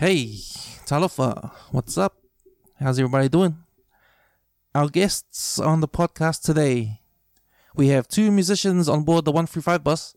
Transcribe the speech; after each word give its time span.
Hey, 0.00 0.40
Talofa, 0.86 1.50
what's 1.72 1.98
up? 1.98 2.16
How's 2.78 2.98
everybody 2.98 3.28
doing? 3.28 3.58
Our 4.74 4.88
guests 4.88 5.58
on 5.58 5.80
the 5.80 5.88
podcast 5.88 6.40
today, 6.40 7.02
we 7.74 7.88
have 7.88 8.08
two 8.08 8.30
musicians 8.30 8.88
on 8.88 9.02
board 9.02 9.26
the 9.26 9.30
135 9.30 9.84
bus. 9.84 10.16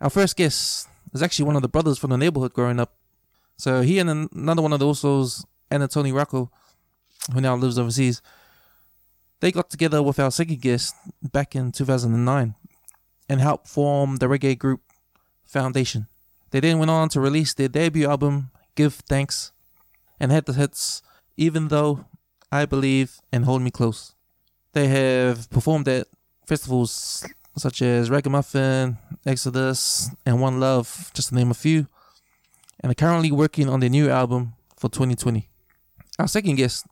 Our 0.00 0.08
first 0.08 0.38
guest 0.38 0.88
is 1.12 1.22
actually 1.22 1.44
one 1.44 1.56
of 1.56 1.60
the 1.60 1.68
brothers 1.68 1.98
from 1.98 2.08
the 2.08 2.16
neighborhood 2.16 2.54
growing 2.54 2.80
up. 2.80 2.94
So 3.58 3.82
he 3.82 3.98
and 3.98 4.30
another 4.32 4.62
one 4.62 4.72
of 4.72 4.78
the 4.78 4.86
Usos, 4.86 5.44
Anatoni 5.70 6.14
Rocco, 6.14 6.50
who 7.34 7.42
now 7.42 7.56
lives 7.56 7.78
overseas, 7.78 8.22
they 9.40 9.52
got 9.52 9.68
together 9.68 10.02
with 10.02 10.18
our 10.18 10.30
second 10.30 10.62
guest 10.62 10.94
back 11.22 11.54
in 11.54 11.72
2009 11.72 12.54
and 13.28 13.40
helped 13.42 13.68
form 13.68 14.16
the 14.16 14.28
reggae 14.28 14.58
group 14.58 14.80
Foundation. 15.44 16.06
They 16.52 16.60
then 16.60 16.78
went 16.78 16.90
on 16.90 17.10
to 17.10 17.20
release 17.20 17.52
their 17.52 17.68
debut 17.68 18.08
album, 18.08 18.50
Give 18.78 18.94
Thanks, 18.94 19.50
and 20.20 20.30
head 20.30 20.46
to 20.46 20.52
heads, 20.52 21.02
Even 21.36 21.66
Though, 21.66 22.04
I 22.52 22.64
Believe, 22.64 23.18
and 23.32 23.44
Hold 23.44 23.60
Me 23.60 23.72
Close. 23.72 24.14
They 24.72 24.86
have 24.86 25.50
performed 25.50 25.88
at 25.88 26.06
festivals 26.46 27.26
such 27.56 27.82
as 27.82 28.08
Raggamuffin, 28.08 28.96
Exodus, 29.26 30.10
and 30.24 30.40
One 30.40 30.60
Love, 30.60 31.10
just 31.12 31.30
to 31.30 31.34
name 31.34 31.50
a 31.50 31.54
few, 31.54 31.88
and 32.78 32.92
are 32.92 32.94
currently 32.94 33.32
working 33.32 33.68
on 33.68 33.80
their 33.80 33.90
new 33.90 34.08
album 34.10 34.52
for 34.76 34.88
2020. 34.88 35.48
Our 36.20 36.28
second 36.28 36.54
guest, 36.54 36.86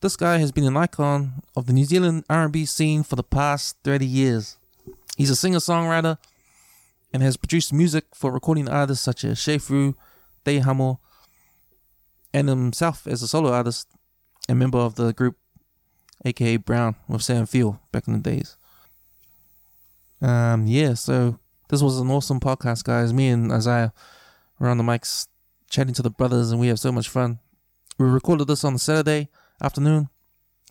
this 0.00 0.16
guy 0.16 0.38
has 0.38 0.50
been 0.50 0.64
an 0.64 0.76
icon 0.76 1.44
of 1.54 1.66
the 1.66 1.72
New 1.72 1.84
Zealand 1.84 2.24
R&B 2.28 2.64
scene 2.64 3.04
for 3.04 3.14
the 3.14 3.22
past 3.22 3.76
30 3.84 4.04
years. 4.04 4.56
He's 5.16 5.30
a 5.30 5.36
singer-songwriter 5.36 6.18
and 7.12 7.22
has 7.22 7.36
produced 7.36 7.72
music 7.72 8.06
for 8.12 8.32
recording 8.32 8.68
artists 8.68 9.04
such 9.04 9.22
as 9.22 9.40
Che 9.40 9.58
Fu, 9.58 9.94
Dei 10.44 10.58
Hamo, 10.58 11.00
and 12.32 12.48
himself 12.48 13.06
as 13.06 13.22
a 13.22 13.28
solo 13.28 13.52
artist 13.52 13.88
and 14.48 14.58
member 14.58 14.78
of 14.78 14.94
the 14.94 15.12
group 15.12 15.36
aka 16.24 16.56
Brown 16.56 16.96
with 17.08 17.22
Sam 17.22 17.46
Field 17.46 17.78
back 17.92 18.06
in 18.06 18.14
the 18.14 18.18
days. 18.20 18.56
Um 20.20 20.66
yeah, 20.66 20.94
so 20.94 21.38
this 21.68 21.82
was 21.82 21.98
an 21.98 22.10
awesome 22.10 22.40
podcast, 22.40 22.84
guys. 22.84 23.12
Me 23.12 23.28
and 23.28 23.52
Isaiah 23.52 23.92
were 24.58 24.68
on 24.68 24.78
the 24.78 24.84
mics 24.84 25.28
chatting 25.70 25.94
to 25.94 26.02
the 26.02 26.10
brothers 26.10 26.50
and 26.50 26.60
we 26.60 26.68
have 26.68 26.78
so 26.78 26.92
much 26.92 27.08
fun. 27.08 27.38
We 27.98 28.06
recorded 28.06 28.48
this 28.48 28.64
on 28.64 28.74
a 28.74 28.78
Saturday 28.78 29.28
afternoon. 29.62 30.08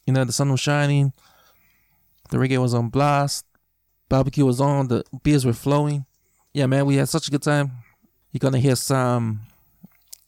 You 0.05 0.13
know, 0.13 0.23
the 0.23 0.33
sun 0.33 0.51
was 0.51 0.59
shining, 0.59 1.13
the 2.29 2.37
reggae 2.37 2.61
was 2.61 2.73
on 2.73 2.89
blast, 2.89 3.45
barbecue 4.07 4.45
was 4.45 4.59
on, 4.59 4.87
the 4.87 5.03
beers 5.23 5.45
were 5.45 5.53
flowing 5.53 6.05
yeah, 6.53 6.65
man, 6.65 6.85
we 6.85 6.95
had 6.95 7.09
such 7.09 7.27
a 7.27 7.31
good 7.31 7.43
time. 7.43 7.71
You're 8.31 8.39
gonna 8.39 8.59
hear 8.59 8.75
some, 8.75 9.41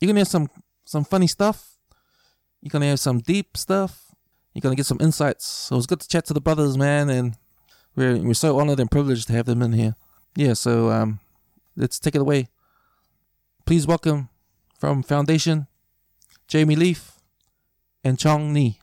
you're 0.02 0.08
gonna 0.08 0.20
hear 0.20 0.26
some 0.26 0.50
some 0.84 1.06
funny 1.06 1.28
stuff. 1.28 1.78
You're 2.62 2.70
gonna 2.72 2.88
hear 2.88 2.98
some 2.98 3.20
deep 3.20 3.56
stuff. 3.56 4.14
You're 4.54 4.62
gonna 4.62 4.76
get 4.76 4.86
some 4.86 4.98
insights. 5.00 5.46
So 5.46 5.76
it 5.76 5.78
was 5.78 5.88
good 5.88 6.02
to 6.02 6.08
chat 6.08 6.26
to 6.26 6.34
the 6.34 6.42
brothers, 6.42 6.78
man, 6.78 7.10
and 7.10 7.38
we're 7.96 8.18
we're 8.18 8.34
so 8.34 8.60
honored 8.60 8.80
and 8.80 8.92
privileged 8.92 9.28
to 9.28 9.34
have 9.34 9.46
them 9.46 9.62
in 9.62 9.74
here. 9.74 9.96
Yeah, 10.36 10.54
so 10.54 10.90
um, 10.90 11.20
let's 11.76 12.00
take 12.00 12.16
it 12.16 12.22
away. 12.22 12.48
Please 13.66 13.86
welcome 13.88 14.30
from 14.80 15.04
Foundation, 15.04 15.68
Jamie 16.48 16.76
Leaf, 16.76 17.20
and 18.04 18.18
Chong 18.18 18.52
Nee. 18.52 18.81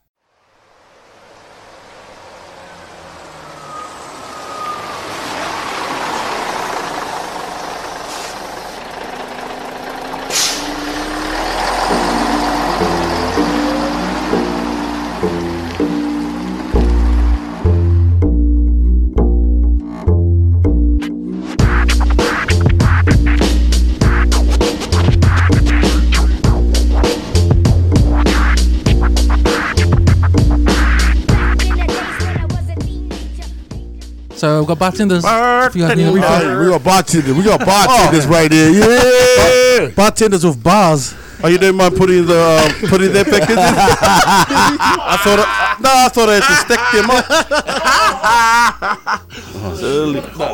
So 34.78 34.94
we've 34.94 34.94
got 34.96 35.18
bartenders. 35.18 35.24
If 35.24 35.76
you 35.76 35.86
guys 35.86 35.96
need 35.96 36.06
a 36.06 36.12
refill. 36.12 36.28
Hey, 36.28 36.56
we 36.56 36.70
got 36.70 36.84
bartenders. 36.84 37.34
We 37.36 37.42
got 37.44 37.60
bartenders 37.60 38.26
right 38.26 38.50
here. 38.52 38.70
Yeah. 38.70 39.88
Bartenders 39.94 40.44
with 40.44 40.62
bars. 40.62 41.14
Oh, 41.42 41.46
you 41.46 41.56
didn't 41.58 41.76
mind 41.76 41.96
putting 41.96 42.26
the 42.26 42.34
uh, 42.36 42.88
putting 42.88 43.12
that 43.12 43.26
back 43.26 43.48
in 43.48 43.54
there? 43.54 43.64
I 43.68 45.16
thought. 45.22 45.38
I, 45.38 45.76
no, 45.80 45.88
I 45.92 46.08
thought 46.08 46.28
I 46.28 46.34
had 46.34 46.42
to 46.42 46.54
stick 46.66 46.80
them 46.92 47.10
up. 47.10 47.24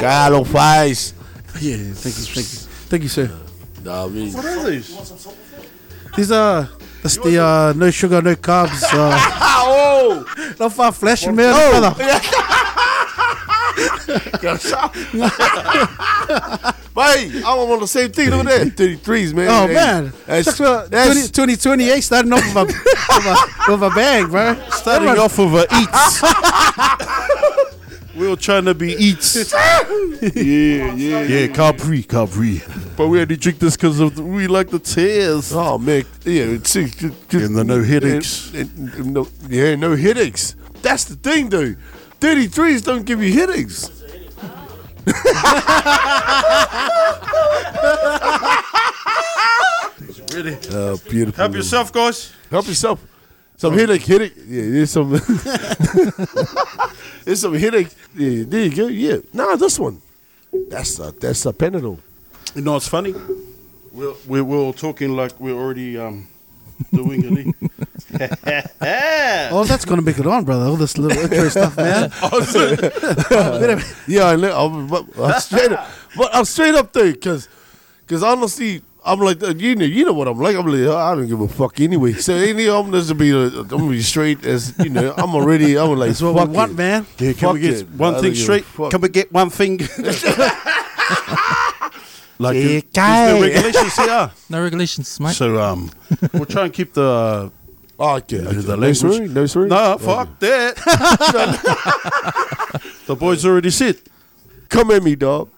Galo 0.00 0.44
faz. 0.44 1.12
Yeah, 1.60 1.76
thank 1.94 2.18
you, 2.18 2.24
thank 2.24 2.52
you, 2.52 2.58
thank 2.90 3.02
you, 3.02 3.08
sir. 3.08 3.30
Nah, 3.82 4.04
I 4.04 4.08
mean, 4.08 4.32
what 4.34 4.44
are 4.44 4.70
these? 4.70 4.88
These 6.16 6.32
are 6.32 6.68
that's 7.02 7.16
the 7.16 7.42
uh, 7.42 7.72
no 7.74 7.90
sugar, 7.90 8.20
no 8.20 8.34
carbs. 8.34 8.82
Uh, 8.92 9.40
Oh, 9.66 10.24
no 10.60 10.68
far 10.68 10.92
flash, 10.92 11.26
man, 11.26 11.34
brother. 11.34 11.94
Hey, 16.96 17.42
I 17.42 17.54
want 17.56 17.80
the 17.80 17.88
same 17.88 18.12
thing. 18.12 18.30
Look 18.30 18.46
at 18.46 18.76
that, 18.76 19.02
33s, 19.02 19.34
man. 19.34 19.48
Oh 19.50 19.66
Hey, 19.66 19.74
man, 19.74 20.12
that's, 20.26 20.46
that's, 20.46 20.60
what, 20.60 20.68
uh, 20.68 20.86
that's 20.86 21.28
20, 21.30 21.54
2028 21.56 22.00
starting 22.02 22.32
off 22.32 22.44
with 22.54 22.56
a, 22.56 22.64
with 22.66 23.26
a, 23.26 23.36
with 23.72 23.82
a 23.82 23.90
bang, 23.96 24.28
bro. 24.30 24.54
starting 24.70 25.08
Everyone- 25.08 25.18
off 25.18 25.36
of 25.40 25.54
a 25.54 25.66
eats. 25.80 26.22
we 28.16 28.28
were 28.28 28.36
trying 28.36 28.64
to 28.66 28.74
be 28.74 28.92
eats. 28.92 29.34
yeah, 29.54 30.94
yeah, 30.94 31.22
Yeah, 31.22 31.46
Capri, 31.48 32.04
Capri. 32.04 32.62
But 32.96 33.08
we 33.08 33.18
had 33.18 33.28
to 33.30 33.36
drink 33.36 33.58
this 33.58 33.76
because 33.76 33.98
of 33.98 34.14
the, 34.14 34.22
we 34.22 34.46
like 34.46 34.70
the 34.70 34.78
tears. 34.78 35.52
Oh 35.52 35.78
man, 35.78 36.04
Yeah, 36.24 36.44
it's, 36.44 36.76
it's, 36.76 37.02
it's, 37.02 37.34
And 37.34 37.56
the 37.56 37.64
no 37.64 37.82
headaches. 37.82 38.52
and- 38.54 38.70
and- 38.78 38.94
and 38.94 39.12
no, 39.14 39.26
yeah, 39.48 39.74
no 39.74 39.96
headaches. 39.96 40.54
That's 40.80 41.02
the 41.06 41.16
thing, 41.16 41.48
though. 41.48 41.74
33s 42.24 42.82
don't 42.82 43.04
give 43.04 43.22
you 43.22 43.34
headaches. 43.34 43.90
really? 50.32 50.54
uh, 50.72 50.96
beautiful. 51.10 51.42
Help 51.42 51.54
yourself, 51.54 51.92
guys. 51.92 52.32
Help 52.50 52.66
yourself. 52.66 53.04
Oh. 53.04 53.08
Some 53.58 53.74
headache, 53.74 54.06
headache. 54.06 54.32
Yeah, 54.38 54.70
there's 54.70 54.90
some. 54.90 55.10
there's 57.24 57.42
some 57.42 57.54
headache. 57.54 57.88
Yeah, 58.16 58.44
there 58.46 58.64
you 58.64 58.74
go. 58.74 58.86
Yeah. 58.86 59.18
Nah, 59.34 59.56
this 59.56 59.78
one. 59.78 60.00
That's 60.70 60.98
a 61.00 61.12
that's 61.12 61.44
a 61.44 61.52
Panadol. 61.52 61.98
You 62.54 62.62
know, 62.62 62.76
it's 62.76 62.88
funny. 62.88 63.14
We're, 63.92 64.14
we're, 64.26 64.44
we're 64.44 64.56
all 64.56 64.72
talking 64.72 65.14
like 65.14 65.38
we're 65.38 65.52
already 65.52 65.98
um, 65.98 66.28
doing 66.92 67.22
it. 67.24 67.54
Oh, 69.50 69.64
that's 69.64 69.84
gonna 69.84 70.02
make 70.02 70.18
it 70.18 70.26
on, 70.26 70.44
brother. 70.44 70.66
All 70.66 70.76
this 70.76 70.96
little 70.98 71.18
intro 71.18 71.48
stuff, 71.48 71.76
man. 71.76 72.10
Yeah, 74.06 74.24
I 74.26 74.36
know. 74.36 74.66
I'm, 74.66 74.86
but 74.86 75.06
I'm 75.18 75.40
straight 75.40 75.72
up. 75.72 75.88
But 76.16 76.34
I'm 76.34 76.44
straight 76.44 76.74
up 76.74 76.92
there 76.92 77.12
because, 77.12 77.48
because 78.06 78.22
honestly, 78.22 78.82
I'm 79.04 79.20
like 79.20 79.42
uh, 79.42 79.54
you 79.54 79.74
know, 79.76 79.84
you 79.84 80.04
know 80.04 80.12
what 80.12 80.28
I'm 80.28 80.38
like. 80.38 80.56
I'm 80.56 80.66
like 80.66 80.88
I 80.88 81.14
don't 81.14 81.26
give 81.26 81.40
a 81.40 81.48
fuck 81.48 81.80
anyway. 81.80 82.12
So 82.14 82.34
any 82.34 82.68
I'm 82.68 82.90
just 82.92 83.08
to 83.08 83.14
be 83.14 83.32
uh, 83.32 83.50
I'm 83.60 83.66
gonna 83.68 83.90
be 83.90 84.02
straight 84.02 84.44
as 84.46 84.74
you 84.78 84.90
know. 84.90 85.12
I'm 85.16 85.34
already. 85.34 85.76
I'm 85.78 85.90
like 85.96 86.08
That's 86.10 86.22
what 86.22 86.36
fuck 86.36 86.48
we 86.48 86.56
want, 86.56 86.72
it. 86.72 86.76
man. 86.76 87.06
Yeah, 87.18 87.32
can 87.32 87.40
Fuck 87.48 87.54
we 87.54 87.60
get 87.60 87.74
it. 87.74 87.90
One 87.90 88.12
don't 88.14 88.22
thing 88.22 88.34
straight? 88.34 88.64
Can 88.90 89.00
we 89.00 89.08
get 89.08 89.32
one 89.32 89.50
thing? 89.50 89.80
Like, 92.38 92.56
Yeah, 92.56 92.62
there's 92.62 92.84
no 92.84 92.90
guy. 92.92 93.40
regulations 93.46 93.96
here. 93.96 94.30
No 94.50 94.62
regulations, 94.62 95.20
mate. 95.20 95.34
So 95.34 95.60
um, 95.60 95.90
we'll 96.32 96.46
try 96.46 96.64
and 96.64 96.72
keep 96.72 96.92
the. 96.94 97.50
Oh, 97.98 98.16
okay. 98.16 98.38
The 98.38 98.48
okay. 98.48 98.56
no 98.58 98.74
language- 98.74 98.96
swearing. 98.98 99.32
No 99.34 99.46
swearing. 99.46 99.70
No, 99.70 99.98
fuck 99.98 100.38
that. 100.40 100.76
the 103.06 103.14
boys 103.16 103.44
already 103.46 103.70
said. 103.70 103.96
Come 104.68 104.90
at 104.90 105.02
me, 105.02 105.14
dog. 105.14 105.48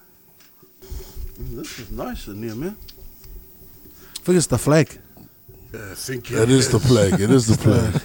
This 1.38 1.78
is 1.78 1.90
nice 1.90 2.26
in 2.28 2.42
here, 2.42 2.54
man. 2.54 2.76
I 2.76 4.18
think 4.26 4.36
it's 4.36 4.46
the 4.46 4.58
flag. 4.58 4.98
Yeah, 5.72 5.94
thank 5.94 6.30
It 6.30 6.50
is 6.50 6.70
the 6.70 6.80
flag. 6.80 7.20
It 7.20 7.30
is 7.30 7.46
the 7.46 7.56
flag. 7.56 8.02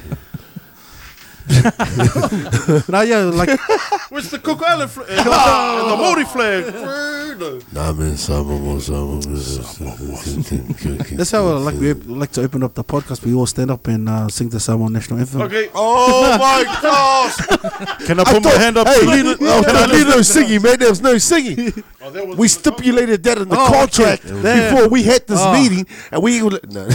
Now, 2.88 3.01
yeah, 3.01 3.23
like 3.33 3.49
Where's 4.09 4.29
the 4.29 4.39
Cook 4.39 4.61
Island 4.63 4.91
flag? 4.91 5.07
and 5.17 5.91
the 5.91 5.97
Maori 5.97 6.25
flag? 6.25 6.73
Nah, 7.73 7.91
man, 7.93 8.17
someone 8.17 8.75
That's 11.17 11.31
how 11.31 11.47
uh, 11.47 11.59
like 11.59 11.75
we 11.75 11.93
like 11.93 12.31
to 12.33 12.41
open 12.43 12.63
up 12.63 12.73
the 12.75 12.83
podcast. 12.83 13.23
We 13.25 13.33
all 13.33 13.45
stand 13.45 13.71
up 13.71 13.88
and 13.88 14.07
uh, 14.07 14.27
sing 14.29 14.49
the 14.49 14.59
Samoan 14.59 14.93
national 14.93 15.19
anthem. 15.19 15.41
Okay. 15.43 15.69
Oh 15.73 16.38
my 16.38 16.63
gosh! 16.81 17.35
Can 18.05 18.19
I 18.19 18.23
put 18.25 18.43
my 18.43 18.51
hand 18.51 18.77
up? 18.77 18.88
Hey, 18.88 18.99
to 19.01 19.05
lead 19.07 19.25
it? 19.25 19.38
oh, 19.41 19.61
there 19.61 20.05
was 20.05 20.15
no 20.15 20.21
singing, 20.21 20.61
man. 20.61 20.77
There 20.79 20.89
was 20.89 21.01
no 21.01 21.17
singing. 21.17 21.73
Oh, 22.01 22.11
that 22.11 22.27
was 22.27 22.38
We 22.38 22.47
stipulated 22.47 23.23
that 23.23 23.38
in 23.39 23.49
the 23.49 23.55
Oh, 23.57 23.67
contract 23.67 24.23
Damn. 24.27 24.73
before 24.75 24.89
we 24.89 25.03
had 25.03 25.25
this 25.27 25.39
Oh. 25.41 25.53
meeting, 25.53 25.88
and 26.11 26.21
we 26.21 26.41
were 26.43 26.51
like, 26.51 26.69
no. 26.69 26.88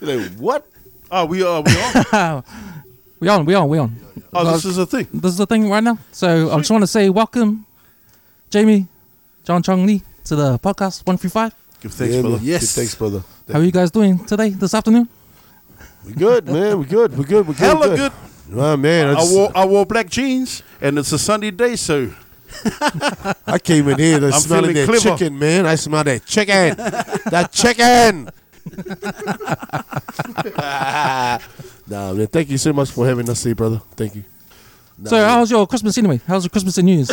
You're 0.00 0.16
like 0.20 0.32
what? 0.38 0.66
Oh, 1.12 1.24
we 1.26 1.42
are. 1.42 1.60
We 1.62 1.72
are. 2.12 2.44
we 3.20 3.28
on, 3.28 3.44
we 3.44 3.54
on, 3.54 3.68
we 3.68 3.78
on. 3.78 3.96
Oh, 4.32 4.52
this 4.52 4.64
is 4.64 4.78
a 4.78 4.86
thing. 4.86 5.08
This 5.12 5.32
is 5.32 5.38
the 5.38 5.46
thing 5.46 5.68
right 5.68 5.82
now. 5.82 5.98
So 6.12 6.50
I 6.52 6.56
just 6.58 6.70
want 6.70 6.82
to 6.82 6.86
say 6.86 7.10
welcome, 7.10 7.66
Jamie, 8.48 8.86
John 9.42 9.60
Chong 9.62 9.86
Lee, 9.86 10.02
to 10.24 10.36
the 10.36 10.58
podcast 10.60 11.04
135. 11.04 11.52
Give 11.80 11.92
thanks, 11.92 12.14
yeah, 12.14 12.20
brother. 12.20 12.38
Yes. 12.40 12.60
Good 12.60 12.68
thanks, 12.68 12.94
brother. 12.94 13.24
How 13.52 13.58
are 13.58 13.64
you 13.64 13.72
guys 13.72 13.90
doing 13.90 14.24
today, 14.24 14.50
this 14.50 14.72
afternoon? 14.72 15.08
We 16.06 16.12
good, 16.12 16.46
man. 16.46 16.78
We 16.78 16.84
good. 16.84 17.18
We 17.18 17.24
good. 17.24 17.48
We 17.48 17.54
good. 17.54 17.60
Hella 17.60 17.96
good. 17.96 18.12
Oh, 18.52 18.76
man, 18.76 19.08
I, 19.08 19.20
I 19.20 19.24
wore 19.32 19.52
I 19.54 19.64
wore 19.64 19.86
black 19.86 20.08
jeans, 20.08 20.62
and 20.80 20.98
it's 20.98 21.10
a 21.12 21.18
Sunday 21.18 21.50
day, 21.50 21.74
so 21.76 22.12
I 23.46 23.58
came 23.62 23.88
in 23.88 23.98
here 23.98 24.20
to 24.20 24.26
I'm 24.26 24.32
smelling 24.32 24.74
feeling 24.74 24.86
that 24.86 25.00
clever. 25.00 25.18
chicken, 25.18 25.38
man. 25.38 25.66
I 25.66 25.74
smell 25.74 26.04
that 26.04 26.24
chicken. 26.24 26.76
that 26.76 27.50
chicken. 27.52 28.30
Nah, 31.86 32.12
man. 32.12 32.26
Thank 32.26 32.50
you 32.50 32.58
so 32.58 32.72
much 32.72 32.90
for 32.90 33.06
having 33.06 33.28
us 33.28 33.42
here, 33.44 33.54
brother. 33.54 33.80
Thank 33.96 34.16
you. 34.16 34.24
Nah, 34.98 35.10
so 35.10 35.16
man. 35.16 35.28
how's 35.28 35.50
your 35.50 35.66
Christmas 35.66 35.96
anyway? 35.98 36.20
How's 36.26 36.44
your 36.44 36.50
Christmas 36.50 36.78
and 36.78 36.86
New 36.86 36.96
Year's? 36.96 37.10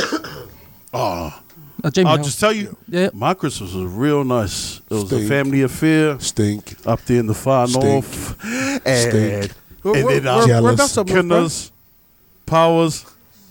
oh, 0.94 1.42
Uh, 1.84 1.92
Jamie, 1.92 2.10
I'll 2.10 2.18
how- 2.18 2.24
just 2.24 2.40
tell 2.40 2.52
you, 2.54 2.76
yeah. 2.88 3.10
my 3.14 3.34
Christmas 3.36 3.72
was 3.74 3.86
real 3.86 4.24
nice. 4.24 4.78
It 4.90 4.94
was 4.94 5.04
a 5.04 5.08
Stink. 5.08 5.28
family 5.30 5.62
affair 5.62 6.20
stink. 6.20 6.76
up 6.88 7.04
there 7.06 7.20
in 7.20 7.28
the 7.28 7.36
far 7.36 7.68
Stink. 7.68 7.84
north, 7.86 8.36
and, 8.86 9.12
Stink. 9.12 9.52
Where- 9.84 9.96
and 9.96 10.06
where- 10.06 10.20
then 10.20 10.36
where- 10.36 10.48
Jealous. 10.48 10.64
whereabouts 10.64 10.98
up 10.98 11.08
north, 11.08 11.28
bro? 11.28 11.38
Kinners, 11.38 11.72
Powers. 12.48 13.06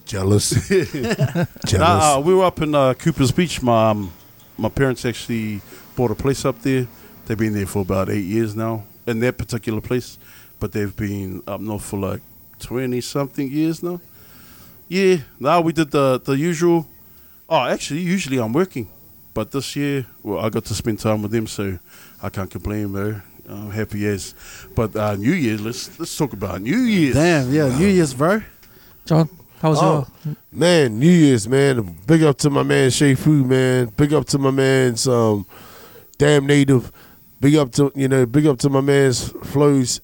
Jealous. 0.06 0.68
Jealous. 0.68 1.72
Nah, 1.72 2.16
uh, 2.16 2.20
we 2.20 2.34
were 2.34 2.44
up 2.44 2.60
in 2.62 2.74
uh, 2.74 2.94
Cooper's 2.94 3.30
Beach. 3.32 3.60
My 3.62 3.90
um, 3.90 4.12
my 4.58 4.68
parents 4.68 5.04
actually 5.04 5.60
bought 5.96 6.10
a 6.10 6.14
place 6.14 6.44
up 6.44 6.60
there. 6.62 6.86
They've 7.26 7.36
been 7.36 7.52
there 7.54 7.66
for 7.66 7.82
about 7.82 8.08
eight 8.08 8.24
years 8.24 8.54
now 8.54 8.84
in 9.06 9.18
that 9.20 9.36
particular 9.36 9.80
place, 9.80 10.18
but 10.60 10.72
they've 10.72 10.94
been 10.94 11.42
up 11.46 11.60
north 11.60 11.84
for 11.84 11.98
like 11.98 12.20
twenty 12.60 13.00
something 13.00 13.50
years 13.50 13.82
now. 13.82 14.00
Yeah, 14.88 15.16
now 15.40 15.60
we 15.60 15.72
did 15.72 15.90
the 15.90 16.20
the 16.20 16.32
usual. 16.36 16.86
Oh, 17.48 17.64
actually, 17.66 18.00
usually 18.00 18.38
I'm 18.38 18.52
working, 18.52 18.88
but 19.34 19.50
this 19.50 19.74
year, 19.76 20.06
well, 20.22 20.44
I 20.44 20.48
got 20.50 20.64
to 20.66 20.74
spend 20.74 21.00
time 21.00 21.22
with 21.22 21.32
them, 21.32 21.46
so 21.46 21.78
I 22.22 22.28
can't 22.28 22.50
complain, 22.50 22.92
bro. 22.92 23.20
I'm 23.48 23.70
happy 23.70 24.06
as. 24.06 24.34
But 24.74 24.94
uh, 24.96 25.16
New 25.16 25.32
Year, 25.32 25.56
let's 25.58 25.98
let's 25.98 26.16
talk 26.16 26.32
about 26.32 26.60
New 26.60 26.78
Year. 26.78 27.12
Damn, 27.12 27.52
yeah, 27.52 27.76
New 27.76 27.86
Year's, 27.88 28.14
bro. 28.14 28.42
John, 29.04 29.28
how 29.60 29.70
was 29.70 29.78
Oh, 29.82 30.06
man, 30.52 30.98
New 30.98 31.10
Year's, 31.10 31.48
man. 31.48 31.96
Big 32.06 32.22
up 32.22 32.38
to 32.38 32.50
my 32.50 32.62
man 32.62 32.90
Che 32.90 33.14
Fu, 33.14 33.44
man. 33.44 33.86
Big 33.96 34.12
up 34.12 34.26
to 34.26 34.38
my 34.38 34.50
man's 34.50 35.06
um, 35.06 35.46
Dam 36.18 36.46
Native. 36.46 36.90
Big 37.40 37.54
up 37.56 37.72
to 37.72 37.92
you 37.94 38.08
know, 38.08 38.26
big 38.26 38.46
up 38.46 38.58
to 38.60 38.70
my 38.70 38.80
man's 38.80 39.28
Flows, 39.44 40.00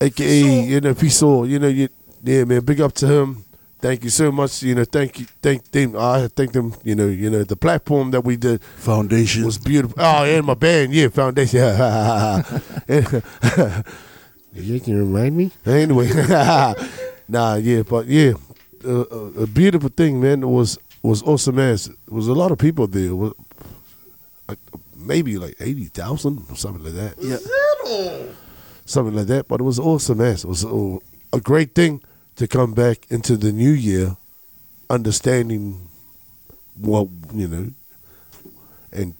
aka 0.00 0.40
you 0.40 0.80
know, 0.80 0.94
Piso. 0.94 1.44
You 1.44 1.58
know, 1.58 1.68
you, 1.68 1.88
yeah, 2.22 2.44
man. 2.44 2.64
Big 2.64 2.80
up 2.80 2.92
to 2.94 3.06
him. 3.06 3.44
Thank 3.80 4.04
you 4.04 4.10
so 4.10 4.30
much. 4.30 4.62
You 4.62 4.76
know, 4.76 4.84
thank 4.84 5.18
you, 5.18 5.26
thank 5.42 5.70
them. 5.70 5.96
I 5.96 6.28
thank 6.28 6.52
them. 6.52 6.74
You 6.84 6.94
know, 6.94 7.06
you 7.06 7.30
know, 7.30 7.42
the 7.42 7.56
platform 7.56 8.12
that 8.12 8.20
we 8.20 8.36
did 8.36 8.62
Foundation. 8.62 9.44
was 9.44 9.58
beautiful. 9.58 9.96
Oh, 9.98 10.24
and 10.24 10.46
my 10.46 10.54
band, 10.54 10.92
yeah, 10.92 11.08
Foundation. 11.08 11.58
you 14.54 14.80
can 14.80 14.98
remind 14.98 15.36
me. 15.36 15.50
Anyway, 15.66 16.08
nah, 17.28 17.56
yeah, 17.56 17.82
but 17.82 18.06
yeah, 18.06 18.34
uh, 18.84 19.00
uh, 19.00 19.42
a 19.42 19.46
beautiful 19.46 19.88
thing, 19.88 20.20
man. 20.20 20.42
It 20.44 20.46
was 20.46 20.78
was 21.02 21.22
awesome 21.24 21.56
man. 21.56 21.74
It 21.74 21.90
was 22.08 22.28
a 22.28 22.34
lot 22.34 22.52
of 22.52 22.58
people 22.58 22.86
there. 22.86 23.06
It 23.06 23.14
was, 23.14 23.34
like, 24.48 24.58
maybe 25.06 25.38
like 25.38 25.56
eighty 25.60 25.84
thousand 25.86 26.44
or 26.50 26.56
something 26.56 26.84
like 26.84 26.94
that. 26.94 27.14
Yeah. 27.18 27.38
Something 28.84 29.14
like 29.14 29.26
that. 29.26 29.48
But 29.48 29.60
it 29.60 29.64
was 29.64 29.78
awesome 29.78 30.20
as. 30.20 30.44
It 30.44 30.48
was 30.48 30.64
a, 30.64 31.40
great 31.40 31.74
thing 31.74 32.02
to 32.36 32.46
come 32.46 32.74
back 32.74 33.06
into 33.10 33.36
the 33.36 33.52
new 33.52 33.70
year, 33.70 34.16
understanding 34.90 35.88
what 36.76 37.08
you 37.34 37.48
know, 37.48 37.70
and 38.92 39.14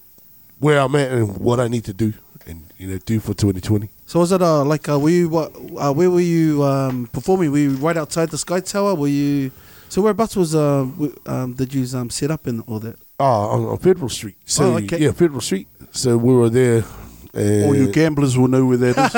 where 0.58 0.81
I'm 0.81 0.94
at 0.96 1.11
and 1.12 1.37
what 1.38 1.61
I 1.61 1.69
need 1.69 1.85
to 1.85 1.93
do 1.93 2.12
and 2.46 2.64
you 2.78 2.88
know 2.88 2.99
do 2.99 3.20
for 3.20 3.35
2020. 3.35 3.88
So 4.06 4.20
was 4.20 4.32
it 4.32 4.43
uh 4.43 4.64
like 4.64 4.88
uh, 4.88 4.99
were 4.99 5.11
you 5.11 5.28
what 5.28 5.52
uh, 5.76 5.93
where 5.93 6.11
were 6.11 6.20
you 6.20 6.62
um 6.64 7.08
performing? 7.12 7.50
Were 7.50 7.58
you 7.58 7.70
right 7.76 7.96
outside 7.96 8.31
the 8.31 8.38
Sky 8.38 8.61
Tower? 8.61 8.94
Were 8.94 9.08
you 9.08 9.50
so 9.88 10.02
whereabouts 10.02 10.37
was 10.37 10.55
uh 10.55 10.87
um 11.26 11.55
did 11.55 11.73
you 11.75 11.87
um 11.96 12.11
set 12.11 12.31
up 12.31 12.46
and 12.46 12.62
all 12.67 12.78
that? 12.81 12.96
Ah, 13.20 13.49
on, 13.49 13.64
on 13.67 13.78
Federal 13.78 14.08
Street. 14.08 14.37
So 14.44 14.64
Oh, 14.64 14.76
okay. 14.78 14.99
yeah, 14.99 15.12
Federal 15.12 15.40
Street. 15.40 15.69
So 15.93 16.17
we 16.17 16.35
were 16.35 16.50
there. 16.50 16.85
And 17.35 17.65
All 17.65 17.75
you 17.77 17.93
gamblers 17.93 18.37
will 18.37 18.49
know 18.49 18.67
where 18.67 18.77
that 18.79 18.99
is. 18.99 19.12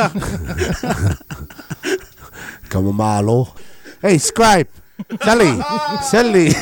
Come 2.68 2.88
on, 2.88 2.94
Marlo. 2.94 3.56
Hey, 4.02 4.18
scribe. 4.18 4.68
Sally. 5.22 5.60
Sally. 6.02 6.52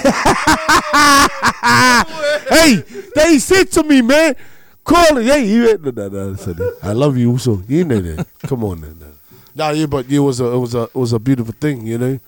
hey, 2.49 2.83
they 3.15 3.39
said 3.39 3.71
to 3.73 3.83
me, 3.83 4.01
man. 4.01 4.35
Call 4.85 5.19
it. 5.19 5.27
Hey, 5.27 5.47
you 5.47 5.79
no, 5.79 5.91
no, 5.91 6.09
no, 6.09 6.35
Sally. 6.37 6.71
I 6.83 6.93
love 6.93 7.17
you 7.17 7.31
also. 7.31 7.63
You 7.69 7.85
know 7.85 8.01
that. 8.01 8.27
Come 8.47 8.65
on, 8.65 8.81
man. 8.81 8.99
Nah, 9.55 9.71
yeah, 9.71 9.87
but 9.87 10.07
it 10.07 10.19
was 10.19 10.41
a 10.41 10.47
it 10.47 10.59
was 10.59 10.75
a 10.75 10.83
it 10.85 10.95
was 10.95 11.13
a 11.13 11.19
beautiful 11.19 11.55
thing, 11.59 11.87
you 11.87 11.99
know, 11.99 12.19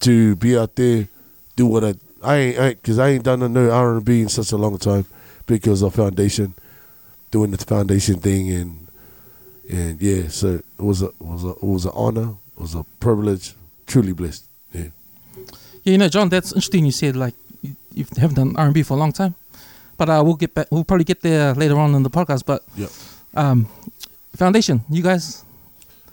to 0.00 0.36
be 0.36 0.56
out 0.56 0.74
there, 0.76 1.08
do 1.56 1.66
what 1.66 1.84
I 1.84 1.94
I 2.22 2.36
ain't 2.36 2.58
I, 2.58 2.74
cause 2.74 2.98
I 2.98 3.08
ain't 3.08 3.24
done 3.24 3.52
no 3.52 3.70
R 3.70 3.96
and 3.96 4.04
B 4.04 4.20
in 4.20 4.28
such 4.28 4.52
a 4.52 4.56
long 4.56 4.78
time 4.78 5.06
because 5.46 5.82
of 5.82 5.94
foundation, 5.94 6.54
doing 7.32 7.50
the 7.50 7.58
foundation 7.58 8.20
thing 8.20 8.50
and 8.52 8.86
and 9.70 10.00
yeah, 10.00 10.28
so 10.28 10.54
it 10.78 10.82
was 10.82 11.02
a 11.02 11.06
it 11.06 11.20
was 11.20 11.42
a 11.44 11.50
it 11.50 11.62
was 11.64 11.84
an 11.86 11.92
honor, 11.94 12.28
it 12.56 12.60
was 12.60 12.74
a 12.76 12.84
privilege, 13.00 13.54
truly 13.86 14.12
blessed. 14.12 14.44
Yeah. 14.72 14.88
Yeah, 15.82 15.92
you 15.92 15.98
know, 15.98 16.08
John, 16.08 16.28
that's 16.28 16.52
interesting. 16.52 16.84
You 16.84 16.92
said 16.92 17.16
like 17.16 17.34
you, 17.62 17.74
you 17.94 18.06
haven't 18.16 18.36
done 18.36 18.54
R 18.56 18.66
and 18.66 18.74
B 18.74 18.82
for 18.84 18.94
a 18.94 19.00
long 19.00 19.12
time, 19.12 19.34
but 19.96 20.08
uh, 20.08 20.22
we'll 20.24 20.36
get 20.36 20.54
back. 20.54 20.68
We'll 20.70 20.84
probably 20.84 21.04
get 21.04 21.20
there 21.22 21.54
later 21.54 21.76
on 21.78 21.94
in 21.94 22.02
the 22.04 22.10
podcast. 22.10 22.44
But 22.46 22.62
Yep. 22.76 22.90
um, 23.34 23.66
Foundation, 24.36 24.82
you 24.90 25.02
guys, 25.02 25.42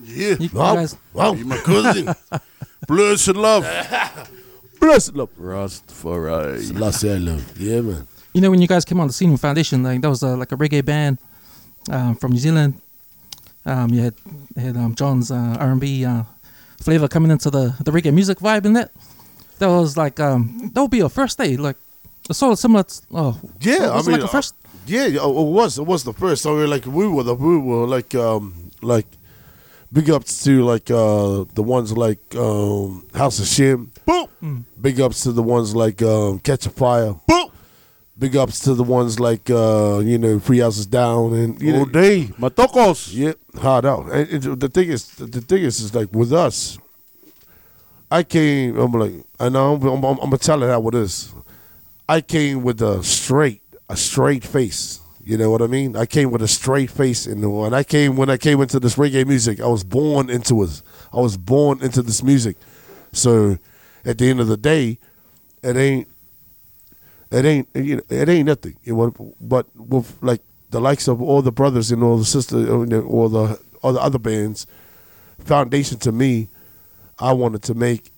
yeah. 0.04 0.30
you, 0.39 0.48
you 0.48 0.50
Wow, 0.54 0.75
guys, 0.75 0.95
wow, 1.13 1.33
You 1.33 1.45
my 1.45 1.57
cousin. 1.57 2.13
Bloods 2.88 3.27
and 3.27 3.38
love. 3.38 3.63
blessed 4.80 5.13
love. 5.16 5.30
Rastafari. 5.38 6.80
Last 6.80 7.04
I 7.04 7.18
love. 7.18 7.57
Yeah, 7.60 7.81
man. 7.81 8.07
You 8.34 8.42
know, 8.42 8.52
when 8.52 8.62
you 8.62 8.68
guys 8.68 8.86
came 8.86 9.00
on 9.00 9.08
the 9.08 9.14
scene 9.14 9.31
with 9.31 9.42
Foundation, 9.42 9.84
like 9.84 10.02
that 10.02 10.10
was 10.10 10.24
uh, 10.24 10.36
like 10.38 10.52
a 10.52 10.56
reggae 10.56 10.86
band 10.86 11.18
um, 11.90 12.16
from 12.16 12.31
New 12.31 12.38
Zealand. 12.40 12.80
Um, 13.66 13.90
you 13.90 14.02
had 14.02 14.14
had 14.56 14.78
um, 14.78 14.95
John's 14.95 15.31
uh, 15.31 15.57
R 15.59 15.71
and 15.71 15.81
B 15.81 16.06
uh, 16.06 16.24
flavor 16.81 17.07
coming 17.07 17.31
into 17.31 17.50
the 17.50 17.76
the 17.83 17.92
reggae 17.92 18.14
music 18.14 18.40
vibe 18.40 18.66
in 18.66 18.74
that. 18.74 18.92
That 19.59 19.68
was 19.68 19.98
like 19.98 20.19
um, 20.19 20.71
that 20.74 20.81
would 20.81 20.92
be 20.92 21.02
a 21.02 21.09
first 21.09 21.38
day, 21.38 21.57
like 21.57 21.76
it's 22.30 22.40
sort 22.40 22.54
of 22.54 22.59
similar. 22.59 22.83
To, 22.83 23.02
oh, 23.14 23.40
Yeah, 23.62 23.92
I 23.92 24.02
mean, 24.04 24.12
like 24.12 24.21
a 24.24 24.28
first. 24.28 24.56
Yeah, 24.86 25.06
yeah, 25.07 25.24
it 25.26 25.30
was. 25.33 25.78
It 25.78 25.86
was 25.86 26.04
the 26.04 26.14
first. 26.14 26.44
So 26.44 26.54
we 26.56 26.62
were 26.62 26.68
like 26.68 26.86
we 26.86 27.07
were 27.07 27.24
the 27.24 27.36
we 27.36 27.57
were 27.57 27.86
like 27.88 28.14
um 28.16 28.71
like 28.81 29.07
big 29.92 30.09
ups 30.09 30.44
to 30.44 30.64
like 30.64 30.90
uh 30.92 31.45
the 31.56 31.64
ones 31.64 31.95
like 31.98 32.36
um 32.36 33.06
House 33.14 33.40
of 33.40 33.48
Shem. 33.48 33.92
Boom. 34.06 34.66
Big 34.80 35.02
ups 35.02 35.24
to 35.24 35.31
the 35.31 35.44
ones 35.44 35.76
like 35.76 36.02
um 36.02 36.40
Catch 36.40 36.66
a 36.68 36.69
Fire. 36.69 37.16
Boom. 37.28 37.48
Big 38.19 38.35
ups 38.35 38.59
to 38.59 38.73
the 38.73 38.83
ones 38.83 39.19
like 39.19 39.49
uh 39.49 39.99
you 40.04 40.18
know 40.18 40.40
Three 40.40 40.59
Houses 40.59 40.85
Down 40.85 41.33
and 41.33 41.61
you 41.61 41.71
know 41.71 41.80
All 41.80 41.85
day. 41.85 42.26
Matokos. 42.38 43.14
yeah 43.14 43.33
hard 43.57 43.85
out. 43.85 44.11
And 44.11 44.45
it, 44.45 44.59
the 44.59 44.68
thing 44.68 44.90
is 44.90 45.07
the 45.16 45.42
thing 45.42 45.64
is 45.64 45.80
is 45.80 45.95
like 45.95 46.09
with 46.14 46.33
us. 46.33 46.78
I 48.11 48.23
came. 48.23 48.78
I'm 48.78 48.92
like 48.92 49.14
I 49.40 49.49
know. 49.49 49.76
I'm, 49.76 49.83
I'm, 49.88 50.04
I'm 50.04 50.18
gonna 50.18 50.38
tell 50.38 50.61
it 50.64 50.68
how 50.68 50.85
it 50.90 50.95
is. 50.95 51.33
I 52.09 52.21
came 52.21 52.64
with 52.64 52.81
a 52.81 53.04
straight, 53.04 53.61
a 53.88 53.95
straight 53.95 54.44
face. 54.44 54.99
You 55.23 55.38
know 55.38 55.52
what 55.52 55.61
I 55.61 55.68
mean? 55.68 55.95
I 55.95 56.07
came 56.07 56.31
with 56.31 56.42
a 56.42 56.47
straight 56.47 56.90
face, 56.90 57.28
and 57.28 57.56
when 57.56 57.71
I 57.71 57.83
came, 57.83 58.18
when 58.18 58.31
I 58.31 58.38
came 58.38 58.59
into 58.61 58.80
this 58.80 58.95
reggae 58.95 59.28
music, 59.28 59.59
I 59.61 59.68
was 59.68 59.83
born 59.83 60.28
into 60.28 60.64
it. 60.64 60.81
I 61.14 61.18
was 61.19 61.38
born 61.38 61.83
into 61.83 62.02
this 62.02 62.23
music. 62.23 62.57
So, 63.11 63.59
at 64.04 64.18
the 64.18 64.28
end 64.28 64.40
of 64.40 64.47
the 64.47 64.57
day, 64.57 64.97
it 65.61 65.78
ain't, 65.78 66.07
it 67.31 67.45
ain't, 67.45 67.68
you 67.76 67.98
know, 67.98 68.02
it 68.09 68.30
ain't 68.30 68.48
nothing. 68.48 68.76
You 68.83 68.95
know, 68.95 69.36
but 69.40 69.68
with 69.76 70.18
like 70.21 70.42
the 70.69 70.81
likes 70.81 71.07
of 71.07 71.21
all 71.21 71.42
the 71.42 71.52
brothers 71.52 71.92
and 71.92 72.04
all 72.04 72.18
the 72.18 72.26
sisters, 72.26 72.68
or 72.69 72.86
the 72.86 73.02
all 73.81 73.94
the 73.94 74.02
other 74.02 74.19
bands, 74.19 74.68
foundation 75.40 76.00
to 76.00 76.12
me, 76.12 76.50
I 77.18 77.33
wanted 77.33 77.64
to 77.64 77.74
make 77.74 78.12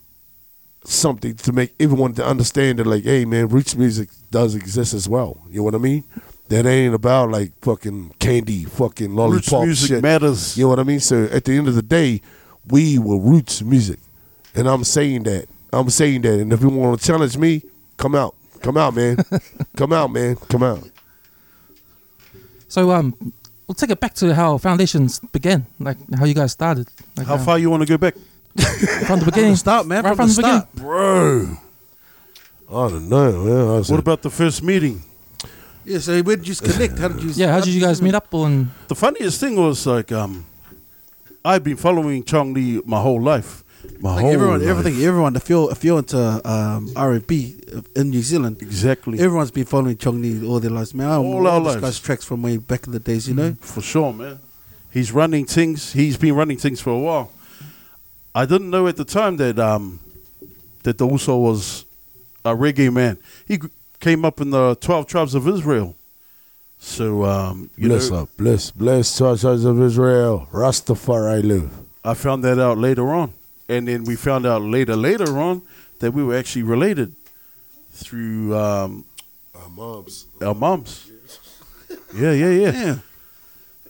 something 0.84 1.36
to 1.36 1.52
make 1.52 1.74
everyone 1.80 2.14
to 2.14 2.26
understand 2.26 2.80
that, 2.80 2.88
like, 2.88 3.04
hey, 3.04 3.26
man, 3.26 3.48
roots 3.48 3.76
music 3.76 4.10
does 4.32 4.56
exist 4.56 4.94
as 4.94 5.08
well. 5.08 5.42
You 5.50 5.58
know 5.58 5.64
what 5.64 5.76
I 5.76 5.80
mean? 5.80 6.04
That 6.48 6.66
ain't 6.66 6.94
about 6.94 7.32
like 7.32 7.54
fucking 7.62 8.16
candy, 8.20 8.66
fucking 8.66 9.16
lollipops. 9.16 9.52
Roots 9.52 9.66
music 9.66 9.88
shit. 9.88 10.04
matters. 10.04 10.58
You 10.58 10.66
know 10.66 10.70
what 10.70 10.80
I 10.80 10.84
mean? 10.84 11.00
So 11.00 11.24
at 11.26 11.46
the 11.46 11.54
end 11.54 11.68
of 11.70 11.76
the 11.76 11.82
day, 11.82 12.22
we 12.68 13.00
were 13.00 13.18
roots 13.18 13.62
music, 13.62 14.00
and 14.54 14.68
I'm 14.68 14.84
saying 14.84 15.24
that. 15.24 15.48
I'm 15.72 15.90
saying 15.90 16.24
that. 16.24 16.40
And 16.40 16.52
if 16.52 16.62
you 16.62 16.70
want 16.70 17.00
to 17.00 17.06
challenge 17.08 17.38
me, 17.38 17.64
come 17.96 18.16
out, 18.16 18.36
come 18.62 18.78
out, 18.78 18.96
man, 18.96 19.18
come 19.76 19.94
out, 19.94 20.12
man, 20.12 20.36
come 20.36 20.64
out. 20.64 20.90
So 22.68 22.92
um, 22.92 23.16
we'll 23.68 23.76
take 23.76 23.90
it 23.90 24.00
back 24.00 24.14
to 24.16 24.34
how 24.34 24.58
foundations 24.58 25.20
began, 25.20 25.66
like 25.80 25.98
how 26.16 26.26
you 26.26 26.34
guys 26.34 26.52
started. 26.52 26.88
Like, 27.18 27.28
How 27.28 27.36
uh, 27.36 27.38
far 27.40 27.60
you 27.60 27.70
want 27.70 27.82
to 27.82 27.88
go 27.88 27.98
back? 27.98 28.16
from 29.08 29.20
the 29.20 29.26
beginning? 29.26 29.56
Start, 29.56 29.86
man. 29.88 30.04
Right 30.04 30.16
from, 30.16 30.28
the, 30.28 30.34
start. 30.34 30.74
Bro. 30.74 31.58
I 32.70 32.90
don't 32.90 33.10
know, 33.10 33.44
man. 33.44 33.68
I 33.68 33.78
was 33.78 33.90
What 33.90 34.00
about 34.00 34.22
the 34.22 34.30
first 34.30 34.64
meeting? 34.64 35.02
Yeah. 35.86 36.00
So 36.00 36.22
where 36.22 36.36
did 36.36 36.48
you 36.48 36.56
connect? 36.56 36.98
How 37.00 37.08
did 37.08 37.24
you? 37.24 37.32
Yeah, 37.32 37.52
how 37.52 37.60
did 37.60 37.74
you 37.74 37.82
guys 37.82 38.02
meet 38.02 38.16
up? 38.16 38.34
On 38.34 38.72
The 38.88 38.96
funniest 38.96 39.40
thing 39.40 39.56
was 39.56 39.86
like 39.88 40.12
um, 40.12 40.46
I've 41.44 41.64
been 41.64 41.78
following 41.78 42.24
Chong 42.24 42.54
Li 42.54 42.82
my 42.86 43.02
whole 43.02 43.22
life. 43.22 43.61
My 44.00 44.14
Like 44.16 44.22
whole 44.22 44.32
everyone, 44.34 44.60
life. 44.60 44.70
everything, 44.70 45.04
everyone. 45.04 45.36
If 45.36 45.50
you're 45.50 45.72
if 45.72 45.84
you're 45.84 46.00
into 46.00 46.20
um, 46.50 46.90
R 46.96 47.12
and 47.14 47.28
B 47.28 47.56
in 47.96 48.10
New 48.10 48.22
Zealand, 48.22 48.62
Exactly. 48.62 49.20
everyone's 49.20 49.52
been 49.52 49.66
following 49.66 49.98
Chong 49.98 50.22
Li 50.22 50.46
all 50.48 50.60
their 50.60 50.72
lives, 50.72 50.94
man. 50.94 51.08
I 51.10 51.18
All 51.18 51.48
our 51.48 51.60
this 51.60 51.68
lives. 51.76 51.82
guy's 51.82 52.00
tracks 52.00 52.26
from 52.26 52.42
way 52.42 52.58
back 52.58 52.86
in 52.88 52.94
the 52.94 53.00
days, 53.00 53.28
you 53.28 53.34
know. 53.36 53.56
For 53.62 53.82
sure, 53.82 54.12
man. 54.14 54.40
He's 54.92 55.12
running 55.12 55.46
things. 55.46 55.94
He's 55.94 56.18
been 56.18 56.36
running 56.36 56.58
things 56.58 56.82
for 56.82 56.90
a 56.92 57.00
while. 57.00 57.32
I 58.36 58.46
didn't 58.46 58.70
know 58.70 58.88
at 58.88 58.98
the 58.98 59.06
time 59.06 59.38
that 59.38 59.58
um 59.60 60.00
that 60.84 60.98
the 60.98 61.08
Uso 61.08 61.38
was 61.38 61.86
a 62.44 62.56
reggae 62.56 62.92
man. 62.92 63.18
He 63.48 63.60
came 64.00 64.26
up 64.26 64.42
in 64.42 64.50
the 64.50 64.76
twelve 64.82 65.06
tribes 65.08 65.36
of 65.36 65.48
Israel. 65.48 65.96
So 66.80 67.24
um, 67.26 67.70
you 67.78 67.88
bless 67.90 68.10
know, 68.10 68.24
up, 68.24 68.30
bless, 68.38 68.72
bless, 68.72 69.16
church 69.18 69.44
of 69.44 69.80
Israel, 69.82 70.48
Rastafari 70.52 71.44
live. 71.44 71.70
I 72.04 72.16
found 72.16 72.44
that 72.44 72.58
out 72.58 72.80
later 72.80 73.10
on, 73.14 73.34
and 73.72 73.88
then 73.88 74.04
we 74.04 74.16
found 74.16 74.46
out 74.46 74.62
later 74.62 74.96
later 74.96 75.40
on 75.40 75.62
that 76.00 76.12
we 76.14 76.24
were 76.24 76.36
actually 76.38 76.64
related 76.64 77.16
through 77.92 78.56
um, 78.58 79.06
Our 79.56 79.70
moms. 79.70 80.26
our 80.42 80.56
moms. 80.56 81.10
Yeah, 82.14 82.34
yeah, 82.34 82.50
yeah. 82.50 82.72
Yeah. 82.72 82.96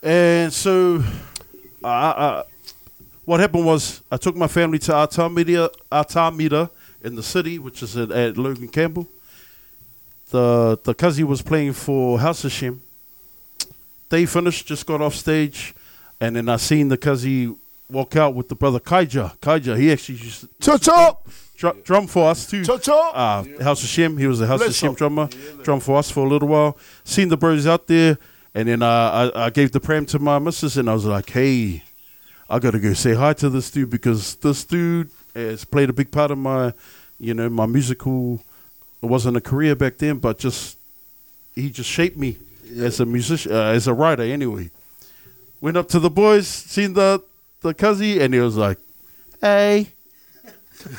And 0.02 0.52
so, 0.52 1.02
I, 1.82 1.88
I, 1.88 2.44
what 3.24 3.40
happened 3.40 3.66
was 3.66 4.02
I 4.10 4.16
took 4.16 4.36
my 4.36 4.48
family 4.48 4.78
to 4.80 4.92
Artamida, 4.92 5.70
Artamida 5.90 6.70
in 7.02 7.14
the 7.16 7.22
city, 7.22 7.58
which 7.58 7.82
is 7.82 7.96
at, 7.96 8.10
at 8.10 8.36
Logan 8.36 8.68
Campbell. 8.68 9.06
The 10.30 10.78
the 10.82 10.94
cousin 10.94 11.26
was 11.26 11.42
playing 11.42 11.72
for 11.74 12.18
House 12.18 12.44
of 12.44 12.52
Shem. 12.52 12.80
They 14.08 14.26
finished, 14.26 14.66
just 14.66 14.86
got 14.86 15.00
off 15.00 15.14
stage, 15.14 15.74
and 16.20 16.36
then 16.36 16.48
I 16.48 16.56
seen 16.58 16.88
the 16.88 16.96
cousin 16.98 17.56
walk 17.92 18.16
out 18.16 18.34
with 18.34 18.48
the 18.48 18.54
brother 18.54 18.80
Kaija. 18.80 19.36
Kaija, 19.38 19.76
he 19.78 19.92
actually 19.92 20.18
used 20.18 20.40
to 20.42 20.48
dr- 21.56 21.84
drum 21.84 22.06
for 22.06 22.28
us 22.30 22.46
too. 22.50 22.64
Uh, 23.14 23.44
House 23.62 23.82
of 23.82 23.88
Shem. 23.88 24.16
He 24.18 24.26
was 24.26 24.40
a 24.40 24.46
House 24.46 24.60
of 24.62 24.74
Shem 24.74 24.94
drummer. 24.94 25.28
Drum 25.62 25.80
for 25.80 25.96
us 25.98 26.10
for 26.10 26.26
a 26.26 26.28
little 26.28 26.48
while. 26.48 26.76
Seen 27.04 27.28
the 27.28 27.36
birds 27.36 27.66
out 27.66 27.86
there, 27.86 28.18
and 28.54 28.68
then 28.68 28.82
uh, 28.82 29.30
I, 29.34 29.46
I 29.46 29.50
gave 29.50 29.72
the 29.72 29.80
pram 29.80 30.06
to 30.06 30.18
my 30.18 30.38
missus, 30.38 30.76
and 30.76 30.88
I 30.90 30.94
was 30.94 31.04
like, 31.04 31.30
"Hey, 31.30 31.84
I 32.50 32.58
got 32.58 32.72
to 32.72 32.80
go 32.80 32.92
say 32.94 33.14
hi 33.14 33.32
to 33.34 33.48
this 33.48 33.70
dude 33.70 33.90
because 33.90 34.34
this 34.36 34.64
dude 34.64 35.10
has 35.34 35.64
played 35.64 35.88
a 35.88 35.92
big 35.92 36.10
part 36.10 36.30
of 36.30 36.38
my, 36.38 36.74
you 37.18 37.34
know, 37.34 37.48
my 37.48 37.66
musical. 37.66 38.42
It 39.02 39.06
wasn't 39.06 39.36
a 39.36 39.40
career 39.40 39.74
back 39.74 39.98
then, 39.98 40.18
but 40.18 40.38
just 40.38 40.78
he 41.54 41.70
just 41.70 41.90
shaped 41.90 42.16
me 42.16 42.36
as 42.78 43.00
a 43.00 43.06
musician, 43.06 43.52
uh, 43.52 43.66
as 43.66 43.86
a 43.86 43.94
writer. 43.94 44.22
Anyway, 44.22 44.70
went 45.60 45.76
up 45.76 45.88
to 45.88 45.98
the 45.98 46.10
boys, 46.10 46.46
seen 46.48 46.94
the 46.94 47.22
the 47.62 47.74
cuzzy, 47.74 48.20
and 48.20 48.34
he 48.34 48.40
was 48.40 48.56
like, 48.56 48.78
"Hey." 49.40 49.88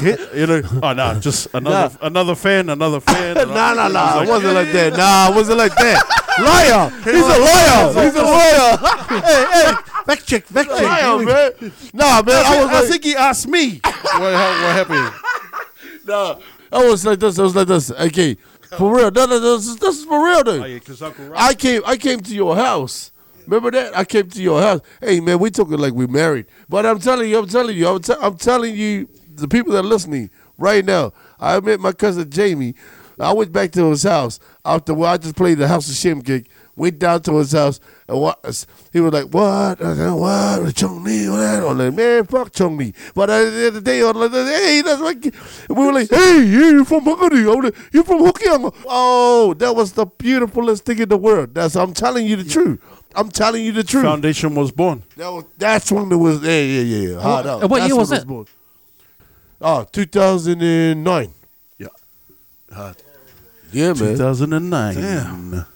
Hit, 0.00 0.20
you 0.34 0.46
know, 0.46 0.62
oh 0.82 0.92
no, 0.92 1.18
just 1.20 1.46
another 1.54 1.96
another 2.02 2.34
fan, 2.34 2.68
another 2.68 2.98
fan. 3.00 3.36
and 3.38 3.50
Nah, 3.50 3.74
nah, 3.74 3.82
I- 3.84 3.88
nah. 3.88 4.16
It 4.16 4.20
was 4.20 4.28
wasn't 4.28 4.54
like 4.54 4.72
that. 4.72 4.96
Nah, 4.96 5.30
it 5.30 5.34
wasn't 5.36 5.58
like 5.58 5.74
that. 5.76 6.04
Liar. 6.40 6.90
He's 7.04 7.14
a 7.14 7.38
liar. 7.38 8.04
He's 8.04 8.14
a 8.16 8.22
liar. 8.22 8.76
hey, 9.22 9.46
hey, 9.52 9.72
fact 10.04 10.26
check, 10.26 10.44
fact 10.46 10.68
check. 10.70 10.82
Liar, 10.82 11.18
man. 11.24 11.72
Nah, 11.92 12.22
man. 12.22 12.44
I, 12.46 12.56
I 12.58 12.64
was 12.64 12.84
I 12.84 12.88
think 12.88 13.04
he 13.04 13.14
asked 13.14 13.46
me 13.46 13.80
what, 13.84 14.34
ha- 14.34 14.60
what 14.64 14.74
happened. 14.74 16.06
nah. 16.06 16.38
I 16.72 16.84
was 16.88 17.04
like 17.04 17.18
this. 17.20 17.38
I 17.38 17.42
was 17.42 17.54
like 17.54 17.68
this. 17.68 17.90
Okay, 17.92 18.34
for 18.78 18.96
real. 18.96 19.10
No, 19.10 19.26
no, 19.26 19.38
no. 19.38 19.56
This 19.58 19.66
is, 19.68 19.76
this 19.76 19.98
is 19.98 20.04
for 20.04 20.24
real, 20.24 20.42
dude. 20.42 20.62
Oh, 20.62 20.64
yeah, 20.66 20.78
'cause 20.78 21.02
Uncle 21.02 21.26
Rob- 21.26 21.38
I 21.40 21.54
came. 21.54 21.82
I 21.86 21.96
came 21.96 22.20
to 22.20 22.34
your 22.34 22.56
house. 22.56 23.10
Remember 23.46 23.70
that? 23.72 23.96
I 23.96 24.04
came 24.04 24.28
to 24.30 24.42
your 24.42 24.60
house. 24.60 24.80
Hey, 25.00 25.20
man, 25.20 25.38
we 25.38 25.50
talking 25.50 25.78
like 25.78 25.94
we 25.94 26.06
married. 26.06 26.46
But 26.68 26.86
I'm 26.86 26.98
telling 26.98 27.30
you, 27.30 27.38
I'm 27.38 27.48
telling 27.48 27.76
you, 27.76 27.88
I'm, 27.88 28.00
te- 28.00 28.14
I'm 28.20 28.36
telling 28.36 28.74
you, 28.74 29.08
the 29.34 29.48
people 29.48 29.72
that 29.72 29.80
are 29.80 29.88
listening 29.88 30.30
right 30.58 30.84
now. 30.84 31.12
I 31.40 31.58
met 31.60 31.80
my 31.80 31.92
cousin 31.92 32.30
Jamie. 32.30 32.74
I 33.18 33.32
went 33.32 33.52
back 33.52 33.72
to 33.72 33.90
his 33.90 34.02
house 34.02 34.40
after 34.64 34.94
well, 34.94 35.12
I 35.12 35.18
just 35.18 35.36
played 35.36 35.58
the 35.58 35.68
House 35.68 35.88
of 35.90 35.96
Shem 35.96 36.20
gig. 36.20 36.48
Went 36.76 36.98
down 36.98 37.20
to 37.22 37.36
his 37.36 37.52
house 37.52 37.78
and 38.08 38.18
what 38.18 38.66
he 38.90 39.00
was 39.00 39.12
like, 39.12 39.26
what? 39.26 39.84
I 39.84 39.94
said, 39.94 40.12
what? 40.12 40.74
Chung 40.74 41.04
Lee? 41.04 41.28
What? 41.28 41.38
I'm 41.38 41.76
like, 41.76 41.94
man, 41.94 42.24
fuck 42.24 42.52
Chung 42.52 42.78
Lee. 42.78 42.94
But 43.14 43.28
at 43.28 43.50
the 43.50 43.56
end 43.56 43.66
of 43.66 43.74
the 43.74 43.80
day, 43.82 44.00
I'm 44.00 44.16
like, 44.16 44.30
hey, 44.30 44.80
that's 44.82 45.02
like, 45.02 45.22
we 45.68 45.74
were 45.74 45.92
like, 45.92 46.08
hey, 46.08 46.42
you 46.42 46.84
from? 46.86 47.06
Oh, 47.06 47.16
I'm 47.20 47.62
like, 47.62 47.74
You 47.92 48.02
from 48.02 48.20
Hokkien? 48.20 48.74
Oh, 48.86 49.52
that 49.58 49.76
was 49.76 49.92
the 49.92 50.06
beautifulest 50.06 50.86
thing 50.86 51.00
in 51.00 51.08
the 51.10 51.18
world. 51.18 51.54
That's 51.54 51.76
I'm 51.76 51.92
telling 51.92 52.26
you 52.26 52.36
the 52.36 52.48
truth. 52.48 52.80
I'm 53.14 53.28
telling 53.30 53.64
you 53.64 53.72
the 53.72 53.82
truth. 53.84 54.04
Foundation 54.04 54.54
was 54.54 54.70
born. 54.70 55.02
That 55.16 55.28
was, 55.32 55.44
that's 55.58 55.90
when 55.90 56.10
it 56.12 56.16
was. 56.16 56.42
Yeah, 56.42 56.60
yeah, 56.60 57.08
yeah. 57.08 57.20
Hard 57.20 57.46
out. 57.46 57.62
uh, 57.64 57.68
what 57.68 57.78
That's 57.78 57.88
year 57.88 57.96
when 57.96 58.00
was 58.00 58.12
it 58.12 58.22
it? 58.22 58.26
born. 58.26 58.46
Oh, 59.60 59.84
2009. 59.90 61.34
Yeah, 61.78 61.86
Yeah, 63.72 63.86
man. 63.88 63.94
2009. 63.96 64.94
Damn. 64.94 65.66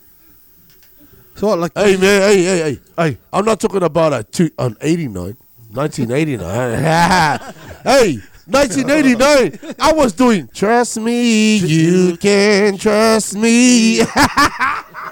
So 1.36 1.48
what, 1.48 1.58
like, 1.58 1.72
Hey, 1.76 1.96
man. 1.96 2.22
Hey, 2.22 2.42
hey, 2.44 2.58
hey. 2.58 2.80
Hey, 2.96 3.18
I'm 3.32 3.44
not 3.44 3.58
talking 3.60 3.82
about 3.82 4.12
a 4.12 4.22
two, 4.24 4.50
an 4.58 4.76
89. 4.80 5.36
1989. 5.72 6.78
hey, 7.82 8.18
1989. 8.46 9.74
I 9.80 9.92
was 9.92 10.12
doing 10.12 10.48
Trust 10.54 10.98
Me, 11.00 11.56
You 11.56 12.16
Can 12.16 12.78
Trust 12.78 13.34
Me. 13.34 14.00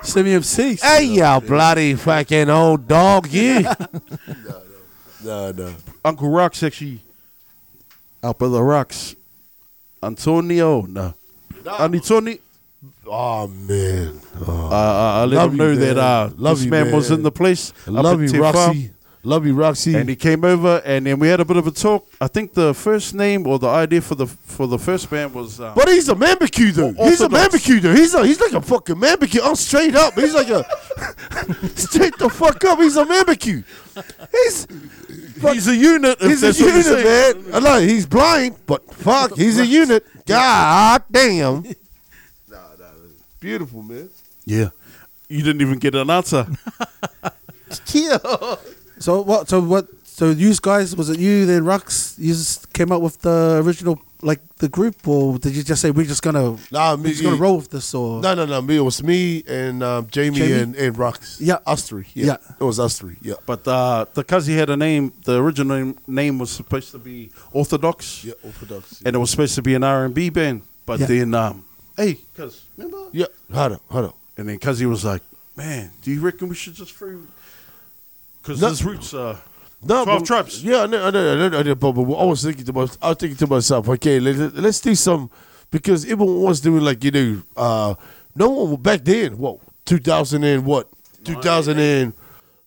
Semi 0.02 0.32
MC. 0.32 0.76
hey, 0.76 1.04
y'all 1.04 1.40
bloody 1.40 1.94
fucking 1.94 2.50
old 2.50 2.88
dog, 2.88 3.28
you. 3.28 3.62
no, 5.24 5.52
no. 5.52 5.74
Uncle 6.04 6.28
Rock's 6.28 6.62
actually 6.62 7.00
up 8.22 8.42
our 8.42 8.48
the 8.48 8.62
Rock's 8.62 9.14
Antonio. 10.02 10.82
No, 10.82 11.14
Antonio. 11.66 12.38
Oh, 13.06 13.46
man. 13.46 14.20
Oh. 14.46 14.68
Uh, 14.70 15.20
I 15.22 15.24
let 15.24 15.36
Love 15.36 15.50
him 15.52 15.52
you, 15.52 15.58
know 15.58 15.74
that 15.76 15.96
man. 15.96 16.04
uh, 16.04 16.30
Love 16.36 16.56
this 16.58 16.64
you, 16.64 16.70
man, 16.70 16.92
was 16.92 17.10
in 17.10 17.22
the 17.22 17.30
place. 17.30 17.72
I 17.86 17.90
up 17.90 18.04
love 18.04 18.20
at 18.22 18.26
you, 18.26 18.28
Te 18.28 18.40
Wham. 18.40 18.54
Roxy. 18.54 18.90
Love 19.24 19.46
you, 19.46 19.54
Roxy. 19.54 19.94
And 19.94 20.08
he 20.08 20.16
came 20.16 20.44
over, 20.44 20.82
and 20.84 21.06
then 21.06 21.16
we 21.20 21.28
had 21.28 21.38
a 21.38 21.44
bit 21.44 21.56
of 21.56 21.64
a 21.68 21.70
talk. 21.70 22.04
I 22.20 22.26
think 22.26 22.54
the 22.54 22.74
first 22.74 23.14
name 23.14 23.46
or 23.46 23.56
the 23.60 23.68
idea 23.68 24.00
for 24.00 24.16
the 24.16 24.26
for 24.26 24.66
the 24.66 24.78
first 24.80 25.08
band 25.10 25.32
was. 25.32 25.60
Um, 25.60 25.74
But 25.76 25.88
he's 25.88 26.08
a 26.08 26.14
barbecue 26.16 26.72
dude. 26.72 26.96
He's 26.96 27.20
a 27.20 27.28
barbecue 27.28 27.78
dude. 27.78 27.96
He's 27.96 28.14
a 28.14 28.26
he's 28.26 28.40
like 28.40 28.52
a 28.52 28.60
fucking 28.60 28.98
barbecue. 28.98 29.40
I'm 29.40 29.54
straight 29.54 29.94
up. 29.94 30.14
He's 30.14 30.34
like 30.34 30.48
a 30.48 30.64
straight 31.76 32.18
the 32.18 32.28
fuck 32.28 32.64
up. 32.64 32.80
He's 32.80 32.96
a 32.96 33.04
barbecue. 33.04 33.62
He's 34.32 34.66
he's 35.40 35.68
a 35.68 35.76
unit. 35.76 36.20
he's 36.20 36.42
a 36.42 36.46
that's 36.46 36.60
what 36.60 36.84
you're 36.84 36.96
unit, 36.98 37.44
man. 37.44 37.54
I 37.54 37.58
like 37.60 37.88
he's 37.88 38.06
blind, 38.06 38.56
but 38.66 38.92
fuck, 38.92 39.36
he's 39.36 39.60
a 39.60 39.66
unit. 39.66 40.04
God 40.26 41.04
damn. 41.08 41.62
Nah, 41.62 41.70
nah, 42.50 42.86
beautiful, 43.38 43.82
man. 43.84 44.08
Yeah, 44.44 44.70
you 45.28 45.44
didn't 45.44 45.60
even 45.62 45.78
get 45.78 45.94
an 45.94 46.10
answer. 46.10 46.44
So 49.02 49.20
what? 49.22 49.48
So 49.48 49.60
what? 49.60 49.86
So 50.04 50.30
you 50.30 50.54
guys, 50.60 50.94
was 50.94 51.08
it 51.10 51.18
you 51.18 51.46
then 51.46 51.64
Rux? 51.64 52.18
You 52.18 52.32
just 52.34 52.72
came 52.72 52.92
up 52.92 53.00
with 53.02 53.20
the 53.22 53.60
original, 53.64 54.00
like 54.20 54.40
the 54.58 54.68
group, 54.68 55.08
or 55.08 55.38
did 55.38 55.56
you 55.56 55.62
just 55.64 55.80
say 55.82 55.90
we're 55.90 56.06
just 56.06 56.22
gonna 56.22 56.56
Nah, 56.70 56.94
me, 56.96 57.02
we're 57.02 57.04
me, 57.04 57.10
just 57.10 57.22
gonna 57.24 57.36
roll 57.36 57.56
with 57.56 57.70
this, 57.70 57.92
or 57.94 58.20
No, 58.20 58.34
no, 58.34 58.44
no. 58.46 58.60
Me, 58.62 58.76
it 58.76 58.80
was 58.80 59.02
me 59.02 59.42
and 59.48 59.82
um, 59.82 60.06
Jamie, 60.08 60.38
Jamie? 60.38 60.52
and 60.60 60.76
and 60.76 60.96
Rox. 60.96 61.38
Yeah. 61.40 61.58
us 61.66 61.82
three. 61.88 62.06
Yeah. 62.14 62.26
Yeah. 62.26 62.36
it 62.60 62.64
was 62.64 62.78
us 62.78 62.98
three. 62.98 63.16
Yeah, 63.22 63.34
But 63.46 63.66
uh, 63.66 64.04
because 64.14 64.46
he 64.46 64.54
had 64.56 64.70
a 64.70 64.76
name, 64.76 65.12
the 65.24 65.42
original 65.42 65.76
name- 65.78 65.98
name 66.06 66.38
was 66.38 66.50
supposed 66.50 66.90
to 66.92 66.98
be 66.98 67.30
Orthodox, 67.52 68.22
yeah, 68.24 68.34
orthodox. 68.44 69.02
and 69.04 69.16
it 69.16 69.18
was 69.18 69.30
supposed 69.30 69.54
to 69.56 69.62
be 69.62 69.74
an 69.74 69.82
R 69.82 70.04
and 70.04 70.14
B 70.14 70.28
band. 70.30 70.62
But 70.86 71.00
Yeah. 71.00 71.06
then, 71.06 71.34
um, 71.34 71.64
hey, 71.96 72.18
cuz 72.36 72.62
remember? 72.76 73.08
Yeah, 73.12 73.26
hold 73.52 73.72
up, 73.72 73.82
hold 73.90 74.04
up. 74.10 74.16
And 74.36 74.48
then 74.48 74.58
cuz 74.58 74.78
he 74.78 74.86
was 74.86 75.04
like, 75.04 75.22
"Man, 75.56 75.90
do 76.02 76.10
you 76.12 76.20
reckon 76.20 76.48
we 76.48 76.54
should 76.54 76.74
just 76.74 76.92
throw?" 76.92 77.18
Because 78.42 78.60
No. 78.60 78.68
his 78.68 78.84
roots 78.84 79.14
are 79.14 79.36
No, 79.84 80.04
12 80.04 80.20
but- 80.20 80.26
Tribes. 80.26 80.62
Yeah, 80.64 80.82
I 80.82 80.86
know, 80.86 81.06
I 81.06 81.10
know, 81.10 81.32
I 81.44 81.48
know, 81.48 81.58
I 81.58 81.62
know, 81.62 81.74
but, 81.74 81.92
but 81.92 82.02
I 82.02 82.24
was 82.24 82.42
thinking 82.42 82.64
to 82.64 82.72
myself, 82.72 82.98
I 83.02 83.08
was 83.10 83.16
thinking 83.18 83.36
to 83.38 83.46
myself, 83.46 83.88
okay, 83.88 84.20
let, 84.20 84.54
let's 84.54 84.80
do 84.80 84.94
some 84.94 85.30
because 85.70 86.04
everyone 86.04 86.40
was 86.42 86.60
doing 86.60 86.84
like 86.84 87.02
you 87.04 87.10
know, 87.10 87.42
uh, 87.56 87.94
no 88.36 88.48
one 88.50 88.76
back 88.82 89.04
then. 89.04 89.38
What 89.38 89.58
two 89.84 89.98
thousand 89.98 90.44
and 90.44 90.64
what 90.64 90.88
2000 91.24 91.78
and 91.78 92.12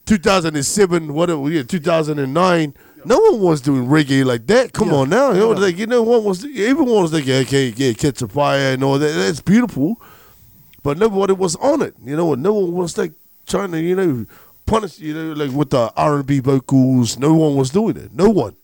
2007, 0.06 1.14
whatever, 1.14 1.50
yeah, 1.50 1.64
two 1.64 1.80
thousand 1.80 2.20
and 2.20 2.34
nine. 2.34 2.74
No 3.06 3.20
one 3.20 3.40
was 3.40 3.62
doing 3.62 3.86
reggae 3.86 4.26
like 4.26 4.48
that. 4.48 4.74
Come 4.74 4.92
on 4.94 5.10
now, 5.10 5.32
you 5.32 5.40
know, 5.40 5.52
like 5.52 5.78
you 5.78 5.86
know, 5.88 6.02
one 6.04 6.24
was 6.24 6.44
everyone 6.44 7.02
was 7.04 7.14
like, 7.14 7.28
okay, 7.28 7.74
yeah, 7.76 7.94
catch 7.94 8.22
a 8.22 8.28
fire 8.28 8.74
and 8.74 8.84
all 8.84 8.98
that. 8.98 9.14
That's 9.14 9.42
beautiful, 9.42 10.02
but 10.84 10.98
nobody 10.98 11.34
was 11.34 11.56
on 11.58 11.82
it. 11.82 11.94
You 12.04 12.16
know, 12.16 12.26
what 12.26 12.40
no 12.40 12.54
one 12.54 12.72
was 12.74 12.98
like 12.98 13.14
trying 13.46 13.72
to, 13.74 13.80
you 13.80 13.96
know, 13.96 14.26
punish, 14.66 15.00
you 15.00 15.14
know, 15.14 15.34
like 15.34 15.52
with 15.56 15.70
the 15.72 15.92
R 15.96 16.16
and 16.18 16.26
B 16.26 16.40
vocals. 16.40 17.18
No 17.18 17.34
one 17.34 17.56
was 17.56 17.70
doing 17.70 17.98
it. 17.98 18.14
No 18.14 18.30
one, 18.30 18.56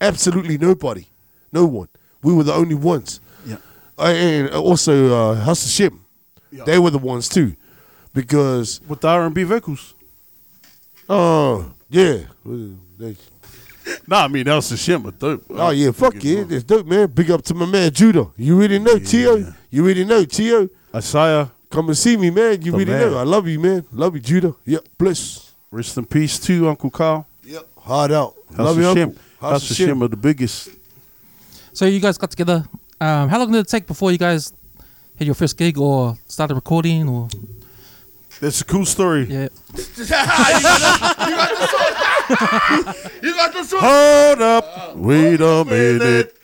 absolutely 0.00 0.58
nobody, 0.58 1.06
no 1.52 1.66
one. 1.66 1.88
We 2.22 2.32
were 2.34 2.44
the 2.44 2.54
only 2.54 2.74
ones. 2.74 3.20
Yeah. 3.46 3.56
Uh, 3.98 4.02
and 4.04 4.50
also 4.50 5.12
uh, 5.32 5.34
House 5.36 5.64
of 5.64 5.70
Shem, 5.70 6.04
they 6.66 6.78
were 6.78 6.90
the 6.90 6.98
ones 6.98 7.28
too, 7.28 7.54
because 8.14 8.80
With 8.88 9.00
the 9.00 9.08
R&B 9.08 9.42
vocals. 9.44 9.94
uh 11.08 11.64
yeah, 11.90 12.18
they, 12.98 13.16
Nah, 14.06 14.24
I 14.24 14.28
mean, 14.28 14.44
that 14.44 14.54
was 14.54 14.70
the 14.70 14.76
shit, 14.76 15.02
but 15.02 15.18
dope. 15.18 15.44
oh 15.50 15.70
yeah, 15.70 15.90
fuck 15.90 16.14
yeah, 16.22 16.44
that's 16.44 16.62
dope, 16.64 16.86
man. 16.86 17.08
Big 17.08 17.30
up 17.30 17.42
to 17.42 17.54
my 17.54 17.66
man 17.66 17.90
Judah. 17.92 18.28
You 18.36 18.56
really 18.56 18.78
know 18.78 18.98
Tio. 18.98 19.52
You 19.70 19.84
really 19.84 20.04
know 20.04 20.24
Tio. 20.24 20.68
Isaiah, 20.94 21.50
Come 21.72 21.88
and 21.88 21.96
see 21.98 22.16
me, 22.16 22.30
man. 22.30 22.60
You 22.62 22.70
The 22.72 22.78
really 22.78 22.92
man. 22.92 23.10
know. 23.12 23.18
I 23.18 23.22
love 23.24 23.48
you, 23.48 23.58
man. 23.58 23.84
Love 23.92 24.14
you, 24.14 24.20
Judah. 24.20 24.54
Yep, 24.66 24.86
bless. 24.98 25.52
rest 25.70 25.96
in 25.96 26.04
peace 26.06 26.38
too, 26.38 26.68
Uncle 26.68 26.90
Carl. 26.90 27.26
Yep, 27.44 27.66
hard 27.78 28.12
out. 28.12 28.34
House 28.50 28.58
love 28.58 28.76
of 28.76 28.82
you, 28.84 28.94
Shem. 28.94 29.08
uncle. 29.08 29.22
House 29.40 29.70
of 29.70 29.76
Shem 29.76 30.02
are 30.02 30.08
the 30.08 30.16
biggest. 30.16 30.68
So 31.72 31.86
you 31.86 31.98
guys 31.98 32.18
got 32.18 32.30
together. 32.30 32.64
Um, 33.00 33.28
how 33.30 33.38
long 33.38 33.50
did 33.50 33.58
it 33.60 33.68
take 33.68 33.86
before 33.86 34.12
you 34.12 34.18
guys 34.18 34.52
had 35.16 35.26
your 35.26 35.34
first 35.34 35.56
gig 35.56 35.78
or 35.78 36.16
started 36.28 36.54
recording 36.54 37.08
or 37.08 37.28
That's 38.40 38.60
a 38.60 38.64
cool 38.64 38.84
story. 38.84 39.24
yeah? 39.24 39.48
You 43.22 43.34
got 43.34 43.52
the 43.52 43.64
song. 43.64 43.80
Hold 43.82 44.42
up, 44.42 44.96
wait 44.96 45.40
a 45.40 45.64
minute. 45.64 46.36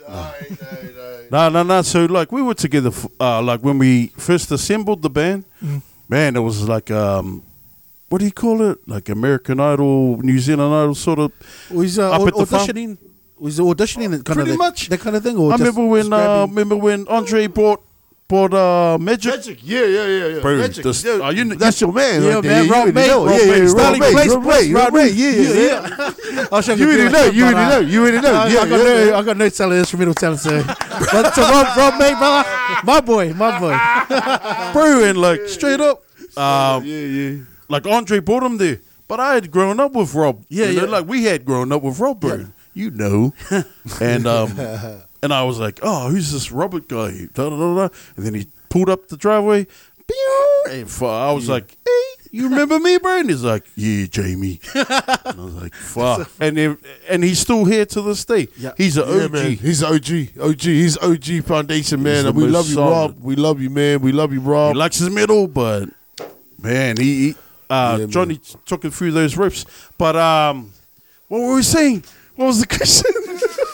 Nah, 1.30 1.49
no, 1.49 1.62
no. 1.62 1.82
So 1.82 2.04
like 2.06 2.32
we 2.32 2.42
were 2.42 2.54
together, 2.54 2.88
f- 2.90 3.06
uh, 3.20 3.42
like 3.42 3.61
when 3.61 3.78
we 3.78 4.08
first 4.16 4.50
assembled 4.52 5.02
the 5.02 5.11
band. 5.11 5.44
Man, 6.08 6.37
it 6.37 6.40
was 6.40 6.66
like 6.68 6.90
um, 6.90 7.42
what 8.08 8.18
do 8.18 8.25
you 8.25 8.32
call 8.32 8.62
it? 8.70 8.78
Like 8.88 9.08
American 9.11 9.61
Idol, 9.61 10.16
New 10.23 10.38
Zealand 10.38 10.73
Idol, 10.75 10.94
sort 10.94 11.18
of. 11.18 11.32
Was 11.70 11.99
uh, 11.99 12.11
Up 12.12 12.26
at 12.26 12.35
the 12.35 12.47
farm? 12.47 12.66
auditioning? 12.66 12.99
Was 13.38 13.58
it 13.58 13.62
auditioning 13.62 14.11
that 14.12 14.25
kind 14.25 14.37
Pretty 14.38 14.52
of 14.52 14.58
much. 14.58 14.88
that 14.88 15.00
kind 15.00 15.14
of 15.16 15.23
thing? 15.23 15.37
Or 15.37 15.52
I 15.52 15.56
remember 15.56 15.85
when 15.87 16.12
uh, 16.12 16.47
remember 16.49 16.76
when 16.76 17.06
Andre 17.08 17.47
bought 17.47 17.82
bought 18.28 18.52
uh, 18.52 18.99
Magic. 19.00 19.32
Magic. 19.35 19.58
Yeah, 19.62 19.85
yeah, 19.87 20.06
yeah, 20.06 20.26
yeah. 20.26 20.40
Bro, 20.40 20.58
Magic. 20.58 20.85
this- 20.85 21.02
yeah. 21.04 21.12
uh, 21.12 21.30
you 21.30 21.44
kn- 21.47 21.58
That's 21.58 21.80
your 21.80 21.92
man. 21.92 22.23
Yeah, 22.23 22.35
right 22.35 22.44
man, 22.44 22.64
You 22.66 22.70
Rob 22.70 22.80
already 22.80 22.92
May, 22.92 23.06
know. 23.08 23.25
Rob 23.26 23.38
Yeah, 23.38 23.47
May, 23.47 23.56
yeah, 23.56 23.62
Rob 23.62 23.70
Stanley 23.70 23.99
May, 24.00 24.06
Rob 24.06 24.12
Place, 24.12 24.68
May, 24.68 24.75
Rob 24.75 24.85
Rob 24.85 24.92
May. 24.92 25.04
May. 25.04 25.11
Yeah, 25.11 25.30
yeah, 25.30 26.02
yeah. 26.32 26.47
I'll 26.52 26.62
You 26.62 26.87
already 26.87 27.12
know. 27.12 27.25
You 27.25 27.44
but, 27.44 27.54
already 27.54 27.70
know. 27.70 27.80
You 27.90 28.02
already 28.02 28.20
know. 28.20 28.32
Yeah, 28.32 28.38
I 28.38 28.68
got 28.68 28.70
yeah, 28.70 28.76
no, 28.76 29.04
yeah. 29.04 29.18
I 29.18 29.23
got 29.23 29.37
no 29.38 29.49
talent, 29.49 29.78
instrumental 29.78 30.14
talent. 30.14 30.40
So, 30.40 30.62
but 30.62 31.35
so 31.35 31.42
Rob, 31.42 31.76
Rob 31.76 31.99
May, 31.99 32.12
brother, 32.14 32.49
my 32.85 33.00
boy, 33.00 33.32
my 33.35 33.58
boy. 33.58 33.76
bro, 34.73 35.04
and 35.04 35.18
like 35.18 35.49
straight 35.49 35.80
up, 35.80 36.02
um, 36.37 36.85
Yeah, 36.85 36.99
yeah. 37.00 37.38
like 37.68 37.87
Andre 37.87 38.20
brought 38.20 38.42
him 38.42 38.58
there. 38.58 38.78
But 39.08 39.20
I 39.20 39.35
had 39.35 39.50
grown 39.50 39.80
up 39.80 39.92
with 39.94 40.14
Rob. 40.14 40.44
Yeah, 40.50 40.66
you 40.66 40.76
know, 40.76 40.85
yeah. 40.85 40.90
Like 40.90 41.06
we 41.08 41.25
had 41.25 41.47
grown 41.47 41.73
up 41.73 41.82
with 41.82 41.99
Rob, 41.99 42.20
bro. 42.20 42.44
You 42.75 42.90
know. 42.90 43.32
and 44.00 44.26
um, 44.26 44.54
and 45.22 45.32
I 45.32 45.42
was 45.44 45.58
like, 45.58 45.80
oh, 45.82 46.08
who's 46.10 46.32
this 46.32 46.50
Robert 46.52 46.88
guy? 46.88 47.26
Da, 47.34 47.48
da, 47.50 47.56
da, 47.56 47.75
da. 47.88 47.94
And 48.16 48.26
then 48.26 48.34
he 48.34 48.46
pulled 48.68 48.88
up 48.88 49.08
the 49.08 49.16
driveway. 49.16 49.66
And 50.70 50.88
I 51.02 51.32
was 51.32 51.48
like, 51.48 51.76
hey, 51.84 52.00
you 52.30 52.44
remember 52.48 52.78
me, 52.78 52.98
bro? 52.98 53.18
And 53.18 53.30
he's 53.30 53.42
like, 53.44 53.64
yeah, 53.75 54.06
Jamie. 54.06 54.60
and 54.75 54.87
I 54.90 55.32
was 55.37 55.54
like, 55.54 55.75
fuck. 55.75 56.30
and 56.40 56.56
then, 56.56 56.78
and 57.08 57.22
he's 57.25 57.38
still 57.38 57.64
here 57.64 57.84
to 57.87 58.02
this 58.02 58.25
day. 58.25 58.48
Yeah. 58.56 58.72
He's 58.76 58.96
an 58.96 59.06
Yeah, 59.08 59.25
OG. 59.25 59.32
man. 59.32 59.50
He's 59.52 59.82
OG. 59.82 60.28
OG. 60.40 60.60
He's 60.60 60.98
OG 60.98 61.44
Foundation, 61.44 62.02
man. 62.02 62.26
And 62.26 62.37
we 62.37 62.44
love 62.44 62.68
you, 62.68 62.75
solid. 62.75 62.90
Rob. 63.12 63.22
We 63.22 63.37
love 63.37 63.60
you, 63.60 63.70
man. 63.70 64.00
We 64.00 64.12
love 64.12 64.32
you, 64.32 64.40
Rob. 64.40 64.72
He 64.75 64.78
likes 64.78 64.98
his 64.98 65.10
middle, 65.10 65.46
but 65.48 65.88
man, 66.62 66.96
he, 66.96 67.28
he 67.30 67.37
uh, 67.70 67.98
Yeah, 68.00 68.06
Johnny 68.06 68.37
t- 68.37 68.56
took 68.66 68.84
it 68.84 68.92
through 68.92 69.12
those 69.12 69.37
rips. 69.37 69.64
But 69.98 70.16
um, 70.16 70.72
what 71.28 71.40
were 71.40 71.54
we 71.56 71.62
saying? 71.62 72.04
What 72.37 72.46
was 72.46 72.60
the 72.60 72.66
question? 72.66 73.11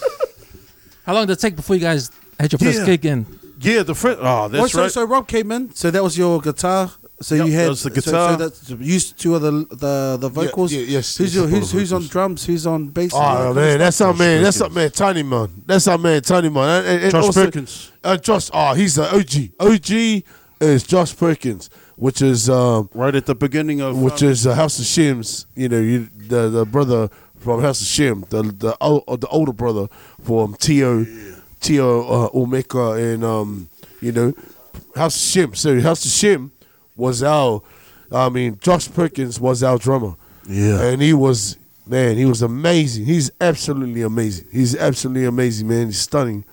How 1.05 1.15
long 1.15 1.27
did 1.27 1.35
it 1.35 1.41
take 1.41 1.57
before 1.57 1.77
you 1.77 1.83
guys 1.83 2.11
had 2.39 2.53
your 2.53 2.59
first 2.59 2.81
Yeah. 2.81 2.87
gig 2.87 3.05
in? 3.07 3.27
yeah, 3.61 3.83
the 3.83 3.95
friend. 3.95 4.19
Oh, 4.21 4.45
Oh, 4.45 4.49
that's 4.49 4.73
so, 4.73 4.83
right. 4.83 4.91
so 4.91 5.05
Rob 5.05 5.27
came 5.29 5.51
in. 5.53 5.75
So 5.75 5.91
that 5.91 6.03
was 6.03 6.17
your 6.19 6.41
guitar. 6.41 6.91
So 7.23 7.37
Yep, 7.37 7.47
you 7.47 7.53
had 7.53 7.65
that 7.67 7.69
was 7.71 7.83
the 7.85 7.91
so- 7.91 7.95
guitar. 8.01 8.31
So, 8.33 8.37
that's 8.49 8.71
used 8.71 9.17
two 9.19 9.35
of 9.37 9.43
the 9.43 9.53
the, 9.71 10.17
the 10.21 10.29
vocals. 10.29 10.73
yeah, 10.73 10.81
yes, 10.81 11.17
Who's 11.17 11.29
yes, 11.29 11.35
your, 11.37 11.45
a 11.45 11.49
who's 11.49 11.73
of 11.73 11.79
who's 11.79 11.93
on 11.93 12.07
drums? 12.09 12.45
Who's 12.45 12.67
on 12.67 12.89
bass? 12.89 13.15
and 13.15 13.23
Oh 13.23 13.25
that 13.25 13.37
kind 13.37 13.49
of 13.51 13.57
man, 13.57 13.79
that's 13.79 14.01
our 14.01 14.13
man. 14.15 14.43
That's 14.43 14.61
our 14.61 14.69
man, 14.71 14.91
Tiny 14.91 15.23
Man. 15.23 15.63
That's 15.65 15.87
our 15.89 15.97
man, 15.99 16.21
Tiny 16.23 16.49
Man. 16.51 16.69
And, 16.81 16.87
and- 16.89 17.03
and 17.05 17.13
Josh 17.13 17.25
also- 17.25 17.45
Perkins. 17.45 17.93
Uh, 18.03 18.17
Josh. 18.17 18.51
Oh, 18.53 18.75
he's 18.75 18.97
the 18.97 19.15
OG. 19.15 19.53
OG 19.61 20.25
is 20.61 20.83
Josh 20.83 21.17
Perkins, 21.17 21.71
which 21.97 22.21
is 22.21 22.51
um, 22.51 22.91
Right 22.93 23.15
at 23.15 23.27
the 23.27 23.35
beginning 23.35 23.81
of 23.81 23.97
which 24.01 24.23
um, 24.23 24.29
is 24.31 24.47
uh, 24.47 24.55
House 24.55 24.79
of 24.81 24.85
Shem's. 24.85 25.47
You 25.55 25.69
know, 25.69 25.81
you, 25.81 26.09
the 26.29 26.49
the 26.51 26.67
brother 26.67 27.09
from 27.45 27.61
House 27.61 27.81
of 27.81 27.87
Shem, 27.87 28.25
the 28.31 28.43
the 28.43 28.77
uh, 28.81 29.17
the 29.17 29.29
older 29.29 29.53
brother 29.53 29.87
from 30.23 30.55
Tio 30.55 31.05
Tio 31.61 32.03
uh, 32.03 32.29
Omeka, 32.31 33.15
and 33.15 33.23
um, 33.25 33.69
you 34.01 34.11
know, 34.13 34.33
House 34.97 35.17
of 35.17 35.23
Shem. 35.23 35.55
So 35.55 35.81
House 35.81 36.05
of 36.05 36.11
Shim 36.11 36.51
was 36.97 37.23
our. 37.23 37.63
I 38.11 38.29
mean, 38.29 38.59
Josh 38.61 38.91
Perkins 38.93 39.41
was 39.41 39.63
our 39.63 39.79
drummer. 39.79 40.15
Yeah. 40.49 40.83
and 40.83 41.01
he 41.01 41.15
was 41.15 41.57
man. 41.87 42.17
He 42.17 42.25
was 42.25 42.43
amazing. 42.43 43.07
He's 43.07 43.31
absolutely 43.41 44.03
amazing. 44.03 44.47
He's 44.53 44.77
absolutely 44.77 45.25
amazing, 45.25 45.69
man. 45.69 45.87
He's 45.87 46.01
stunning. 46.01 46.45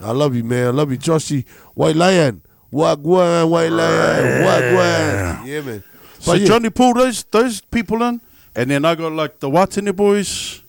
I 0.00 0.12
love 0.12 0.34
you, 0.34 0.44
man. 0.44 0.66
I 0.66 0.70
love 0.70 0.90
you, 0.90 0.98
Joshy. 0.98 1.46
White 1.74 1.96
Lion. 1.96 2.42
Wagwan, 2.72 3.48
White 3.48 3.70
Lion. 3.70 4.44
Wagwan. 4.44 5.46
Yeah, 5.46 5.60
man. 5.62 5.84
so 6.18 6.32
But 6.32 6.40
yeah. 6.40 6.46
Johnny 6.46 6.70
pulled 6.70 6.96
those 6.96 7.24
those 7.24 7.60
people 7.60 8.02
in, 8.02 8.20
and 8.58 8.70
then 8.70 8.84
I 8.84 8.94
got 8.94 9.12
like 9.12 9.38
the 9.40 9.48
Watene 9.48 9.94
boys, 9.94 10.62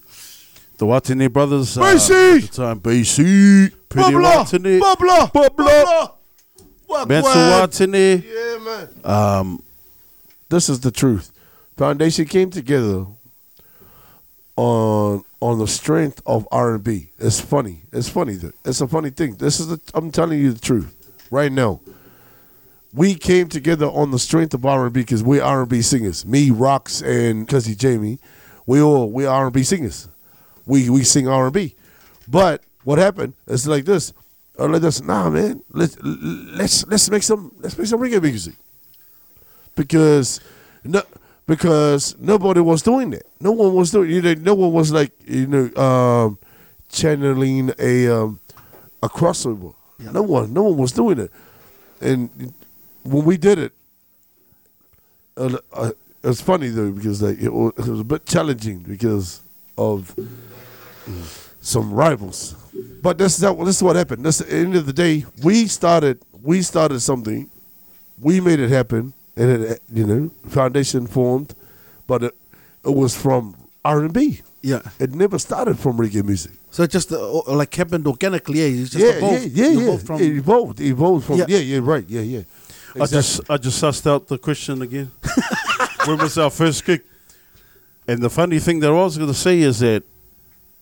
the 0.78 0.86
Watene 0.86 1.32
brothers. 1.32 1.78
uh, 1.78 1.82
BC! 1.82 2.36
at 2.43 2.52
the 2.52 2.56
time, 2.56 2.80
BC, 2.80 3.71
Pretty. 3.89 4.12
Watene, 4.13 4.80
Bubbler. 4.80 5.32
Bubbler. 5.32 6.12
Wagwan. 6.89 7.08
Mental 7.08 7.32
Watene. 7.32 8.23
Yeah, 8.23 8.58
man. 8.63 8.88
Um, 9.04 9.63
This 10.49 10.69
is 10.69 10.80
the 10.80 10.91
truth. 10.91 11.32
Foundation 11.78 12.25
came 12.25 12.49
together 12.49 13.06
on 14.56 15.23
on 15.41 15.58
the 15.60 15.67
strength 15.67 16.21
of 16.25 16.47
R 16.52 16.75
and 16.75 16.84
B. 16.84 17.10
It's 17.19 17.39
funny. 17.39 17.84
It's 17.93 18.10
funny. 18.10 18.38
It's 18.65 18.82
a 18.82 18.88
funny 18.88 19.10
thing. 19.10 19.36
This 19.36 19.60
is 19.60 19.67
the. 19.67 19.80
I'm 19.93 20.12
telling 20.12 20.39
you 20.39 20.52
the 20.54 20.60
truth 20.60 20.93
right 21.32 21.52
now. 21.52 21.80
We 22.93 23.15
came 23.15 23.49
together 23.49 23.86
on 23.86 24.12
the 24.12 24.19
strength 24.19 24.54
of 24.54 24.65
R 24.65 24.86
and 24.86 24.93
B 24.93 25.02
because 25.02 25.23
we're 25.23 25.43
R 25.43 25.62
and 25.62 25.69
B 25.69 25.82
singers. 25.82 26.25
Me, 26.25 26.49
Rocks, 26.49 27.02
and 27.02 27.47
Cuzzy 27.47 27.78
Jamie. 27.78 28.19
We 28.65 28.82
all 28.82 29.12
we 29.12 29.25
R 29.25 29.45
and 29.45 29.54
B 29.54 29.63
singers. 29.63 30.08
We 30.65 30.89
we 30.89 31.04
sing 31.04 31.28
R 31.28 31.45
and 31.45 31.54
B. 31.54 31.75
But 32.28 32.63
what 32.84 32.97
happened? 32.97 33.34
It's 33.47 33.67
like 33.67 33.86
this. 33.86 34.13
Or 34.58 34.69
like 34.69 34.82
this. 34.82 35.02
Nah, 35.02 35.30
man. 35.30 35.62
Let's 35.71 35.97
let's 36.02 36.86
let's 36.88 37.10
make 37.10 37.23
some 37.23 37.52
let's 37.60 37.78
make 37.78 37.88
some 37.88 37.99
reggae 37.99 38.21
music 38.21 38.56
because 39.75 40.41
no, 40.84 41.02
because 41.47 42.17
nobody 42.19 42.60
was 42.60 42.82
doing 42.82 43.13
it. 43.13 43.25
No 43.39 43.52
one 43.52 43.73
was 43.73 43.91
doing. 43.91 44.12
You 44.12 44.21
know, 44.21 44.34
no 44.34 44.54
one 44.54 44.73
was 44.73 44.91
like 44.91 45.12
you 45.25 45.47
know 45.47 45.82
um, 45.82 46.38
channeling 46.89 47.71
a 47.80 48.10
um, 48.10 48.39
a 49.02 49.10
crossover. 49.10 49.73
No 49.99 50.21
one, 50.21 50.54
no 50.54 50.63
one 50.63 50.78
was 50.78 50.91
doing 50.91 51.19
it. 51.19 51.32
And 52.02 52.54
when 53.03 53.25
we 53.25 53.38
did 53.38 53.59
it, 53.59 53.73
uh, 55.38 55.57
uh, 55.73 55.91
it 56.23 56.27
was 56.27 56.41
funny 56.41 56.69
though 56.69 56.91
because 56.91 57.21
like 57.21 57.39
it 57.39 57.51
was, 57.51 57.73
it 57.77 57.88
was 57.88 57.99
a 58.01 58.03
bit 58.03 58.25
challenging 58.25 58.79
because 58.79 59.41
of 59.77 60.13
some 61.62 61.93
rivals. 61.93 62.55
But 63.01 63.17
this 63.17 63.35
is 63.35 63.39
that, 63.39 63.57
this 63.65 63.77
is 63.77 63.83
what 63.83 63.95
happened. 63.95 64.25
This 64.25 64.41
at 64.41 64.47
the 64.47 64.55
end 64.55 64.75
of 64.75 64.85
the 64.85 64.93
day, 64.93 65.25
we 65.43 65.67
started 65.67 66.19
we 66.41 66.62
started 66.62 66.99
something 66.99 67.49
we 68.21 68.41
made 68.41 68.59
it 68.59 68.69
happen, 68.69 69.13
and 69.35 69.63
it, 69.63 69.81
you 69.93 70.05
know, 70.05 70.29
foundation 70.47 71.07
formed, 71.07 71.55
but 72.07 72.23
it, 72.23 72.35
it 72.85 72.93
was 72.93 73.15
from 73.15 73.55
R 73.85 74.01
and 74.01 74.13
B. 74.13 74.41
Yeah. 74.62 74.81
It 74.99 75.13
never 75.13 75.39
started 75.39 75.79
from 75.79 75.97
reggae 75.97 76.23
music. 76.23 76.51
So 76.71 76.83
it 76.83 76.91
just 76.91 77.12
uh, 77.12 77.41
like 77.47 77.73
happened 77.73 78.05
organically. 78.07 78.59
Yeah, 78.59 78.83
just 78.85 78.95
yeah, 78.95 79.12
evolved, 79.12 79.43
yeah, 79.43 79.65
yeah, 79.65 79.71
you 79.71 79.77
yeah. 79.77 79.83
evolved 79.85 80.05
from. 80.05 80.21
it 80.21 80.25
evolved, 80.25 80.81
evolved 80.81 81.25
from. 81.25 81.38
Yeah. 81.38 81.45
Yeah, 81.47 81.57
yeah, 81.59 81.79
right, 81.81 82.05
yeah, 82.07 82.21
yeah. 82.21 82.41
I 82.95 83.06
just 83.06 83.41
I 83.49 83.58
just 83.58 83.82
sussed 83.82 84.08
out 84.08 84.28
the 84.28 84.38
question 84.38 84.82
again. 84.82 85.12
when 86.06 86.17
was 86.17 86.38
our 86.38 86.49
first 86.49 86.86
gig? 86.86 87.02
And 88.08 88.21
the 88.21 88.30
funny 88.30 88.60
thing 88.60 88.80
that 88.80 88.89
I 88.89 88.93
was 88.93 89.17
going 89.17 89.30
to 89.30 89.36
say 89.36 89.60
is 89.60 89.80
that 89.80 90.04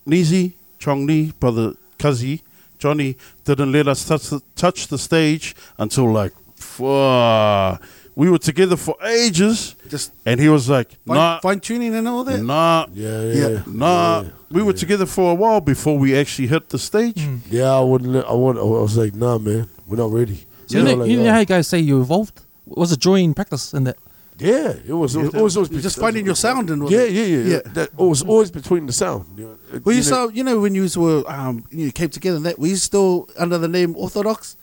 Nizi, 0.08 0.54
Chong 0.80 1.06
Ni, 1.06 1.32
brother 1.39 1.74
Kazi, 2.00 2.41
Johnny 2.80 3.17
didn't 3.43 3.72
let 3.72 3.88
us 3.89 4.06
touch 4.08 4.30
the, 4.30 4.41
touch 4.56 4.88
the 4.88 4.98
stage 4.98 5.54
until 5.78 6.10
like, 6.12 6.32
fuck. 6.56 7.82
we 8.15 8.30
were 8.30 8.38
together 8.38 8.78
for 8.78 8.96
ages. 9.04 9.76
Just 9.89 10.13
And 10.26 10.39
he 10.39 10.48
was 10.48 10.70
like, 10.70 10.91
fine, 11.06 11.17
nah, 11.17 11.39
fine 11.41 11.60
tuning 11.60 11.93
and 11.96 12.08
all 12.08 12.24
that. 12.24 12.41
nah, 12.41 12.86
Yeah, 12.93 13.24
Yeah. 13.24 13.48
yeah, 13.50 13.63
nah. 13.67 14.24
We 14.50 14.63
were 14.63 14.74
together 14.74 15.06
for 15.06 15.32
a 15.32 15.36
while 15.36 15.60
before 15.60 15.98
we 15.98 16.15
actually 16.17 16.48
hit 16.48 16.70
the 16.70 16.80
stage. 16.80 17.15
Mm. 17.17 17.39
yeah. 17.50 17.74
I 17.74 17.82
wouldn't. 17.82 18.15
I 18.26 18.32
would. 18.34 18.58
I 18.58 18.62
was 18.62 18.96
like, 18.96 19.13
nah, 19.13 19.38
man, 19.38 19.67
we're 19.86 19.98
not 19.98 20.12
ready. 20.12 20.46
So 20.67 20.77
you, 20.77 20.84
know, 20.84 20.93
like, 20.95 21.10
you 21.10 21.23
know 21.23 21.32
how 21.32 21.39
you 21.39 21.45
guys 21.45 21.67
say 21.67 21.80
you 21.80 22.01
evolved? 22.01 22.41
Was 22.65 22.91
it 22.91 22.99
joy 22.99 23.15
in 23.15 23.34
practice 23.34 23.73
in 23.73 23.86
that? 23.86 23.97
Yeah, 24.38 24.73
it 24.88 24.93
was. 24.93 25.15
It 25.15 25.19
was, 25.23 25.34
always, 25.36 25.58
always 25.58 25.71
You're 25.71 25.82
just 25.82 25.97
finding 25.99 26.25
your 26.25 26.36
sound 26.36 26.69
and 26.69 26.88
Yeah, 26.91 27.06
yeah, 27.06 27.23
yeah. 27.23 27.38
Yeah. 27.53 27.60
That 27.73 27.89
it 27.89 27.97
was 27.97 28.21
always 28.21 28.51
between 28.51 28.86
the 28.86 28.93
sound. 28.93 29.25
You 29.38 29.45
know, 29.45 29.58
it- 29.73 29.86
Well, 29.86 29.95
you 29.95 30.01
you 30.03 30.10
know- 30.12 30.27
saw, 30.27 30.30
you 30.30 30.43
know, 30.43 30.60
when 30.60 30.75
you 30.75 30.88
were 30.95 31.23
um, 31.27 31.63
you 31.71 31.91
came 31.91 32.10
together, 32.10 32.38
and 32.38 32.45
that 32.45 32.60
were 32.60 32.67
you 32.67 32.75
still 32.75 33.30
under 33.39 33.58
the 33.58 33.67
name 33.67 33.95
Orthodox? 33.95 34.58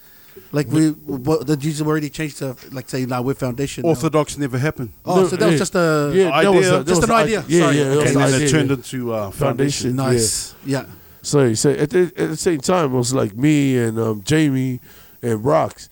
Like 0.53 0.69
we, 0.69 0.91
what, 0.91 1.47
the 1.47 1.57
Jews 1.57 1.79
have 1.79 1.87
already 1.89 2.11
changed 2.11 2.39
to 2.39 2.57
like 2.73 2.89
say 2.89 3.07
now 3.07 3.23
we're 3.23 3.35
Foundation. 3.35 3.83
now. 3.83 3.91
Orthodox 3.91 4.37
never 4.37 4.59
happened. 4.59 4.93
Oh, 5.05 5.23
No, 5.23 5.27
so 5.29 5.37
that 5.37 5.47
was 5.51 5.59
just 5.59 5.75
a 5.75 6.13
yeah, 6.15 6.43
that 6.43 6.53
was 6.53 6.69
a, 6.69 6.71
that 6.79 6.87
Just 6.87 7.01
was 7.01 7.11
an 7.11 7.11
a- 7.11 7.15
idea. 7.15 7.45
Yeah, 7.49 7.61
Sorry. 7.61 7.77
yeah. 7.79 7.83
Okay. 7.85 8.09
and 8.09 8.17
an 8.17 8.31
then 8.31 8.43
it 8.43 8.51
turned 8.51 8.71
yeah. 8.71 8.77
into 8.77 9.13
uh, 9.13 9.31
Foundation. 9.31 9.97
foundation. 9.97 9.97
nice. 9.97 10.55
Yeah. 10.67 10.87
So, 11.23 11.55
so 11.55 11.71
at 11.71 11.91
the, 11.91 12.13
at 12.17 12.29
the 12.31 12.37
same 12.37 12.61
time, 12.61 12.93
it 12.93 12.97
was 12.97 13.15
like 13.15 13.35
me 13.37 13.79
and 13.79 13.99
um, 13.99 14.23
Jamie 14.25 14.81
and 15.25 15.45
Rocks. 15.45 15.89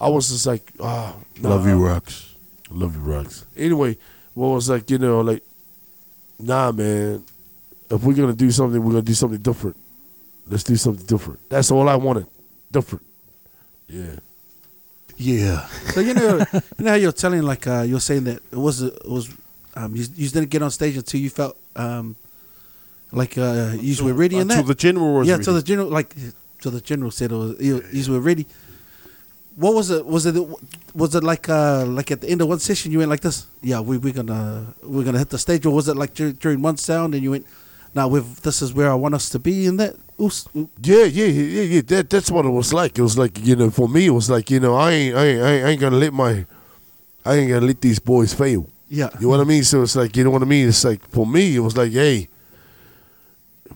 I 0.00 0.08
was 0.08 0.30
just 0.30 0.46
like, 0.46 0.72
ah, 0.80 1.14
nah. 1.40 1.48
Love 1.50 1.66
you, 1.66 1.84
Rocks. 1.84 2.34
love 2.70 2.94
you, 2.94 3.02
Rocks. 3.02 3.44
Anyway, 3.56 3.98
what 4.34 4.48
was 4.48 4.70
like, 4.70 4.88
you 4.90 4.98
know, 4.98 5.20
like, 5.20 5.42
nah, 6.38 6.72
man. 6.72 7.24
If 7.90 8.04
we're 8.04 8.14
gonna 8.14 8.32
do 8.34 8.50
something, 8.52 8.82
we're 8.82 8.92
gonna 8.92 9.02
do 9.02 9.14
something 9.14 9.40
different. 9.40 9.76
Let's 10.46 10.62
do 10.62 10.76
something 10.76 11.04
different. 11.04 11.40
That's 11.48 11.70
all 11.70 11.88
I 11.88 11.96
wanted, 11.96 12.26
different. 12.70 13.04
Yeah. 13.88 14.16
Yeah. 15.16 15.66
So 15.92 16.00
you 16.00 16.14
know, 16.14 16.38
you 16.78 16.84
know 16.84 16.90
how 16.90 16.96
you're 16.96 17.12
telling 17.12 17.42
like 17.42 17.66
uh, 17.66 17.82
you're 17.82 18.00
saying 18.00 18.24
that 18.24 18.40
it 18.52 18.56
was 18.56 18.80
it 18.82 19.04
was 19.04 19.28
um, 19.74 19.94
you, 19.96 20.04
you 20.14 20.28
didn't 20.28 20.50
get 20.50 20.62
on 20.62 20.70
stage 20.70 20.96
until 20.96 21.20
you 21.20 21.30
felt 21.30 21.56
um, 21.76 22.14
like 23.12 23.36
uh, 23.36 23.74
you 23.80 24.02
were 24.04 24.14
ready 24.14 24.36
in 24.36 24.42
Until 24.42 24.62
the 24.62 24.74
general 24.74 25.14
was 25.14 25.28
yeah, 25.28 25.34
ready. 25.34 25.44
so 25.44 25.52
the 25.52 25.62
general 25.62 25.88
like 25.88 26.14
so 26.60 26.70
the 26.70 26.80
general 26.80 27.10
said 27.10 27.32
it 27.32 27.36
was, 27.36 27.60
you, 27.60 28.12
were 28.12 28.20
ready. 28.20 28.46
What 29.56 29.74
was 29.74 29.90
it? 29.90 30.06
Was 30.06 30.26
it 30.26 30.34
was 30.94 31.14
it 31.14 31.24
like 31.24 31.48
uh, 31.48 31.84
like 31.86 32.10
at 32.10 32.20
the 32.20 32.28
end 32.28 32.40
of 32.40 32.48
one 32.48 32.60
session 32.60 32.92
you 32.92 32.98
went 32.98 33.10
like 33.10 33.20
this? 33.20 33.46
Yeah, 33.62 33.80
we 33.80 33.98
we're 33.98 34.12
gonna 34.12 34.74
we're 34.82 35.04
gonna 35.04 35.18
hit 35.18 35.30
the 35.30 35.38
stage, 35.38 35.66
or 35.66 35.74
was 35.74 35.88
it 35.88 35.96
like 35.96 36.14
dur- 36.14 36.32
during 36.32 36.62
one 36.62 36.76
sound 36.76 37.14
and 37.14 37.22
you 37.22 37.32
went, 37.32 37.46
now 37.94 38.08
we've 38.08 38.40
this 38.42 38.62
is 38.62 38.72
where 38.72 38.90
I 38.90 38.94
want 38.94 39.14
us 39.14 39.28
to 39.30 39.38
be 39.38 39.66
in 39.66 39.76
that. 39.78 39.96
Yeah, 40.54 41.04
yeah, 41.04 41.26
yeah, 41.26 41.62
yeah. 41.62 41.80
That 41.86 42.10
that's 42.10 42.30
what 42.30 42.44
it 42.44 42.50
was 42.50 42.72
like. 42.72 42.98
It 42.98 43.02
was 43.02 43.18
like 43.18 43.44
you 43.44 43.56
know, 43.56 43.70
for 43.70 43.88
me, 43.88 44.06
it 44.06 44.10
was 44.10 44.30
like 44.30 44.50
you 44.50 44.60
know, 44.60 44.74
I 44.76 44.92
ain't, 44.92 45.16
I 45.16 45.24
ain't, 45.26 45.42
I 45.42 45.68
ain't 45.70 45.80
gonna 45.80 45.96
let 45.96 46.12
my, 46.12 46.46
I 47.24 47.34
ain't 47.36 47.50
gonna 47.50 47.66
let 47.66 47.80
these 47.80 47.98
boys 47.98 48.32
fail. 48.32 48.68
Yeah, 48.88 49.08
You 49.14 49.22
know 49.22 49.28
what 49.28 49.40
I 49.40 49.44
mean? 49.44 49.62
So 49.64 49.82
it's 49.82 49.96
like 49.96 50.16
you 50.16 50.24
know 50.24 50.30
what 50.30 50.42
I 50.42 50.46
mean. 50.46 50.68
It's 50.68 50.84
like 50.84 51.06
for 51.10 51.26
me, 51.26 51.56
it 51.56 51.60
was 51.60 51.76
like, 51.76 51.92
hey, 51.92 52.28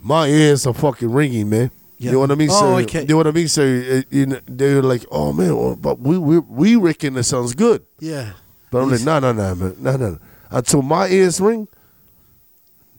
my 0.03 0.27
ears 0.29 0.67
are 0.67 0.75
fucking 0.75 1.11
ringing, 1.11 1.49
man. 1.49 1.71
Yeah. 1.97 2.07
You 2.07 2.13
know 2.13 2.19
what 2.21 2.31
I 2.33 2.35
mean? 2.35 2.49
Oh, 2.51 2.61
so, 2.61 2.77
okay. 2.79 3.03
You 3.03 3.07
know 3.09 3.17
what 3.19 3.27
I 3.27 3.31
mean? 3.31 3.49
So 3.49 3.63
uh, 3.63 4.03
you 4.11 4.27
know, 4.27 4.41
they 4.47 4.75
were 4.75 4.83
like, 4.83 5.05
oh 5.11 5.33
man, 5.33 5.57
well, 5.57 5.77
but 5.77 6.01
we 6.01 6.19
we 6.19 6.39
we 6.41 6.77
reckon 6.77 7.17
it 7.17 7.23
sounds 7.25 7.55
good. 7.55 7.85
yeah. 8.01 8.33
But 8.71 8.83
I'm 8.83 8.91
like, 8.91 9.03
no, 9.03 9.21
no, 9.21 9.33
no, 9.33 9.55
man, 9.55 9.77
no, 9.79 9.97
no. 9.97 10.19
Until 10.51 10.83
my 10.83 11.07
ears 11.07 11.41
ring, 11.41 11.69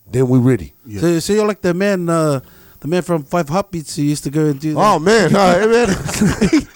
then 0.10 0.30
we 0.30 0.40
ready. 0.40 0.74
Yeah. 0.86 1.02
So, 1.02 1.20
so 1.20 1.34
you're 1.34 1.46
like 1.46 1.60
the 1.62 1.74
man, 1.74 2.08
uh, 2.08 2.40
the 2.80 2.88
man 2.88 3.02
from 3.02 3.24
Five 3.26 3.50
Heartbeats 3.50 3.98
who 3.98 4.04
used 4.04 4.24
to 4.24 4.30
go 4.30 4.46
and 4.46 4.60
do. 4.60 4.76
Oh 4.80 5.00
man, 5.00 5.34
no, 5.34 5.68
man. 5.68 5.90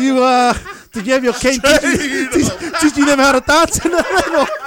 you 0.00 0.22
uh, 0.22 0.54
you 0.94 1.12
have 1.12 1.24
your 1.24 1.32
cane? 1.32 1.58
Teach 1.60 1.82
you, 1.82 2.30
teach, 2.30 2.48
teach 2.80 2.96
you 2.96 3.06
them 3.06 3.18
how 3.18 3.32
to 3.32 3.40
dance? 3.40 3.80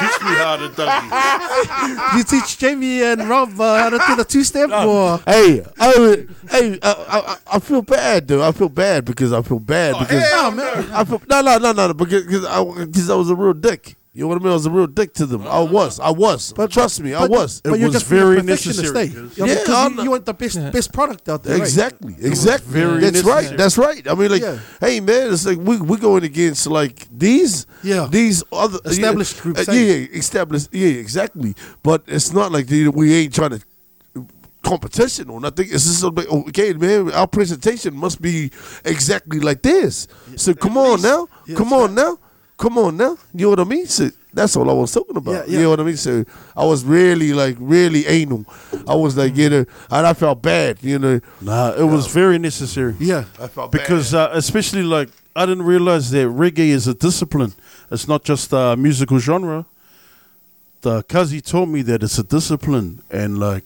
Teach 0.00 0.20
me 0.22 0.34
how 0.34 0.56
to 0.56 0.68
dance. 0.70 2.16
you 2.16 2.24
teach 2.24 2.58
Jamie 2.58 3.02
and 3.02 3.28
Rob 3.28 3.60
uh, 3.60 3.78
how 3.78 3.90
to 3.90 3.98
do 4.06 4.16
the 4.16 4.24
two 4.24 4.44
step 4.44 4.70
or 4.70 5.18
Hey, 5.26 5.64
I, 5.78 6.26
hey, 6.50 6.78
I, 6.82 6.94
I, 7.08 7.36
I 7.56 7.58
feel 7.58 7.82
bad 7.82 8.26
though. 8.28 8.42
I 8.46 8.52
feel 8.52 8.68
bad 8.68 9.04
because 9.04 9.32
I 9.32 9.42
feel 9.42 9.58
bad 9.60 9.98
because 9.98 10.24
Oh, 10.32 10.50
man. 10.50 10.90
I 10.92 11.04
feel 11.04 11.20
no, 11.28 11.40
no, 11.42 11.58
no, 11.58 11.72
no, 11.72 11.94
because 11.94 12.24
because 12.24 12.44
I, 12.44 12.64
because 12.84 13.10
I 13.10 13.14
was 13.14 13.30
a 13.30 13.34
real 13.34 13.52
dick. 13.52 13.96
You 14.12 14.22
know 14.22 14.28
what 14.28 14.38
I 14.40 14.44
mean? 14.44 14.50
I 14.50 14.54
was 14.54 14.66
a 14.66 14.70
real 14.72 14.88
dick 14.88 15.14
to 15.14 15.26
them. 15.26 15.46
I 15.46 15.60
was, 15.60 16.00
I 16.00 16.10
was. 16.10 16.52
But 16.52 16.72
trust 16.72 17.00
me, 17.00 17.14
I 17.14 17.26
was. 17.26 17.60
But 17.60 17.74
It 17.74 17.78
you're 17.78 17.88
was 17.90 17.94
just 17.94 18.06
very 18.06 18.42
necessary, 18.42 19.06
because- 19.06 19.38
I 19.40 19.46
mean, 19.46 19.56
Yeah, 19.56 19.64
'cause 19.64 19.74
I'm 19.86 19.96
you, 19.98 20.02
you 20.02 20.10
want 20.10 20.26
the 20.26 20.34
best 20.34 20.56
Yeah. 20.56 20.70
best 20.78 20.92
product 20.92 21.28
out 21.28 21.44
there. 21.44 21.52
right? 21.54 21.62
Exactly, 21.62 22.16
exactly. 22.18 22.72
very 22.72 23.00
That's 23.00 23.12
necessary. 23.22 23.46
right. 23.46 23.56
That's 23.56 23.78
right. 23.78 24.08
I 24.08 24.14
mean, 24.16 24.30
like, 24.32 24.42
Yeah. 24.42 24.58
hey 24.80 24.98
man, 24.98 25.32
it's 25.32 25.46
like 25.46 25.58
we 25.58 25.76
we 25.76 25.96
going 25.96 26.24
against 26.24 26.66
like 26.66 27.06
these, 27.16 27.66
Yeah. 27.84 28.08
these 28.10 28.42
other 28.52 28.80
Established 28.84 29.36
yeah, 29.36 29.42
groups, 29.42 29.68
uh, 29.68 29.72
yeah, 29.72 29.80
yeah, 29.80 30.06
established, 30.18 30.68
yeah, 30.72 30.88
exactly. 30.88 31.54
But 31.84 32.02
it's 32.08 32.32
not 32.32 32.50
like 32.50 32.66
the, 32.66 32.88
we 32.88 33.14
ain't 33.14 33.32
trying 33.32 33.50
to 33.50 33.60
competition 34.62 35.30
or 35.30 35.40
nothing. 35.40 35.68
It's 35.70 35.84
just 35.84 36.02
like, 36.02 36.28
okay, 36.28 36.72
man. 36.74 37.10
Our 37.12 37.26
presentation 37.28 37.94
must 37.96 38.20
be 38.20 38.50
exactly 38.84 39.40
like 39.40 39.62
this. 39.62 40.06
So 40.36 40.52
come 40.52 40.76
on 40.76 41.00
now, 41.00 41.28
Yeah, 41.46 41.56
come 41.56 41.70
that's 41.70 41.82
on 41.82 41.94
now, 41.94 42.18
come 42.60 42.76
on 42.78 42.96
now. 42.96 43.16
You 43.34 43.46
know 43.46 43.50
what 43.50 43.60
I 43.60 43.64
mean? 43.64 43.86
So 43.86 44.10
that's 44.32 44.54
all 44.54 44.68
I 44.70 44.74
was 44.74 44.92
talking 44.92 45.16
about. 45.16 45.48
Yeah, 45.48 45.52
You 45.52 45.62
know 45.62 45.70
what 45.70 45.80
I 45.80 45.82
mean? 45.84 45.96
So 45.96 46.24
I 46.56 46.64
was 46.64 46.84
really 46.84 47.32
like 47.32 47.56
really 47.58 48.06
anal. 48.06 48.44
I 48.86 48.94
was 48.94 49.16
like, 49.16 49.34
you 49.34 49.48
know, 49.50 49.64
and 49.90 50.06
I 50.06 50.12
felt 50.12 50.42
bad. 50.42 50.78
You 50.82 50.98
know, 50.98 51.20
Nah, 51.40 51.72
it 51.72 51.84
was 51.84 52.06
very 52.06 52.38
necessary. 52.38 52.94
Yeah. 53.00 53.24
I 53.40 53.48
felt 53.48 53.72
Because 53.72 54.14
uh, 54.14 54.30
especially 54.32 54.82
like 54.82 55.08
I 55.34 55.46
didn't 55.46 55.64
realize 55.64 56.10
that 56.10 56.26
reggae 56.28 56.70
is 56.70 56.86
a 56.86 56.94
discipline. 56.94 57.54
It's 57.90 58.06
not 58.06 58.22
just 58.24 58.52
a 58.52 58.76
musical 58.76 59.18
genre. 59.18 59.64
The 60.82 61.02
Kazi 61.02 61.40
told 61.40 61.68
me 61.70 61.82
that 61.82 62.02
it's 62.02 62.18
a 62.18 62.22
discipline 62.22 63.02
and 63.10 63.38
like 63.38 63.64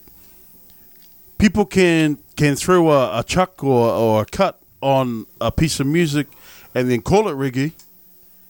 people 1.38 1.66
can 1.66 2.18
can 2.36 2.56
throw 2.56 2.90
a, 2.90 3.20
a 3.20 3.22
chuck 3.24 3.62
or, 3.62 3.90
or 3.90 4.22
a 4.22 4.26
cut 4.26 4.60
on 4.80 5.26
a 5.40 5.50
piece 5.50 5.80
of 5.80 5.86
music 5.86 6.26
and 6.74 6.90
then 6.90 7.00
call 7.02 7.28
it 7.28 7.34
reggae. 7.34 7.72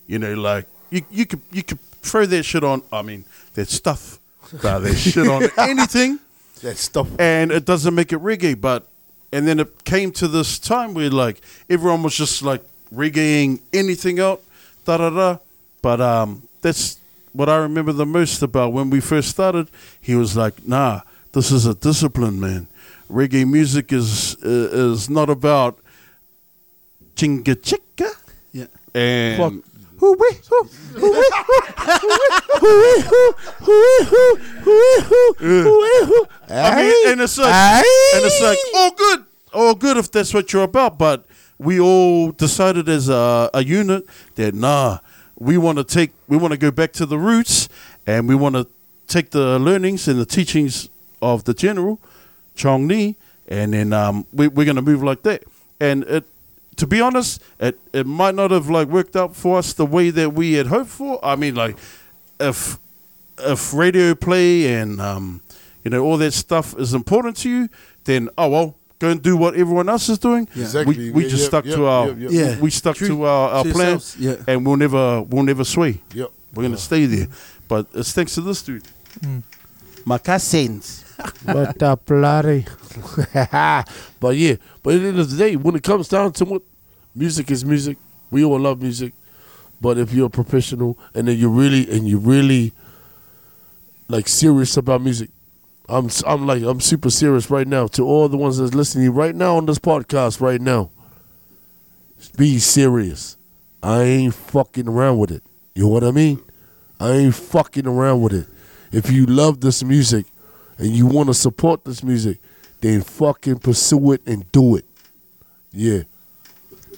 You 0.06 0.18
know, 0.18 0.34
like 0.34 0.66
you 0.90 1.02
you 1.10 1.26
could 1.26 1.40
you 1.52 1.62
could 1.62 1.80
throw 2.02 2.26
that 2.26 2.42
shit 2.44 2.62
on 2.64 2.82
I 2.92 3.02
mean 3.02 3.24
that 3.54 3.68
stuff. 3.68 4.18
Uh, 4.62 4.78
that 4.78 4.94
shit 4.96 5.26
on 5.26 5.42
anything 5.58 6.18
that 6.62 6.76
stuff. 6.76 7.08
and 7.18 7.50
it 7.50 7.64
doesn't 7.64 7.94
make 7.94 8.12
it 8.12 8.18
reggae. 8.20 8.60
But 8.60 8.86
and 9.32 9.48
then 9.48 9.58
it 9.60 9.84
came 9.84 10.12
to 10.12 10.28
this 10.28 10.58
time 10.58 10.94
where 10.94 11.10
like 11.10 11.40
everyone 11.70 12.02
was 12.02 12.14
just 12.14 12.42
like 12.42 12.62
reggaeing 12.94 13.60
anything 13.72 14.20
out, 14.20 14.42
da 14.84 14.98
da 14.98 15.10
da. 15.10 15.38
But 15.82 16.00
um, 16.00 16.46
that's 16.60 16.98
what 17.32 17.48
I 17.48 17.56
remember 17.56 17.92
the 17.92 18.06
most 18.06 18.42
about 18.42 18.72
when 18.72 18.90
we 18.90 19.00
first 19.00 19.30
started. 19.30 19.68
He 20.00 20.14
was 20.14 20.36
like, 20.36 20.66
"Nah, 20.68 21.00
this 21.32 21.50
is 21.50 21.66
a 21.66 21.74
discipline, 21.74 22.38
man. 22.38 22.68
Reggae 23.10 23.48
music 23.50 23.92
is 23.92 24.36
uh, 24.44 24.48
is 24.92 25.08
not 25.10 25.28
about 25.30 25.78
chinga 27.16 27.54
chicka 27.56 28.10
Yeah. 28.52 28.66
and." 28.94 29.38
Fuck. 29.38 29.73
I 36.48 36.82
mean, 36.82 37.08
and 37.12 37.20
it's 37.20 37.38
like, 37.38 37.84
and 38.14 38.24
it's 38.24 38.42
like, 38.42 38.58
all 38.74 38.90
good, 38.92 39.24
all 39.52 39.74
good 39.74 39.96
if 39.96 40.10
that's 40.10 40.34
what 40.34 40.52
you're 40.52 40.64
about. 40.64 40.98
But 40.98 41.24
we 41.58 41.80
all 41.80 42.32
decided 42.32 42.88
as 42.88 43.08
a, 43.08 43.50
a 43.54 43.64
unit 43.64 44.04
that 44.34 44.54
nah, 44.54 44.98
we 45.38 45.56
want 45.58 45.78
to 45.78 45.84
take, 45.84 46.12
we 46.28 46.36
want 46.36 46.52
to 46.52 46.58
go 46.58 46.70
back 46.70 46.92
to 46.94 47.06
the 47.06 47.18
roots, 47.18 47.68
and 48.06 48.28
we 48.28 48.34
want 48.34 48.54
to 48.56 48.66
take 49.06 49.30
the 49.30 49.58
learnings 49.58 50.08
and 50.08 50.20
the 50.20 50.26
teachings 50.26 50.88
of 51.20 51.44
the 51.44 51.54
general 51.54 52.00
Chong 52.54 52.86
Nee, 52.86 53.16
and 53.48 53.72
then 53.74 53.92
um, 53.92 54.26
we, 54.32 54.48
we're 54.48 54.64
going 54.64 54.76
to 54.76 54.82
move 54.82 55.02
like 55.02 55.22
that. 55.22 55.44
And 55.80 56.04
it, 56.04 56.24
to 56.76 56.86
be 56.86 57.00
honest, 57.00 57.42
it 57.60 57.78
it 57.92 58.06
might 58.06 58.34
not 58.34 58.50
have 58.50 58.68
like 58.70 58.88
worked 58.88 59.16
out 59.16 59.34
for 59.36 59.58
us 59.58 59.72
the 59.72 59.86
way 59.86 60.10
that 60.10 60.30
we 60.34 60.54
had 60.54 60.66
hoped 60.68 60.90
for. 60.90 61.24
I 61.24 61.36
mean, 61.36 61.54
like 61.54 61.76
if 62.40 62.78
if 63.38 63.74
radio 63.74 64.14
play 64.14 64.72
and 64.74 65.00
um, 65.00 65.40
you 65.84 65.90
know 65.90 66.02
all 66.04 66.16
that 66.18 66.32
stuff 66.32 66.74
is 66.78 66.94
important 66.94 67.36
to 67.38 67.48
you, 67.50 67.68
then 68.04 68.28
oh 68.38 68.48
well, 68.48 68.76
go 68.98 69.10
and 69.10 69.22
do 69.22 69.36
what 69.36 69.54
everyone 69.54 69.88
else 69.88 70.08
is 70.08 70.18
doing. 70.18 70.48
Yeah. 70.54 70.62
Exactly. 70.64 70.96
We, 70.96 71.10
we 71.10 71.22
Yeah, 71.24 71.28
just 71.30 71.42
yep, 71.42 71.48
stuck 71.50 71.64
yep, 71.66 71.74
to 71.76 71.86
our 71.86 72.06
yep, 72.08 72.16
yep. 72.18 72.30
Yeah. 72.32 72.60
we 72.60 72.70
stuck 72.70 72.96
True. 72.96 73.08
to 73.08 73.22
our, 73.24 73.48
our 73.50 73.64
To 73.64 73.72
plan, 73.72 74.00
yeah. 74.18 74.36
and 74.46 74.64
we'll 74.66 74.76
never 74.76 75.22
we'll 75.22 75.44
never 75.44 75.64
sway. 75.64 76.00
Yep. 76.14 76.30
We're 76.54 76.62
gonna 76.64 76.76
stay 76.78 77.06
there. 77.06 77.28
But 77.68 77.86
it's 77.94 78.12
thanks 78.12 78.34
to 78.34 78.40
this 78.40 78.62
dude. 78.62 78.84
My 80.04 80.18
cousins. 80.18 81.03
What 81.44 81.82
a 81.82 81.96
bloody. 81.96 82.66
but 84.20 84.36
yeah, 84.36 84.56
but 84.82 84.94
at 84.94 85.00
the 85.02 85.08
end 85.08 85.18
of 85.18 85.30
the 85.30 85.36
day, 85.36 85.56
when 85.56 85.74
it 85.74 85.82
comes 85.82 86.08
down 86.08 86.32
to 86.32 86.44
what 86.44 86.62
music 87.14 87.50
is 87.50 87.64
music, 87.64 87.98
we 88.30 88.44
all 88.44 88.58
love 88.58 88.80
music. 88.80 89.12
But 89.80 89.98
if 89.98 90.12
you're 90.12 90.26
a 90.26 90.30
professional 90.30 90.98
and 91.14 91.28
then 91.28 91.38
you're 91.38 91.50
really 91.50 91.90
and 91.90 92.08
you're 92.08 92.18
really 92.18 92.72
like 94.08 94.28
serious 94.28 94.76
about 94.76 95.02
music. 95.02 95.30
I'm 95.88 96.08
I'm 96.26 96.46
like 96.46 96.62
I'm 96.62 96.80
super 96.80 97.10
serious 97.10 97.50
right 97.50 97.66
now 97.66 97.86
to 97.88 98.04
all 98.04 98.28
the 98.28 98.36
ones 98.36 98.58
that's 98.58 98.74
listening 98.74 99.12
right 99.12 99.34
now 99.34 99.56
on 99.56 99.66
this 99.66 99.78
podcast 99.78 100.40
right 100.40 100.60
now. 100.60 100.90
Be 102.36 102.58
serious. 102.58 103.36
I 103.82 104.02
ain't 104.02 104.34
fucking 104.34 104.88
around 104.88 105.18
with 105.18 105.30
it. 105.30 105.42
You 105.74 105.84
know 105.84 105.88
what 105.90 106.04
I 106.04 106.10
mean? 106.10 106.42
I 106.98 107.10
ain't 107.10 107.34
fucking 107.34 107.86
around 107.86 108.22
with 108.22 108.32
it. 108.32 108.46
If 108.92 109.10
you 109.10 109.26
love 109.26 109.60
this 109.60 109.84
music 109.84 110.26
and 110.78 110.88
you 110.88 111.06
want 111.06 111.28
to 111.28 111.34
support 111.34 111.84
this 111.84 112.02
music, 112.02 112.38
then 112.80 113.02
fucking 113.02 113.58
pursue 113.58 114.12
it 114.12 114.22
and 114.26 114.50
do 114.52 114.76
it. 114.76 114.84
Yeah. 115.72 116.02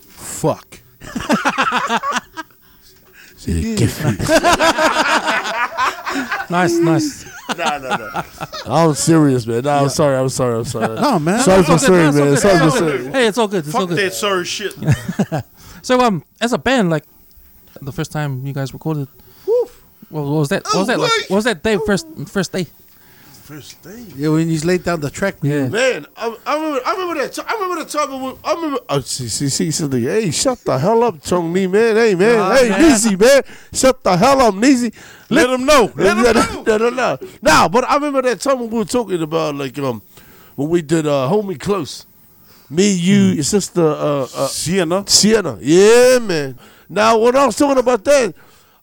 Fuck. 0.09 0.81
Yeah, 3.49 3.77
get 3.77 3.91
free. 3.91 4.17
Nice, 6.49 6.73
nice. 6.79 7.27
I'm 8.67 8.95
serious, 8.95 9.47
man. 9.47 9.63
Nah, 9.65 9.83
I'm 9.83 9.89
sorry. 9.89 10.17
I'm 10.17 10.29
sorry. 10.29 10.59
I'm 10.59 10.65
sorry. 10.65 10.97
No, 11.01 11.19
man. 11.19 11.41
Sorry 11.45 11.63
for 11.63 11.75
It's 11.75 11.89
all 11.89 11.89
saying, 11.95 12.15
man. 12.15 12.37
Sorry 12.37 12.59
all 12.59 12.71
for 12.71 12.79
good. 12.81 13.01
saying. 13.01 13.13
Hey, 13.13 13.27
it's 13.27 13.39
all 13.39 13.49
good. 13.49 13.67
It's 13.67 13.75
all 13.75 13.81
Fuck 13.83 13.89
good. 13.91 13.99
that 13.99 14.15
sorry 14.15 14.45
shit. 14.45 14.75
So, 15.83 16.01
um, 16.01 16.25
as 16.41 16.53
a 16.53 16.59
band, 16.59 16.91
like 16.91 17.05
the 17.83 17.93
first 17.93 18.11
time 18.13 18.47
you 18.47 18.53
guys 18.53 18.73
recorded, 18.73 19.09
well, 20.11 20.25
what 20.25 20.39
was 20.39 20.49
that? 20.49 20.65
What 20.65 20.77
was 20.79 20.87
that 20.89 20.99
like? 20.99 21.11
What 21.29 21.37
was 21.37 21.45
that 21.45 21.63
day? 21.63 21.79
First, 21.87 22.07
first 22.29 22.53
day. 22.53 22.67
First 23.47 23.79
thing. 23.79 24.13
Yeah, 24.17 24.31
when 24.31 24.49
he's 24.49 24.65
laid 24.65 24.83
down 24.83 24.99
the 24.99 25.09
track. 25.09 25.37
Yeah. 25.41 25.69
Man, 25.69 26.05
I, 26.17 26.37
I 26.45 26.57
remember. 26.57 26.81
I 26.85 26.93
remember 26.95 27.15
that. 27.23 27.39
I 27.49 27.55
remember 27.55 27.85
the 27.85 27.89
time. 27.89 28.21
When, 28.21 28.35
I 28.43 28.55
remember. 28.55 28.81
Oh, 28.89 28.99
see, 28.99 29.29
see, 29.29 29.49
see, 29.49 29.71
something. 29.71 30.03
Hey, 30.03 30.33
shut 30.33 30.59
the 30.65 30.77
hell 30.77 31.05
up, 31.05 31.23
Chung 31.23 31.53
Lee, 31.53 31.69
man. 31.69 31.95
Hey, 31.95 32.17
man. 32.17 32.39
Nah, 32.39 32.57
hey, 32.57 32.71
man. 32.71 32.81
Neezy, 32.81 33.21
man. 33.21 33.43
Shut 33.73 34.03
the 34.03 34.17
hell 34.17 34.41
up, 34.41 34.53
Neezy. 34.53 34.93
Let 35.31 35.47
them 35.47 35.65
know. 35.65 35.93
Let 35.95 36.17
them 36.17 36.35
know. 36.35 36.63
no, 36.67 36.77
no, 36.77 36.91
no. 36.91 37.19
Nah, 37.41 37.69
but 37.69 37.85
I 37.85 37.95
remember 37.95 38.23
that 38.23 38.41
time 38.41 38.59
when 38.59 38.69
we 38.69 38.79
were 38.79 38.85
talking 38.85 39.23
about 39.23 39.55
like 39.55 39.79
um 39.79 40.03
when 40.57 40.69
we 40.69 40.83
did 40.83 41.07
uh 41.07 41.29
Hold 41.29 41.47
Me 41.47 41.55
Close. 41.55 42.05
Me, 42.69 42.95
you, 42.95 43.27
your 43.27 43.45
sister, 43.45 43.81
uh, 43.81 44.23
uh 44.23 44.49
Sienna. 44.49 45.07
Sienna. 45.07 45.57
Yeah, 45.61 46.19
man. 46.19 46.59
Now 46.89 47.17
when 47.19 47.37
I 47.37 47.47
was 47.47 47.55
talking 47.55 47.79
about 47.79 48.03
that, 48.07 48.35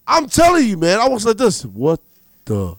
I'm 0.07 0.29
telling 0.29 0.65
you, 0.65 0.77
man, 0.77 1.01
I 1.01 1.09
was 1.09 1.25
like 1.25 1.35
this. 1.35 1.65
What 1.65 1.99
the 2.45 2.77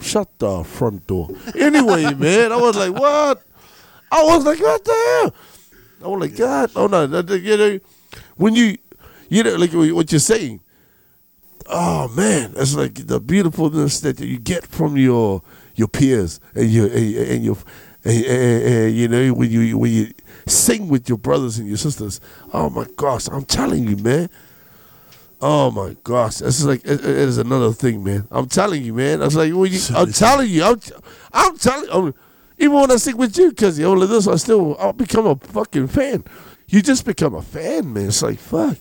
shut 0.00 0.28
the 0.38 0.64
front 0.64 1.06
door. 1.06 1.28
Anyway, 1.54 2.12
man, 2.14 2.52
I 2.52 2.56
was 2.56 2.76
like, 2.76 2.92
what? 2.92 3.42
I 4.10 4.22
was 4.24 4.44
like, 4.44 4.60
what 4.60 4.84
the 4.84 4.92
hell? 4.92 5.34
I 6.04 6.08
was 6.08 6.20
like, 6.20 6.36
God, 6.36 6.70
oh 6.76 6.86
no, 6.86 7.04
you 7.34 7.56
know, 7.56 7.78
when 8.36 8.54
you, 8.54 8.76
you 9.28 9.42
know, 9.42 9.54
like 9.56 9.72
what 9.72 10.10
you're 10.10 10.18
saying. 10.18 10.60
Oh 11.72 12.08
man, 12.08 12.54
it's 12.56 12.74
like 12.74 12.94
the 13.06 13.20
beautifulness 13.20 14.00
that 14.00 14.18
you 14.18 14.38
get 14.38 14.66
from 14.66 14.96
your 14.96 15.42
your 15.76 15.86
peers 15.88 16.40
and 16.54 16.68
your 16.70 16.86
and, 16.86 17.14
and 17.16 17.44
your 17.44 17.56
and- 18.02 18.24
and, 18.24 18.96
you 18.96 19.06
know 19.08 19.32
when 19.34 19.50
you 19.50 19.76
when 19.78 19.92
you 19.92 20.12
sing 20.46 20.88
with 20.88 21.08
your 21.08 21.18
brothers 21.18 21.58
and 21.58 21.68
your 21.68 21.76
sisters. 21.76 22.20
Oh 22.52 22.70
my 22.70 22.86
gosh, 22.96 23.28
I'm 23.30 23.44
telling 23.44 23.86
you, 23.86 23.96
man. 23.96 24.30
Oh 25.42 25.70
my 25.70 25.96
gosh, 26.04 26.36
this 26.36 26.60
is 26.60 26.66
like 26.66 26.84
it, 26.84 27.00
it 27.00 27.04
is 27.04 27.38
another 27.38 27.72
thing, 27.72 28.04
man. 28.04 28.28
I'm 28.30 28.46
telling 28.46 28.82
you, 28.84 28.92
man. 28.92 29.22
I 29.22 29.24
was 29.24 29.36
like, 29.36 29.52
when 29.54 29.72
you, 29.72 29.80
I'm 29.94 30.12
telling 30.12 30.50
you, 30.50 30.64
I'm, 30.64 30.80
I'm 31.32 31.56
telling, 31.56 31.88
I'm, 31.90 32.14
even 32.58 32.74
when 32.78 32.90
I 32.90 32.96
sing 32.96 33.16
with 33.16 33.36
you, 33.38 33.50
cause 33.52 33.78
you 33.78 33.86
know, 33.86 33.94
like 33.94 34.10
this, 34.10 34.28
I 34.28 34.36
still, 34.36 34.76
I'll 34.78 34.92
become 34.92 35.26
a 35.26 35.36
fucking 35.36 35.86
fan. 35.88 36.24
You 36.68 36.82
just 36.82 37.06
become 37.06 37.34
a 37.34 37.42
fan, 37.42 37.92
man. 37.92 38.08
It's 38.08 38.22
like 38.22 38.38
fuck, 38.38 38.76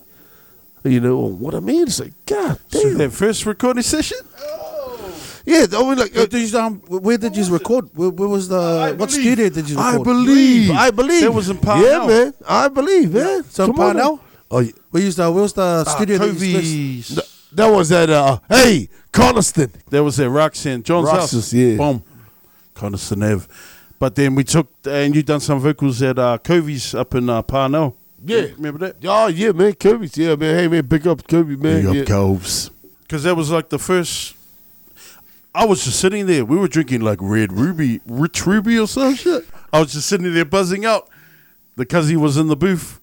you 0.83 0.99
know 0.99 1.17
what 1.27 1.55
I 1.55 1.61
mean? 1.61 1.83
It's 1.83 1.99
like 2.01 2.13
God 2.25 2.59
So 2.67 2.83
damn. 2.83 2.97
that 2.97 3.11
first 3.11 3.45
recording 3.45 3.83
session? 3.83 4.17
Oh 4.39 5.15
Yeah, 5.45 5.65
I 5.71 5.81
mean, 5.81 5.97
like, 5.97 6.11
uh, 6.11 6.19
Where 6.19 6.27
did 6.27 6.51
you, 6.51 6.59
um, 6.59 6.79
where 6.89 7.17
did 7.17 7.37
you 7.37 7.45
record? 7.53 7.89
Where, 7.95 8.09
where 8.09 8.27
was 8.27 8.49
the 8.49 8.59
I 8.59 8.91
what 8.91 9.09
believe- 9.09 9.11
studio 9.23 9.49
did 9.49 9.69
you 9.69 9.77
record? 9.77 9.87
I 9.87 9.91
record? 9.93 10.03
believe, 10.05 10.71
I 10.71 10.91
believe. 10.91 11.21
That 11.21 11.31
was 11.33 11.49
in 11.49 11.57
Parnell. 11.57 11.85
Yeah, 11.89 12.05
man. 12.07 12.33
I 12.47 12.67
believe, 12.67 13.13
man. 13.13 13.43
So 13.45 13.67
Come 13.67 13.79
on, 13.79 13.95
Parnell? 13.95 14.23
Man. 14.51 14.57
Oh, 14.57 14.59
yeah. 14.59 14.71
Where 14.91 15.03
used 15.03 15.17
to. 15.17 15.31
where 15.31 15.43
was 15.43 15.53
the 15.53 15.83
Ah, 15.87 15.89
studio? 15.95 16.17
that 16.17 16.25
you 16.27 16.31
first- 16.33 16.41
Covey's. 16.53 17.07
Th- 17.09 17.27
that 17.51 17.67
was 17.67 17.91
at 17.91 18.09
uh, 18.09 18.39
hey, 18.47 18.89
Coniston. 19.11 19.71
That 19.89 20.03
was 20.03 20.19
at 20.19 20.29
Roxanne. 20.29 20.83
John's 20.83 21.07
Roxas, 21.07 21.31
house. 21.33 21.53
yeah. 21.53 21.77
Boom. 21.77 22.03
Coniston 22.75 23.23
Ave. 23.23 23.45
But 23.97 24.15
then 24.15 24.35
we 24.35 24.43
took, 24.43 24.67
and 24.85 25.15
you 25.15 25.23
done 25.23 25.39
some 25.39 25.59
vocals 25.59 26.01
at 26.01 26.19
uh, 26.19 26.37
Covey's 26.37 26.93
up 26.93 27.15
in 27.15 27.29
uh, 27.29 27.41
Parnell. 27.41 27.97
Yeah. 28.23 28.47
Remember 28.55 28.79
that? 28.79 28.97
Oh 29.03 29.27
yeah, 29.27 29.51
man, 29.51 29.73
Kirby's. 29.73 30.15
Yeah, 30.17 30.35
man. 30.35 30.55
Hey, 30.59 30.67
man, 30.67 30.87
pick 30.87 31.05
up 31.07 31.27
Kirby, 31.27 31.55
man. 31.55 31.85
Big 31.85 31.95
yeah. 31.95 32.01
up 32.01 32.07
Coves. 32.07 32.69
Because 33.01 33.23
that 33.23 33.35
was 33.35 33.49
like 33.49 33.69
the 33.69 33.79
first. 33.79 34.35
I 35.55 35.65
was 35.65 35.83
just 35.83 35.99
sitting 35.99 36.27
there. 36.27 36.45
We 36.45 36.57
were 36.57 36.67
drinking 36.67 37.01
like 37.01 37.17
Red 37.21 37.51
Ruby, 37.51 38.01
Rich 38.05 38.45
Ruby 38.45 38.77
or 38.77 38.87
some 38.87 39.15
shit. 39.15 39.45
I 39.73 39.79
was 39.79 39.93
just 39.93 40.07
sitting 40.07 40.31
there 40.31 40.45
buzzing 40.45 40.85
out. 40.85 41.09
The 41.75 41.85
cuzzy 41.85 42.15
was 42.15 42.37
in 42.37 42.47
the 42.47 42.55
booth. 42.55 42.98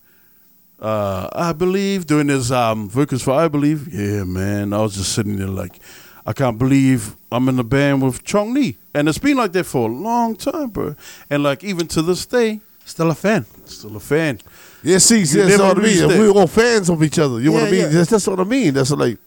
Uh, 0.78 1.28
I 1.32 1.52
believe 1.52 2.06
doing 2.06 2.28
his 2.28 2.52
um, 2.52 2.88
vocals 2.88 3.22
for 3.22 3.32
I 3.32 3.48
believe. 3.48 3.88
Yeah, 3.92 4.24
man. 4.24 4.72
I 4.72 4.78
was 4.82 4.94
just 4.96 5.12
sitting 5.14 5.36
there 5.36 5.46
like, 5.48 5.80
I 6.26 6.32
can't 6.32 6.58
believe 6.58 7.16
I'm 7.32 7.48
in 7.48 7.56
the 7.56 7.64
band 7.64 8.02
with 8.02 8.22
Chong 8.24 8.52
Lee, 8.52 8.76
and 8.94 9.08
it's 9.08 9.18
been 9.18 9.36
like 9.36 9.52
that 9.52 9.64
for 9.64 9.88
a 9.88 9.92
long 9.92 10.36
time, 10.36 10.68
bro. 10.68 10.94
And 11.30 11.42
like 11.42 11.64
even 11.64 11.86
to 11.88 12.02
this 12.02 12.26
day, 12.26 12.60
Still 12.84 13.10
a 13.10 13.14
fan. 13.16 13.44
still 13.64 13.96
a 13.96 14.00
fan. 14.00 14.38
Yeah, 14.82 14.98
see, 14.98 15.24
see 15.24 15.38
that's 15.40 15.58
never 15.58 15.64
what 15.74 15.78
I 15.78 15.82
mean. 15.82 16.08
that. 16.08 16.18
We're 16.20 16.30
all 16.30 16.46
fans 16.46 16.88
of 16.88 17.02
each 17.02 17.18
other. 17.18 17.40
You 17.40 17.46
know 17.50 17.54
what 17.54 17.64
I 17.64 17.70
mean? 17.70 17.80
yeah. 17.80 17.88
That's, 17.88 18.10
that's 18.10 18.26
what 18.28 18.38
I 18.38 18.44
mean. 18.44 18.74
That's 18.74 18.92
like, 18.92 19.18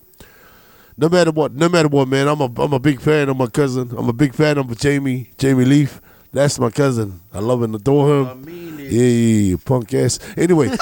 no 0.98 1.10
matter 1.10 1.32
what, 1.32 1.52
no 1.54 1.68
matter 1.68 1.90
what, 1.90 2.08
man. 2.08 2.28
I'm 2.30 2.40
a 2.40 2.46
I'm 2.62 2.72
a 2.74 2.80
big 2.80 3.02
fan 3.02 3.28
of 3.28 3.36
my 3.36 3.48
cousin. 3.48 3.92
I'm 3.98 4.08
a 4.08 4.14
big 4.14 4.34
fan 4.34 4.58
of 4.58 4.78
Jamie 4.78 5.32
Jamie 5.38 5.66
Leaf. 5.66 6.00
That's 6.32 6.58
my 6.60 6.70
cousin. 6.70 7.20
I 7.34 7.40
love 7.40 7.64
and 7.64 7.74
adore 7.76 8.22
him. 8.28 8.46
Yeah, 8.90 9.04
yeah, 9.04 9.50
yeah, 9.52 9.56
punk 9.64 9.94
ass. 9.94 10.20
Anyway, 10.38 10.70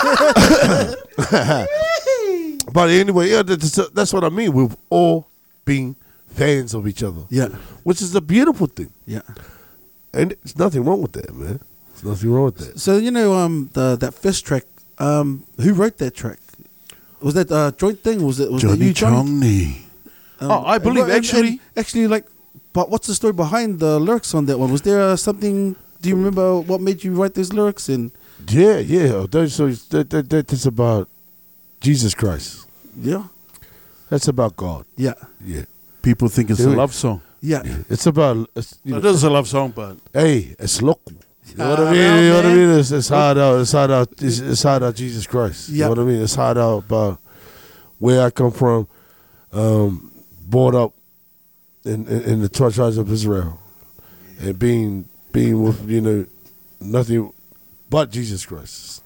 but 2.71 2.89
anyway, 2.89 3.29
yeah, 3.29 3.43
that's, 3.43 3.75
that's 3.89 4.13
what 4.13 4.23
I 4.23 4.29
mean. 4.29 4.53
We've 4.53 4.75
all 4.89 5.27
been 5.65 5.95
fans 6.27 6.73
of 6.73 6.87
each 6.87 7.03
other. 7.03 7.21
Yeah. 7.29 7.47
which 7.83 8.01
is 8.01 8.13
a 8.15 8.21
beautiful 8.21 8.67
thing, 8.67 8.91
Yeah. 9.05 9.21
and 10.13 10.31
it's 10.43 10.57
nothing 10.57 10.83
wrong 10.83 11.01
with 11.01 11.13
that, 11.13 11.33
man. 11.33 11.59
There's 11.91 12.03
nothing 12.03 12.31
wrong 12.31 12.45
with 12.45 12.57
that. 12.57 12.79
So 12.79 12.97
you 12.97 13.11
know, 13.11 13.33
um, 13.33 13.69
the 13.73 13.95
that 13.97 14.13
first 14.13 14.45
track, 14.45 14.63
um, 14.99 15.43
who 15.59 15.73
wrote 15.73 15.97
that 15.97 16.15
track? 16.15 16.39
Was 17.21 17.33
that 17.33 17.49
a 17.49 17.73
joint 17.75 18.03
thing? 18.03 18.21
Was 18.23 18.39
it 18.39 18.51
was 18.51 18.61
Johnny 18.61 18.93
Johnny? 18.93 19.15
Chong 19.15 19.39
Nee. 19.39 19.81
Um, 20.39 20.51
Oh, 20.51 20.63
I 20.65 20.77
believe 20.77 21.05
and- 21.05 21.13
and- 21.13 21.25
actually- 21.25 21.59
actually, 21.75 22.07
like, 22.07 22.25
but 22.73 22.91
what's 22.91 23.07
the 23.07 23.15
story 23.15 23.33
behind 23.33 23.79
the 23.79 23.99
lyrics 23.99 24.35
on 24.35 24.45
that 24.45 24.59
one? 24.59 24.71
Was 24.71 24.83
there 24.83 25.01
uh, 25.01 25.15
something? 25.15 25.75
Do 26.01 26.09
you 26.09 26.15
remember 26.15 26.59
what 26.59 26.81
made 26.81 27.03
you 27.03 27.13
write 27.13 27.33
those 27.33 27.53
lyrics? 27.53 27.89
And 27.89 28.11
Yeah, 28.49 28.77
yeah. 28.79 29.25
That's, 29.29 29.53
so 29.53 29.67
that, 29.69 30.09
that, 30.09 30.29
that, 30.29 30.47
that's 30.47 30.65
about 30.65 31.09
Jesus 31.81 32.13
Christ. 32.13 32.67
yeah, 32.99 33.23
That's 34.09 34.27
about 34.27 34.55
God. 34.55 34.85
yeah, 34.95 35.13
Yeah. 35.43 35.63
People 36.01 36.29
think 36.29 36.49
it's 36.49 36.59
Do 36.59 36.69
a 36.73 36.75
love 36.75 36.93
song. 36.93 37.21
yeah, 37.41 37.61
It's 37.89 38.05
about, 38.05 38.49
it's, 38.55 38.79
you 38.83 38.95
It 38.95 39.03
know, 39.03 39.09
is 39.09 39.23
a 39.23 39.29
love 39.29 39.47
song, 39.47 39.73
but 39.75 39.97
hey, 40.13 40.55
it's 40.57 40.81
local. 40.81 41.13
You 41.47 41.55
know 41.57 41.69
what 41.69 41.79
Ah, 41.79 41.87
I 41.87 41.91
mean? 41.91 41.99
well, 42.01 42.21
you 42.23 42.29
know 42.29 42.35
what 42.35 42.45
I 42.45 42.53
mean? 42.55 42.69
It's, 42.79 42.91
it's 42.91 43.09
hard 43.09 43.37
out. 43.37 43.59
It's 43.61 43.71
hard 43.71 43.91
out. 43.91 44.09
It's, 44.21 44.39
it's 44.39 44.63
hard 44.63 44.83
out. 44.83 44.95
Jesus 44.95 45.25
Christ. 45.27 45.69
You 45.69 45.77
Yeah. 45.79 45.85
know 45.85 45.89
what 45.91 45.99
I 45.99 46.03
mean? 46.03 46.21
It's 46.21 46.35
hard 46.35 46.57
out 46.57 46.77
about 46.79 47.19
where 47.99 48.21
I 48.25 48.29
come 48.29 48.51
from. 48.51 48.87
Um, 49.51 50.11
brought 50.45 50.75
up 50.75 50.93
in, 51.85 52.05
in, 52.07 52.21
in 52.23 52.41
the 52.41 52.49
twelve 52.49 52.75
tribes 52.75 52.97
of 52.97 53.09
Israel, 53.11 53.59
and 54.39 54.57
being 54.59 55.07
being 55.37 55.61
with 55.61 55.87
you 55.87 56.01
know 56.01 56.25
nothing 56.81 57.31
but 57.89 58.09
Jesus 58.09 58.43
Christ. 58.43 59.03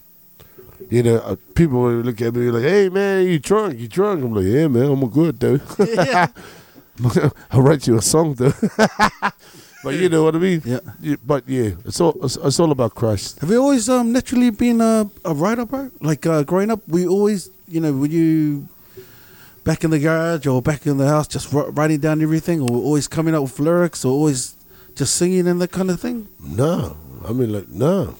You 0.89 1.03
know, 1.03 1.17
uh, 1.17 1.35
people 1.53 1.81
will 1.81 2.01
look 2.07 2.21
at 2.21 2.33
me 2.33 2.49
like, 2.49 2.63
"Hey 2.63 2.87
man, 2.87 3.27
you 3.27 3.37
drunk? 3.37 3.77
You 3.77 3.87
drunk?" 3.87 4.23
I'm 4.23 4.33
like, 4.33 4.45
"Yeah 4.45 4.67
man, 4.67 4.87
I'm 4.91 5.03
good 5.09 5.37
dude." 5.37 5.61
I'll 7.51 7.61
write 7.61 7.85
you 7.85 7.97
a 7.97 8.01
song 8.01 8.35
though. 8.35 8.53
but 9.83 9.93
you 9.95 10.07
know 10.07 10.23
what 10.23 10.35
I 10.35 10.39
mean? 10.39 10.61
yeah. 10.63 10.79
Yeah, 11.01 11.17
but 11.25 11.43
yeah, 11.47 11.71
it's 11.85 11.99
all 11.99 12.15
it's, 12.23 12.37
it's 12.37 12.59
all 12.59 12.71
about 12.71 12.95
Christ. 12.95 13.39
Have 13.41 13.49
you 13.49 13.59
always 13.61 13.89
um 13.89 14.13
naturally 14.13 14.51
been 14.51 14.79
a 14.79 15.09
a 15.25 15.33
writer, 15.33 15.65
bro? 15.65 15.91
Like 15.99 16.25
uh, 16.25 16.43
growing 16.43 16.71
up, 16.71 16.79
we 16.87 17.05
always, 17.07 17.49
you 17.67 17.81
know, 17.81 17.91
were 17.91 18.07
you 18.19 18.69
back 19.65 19.83
in 19.83 19.91
the 19.91 19.99
garage 19.99 20.47
or 20.47 20.61
back 20.61 20.87
in 20.87 20.97
the 20.97 21.07
house, 21.07 21.27
just 21.27 21.51
writing 21.51 21.99
down 21.99 22.21
everything, 22.21 22.61
or 22.61 22.71
always 22.71 23.07
coming 23.07 23.35
up 23.35 23.43
with 23.43 23.59
lyrics, 23.59 24.05
or 24.05 24.11
always 24.11 24.55
just 24.95 25.15
singing 25.15 25.47
and 25.47 25.61
that 25.61 25.71
kind 25.71 25.89
of 25.89 25.99
thing? 25.99 26.27
No, 26.39 26.97
I 27.27 27.31
mean 27.33 27.51
like 27.53 27.69
no, 27.69 28.15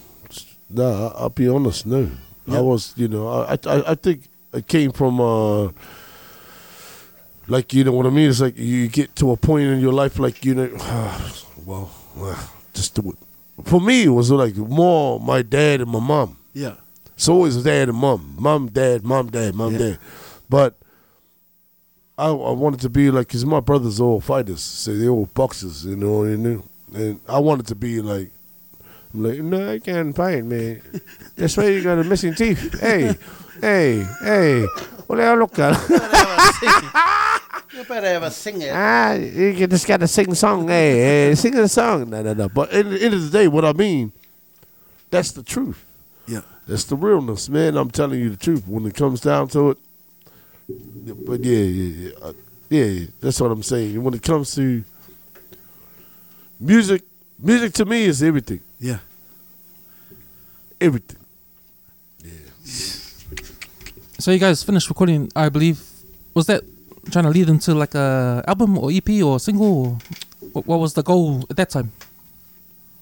no. 0.70 1.14
I'll 1.16 1.30
be 1.30 1.48
honest. 1.48 1.86
No. 1.86 2.10
I 2.48 2.60
was 2.60 2.94
you 2.98 3.08
know 3.08 3.28
I, 3.30 3.54
I 3.66 3.92
I 3.92 3.96
think 3.96 4.30
it 4.54 4.68
came 4.68 4.92
from 4.92 5.20
uh 5.22 5.70
like 7.48 7.74
you 7.74 7.84
know 7.84 7.92
what 7.92 8.06
I 8.06 8.10
mean. 8.10 8.30
It's 8.30 8.42
like 8.42 8.58
you 8.58 8.88
get 8.88 9.16
to 9.18 9.32
a 9.32 9.38
point 9.38 9.66
in 9.68 9.80
your 9.80 9.94
life 9.94 10.20
like 10.20 10.46
you 10.46 10.56
know, 10.56 10.70
well, 11.66 11.92
well 12.16 12.50
just 12.74 12.96
do 12.96 13.12
it. 13.12 13.68
For 13.68 13.80
me, 13.82 14.04
it 14.06 14.10
was 14.10 14.32
like 14.32 14.56
more 14.56 15.20
my 15.20 15.42
dad 15.42 15.82
and 15.82 15.90
my 15.92 16.00
mom. 16.00 16.38
Yeah, 16.54 16.76
So 16.76 17.12
It's 17.16 17.30
always 17.30 17.64
dad 17.64 17.90
and 17.90 17.98
mom, 17.98 18.36
mom, 18.40 18.68
dad, 18.70 19.04
mom, 19.04 19.30
dad, 19.30 19.56
mom, 19.56 19.74
Yeah. 19.74 19.78
dad. 19.80 20.00
But 20.50 20.78
I, 22.22 22.28
I 22.28 22.52
wanted 22.52 22.82
to 22.82 22.90
be 22.90 23.10
like, 23.10 23.30
cause 23.30 23.44
my 23.46 23.62
brothers 23.62 24.00
are 24.00 24.04
all 24.04 24.22
fighters, 24.22 24.62
so 24.62 24.96
they're 24.96 25.10
all 25.10 25.26
boxers, 25.34 25.86
you 25.86 25.96
know, 25.96 26.24
you 26.26 26.38
know. 26.38 26.64
And 26.94 27.20
I 27.28 27.40
wanted 27.40 27.66
to 27.68 27.76
be 27.76 28.00
like, 28.00 28.30
I'm 29.12 29.24
like, 29.24 29.40
no, 29.40 29.74
I 29.74 29.80
can't 29.80 30.16
fight, 30.16 30.46
man. 30.46 30.84
That's 31.36 31.58
why 31.58 31.70
you 31.70 31.82
got 31.82 31.98
a 31.98 32.04
missing 32.04 32.36
teeth. 32.36 32.80
Hey, 32.80 33.16
hey, 33.60 34.06
hey. 34.22 34.68
Hell 35.10 35.38
look 35.38 35.58
at? 35.58 35.78
You 37.74 37.84
better 37.86 38.08
have 38.08 38.24
a 38.24 38.32
singer. 38.44 38.72
Ah, 38.72 39.14
you 39.14 39.66
just 39.66 39.88
got 39.88 40.00
to 40.02 40.08
sing 40.08 40.32
a 40.32 40.36
song. 40.36 40.68
Hey, 40.68 41.00
hey, 41.30 41.36
sing 41.36 41.56
a 41.56 41.68
song. 41.68 42.10
No, 42.12 42.22
no, 42.22 42.34
no. 42.34 42.50
But 42.50 42.72
at 42.72 42.88
the 42.88 43.04
end 43.04 43.16
of 43.16 43.24
the 43.24 43.36
day, 43.36 43.48
what 43.48 43.66
I 43.66 43.74
mean, 43.74 44.14
that's 45.10 45.32
the 45.32 45.42
truth. 45.42 45.84
Yeah. 46.28 46.42
That's 46.68 46.84
the 46.84 46.96
realness, 46.96 47.50
man. 47.50 47.76
I'm 47.78 47.90
telling 47.90 48.20
you 48.20 48.30
the 48.30 48.38
truth. 48.38 48.68
When 48.68 48.86
it 48.86 48.94
comes 48.94 49.22
down 49.22 49.48
to 49.50 49.72
it, 49.72 49.78
but 50.68 51.44
yeah, 51.44 51.58
yeah, 51.58 52.08
yeah, 52.08 52.12
uh, 52.22 52.34
yeah, 52.70 52.86
yeah. 52.86 53.08
That's 53.20 53.40
what 53.42 53.52
I'm 53.52 53.64
saying. 53.64 54.02
When 54.02 54.14
it 54.14 54.22
comes 54.22 54.56
to 54.56 54.84
music, 56.60 57.04
music 57.40 57.74
to 57.74 57.86
me 57.86 58.06
is 58.06 58.24
everything. 58.24 58.62
Yeah. 58.80 59.00
Everything. 60.80 61.20
Yeah. 62.24 62.32
So 64.20 64.32
you 64.32 64.40
guys 64.40 64.64
finished 64.64 64.90
recording, 64.90 65.32
I 65.36 65.50
believe. 65.50 65.82
Was 66.34 66.46
that 66.46 66.64
trying 67.12 67.26
to 67.26 67.32
lead 67.32 67.50
into 67.50 67.74
like 67.74 67.96
a 67.96 68.44
album 68.48 68.78
or 68.78 68.92
EP 68.92 69.10
or 69.24 69.40
single? 69.40 69.86
Or 69.86 69.98
what, 70.54 70.68
what 70.68 70.80
was 70.80 70.94
the 70.94 71.04
goal 71.04 71.46
at 71.50 71.58
that 71.58 71.70
time? 71.70 71.92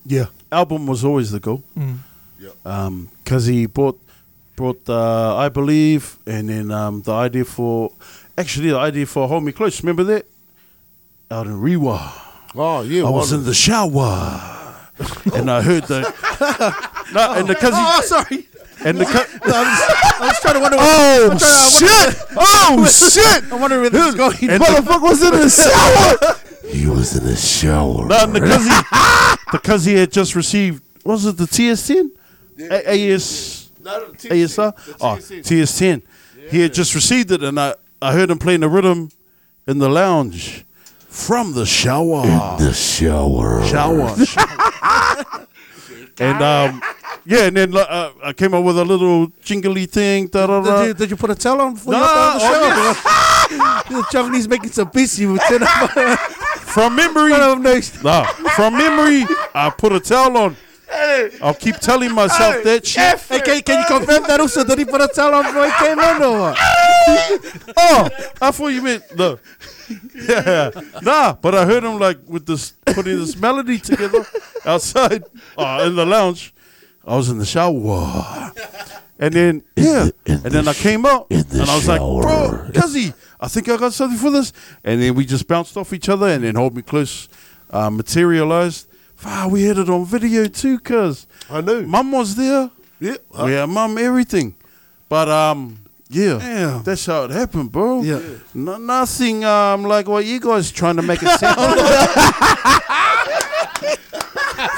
Yeah, 0.05 0.25
album 0.51 0.87
was 0.87 1.03
always 1.03 1.31
the 1.31 1.39
goal. 1.39 1.63
Mm. 1.77 3.07
because 3.23 3.45
he 3.45 3.65
brought 3.65 3.99
brought 4.59 4.83
the 4.83 4.93
I 4.93 5.47
believe, 5.47 6.17
and 6.27 6.49
then 6.49 6.69
um, 6.69 7.01
the 7.01 7.13
idea 7.13 7.45
for 7.45 7.93
actually 8.37 8.71
the 8.71 8.77
idea 8.77 9.05
for 9.05 9.25
Hold 9.25 9.45
Me 9.45 9.53
Close. 9.53 9.81
Remember 9.81 10.03
that 10.03 10.25
out 11.31 11.47
in 11.47 11.61
Rewa. 11.61 12.11
Oh 12.55 12.81
yeah, 12.81 13.05
I 13.05 13.09
was 13.09 13.31
in 13.31 13.45
the 13.45 13.53
shower, 13.53 14.03
and 15.33 15.49
I 15.49 15.61
heard 15.61 15.83
the 15.85 16.01
no, 17.13 17.33
and 17.37 17.47
the 17.47 17.53
he, 17.53 17.67
Oh, 17.71 18.01
sorry. 18.03 18.47
and 18.83 18.97
the 18.99 19.05
cu- 19.05 19.39
I 19.49 20.27
was 20.27 20.39
trying 20.41 20.55
to 20.55 20.59
wonder. 20.59 20.77
Oh 20.77 21.29
I'm 21.31 21.37
trying- 21.39 21.71
shit! 21.79 22.21
Oh 22.35 22.85
shit! 23.13 23.43
I'm 23.53 23.61
wondering 23.61 23.81
where 23.83 23.89
this 23.91 24.07
is 24.07 24.15
going. 24.15 24.35
and 24.41 24.61
the, 24.61 24.65
Motherfucker 24.65 25.01
was 25.01 25.23
in 25.23 25.31
the 25.39 25.49
shower. 25.49 26.69
he 26.69 26.85
was 26.85 27.15
in 27.15 27.23
the 27.25 27.37
shower. 27.37 28.05
no, 28.07 28.17
and 28.23 28.35
the 28.35 28.41
he 28.41 29.57
the 29.57 29.77
he 29.85 29.93
had 29.95 30.11
just 30.11 30.35
received 30.35 30.83
was 31.05 31.25
it 31.25 31.37
the 31.37 31.45
TS10, 31.45 32.09
A- 32.69 33.13
AS 33.13 33.58
ASR, 33.83 34.73
oh 35.01 35.15
TS10. 35.17 36.01
He 36.49 36.61
had 36.61 36.73
just 36.73 36.95
received 36.95 37.31
it, 37.31 37.43
and 37.43 37.59
I 37.59 37.75
I 38.01 38.13
heard 38.13 38.29
him 38.29 38.39
playing 38.39 38.61
the 38.61 38.69
rhythm 38.69 39.09
in 39.67 39.79
the 39.79 39.89
lounge 39.89 40.65
from 41.07 41.53
the 41.53 41.65
shower. 41.65 42.23
In 42.23 42.65
The 42.65 42.73
shower. 42.73 43.63
shower. 43.65 44.15
and 46.19 46.41
um, 46.41 46.81
yeah, 47.25 47.45
and 47.45 47.57
then 47.57 47.75
uh, 47.75 48.11
I 48.23 48.33
came 48.33 48.53
up 48.53 48.63
with 48.63 48.77
a 48.79 48.85
little 48.85 49.27
jingly 49.41 49.85
thing. 49.85 50.27
Did 50.27 50.49
you, 50.49 50.93
did 50.93 51.09
you 51.11 51.17
put 51.17 51.29
a 51.29 51.35
towel 51.35 51.61
on 51.61 51.73
before 51.73 51.93
No, 51.93 51.99
you 51.99 52.05
hopped 52.05 52.43
on 52.43 52.49
the 52.49 53.01
oh, 53.05 53.83
show? 53.89 53.89
the 54.01 54.07
Japanese 54.11 54.47
making 54.47 54.71
some 54.71 54.89
beats. 54.93 55.19
You 55.19 55.33
would 55.33 55.41
turn. 55.47 55.61
From 56.69 56.95
memory, 56.95 57.31
One 57.31 57.41
of 57.41 57.59
next. 57.61 58.03
no, 58.03 58.23
from 58.55 58.73
memory, 58.77 59.25
I 59.55 59.71
put 59.75 59.91
a 59.91 59.99
towel 59.99 60.37
on. 60.37 60.55
I'll 61.41 61.53
keep 61.53 61.75
telling 61.77 62.13
myself 62.13 62.63
that 62.63 62.85
shit. 62.85 63.19
Hey, 63.19 63.41
can, 63.41 63.61
can 63.61 63.79
you 63.79 63.85
confirm 63.85 64.23
that 64.23 64.39
also? 64.39 64.63
Did 64.63 64.79
he 64.79 64.85
put 64.85 65.01
a 65.01 65.07
towel 65.07 65.35
on 65.35 65.43
before 65.45 65.65
he 65.65 65.71
came 65.73 65.99
in 65.99 66.23
or 66.23 66.39
what? 66.39 66.57
Oh, 67.77 68.09
I 68.41 68.51
thought 68.51 68.67
you 68.67 68.81
meant 68.81 69.03
no. 69.17 69.39
Yeah, 70.15 70.71
nah, 71.01 71.33
but 71.33 71.55
I 71.55 71.65
heard 71.65 71.83
him 71.83 71.97
like 71.99 72.19
with 72.27 72.45
this 72.45 72.73
putting 72.85 73.17
this 73.17 73.35
melody 73.35 73.79
together 73.79 74.25
outside, 74.65 75.23
uh, 75.57 75.83
in 75.87 75.95
the 75.95 76.05
lounge. 76.05 76.53
I 77.05 77.15
was 77.15 77.29
in 77.29 77.39
the 77.39 77.45
shower, 77.45 78.51
and 79.17 79.33
then 79.33 79.63
yeah, 79.75 80.09
in 80.25 80.33
and 80.45 80.51
then 80.53 80.67
I 80.67 80.73
came 80.73 81.05
out, 81.05 81.27
and 81.31 81.45
I 81.53 81.75
was 81.75 81.87
like, 81.87 81.99
shower. 81.99 82.21
"Bro, 82.21 82.71
Cuzzy, 82.73 83.13
I 83.39 83.47
think 83.47 83.67
I 83.69 83.77
got 83.77 83.93
something 83.93 84.19
for 84.19 84.29
this." 84.29 84.53
And 84.83 85.01
then 85.01 85.15
we 85.15 85.25
just 85.25 85.47
bounced 85.47 85.75
off 85.77 85.91
each 85.93 86.09
other, 86.09 86.27
and 86.27 86.43
then 86.43 86.53
hold 86.55 86.75
me 86.75 86.81
close, 86.83 87.27
uh, 87.71 87.89
materialized. 87.89 88.88
Wow, 89.25 89.49
we 89.49 89.63
had 89.63 89.77
it 89.77 89.89
on 89.89 90.05
video 90.05 90.45
too, 90.47 90.79
cuz 90.79 91.27
I 91.49 91.61
know. 91.61 91.81
mum 91.81 92.11
was 92.11 92.35
there. 92.35 92.69
Yeah. 92.99 93.15
Yeah, 93.47 93.65
mum, 93.65 93.97
everything. 93.97 94.55
But 95.09 95.29
um, 95.29 95.79
yeah, 96.09 96.37
Damn. 96.39 96.83
that's 96.83 97.05
how 97.05 97.23
it 97.25 97.31
happened, 97.31 97.71
bro. 97.71 98.01
Yeah. 98.01 98.19
No, 98.53 98.77
nothing 98.77 99.43
um 99.45 99.83
like 99.83 100.07
what 100.07 100.25
you 100.25 100.39
guys 100.39 100.71
trying 100.71 100.95
to 100.97 101.01
make 101.01 101.21
it 101.23 101.29
sound. 101.39 101.79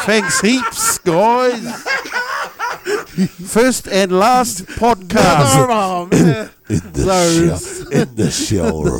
Thanks 0.05 0.41
heaps, 0.41 0.97
guys. 0.99 1.83
First 3.45 3.87
and 3.87 4.11
last 4.11 4.65
podcast. 4.65 5.67
Oh, 5.73 6.07
man. 6.11 6.49
In 6.69 6.79
the, 6.93 7.57
sho- 7.57 7.89
in 7.91 8.15
the 8.15 8.31
shower. 8.31 8.97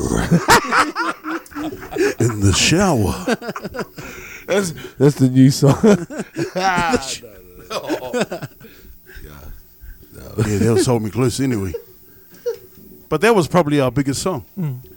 In 2.19 2.39
the 2.41 2.53
shower. 2.53 3.25
That's 4.51 4.71
that's 4.97 5.15
the 5.15 5.29
new 5.29 5.51
song. 5.51 5.75
Yeah, 10.37 10.57
that 10.59 10.73
was 10.73 10.85
hold 10.85 11.03
me 11.03 11.09
close 11.09 11.39
anyway. 11.39 11.73
But 13.09 13.21
that 13.21 13.35
was 13.35 13.47
probably 13.47 13.79
our 13.81 13.91
biggest 13.91 14.21
song. 14.21 14.45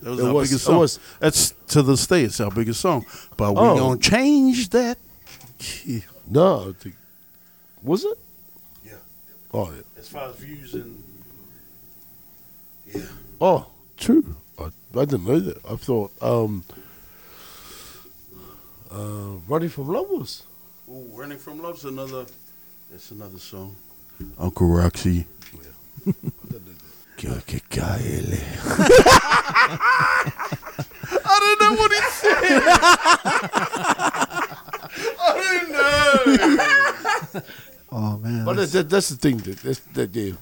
That 0.02 0.10
was 0.10 0.18
It 0.20 0.24
our 0.24 0.32
was, 0.32 0.48
biggest 0.48 0.62
it 0.62 0.66
song. 0.66 0.78
was. 0.78 0.98
That's 1.18 1.54
to 1.68 1.82
this 1.82 2.06
day, 2.06 2.22
it's 2.24 2.40
our 2.40 2.50
biggest 2.50 2.80
song. 2.80 3.04
But 3.36 3.52
we 3.52 3.58
Oh. 3.60 3.76
gonna 3.78 4.00
change 4.00 4.68
that. 4.70 4.98
no, 6.30 6.70
I 6.70 6.72
think 6.72 6.94
was 7.82 8.04
it? 8.04 8.18
Yeah. 8.84 8.92
Oh 9.52 9.70
yeah. 9.72 9.82
As 9.98 10.08
far 10.08 10.28
as 10.30 10.36
views 10.36 10.74
and 10.74 11.02
yeah. 12.86 13.02
Oh, 13.40 13.66
true. 13.96 14.36
I, 14.58 14.64
I 14.96 15.04
didn't 15.04 15.26
know 15.26 15.40
that. 15.40 15.58
I 15.68 15.76
thought 15.76 16.12
um, 16.22 16.64
uh, 18.94 19.38
"Running 19.48 19.68
from 19.70 19.88
Love" 19.88 20.08
was. 20.10 20.42
Ooh, 20.88 21.08
Running 21.14 21.38
from 21.38 21.60
Love's 21.62 21.84
another. 21.84 22.26
That's 22.90 23.10
another 23.10 23.38
song. 23.38 23.74
Uncle 24.38 24.68
Roxy. 24.68 25.26
Que- 27.16 27.40
que 27.46 27.60
caele. 27.70 28.38
I 31.24 31.38
don't 31.40 31.60
know 31.60 31.72
what 31.80 31.92
he 31.92 32.00
said. 32.10 32.42
I 35.20 35.30
don't 35.40 35.70
know. 37.34 37.42
Oh, 37.92 38.18
man. 38.18 38.44
But 38.44 38.56
that, 38.56 38.70
that, 38.72 38.90
that's 38.90 39.08
the 39.10 39.16
thing. 39.16 39.36
That 39.38 39.56
that's, 39.58 39.80
that 39.94 40.14
yeah. 40.14 40.32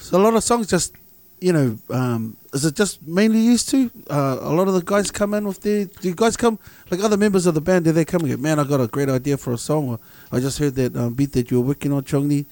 So 0.00 0.18
a 0.18 0.20
lot 0.20 0.34
of 0.34 0.42
songs 0.44 0.66
just, 0.66 0.92
you 1.40 1.52
know, 1.52 1.78
um, 1.90 2.36
is 2.52 2.64
it 2.64 2.74
just 2.74 3.06
mainly 3.06 3.38
used 3.40 3.68
to? 3.70 3.90
Uh, 4.10 4.38
a 4.40 4.52
lot 4.52 4.68
of 4.68 4.74
the 4.74 4.82
guys 4.82 5.10
come 5.10 5.34
in 5.34 5.46
with 5.46 5.60
their. 5.62 5.84
Do 5.84 6.08
you 6.08 6.14
guys 6.14 6.36
come 6.36 6.58
like 6.90 7.00
other 7.02 7.16
members 7.16 7.46
of 7.46 7.54
the 7.54 7.60
band? 7.60 7.84
Do 7.84 7.92
they 7.92 8.04
come 8.04 8.22
and 8.22 8.30
go, 8.30 8.36
man, 8.36 8.58
I 8.58 8.64
got 8.64 8.80
a 8.80 8.86
great 8.86 9.08
idea 9.08 9.36
for 9.36 9.52
a 9.52 9.58
song, 9.58 9.88
or 9.90 9.98
I 10.32 10.40
just 10.40 10.58
heard 10.58 10.74
that 10.76 10.96
um, 10.96 11.14
beat 11.14 11.32
that 11.32 11.50
you 11.50 11.60
were 11.60 11.66
working 11.68 11.92
on, 11.92 12.04
Chong 12.04 12.26
Nee. 12.28 12.44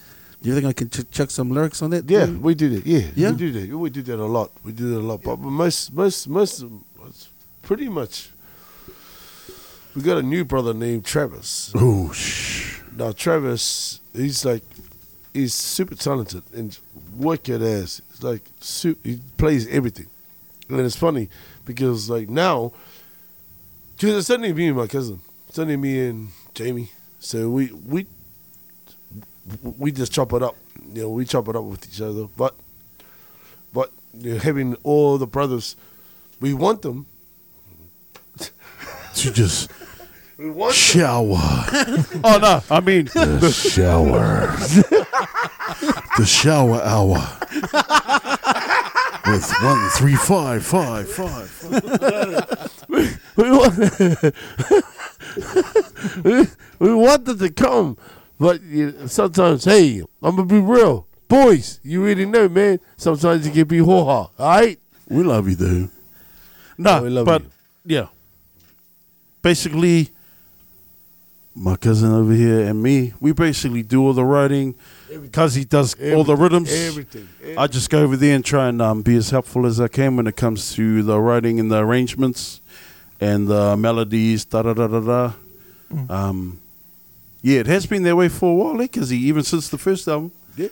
Do 0.43 0.49
you 0.51 0.55
think 0.55 0.67
I 0.67 0.73
can 0.73 0.91
ch- 0.91 1.11
chuck 1.11 1.31
some 1.31 1.51
lyrics 1.51 1.81
on 1.83 1.91
that? 1.91 2.09
Yeah, 2.09 2.27
too? 2.27 2.39
we 2.39 2.55
did 2.55 2.73
it. 2.75 2.87
Yeah, 2.87 3.09
Yeah? 3.17 3.31
we 3.31 3.37
did 3.37 3.57
it. 3.57 3.75
We 3.75 3.91
did 3.91 4.07
that 4.07 4.21
a 4.21 4.25
lot. 4.27 4.51
We 4.63 4.73
did 4.73 4.87
it 4.93 4.97
a 4.97 5.01
lot. 5.01 5.23
But 5.23 5.39
most, 5.41 5.93
most, 5.95 6.29
most, 6.29 6.65
it's 7.07 7.29
pretty 7.63 7.89
much. 7.89 8.31
We 9.95 10.03
got 10.03 10.19
a 10.19 10.23
new 10.23 10.45
brother 10.45 10.75
named 10.75 11.07
Travis. 11.07 11.73
Oh, 11.75 12.13
shh. 12.13 12.81
Now 12.95 13.13
Travis, 13.13 14.01
he's 14.15 14.45
like, 14.45 14.63
he's 15.33 15.55
super 15.55 15.95
talented 15.95 16.43
and 16.55 16.79
wicked 17.15 17.63
ass. 17.63 18.03
It's 18.17 18.25
like 18.25 18.97
he 19.05 19.21
plays 19.37 19.69
everything, 19.69 20.07
and 20.71 20.81
it's 20.81 20.97
funny 20.97 21.29
because 21.67 22.09
like 22.09 22.31
now, 22.31 22.73
because 23.95 24.17
it's 24.17 24.31
only 24.31 24.55
me 24.55 24.69
and 24.69 24.77
my 24.77 24.87
cousin, 24.87 25.21
it's 25.49 25.59
only 25.59 25.77
me 25.77 26.07
and 26.09 26.29
Jamie. 26.55 26.91
So 27.21 27.51
we 27.51 27.71
we 27.73 28.07
we 29.63 29.93
just 29.93 30.13
chop 30.13 30.33
it 30.33 30.43
up. 30.43 30.57
You 30.95 31.03
know, 31.03 31.11
we 31.11 31.27
chop 31.27 31.49
it 31.49 31.57
up 31.57 31.65
with 31.65 31.87
each 31.87 32.01
other. 32.01 32.27
But 32.37 32.55
but 33.75 33.93
you 34.15 34.35
know, 34.35 34.39
having 34.39 34.77
all 34.83 35.19
the 35.19 35.27
brothers, 35.27 35.77
we 36.41 36.55
want 36.55 36.83
them. 36.83 37.07
To 39.17 39.31
just 39.33 39.71
We 40.37 40.51
want 40.51 40.75
shower. 40.75 41.39
oh 42.25 42.39
no, 42.41 42.63
I 42.71 42.81
mean 42.81 43.07
The 43.07 43.51
shower. 43.51 44.55
the 46.19 46.25
shower 46.27 46.81
hour. 46.83 47.19
With 49.27 49.53
one, 49.61 49.89
three, 49.91 50.15
five, 50.15 50.65
five, 50.65 51.09
five. 51.11 51.49
five. 51.51 52.87
we 53.37 53.51
want 53.51 53.77
we, 56.25 56.47
we 56.79 56.95
wanted 56.95 57.39
to 57.41 57.51
come, 57.51 57.97
but 58.39 58.63
you, 58.63 59.09
sometimes, 59.09 59.65
hey, 59.65 60.03
I'm 60.23 60.37
gonna 60.37 60.45
be 60.47 60.61
real, 60.61 61.09
boys. 61.29 61.81
You 61.83 62.05
really 62.05 62.25
know, 62.27 62.49
man. 62.49 62.79
Sometimes 62.97 63.45
you 63.47 63.53
can 63.53 63.67
be 63.67 63.79
hoo 63.79 64.05
ha. 64.05 64.31
All 64.31 64.31
right, 64.39 64.79
We 65.09 65.25
love 65.25 65.49
you, 65.49 65.57
dude. 65.57 65.91
No, 66.79 67.03
we 67.03 67.11
love 67.11 67.27
but 67.27 67.43
you. 67.43 67.51
yeah. 67.87 68.07
Basically, 69.43 70.11
my 71.57 71.75
cousin 71.77 72.13
over 72.13 72.33
here 72.35 72.61
and 72.69 72.83
me, 72.83 73.15
we 73.19 73.33
basically 73.33 73.83
do 73.83 74.03
all 74.05 74.13
the 74.13 74.25
writing. 74.25 74.75
Cuz 75.33 75.55
he 75.55 75.65
does 75.65 75.97
all 76.13 76.23
the 76.23 76.37
rhythms. 76.37 76.71
Everything. 76.71 77.27
I 77.57 77.67
just 77.67 77.89
go 77.89 78.03
over 78.03 78.17
there 78.17 78.35
and 78.37 78.45
try 78.45 78.69
and 78.69 78.83
um, 78.83 79.01
be 79.03 79.17
as 79.17 79.31
helpful 79.31 79.65
as 79.67 79.81
I 79.81 79.89
can 79.89 80.17
when 80.17 80.27
it 80.27 80.37
comes 80.37 80.75
to 80.75 81.03
the 81.03 81.19
writing 81.19 81.59
and 81.59 81.71
the 81.71 81.79
arrangements 81.79 82.61
and 83.21 83.49
the 83.49 83.77
melodies, 83.77 84.45
da 84.45 84.63
da 84.63 84.75
da 84.75 84.87
da 84.87 85.01
da. 85.01 85.33
Um, 86.11 86.61
yeah, 87.43 87.61
it 87.61 87.67
has 87.67 87.87
been 87.87 88.03
that 88.03 88.17
way 88.17 88.29
for 88.29 88.51
a 88.53 88.55
while, 88.55 88.83
eh, 88.83 88.89
Cuzzy, 88.89 89.13
even 89.19 89.43
since 89.43 89.69
the 89.69 89.79
first 89.79 90.07
album. 90.09 90.33
Yeah, 90.57 90.67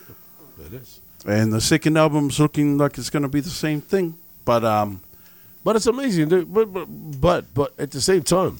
it 0.67 0.73
is. 0.73 0.99
And 1.25 1.51
the 1.51 1.61
second 1.61 1.97
album's 1.97 2.39
looking 2.39 2.77
like 2.77 2.97
it's 2.99 3.09
going 3.09 3.23
to 3.23 3.29
be 3.29 3.39
the 3.39 3.49
same 3.49 3.81
thing. 3.81 4.15
But 4.43 4.63
um, 4.63 5.01
But 5.63 5.75
it's 5.77 5.87
amazing. 5.87 6.29
dude. 6.29 6.53
But, 6.53 6.71
but 6.71 6.85
but 6.85 7.53
but 7.55 7.73
at 7.79 7.89
the 7.91 8.01
same 8.01 8.21
time, 8.21 8.59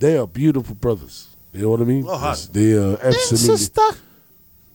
they 0.00 0.16
are 0.18 0.26
beautiful 0.26 0.74
brothers. 0.74 1.28
You 1.52 1.62
know 1.62 1.70
what 1.70 1.80
I 1.80 1.84
mean? 1.84 2.04
Oh, 2.08 2.16
hot. 2.16 2.30
Yes, 2.30 2.46
They 2.46 2.72
are 2.74 2.92
absolutely 2.94 3.36
sister. 3.56 3.88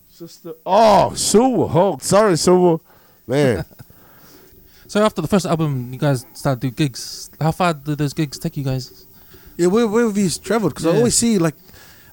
Sister. 0.10 0.54
Oh, 0.66 1.14
Silver. 1.16 1.68
Oh, 1.78 1.98
sorry, 2.00 2.38
Silver. 2.38 2.82
Man, 3.28 3.66
So 4.88 5.04
after 5.04 5.22
the 5.22 5.28
first 5.28 5.46
album, 5.46 5.92
you 5.92 6.00
guys 6.00 6.26
started 6.34 6.62
to 6.62 6.68
do 6.70 6.76
gigs. 6.76 7.30
How 7.42 7.52
far 7.52 7.74
did 7.74 7.98
those 7.98 8.14
gigs 8.14 8.38
take 8.40 8.56
you 8.56 8.64
guys? 8.64 9.08
Yeah, 9.58 9.68
where 9.68 9.88
where 9.88 10.06
have 10.06 10.18
you 10.18 10.30
travelled? 10.30 10.74
Because 10.74 10.86
I 10.86 10.96
always 10.96 11.16
see 11.18 11.38
like, 11.40 11.56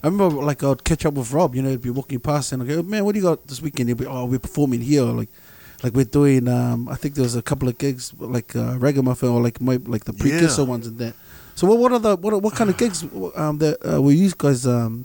I 0.02 0.06
remember 0.08 0.36
like 0.42 0.64
I'd 0.64 0.82
catch 0.82 1.04
up 1.04 1.14
with 1.14 1.32
Rob. 1.32 1.54
You 1.54 1.62
know, 1.62 1.68
he'd 1.70 1.82
be 1.82 1.90
walking 1.90 2.18
past 2.18 2.50
and 2.52 2.62
I'd 2.62 2.68
go, 2.68 2.82
man, 2.82 3.04
what 3.04 3.12
do 3.12 3.18
you 3.20 3.26
got 3.26 3.46
this 3.46 3.60
weekend? 3.60 3.88
He'd 3.90 3.98
be, 3.98 4.06
oh, 4.06 4.24
we're 4.24 4.38
performing 4.38 4.80
here. 4.80 5.02
Like, 5.02 5.28
like 5.84 5.92
we're 5.92 6.06
doing. 6.06 6.48
Um, 6.48 6.88
I 6.88 6.94
think 6.96 7.14
there 7.14 7.22
was 7.24 7.36
a 7.36 7.42
couple 7.42 7.68
of 7.68 7.76
gigs 7.76 8.14
like 8.18 8.56
uh, 8.56 8.78
Raggamuffin 8.78 9.30
or 9.30 9.40
like 9.42 9.60
my, 9.60 9.76
like 9.84 10.04
the 10.04 10.14
precursor 10.14 10.62
Yeah. 10.62 10.68
ones 10.68 10.86
and 10.86 10.96
that. 10.98 11.14
So 11.54 11.66
what 11.66 11.78
what 11.78 11.92
are 11.92 11.98
the 11.98 12.16
what 12.16 12.42
what 12.42 12.54
kind 12.54 12.70
of 12.70 12.76
gigs 12.76 13.04
um 13.36 13.58
that 13.58 13.76
uh, 13.84 14.00
were 14.02 14.12
you 14.12 14.30
guys 14.36 14.66
um, 14.66 15.04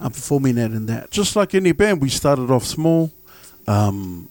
um 0.00 0.12
performing 0.12 0.58
at 0.58 0.70
and 0.70 0.88
that? 0.88 1.10
just 1.10 1.36
like 1.36 1.54
any 1.54 1.72
band, 1.72 2.00
we 2.02 2.08
started 2.08 2.50
off 2.50 2.64
small. 2.64 3.10
Um, 3.66 4.28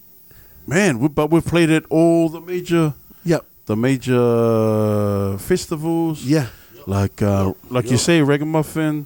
man, 0.68 1.00
we, 1.00 1.08
but 1.08 1.32
we've 1.32 1.46
played 1.46 1.70
at 1.72 1.86
all 1.90 2.30
the 2.30 2.40
major, 2.40 2.94
Yeah, 3.26 3.40
the 3.66 3.76
major 3.76 5.38
festivals. 5.40 6.24
yeah, 6.24 6.48
like 6.86 7.22
uh, 7.22 7.54
like 7.70 7.90
you 7.90 7.98
say, 7.98 8.20
Raggamuffin, 8.22 9.06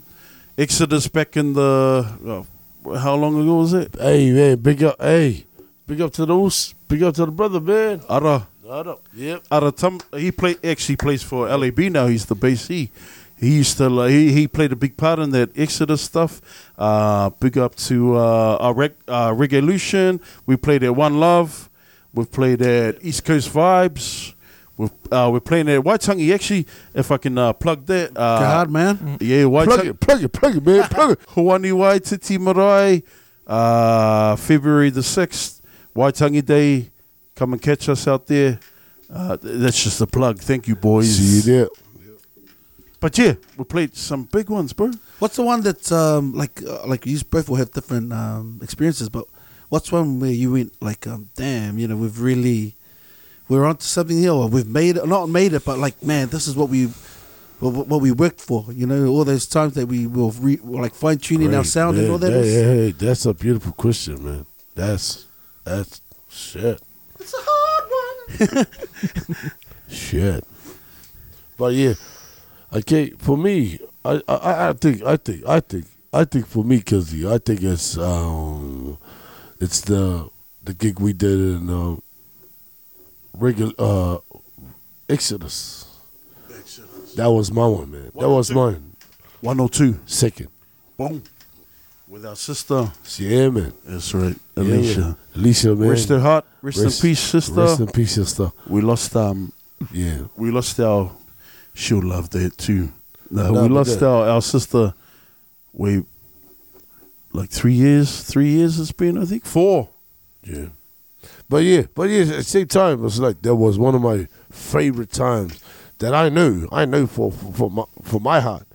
Exodus 0.58 1.08
back 1.08 1.38
in 1.38 1.54
the 1.54 2.46
uh, 2.86 2.98
how 3.00 3.16
long 3.16 3.40
ago 3.42 3.56
was 3.58 3.74
it? 3.74 3.96
hey 4.00 4.32
man, 4.32 4.58
big 4.60 4.84
up, 4.84 4.96
hey, 5.02 5.46
big 5.88 6.02
up 6.02 6.12
to 6.14 6.26
those, 6.26 6.74
big 6.88 7.04
up 7.04 7.16
to 7.16 7.26
the 7.26 7.32
brother, 7.32 7.62
man. 7.62 8.02
Ara 8.10 8.48
Yep. 9.14 9.44
Ara 9.52 9.72
Tum, 9.72 10.00
he 10.16 10.32
play 10.32 10.56
actually 10.64 10.98
plays 10.98 11.24
for 11.24 11.48
LAB 11.48 11.80
now. 11.80 12.08
He's 12.08 12.26
the 12.26 12.36
bassy. 12.36 12.92
He 13.40 13.58
used 13.58 13.78
to 13.78 13.88
like, 13.88 14.12
he 14.12 14.32
he 14.34 14.48
played 14.48 14.72
a 14.72 14.76
big 14.76 14.98
part 14.98 15.20
in 15.20 15.30
that 15.32 15.58
Exodus 15.58 16.02
stuff. 16.02 16.42
Uh, 16.78 17.30
big 17.40 17.58
up 17.58 17.76
to 17.76 18.16
uh, 18.18 18.58
our 18.60 18.74
reg, 18.74 18.94
uh, 19.08 19.30
Reggaelution. 19.32 20.20
We 20.46 20.58
played 20.58 20.84
at 20.84 20.96
One 20.96 21.20
Love. 21.20 21.70
We've 22.14 22.32
played 22.32 22.62
at 22.62 23.04
East 23.06 23.24
Coast 23.26 23.54
Vibes. 23.54 24.34
We've, 24.76 24.92
uh, 25.12 25.30
we're 25.32 25.40
playing 25.40 25.70
at 25.70 25.82
Waitangi. 25.82 26.34
Actually, 26.34 26.68
if 26.94 27.12
I 27.12 27.18
can 27.18 27.38
uh, 27.38 27.54
plug 27.54 27.86
that. 27.88 28.12
Uh, 28.18 28.40
Go 28.40 28.46
hard, 28.46 28.72
man. 28.72 29.18
Yeah, 29.22 29.44
Plug 29.46 29.68
Waitangi. 29.70 29.86
it, 29.90 30.00
plug 30.00 30.24
it, 30.24 30.30
plug 30.34 30.56
it, 30.58 30.66
man, 30.66 30.84
plug 30.90 31.12
it. 31.12 31.20
Hoani 31.30 31.72
Waititi 31.74 32.40
Marae, 32.40 33.04
uh, 33.46 34.36
February 34.36 34.90
the 34.90 35.02
6th, 35.02 35.62
Waitangi 35.96 36.44
Day. 36.46 36.90
Come 37.38 37.54
and 37.54 37.62
catch 37.62 37.88
us 37.88 38.08
out 38.08 38.28
there. 38.28 38.60
Uh, 39.14 39.38
that's 39.42 39.82
just 39.82 40.02
a 40.02 40.08
plug. 40.08 40.40
Thank 40.40 40.68
you, 40.68 40.76
boys. 40.76 41.16
See 41.16 41.38
you 41.38 41.42
there. 41.42 41.70
But 43.00 43.18
yeah, 43.18 43.36
we 43.56 43.64
played 43.64 43.96
some 43.96 44.24
big 44.24 44.50
ones, 44.50 44.74
bro. 44.74 44.92
What's 45.20 45.36
the 45.36 45.44
one 45.44 45.62
that's 45.62 45.92
um 45.92 46.34
like 46.34 46.62
uh, 46.64 46.86
like 46.86 47.06
you 47.06 47.20
both 47.30 47.48
will 47.48 47.58
have 47.58 47.72
different 47.72 48.12
um 48.12 48.60
experiences, 48.62 49.08
but 49.08 49.26
what's 49.70 49.92
one 49.92 50.20
where 50.20 50.32
you 50.32 50.54
went 50.54 50.74
like 50.82 51.06
um 51.08 51.30
damn 51.36 51.78
you 51.78 51.88
know 51.88 51.96
we've 51.96 52.20
really 52.20 52.74
we're 53.50 53.66
onto 53.66 53.84
something 53.84 54.18
here 54.18 54.32
or 54.32 54.48
we've 54.48 54.68
made 54.68 54.98
it 54.98 55.06
not 55.08 55.28
made 55.28 55.54
it 55.54 55.64
but 55.66 55.78
like 55.78 56.02
man 56.04 56.28
this 56.30 56.48
is 56.48 56.56
what 56.56 56.70
we 56.70 56.86
what, 57.60 57.88
what 57.88 58.02
we 58.02 58.12
worked 58.12 58.40
for 58.40 58.66
you 58.72 58.86
know 58.86 59.08
all 59.08 59.26
those 59.26 59.46
times 59.46 59.74
that 59.74 59.88
we 59.88 60.08
will 60.08 60.32
re, 60.32 60.58
were 60.64 60.82
like 60.82 60.94
fine 60.94 61.18
tuning 61.18 61.48
our 61.50 61.62
Great, 61.62 61.68
sound 61.68 61.98
and 61.98 62.10
all 62.10 62.18
that. 62.18 62.32
Hey, 62.32 62.50
hey, 62.50 62.64
hey, 62.64 62.92
that's 62.92 63.26
a 63.26 63.34
beautiful 63.34 63.74
question, 63.74 64.24
man. 64.24 64.46
That's 64.76 65.26
that's 65.64 66.02
shit. 66.30 66.82
It's 67.20 67.34
a 67.34 67.38
hard 67.40 68.58
one. 68.58 68.66
Shit. 69.90 70.44
But 71.58 71.74
yeah, 71.74 71.94
okay. 72.74 73.10
For 73.12 73.38
me, 73.38 73.80
I, 74.06 74.22
I, 74.28 74.70
I 74.70 74.74
think, 74.74 75.04
I 75.04 75.18
think, 75.18 75.46
I 75.48 75.60
think, 75.60 75.86
I 76.14 76.24
think 76.26 76.46
for 76.48 76.64
me, 76.64 76.82
Kizzy, 76.82 77.28
I 77.28 77.38
think 77.40 77.64
it's 77.64 77.98
um, 77.98 78.98
it's 79.60 79.82
the 79.82 80.30
the 80.64 80.74
gig 80.74 81.00
we 81.00 81.14
did 81.14 81.40
in 81.40 81.70
um, 81.70 82.02
regular 83.34 83.74
uh, 83.80 84.18
Exodus. 85.10 85.86
That 87.16 87.32
was 87.32 87.52
my 87.52 87.66
one, 87.66 87.92
man. 87.92 88.12
That 88.14 88.30
was 88.30 88.52
mine. 88.52 88.96
102. 89.42 90.00
Second. 90.06 90.50
Boom. 90.98 91.24
With 92.08 92.26
our 92.26 92.36
sister. 92.36 92.92
Yeah, 93.18 93.50
man. 93.50 93.74
That's 93.86 94.14
right. 94.14 94.36
Yeah, 94.56 94.64
Alicia. 94.64 95.00
man. 95.02 95.16
Alicia, 95.36 95.76
man. 95.76 95.90
Rest 95.90 96.10
her 96.10 96.20
heart. 96.20 96.46
Rest, 96.62 96.78
Rest- 96.80 97.04
in 97.04 97.10
peace, 97.10 97.20
sister. 97.20 97.54
Rest 97.54 97.80
in 97.82 97.88
peace, 97.88 98.12
sister. 98.14 98.52
we 98.68 98.82
lost 98.82 99.16
um 99.16 99.52
Yeah. 99.92 100.20
we 100.38 100.52
lost 100.52 100.80
our 100.80 101.12
she'll 101.74 102.02
love 102.04 102.30
that 102.32 102.58
too. 102.58 102.92
No, 103.30 103.52
No, 103.52 103.64
we 103.64 103.70
lost 103.70 104.00
that- 104.00 104.08
our, 104.08 104.28
our 104.30 104.42
sister 104.42 104.94
we 105.74 106.06
like 107.34 107.50
three 107.50 107.74
years, 107.74 108.24
three 108.24 108.50
years 108.50 108.80
it's 108.80 108.92
been, 108.94 109.18
I 109.18 109.26
think. 109.26 109.46
Four. 109.46 109.90
Yeah. 110.44 110.68
But 111.50 111.64
yeah, 111.64 111.84
but 111.94 112.10
yeah, 112.10 112.22
at 112.22 112.28
the 112.28 112.44
same 112.44 112.68
time, 112.68 113.00
it 113.00 113.04
was 113.04 113.20
like 113.20 113.42
that 113.42 113.56
was 113.56 113.78
one 113.78 113.96
of 113.96 114.02
my 114.02 114.28
favorite 114.50 115.12
times 115.12 115.60
that 116.00 116.14
I 116.14 116.30
knew, 116.30 116.68
I 116.72 116.86
knew 116.86 117.06
for 117.06 117.32
for, 117.32 117.52
for 117.54 117.70
my 117.72 117.84
for 118.04 118.20
my 118.22 118.40
heart 118.40 118.67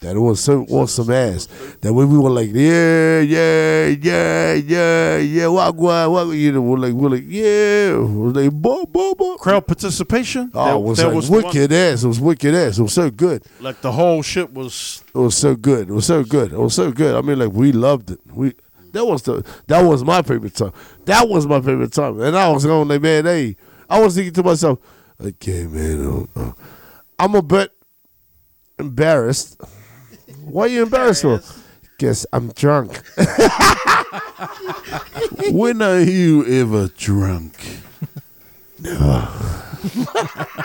that 0.00 0.14
it 0.14 0.20
was 0.20 0.40
so 0.40 0.64
awesome 0.70 1.10
ass. 1.10 1.46
That 1.80 1.92
when 1.92 2.08
we 2.08 2.18
were 2.18 2.30
like 2.30 2.50
yeah 2.52 3.20
yeah 3.20 3.86
yeah 3.86 4.54
yeah 4.54 5.16
yeah 5.18 5.46
what 5.48 5.74
what 5.74 6.10
what 6.10 6.26
you 6.28 6.52
know 6.52 6.60
we're 6.60 6.78
like 6.78 6.92
we're 6.92 7.08
like 7.10 7.24
yeah. 7.26 7.98
We're 7.98 8.30
like 8.30 8.52
bo 8.52 8.86
bo 8.86 9.14
bo. 9.14 9.36
Crowd 9.38 9.66
participation. 9.66 10.52
oh 10.54 10.64
that, 10.64 10.76
it 10.76 10.82
was 10.82 10.98
that 10.98 11.06
like 11.06 11.16
was 11.16 11.28
the 11.28 11.32
one. 11.32 11.44
wicked 11.44 11.72
ass. 11.72 12.04
It 12.04 12.08
was 12.08 12.20
wicked 12.20 12.54
ass. 12.54 12.78
It 12.78 12.82
was 12.82 12.92
so 12.92 13.10
good. 13.10 13.44
Like 13.60 13.80
the 13.80 13.92
whole 13.92 14.22
shit 14.22 14.52
was 14.52 15.02
it 15.14 15.18
was 15.18 15.36
so 15.36 15.56
good. 15.56 15.88
It 15.88 15.92
was 15.92 16.06
so 16.06 16.22
good. 16.22 16.52
It 16.52 16.58
was 16.58 16.74
so 16.74 16.92
good. 16.92 17.16
I 17.16 17.20
mean 17.20 17.38
like 17.40 17.52
we 17.52 17.72
loved 17.72 18.12
it. 18.12 18.20
We 18.32 18.54
that 18.92 19.04
was 19.04 19.22
the 19.22 19.44
that 19.66 19.82
was 19.82 20.04
my 20.04 20.22
favorite 20.22 20.54
time. 20.54 20.72
That 21.06 21.28
was 21.28 21.46
my 21.46 21.60
favorite 21.60 21.92
time. 21.92 22.20
And 22.20 22.36
I 22.36 22.48
was 22.50 22.64
going 22.64 22.88
like 22.88 23.02
man 23.02 23.24
hey. 23.24 23.56
I 23.90 24.00
was 24.00 24.14
thinking 24.14 24.34
to 24.34 24.42
myself 24.42 24.78
okay 25.20 25.66
man 25.66 26.28
uh, 26.36 26.40
uh, 26.40 26.52
I'm 27.18 27.34
a 27.34 27.42
bit 27.42 27.72
embarrassed 28.78 29.60
why 30.48 30.64
are 30.64 30.68
you 30.68 30.82
embarrassed 30.82 31.22
for 31.22 31.40
guess 31.98 32.26
I'm 32.32 32.48
drunk 32.52 33.02
When 35.50 35.82
are 35.82 36.00
you 36.00 36.44
ever 36.46 36.88
drunk? 36.88 37.54
Never. 38.78 39.28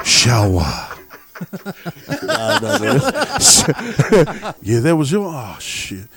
Shower. 0.03 0.89
yeah, 4.61 4.79
that 4.79 4.95
was 4.97 5.11
your 5.11 5.25
oh 5.27 5.57
shit. 5.59 6.07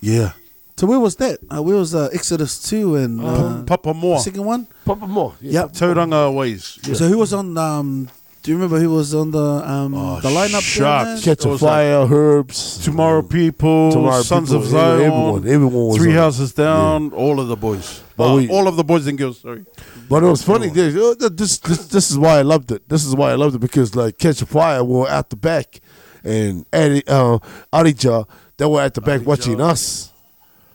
Yeah. 0.00 0.32
So 0.76 0.86
where 0.86 1.00
was 1.00 1.16
that? 1.16 1.38
Uh, 1.50 1.62
where 1.62 1.76
was 1.76 1.94
uh, 1.94 2.08
Exodus 2.12 2.62
two 2.62 2.96
and 2.96 3.20
uh, 3.20 3.62
Papamoa. 3.64 4.20
second 4.20 4.44
one? 4.44 4.66
Papamoa 4.86 5.34
yeah. 5.40 5.62
Yep. 5.62 5.72
Tauranga 5.72 6.34
Ways. 6.34 6.78
So 6.96 7.08
who 7.08 7.18
was 7.18 7.32
on? 7.32 7.56
Um, 7.58 8.08
do 8.42 8.50
you 8.50 8.56
remember 8.56 8.78
who 8.80 8.90
was 8.90 9.14
on 9.14 9.30
the 9.30 9.38
um, 9.40 9.94
Oh, 9.94 10.20
the 10.20 10.28
lineup? 10.28 10.50
there, 10.52 10.60
shucks. 10.60 11.24
catch 11.24 11.40
It 11.40 11.44
a 11.44 11.48
was 11.48 11.62
like 11.62 11.70
fire 11.70 12.06
herbs 12.12 12.78
Tomorrow 12.84 13.22
People, 13.22 13.92
Tomorrow 13.92 14.22
Sons 14.22 14.48
People, 14.50 14.62
of 14.64 14.68
Zion, 14.68 15.00
everyone 15.00 15.46
everyone 15.48 15.84
was 15.86 15.96
Three 15.98 16.10
on 16.10 16.16
it. 16.16 16.20
Houses 16.20 16.52
Down, 16.52 17.12
all 17.12 17.40
of 17.40 17.48
the 17.48 17.56
boys. 17.56 18.02
But 18.16 18.32
Uh, 18.32 18.36
we- 18.36 18.48
all 18.48 18.68
of 18.68 18.76
the 18.76 18.84
boys 18.84 19.06
and 19.06 19.16
girls, 19.16 19.40
sorry. 19.40 19.64
But 20.08 20.22
it 20.22 20.26
was 20.26 20.42
funny. 20.42 20.68
This, 20.68 20.94
uh, 20.94 21.28
this, 21.30 21.58
this, 21.58 21.86
this 21.88 22.10
is 22.10 22.18
why 22.18 22.38
I 22.38 22.42
loved 22.42 22.70
it. 22.72 22.86
This 22.88 23.04
is 23.06 23.14
why 23.14 23.30
I 23.30 23.34
loved 23.36 23.54
it 23.54 23.60
because 23.60 23.94
like 23.96 24.18
Katchafire 24.18 24.86
were 24.86 25.08
at 25.08 25.30
the 25.30 25.36
back, 25.36 25.80
and 26.24 26.66
Eddie, 26.72 27.02
uh, 27.06 27.38
Adija, 27.72 28.28
they 28.58 28.66
were 28.66 28.82
at 28.82 28.92
the 28.94 29.00
back 29.00 29.24
watching 29.24 29.60
us. 29.60 30.10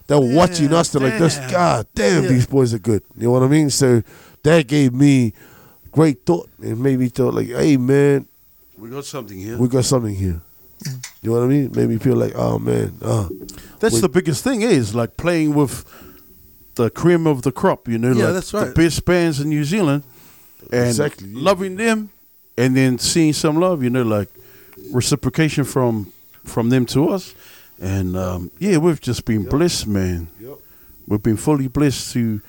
They 0.07 0.15
were 0.15 0.33
watching 0.33 0.73
us. 0.73 0.89
They're 0.89 1.01
like, 1.01 1.19
"This 1.19 1.35
damn. 1.35 1.51
God 1.51 1.87
damn, 1.93 2.23
Yeah. 2.23 2.29
these 2.29 2.47
boys 2.47 2.73
are 2.73 2.79
good." 2.79 3.03
You 3.17 3.25
know 3.25 3.31
what 3.31 3.43
I 3.43 3.47
mean? 3.47 3.69
So 3.69 4.01
that 4.43 4.65
gave 4.67 4.93
me 4.93 5.33
great 5.97 6.25
thought. 6.25 6.47
It 6.61 6.77
made 6.77 6.99
me 6.99 7.09
thought 7.09 7.33
like, 7.33 7.47
"Hey 7.47 7.77
man, 7.77 8.27
We 8.77 8.89
got 8.89 9.05
something 9.05 9.37
here. 9.47 9.57
we 9.57 9.67
got 9.67 9.85
something 9.85 10.15
here." 10.15 10.41
You 11.21 11.29
know 11.31 11.39
what 11.39 11.43
I 11.43 11.47
mean? 11.47 11.71
Made 11.73 11.89
me 11.89 11.97
feel 11.97 12.15
like, 12.23 12.33
"Oh 12.35 12.59
man, 12.59 12.93
uh, 13.01 13.27
That's 13.79 13.95
we- 13.95 14.01
the 14.01 14.09
biggest 14.09 14.43
thing 14.43 14.61
is 14.61 14.93
like 14.93 15.17
playing 15.17 15.55
with 15.55 15.83
the 16.75 16.89
cream 16.91 17.25
of 17.27 17.41
the 17.41 17.51
crop, 17.51 17.87
you 17.87 17.97
know, 17.97 18.11
Yeah, 18.13 18.25
like 18.25 18.33
that's 18.35 18.51
the 18.51 18.71
best 18.75 19.03
bands 19.03 19.39
in 19.41 19.49
New 19.49 19.63
Zealand 19.63 20.03
and 20.71 20.87
Exactly, 20.87 21.33
loving 21.33 21.75
them 21.75 22.09
and 22.57 22.75
then 22.77 22.99
seeing 22.99 23.33
some 23.33 23.59
love, 23.59 23.81
you 23.83 23.89
know, 23.89 24.03
like 24.03 24.29
reciprocation 24.93 25.63
from 25.63 26.07
from 26.43 26.69
them 26.69 26.85
to 26.85 27.09
us, 27.09 27.33
and 27.81 28.15
um, 28.15 28.51
yeah, 28.59 28.77
we've 28.77 29.01
just 29.01 29.25
been 29.25 29.43
blessed, 29.49 29.87
man. 29.87 30.27
Yep. 30.39 30.57
We've 31.07 31.23
been 31.23 31.37
fully 31.37 31.67
blessed 31.67 32.13
to 32.13 32.39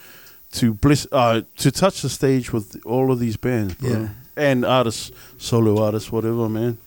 to 0.53 0.75
bless 0.75 1.07
uh, 1.13 1.43
to 1.57 1.71
touch 1.71 2.03
the 2.03 2.09
stage 2.09 2.53
with 2.53 2.81
all 2.85 3.13
of 3.13 3.19
these 3.19 3.37
bands, 3.37 3.75
bro. 3.75 3.91
Yeah. 3.91 4.09
and 4.37 4.65
artists, 4.65 5.11
solo 5.37 5.83
artists, 5.83 6.11
whatever, 6.11 6.49
man. 6.49 6.79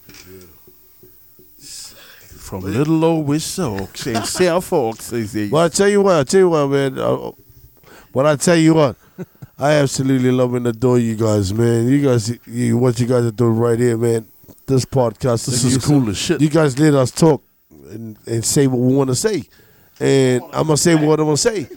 From 1.57 2.63
little 2.65 3.05
old 3.05 3.29
Oaks 3.29 4.07
and 4.07 4.25
South 4.25 4.65
Forks. 4.65 5.11
Well, 5.11 5.63
I 5.63 5.69
tell 5.69 5.87
you 5.87 6.01
what, 6.01 6.15
I 6.17 6.23
tell 6.23 6.39
you 6.41 6.49
what, 6.49 6.67
man. 6.67 6.99
Uh, 6.99 7.31
but 8.11 8.25
I 8.25 8.35
tell 8.35 8.57
you 8.57 8.73
what, 8.73 8.97
I 9.57 9.73
absolutely 9.73 10.31
love 10.31 10.53
and 10.55 10.67
adore 10.67 10.99
you 10.99 11.15
guys, 11.15 11.53
man. 11.53 11.87
You 11.87 12.03
guys, 12.03 12.37
you, 12.45 12.77
what 12.77 12.99
you 12.99 13.05
guys 13.07 13.23
are 13.25 13.31
doing 13.31 13.57
right 13.57 13.79
here, 13.79 13.95
man. 13.95 14.27
This 14.65 14.83
podcast, 14.83 15.45
This 15.45 15.63
is 15.63 15.85
cool 15.85 16.09
as 16.09 16.17
shit. 16.17 16.41
You 16.41 16.49
guys 16.49 16.77
let 16.77 16.93
us 16.93 17.11
talk 17.11 17.41
and, 17.89 18.17
and 18.25 18.43
say 18.43 18.67
what 18.67 18.79
we 18.79 18.95
want 18.95 19.09
to 19.11 19.15
say, 19.15 19.43
and 19.99 20.43
I'm 20.51 20.67
gonna 20.67 20.77
say 20.77 20.95
what 20.95 21.19
I'm 21.19 21.27
gonna 21.27 21.37
say, 21.37 21.67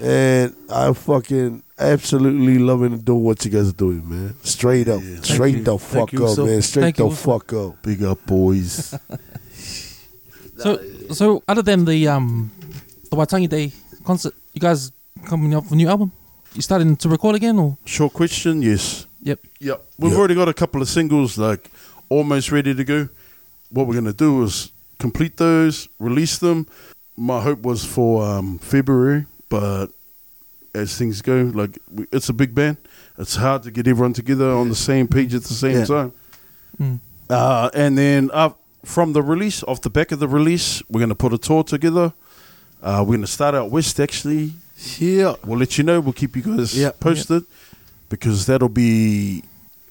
and 0.00 0.54
I 0.70 0.92
fucking 0.92 1.62
absolutely 1.78 2.58
love 2.58 2.82
and 2.82 2.94
adore 2.96 3.20
what 3.22 3.44
you 3.44 3.50
guys 3.50 3.68
are 3.70 3.72
doing, 3.72 4.08
man. 4.08 4.34
Straight 4.42 4.88
up, 4.88 5.02
straight 5.22 5.56
you. 5.58 5.62
the 5.64 5.78
fuck 5.78 6.12
you 6.12 6.26
up, 6.26 6.34
so- 6.36 6.46
man. 6.46 6.62
Straight 6.62 6.82
Thank 6.82 6.96
the 6.96 7.08
you. 7.08 7.14
fuck 7.14 7.52
up. 7.52 7.82
Big 7.82 8.02
up, 8.02 8.24
boys. 8.26 8.94
So, 10.58 10.78
so 11.10 11.42
other 11.48 11.62
than 11.62 11.86
the 11.86 12.06
um, 12.08 12.50
the 13.10 13.16
Waitangi 13.16 13.48
Day 13.48 13.72
concert, 14.04 14.34
you 14.52 14.60
guys 14.60 14.92
coming 15.24 15.54
up 15.54 15.64
with 15.64 15.72
a 15.72 15.76
new 15.76 15.88
album? 15.88 16.12
You 16.54 16.60
starting 16.62 16.96
to 16.96 17.08
record 17.08 17.34
again, 17.36 17.58
or 17.58 17.78
Short 17.86 18.12
question, 18.12 18.60
yes. 18.60 19.06
yep? 19.22 19.40
Yep. 19.60 19.82
We've 19.98 20.10
Yep. 20.12 20.18
already 20.18 20.34
got 20.34 20.48
a 20.48 20.52
couple 20.54 20.82
of 20.82 20.88
singles 20.88 21.38
like 21.38 21.70
almost 22.10 22.52
ready 22.52 22.74
to 22.74 22.84
go. 22.84 23.08
What 23.70 23.86
we're 23.86 23.94
gonna 23.94 24.12
do 24.12 24.42
is 24.42 24.70
complete 24.98 25.38
those, 25.38 25.88
release 25.98 26.36
them. 26.38 26.66
My 27.16 27.40
hope 27.40 27.62
was 27.62 27.82
for 27.84 28.22
um, 28.24 28.58
February, 28.58 29.24
but 29.50 29.88
as 30.74 30.96
things 30.96 31.20
go, 31.20 31.50
like 31.54 31.78
we, 31.92 32.06
it's 32.12 32.28
a 32.30 32.32
big 32.32 32.54
band. 32.54 32.78
It's 33.18 33.36
hard 33.36 33.64
to 33.64 33.70
get 33.70 33.86
everyone 33.86 34.14
together 34.14 34.50
on 34.50 34.68
the 34.70 34.74
same 34.74 35.06
page 35.08 35.34
at 35.34 35.42
the 35.42 35.52
same 35.54 35.80
Yeah. 35.80 35.84
time. 35.84 36.12
Mm. 36.80 37.00
Uh, 37.28 37.68
and 37.74 37.98
then 37.98 38.30
up 38.32 38.58
from 38.84 39.12
the 39.12 39.22
release, 39.22 39.62
off 39.64 39.82
the 39.82 39.90
back 39.90 40.10
of 40.12 40.18
the 40.20 40.28
release, 40.28 40.82
we're 40.88 41.00
gonna 41.00 41.14
put 41.14 41.32
a 41.34 41.38
tour 41.38 41.62
together. 41.64 42.14
Uh, 42.82 43.04
we're 43.06 43.16
gonna 43.16 43.26
start 43.26 43.54
out 43.54 43.70
west 43.70 44.00
actually. 44.00 44.52
Yeah. 44.98 45.34
We'll 45.44 45.58
let 45.58 45.76
you 45.76 45.84
know. 45.84 46.00
We'll 46.00 46.14
keep 46.14 46.34
you 46.36 46.42
guys 46.42 46.74
Yep. 46.78 47.00
posted 47.00 47.44
because 48.08 48.46
that'll 48.46 48.70
be 48.70 49.42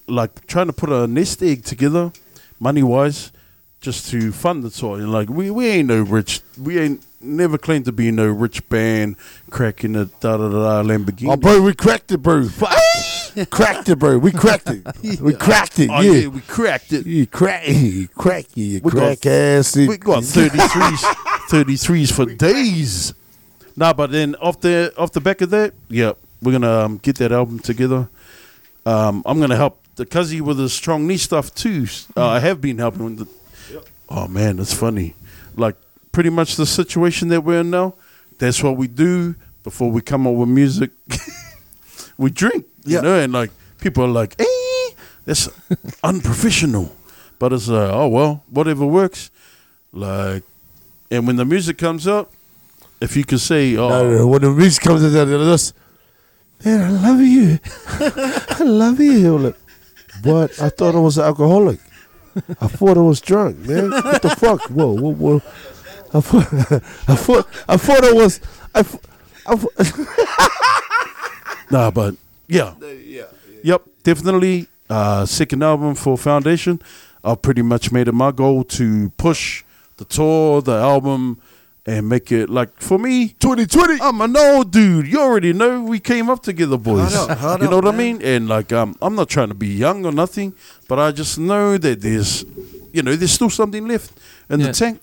like 0.07 0.47
trying 0.47 0.65
to 0.67 0.73
put 0.73 0.89
a 0.89 1.05
nest 1.05 1.43
egg 1.43 1.63
together, 1.65 2.11
money 2.59 2.81
wise, 2.81 3.31
just 3.79 4.09
to 4.09 4.31
fund 4.31 4.63
the 4.63 4.71
tour. 4.71 4.97
And 4.97 5.11
like 5.11 5.29
we, 5.29 5.51
we 5.51 5.67
ain't 5.67 5.87
no 5.89 6.01
rich, 6.01 6.41
we 6.59 6.79
ain't 6.79 7.03
never 7.21 7.57
claimed 7.57 7.85
to 7.85 7.91
be 7.91 8.11
no 8.11 8.27
rich 8.27 8.67
band 8.69 9.15
cracking 9.49 9.95
a 9.95 10.05
da 10.05 10.37
da 10.37 10.47
da 10.49 10.83
Lamborghini. 10.83 11.31
Oh, 11.31 11.35
bro, 11.37 11.61
we 11.61 11.73
cracked 11.73 12.11
it, 12.11 12.19
bro. 12.19 12.47
Cracked 13.51 13.87
it, 13.89 13.97
bro. 13.99 14.17
We 14.17 14.31
cracked 14.31 14.69
it. 14.69 15.21
We 15.21 15.33
cracked 15.33 15.79
it. 15.79 15.89
Oh, 15.89 16.01
yeah. 16.01 16.27
we 16.27 16.41
cracked 16.41 16.91
it. 16.91 17.05
You 17.05 17.25
crack, 17.27 17.67
you 17.67 18.07
crack, 18.09 18.45
you 18.57 18.81
We 18.83 18.91
got- 18.91 19.21
crack 19.21 19.25
ass. 19.27 19.75
We 19.75 19.97
got 19.97 20.23
33s, 20.23 20.97
33s 21.49 22.11
for 22.15 22.25
days. 22.25 23.13
Nah, 23.75 23.93
but 23.93 24.11
then 24.11 24.35
off 24.35 24.59
the 24.59 24.91
off 24.97 25.11
the 25.13 25.21
back 25.21 25.39
of 25.41 25.51
that, 25.51 25.73
yeah, 25.87 26.13
we're 26.41 26.51
gonna 26.51 26.85
um, 26.85 26.97
get 26.97 27.17
that 27.19 27.31
album 27.31 27.59
together. 27.59 28.09
Um, 28.85 29.23
I'm 29.25 29.39
gonna 29.39 29.55
help 29.55 29.79
the 29.95 30.05
Cuzzy 30.05 30.41
with 30.41 30.57
the 30.57 30.67
Chong 30.67 31.07
Nee 31.07 31.17
stuff 31.17 31.53
too. 31.53 31.85
Uh, 32.17 32.27
I 32.27 32.39
have 32.39 32.59
been 32.59 32.79
helping 32.79 33.05
with 33.05 33.17
the. 33.19 33.83
Oh 34.09 34.27
man, 34.27 34.57
that's 34.57 34.73
funny. 34.73 35.15
Like 35.55 35.75
pretty 36.19 36.29
much 36.29 36.57
the 36.57 36.65
situation 36.65 37.29
that 37.29 37.39
we're 37.45 37.61
in 37.61 37.69
now. 37.69 37.93
That's 38.39 38.61
what 38.61 38.75
we 38.75 38.89
do 38.89 39.35
before 39.63 39.89
we 39.89 40.01
come 40.01 40.27
up 40.27 40.33
with 40.33 40.49
music. 40.49 40.91
we 42.17 42.29
drink, 42.29 42.65
you 42.83 42.95
Yeah. 42.95 43.01
know, 43.03 43.17
and 43.17 43.31
like 43.31 43.51
people 43.79 44.03
are 44.03 44.09
like, 44.21 44.35
"Hey, 44.37 44.95
that's 45.23 45.47
unprofessional," 46.03 46.93
but 47.39 47.53
it's 47.53 47.69
like, 47.69 47.89
oh 47.89 48.09
well, 48.09 48.43
whatever 48.49 48.85
works. 48.85 49.31
Like, 49.93 50.43
and 51.09 51.25
when 51.25 51.37
the 51.37 51.45
music 51.45 51.77
comes 51.77 52.05
up, 52.05 52.33
if 52.99 53.15
you 53.15 53.23
could 53.23 53.39
say, 53.39 53.77
"Oh, 53.77 53.87
No, 53.87 54.17
no. 54.17 54.27
When 54.27 54.41
the 54.41 54.51
music 54.51 54.83
comes 54.83 55.01
they're 55.01 55.25
just, 55.25 55.73
man, 56.65 56.81
I 56.81 56.89
love 57.07 57.21
you. 57.21 57.59
I 58.59 58.63
love 58.65 58.99
you. 58.99 59.37
Like, 59.37 59.57
what? 60.23 60.61
I 60.61 60.67
thought 60.67 60.95
I 60.95 60.99
was 60.99 61.17
an 61.17 61.23
alcoholic. 61.23 61.79
I 62.61 62.67
thought 62.67 62.97
I 62.97 63.01
was 63.01 63.19
drunk, 63.21 63.57
man. 63.67 63.89
What 63.91 64.21
the 64.21 64.29
fuck? 64.29 64.61
Whoa, 64.69 64.93
whoa, 64.93 65.13
whoa. 65.13 65.41
I 66.13 66.21
thought, 66.21 66.53
I 67.07 67.15
thought, 67.15 67.47
I 67.67 67.77
thought 67.77 68.03
I 68.03 68.11
was. 68.13 68.39
I, 68.75 68.81
th- 68.83 69.03
I, 69.45 69.55
th- 69.55 70.07
Nah, 71.71 71.91
but 71.91 72.15
yeah, 72.47 72.73
Yeah 72.81 73.25
yep, 73.63 73.83
definitely. 74.03 74.67
Uh, 74.89 75.23
second 75.25 75.63
album 75.63 75.93
for 75.93 76.17
Foundation. 76.17 76.81
I've 77.23 77.41
pretty 77.43 77.61
much 77.61 77.91
made 77.91 78.07
it 78.07 78.13
my 78.13 78.31
goal 78.31 78.63
to 78.79 79.09
push 79.17 79.63
the 79.97 80.05
tour, 80.05 80.61
the 80.63 80.71
album, 80.73 81.37
and 81.85 82.09
make 82.09 82.31
it 82.31 82.49
like 82.49 82.69
for 82.81 82.97
me. 82.97 83.35
2020. 83.39 84.01
I'm 84.01 84.19
an 84.21 84.35
old 84.35 84.71
dude. 84.71 85.05
You 85.07 85.19
already 85.21 85.53
know 85.53 85.83
we 85.83 85.99
came 85.99 86.29
up 86.29 86.41
together, 86.41 86.77
boys. 86.77 87.13
Hard 87.13 87.29
up, 87.31 87.37
hard 87.37 87.61
you 87.61 87.69
know 87.69 87.77
up, 87.79 87.83
what 87.85 87.93
I 87.93 87.97
mean? 87.97 88.19
And 88.23 88.47
like, 88.49 88.71
um, 88.71 88.95
I'm 89.01 89.13
not 89.15 89.29
trying 89.29 89.49
to 89.49 89.53
be 89.55 89.67
young 89.67 90.05
or 90.07 90.11
nothing, 90.11 90.55
but 90.87 90.97
I 90.97 91.11
just 91.11 91.37
know 91.37 91.77
that 91.77 92.01
there's, 92.01 92.45
you 92.91 93.03
know, 93.03 93.15
there's 93.15 93.31
still 93.31 93.49
something 93.51 93.87
left 93.87 94.11
in 94.49 94.59
Yeah. 94.61 94.67
the 94.67 94.73
tank, 94.73 95.01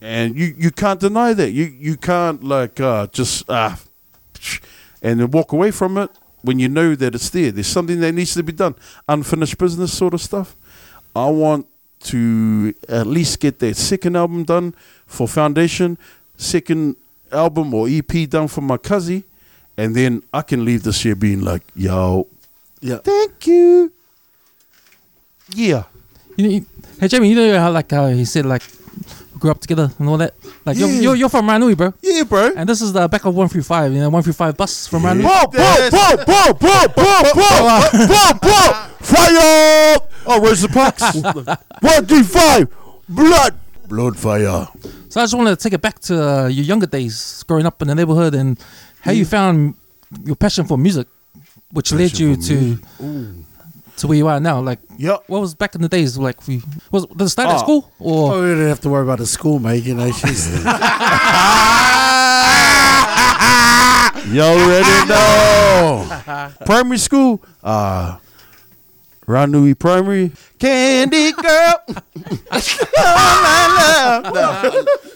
and 0.00 0.36
you 0.36 0.54
you 0.56 0.70
can't 0.70 1.00
deny 1.00 1.32
that. 1.34 1.50
You 1.50 1.64
you 1.64 1.96
can't 1.96 2.42
like 2.44 2.80
uh, 2.80 3.06
just 3.08 3.44
ah, 3.48 3.78
and 5.02 5.20
then 5.20 5.30
walk 5.30 5.52
away 5.52 5.70
from 5.70 5.98
it 5.98 6.10
when 6.42 6.58
you 6.58 6.68
know 6.68 6.94
that 6.94 7.14
it's 7.14 7.30
there. 7.30 7.50
There's 7.50 7.66
something 7.66 8.00
that 8.00 8.12
needs 8.12 8.34
to 8.34 8.42
be 8.42 8.52
done, 8.52 8.74
unfinished 9.08 9.58
business 9.58 9.96
sort 9.96 10.14
of 10.14 10.20
stuff. 10.20 10.56
I 11.16 11.28
want 11.28 11.66
to 12.00 12.74
at 12.88 13.06
least 13.06 13.40
get 13.40 13.58
that 13.58 13.76
second 13.76 14.16
album 14.16 14.44
done 14.44 14.74
for 15.06 15.26
Foundation, 15.26 15.98
second 16.36 16.94
album 17.32 17.74
or 17.74 17.88
EP 17.88 18.28
done 18.30 18.46
for 18.48 18.60
my 18.60 18.76
cousin, 18.76 19.24
and 19.76 19.96
then 19.96 20.22
I 20.32 20.42
can 20.42 20.64
leave 20.64 20.84
this 20.84 21.04
year 21.04 21.16
being 21.16 21.40
like, 21.42 21.62
yo, 21.74 22.28
Yeah. 22.80 22.98
thank 22.98 23.46
you. 23.48 23.92
Yeah. 25.54 25.84
You 26.36 26.48
know, 26.60 26.66
hey 27.00 27.08
Jamie, 27.08 27.30
you 27.30 27.34
know 27.34 27.58
how 27.58 27.72
like 27.72 27.90
how 27.90 28.06
he 28.08 28.24
said 28.24 28.46
like 28.46 28.62
we 29.27 29.27
grew 29.38 29.50
up 29.50 29.60
together 29.60 29.90
and 29.98 30.08
all 30.08 30.16
that. 30.18 30.34
Like 30.64 30.76
you're, 30.76 30.88
Yeah. 30.88 31.00
you're 31.00 31.16
you're 31.16 31.28
from 31.28 31.46
Ranui, 31.46 31.76
bro, 31.76 31.94
Yeah, 32.02 32.24
bro. 32.24 32.52
and 32.56 32.68
this 32.68 32.80
is 32.82 32.92
the 32.92 33.08
back 33.08 33.24
of 33.24 33.34
one 33.34 33.48
through 33.48 33.62
five. 33.62 33.92
You 33.92 34.00
know, 34.00 34.10
one 34.10 34.22
through 34.22 34.32
five 34.34 34.56
bus 34.56 34.86
from 34.86 35.02
Ranui. 35.02 35.22
Boom, 35.22 35.50
boom, 35.52 35.90
boom, 35.90 36.24
boom, 36.26 36.56
boom, 36.58 36.86
boom, 36.96 37.24
boom, 37.34 38.08
boom, 38.08 38.38
boom. 38.42 38.74
Fire! 39.00 39.96
Oh, 40.26 40.40
Rosa 40.42 40.68
Parks. 40.68 41.02
One, 41.80 42.06
two, 42.06 42.22
five. 42.24 42.68
Blood. 43.08 43.54
Blood 43.88 44.18
fire. 44.18 44.68
So 45.08 45.20
I 45.20 45.24
just 45.24 45.34
wanted 45.34 45.50
to 45.50 45.62
take 45.62 45.72
it 45.72 45.80
back 45.80 45.98
to 46.00 46.14
uh, 46.22 46.46
your 46.48 46.64
younger 46.64 46.86
days, 46.86 47.42
growing 47.48 47.64
up 47.64 47.80
in 47.80 47.88
the 47.88 47.94
neighborhood, 47.94 48.34
and 48.34 48.58
how 49.00 49.12
you 49.12 49.24
found 49.24 49.74
your 50.24 50.36
passion 50.36 50.66
for 50.66 50.76
music, 50.76 51.06
which 51.72 51.92
led 51.92 52.18
you 52.18 52.36
to 52.36 52.54
music. 53.00 53.46
To 53.98 54.06
where 54.06 54.16
you 54.16 54.26
are 54.28 54.40
now. 54.40 54.60
Like, 54.60 54.78
Yep. 54.98 55.24
what 55.28 55.40
was 55.40 55.54
back 55.54 55.74
in 55.74 55.82
the 55.82 55.88
days 55.88 56.16
like? 56.18 56.46
We, 56.48 56.62
was 56.90 57.06
did 57.06 57.20
it 57.22 57.28
start 57.28 57.48
at 57.48 57.54
Ah. 57.56 57.58
school 57.58 57.90
or? 57.98 58.34
Oh, 58.34 58.40
we 58.42 58.48
didn't 58.48 58.68
have 58.68 58.80
to 58.80 58.88
worry 58.88 59.02
about 59.04 59.18
the 59.18 59.26
school, 59.26 59.58
mate. 59.58 59.84
You 59.84 59.94
know, 59.94 60.10
she's 60.12 60.48
You 64.28 64.42
already 64.42 65.08
know. 65.08 66.50
Primary 66.66 66.98
school, 66.98 67.40
uh, 67.62 68.18
Ranui 69.26 69.78
Primary. 69.78 70.32
Candy 70.58 71.32
girl. 71.32 71.74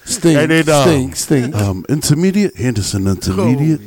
Stink, 0.04 0.38
And 0.38 0.50
then, 0.50 0.68
uh, 0.68 0.82
stink, 0.84 1.16
stink. 1.16 1.54
Um, 1.54 1.84
intermediate, 1.88 2.56
Henderson 2.56 3.06
Intermediate. 3.06 3.80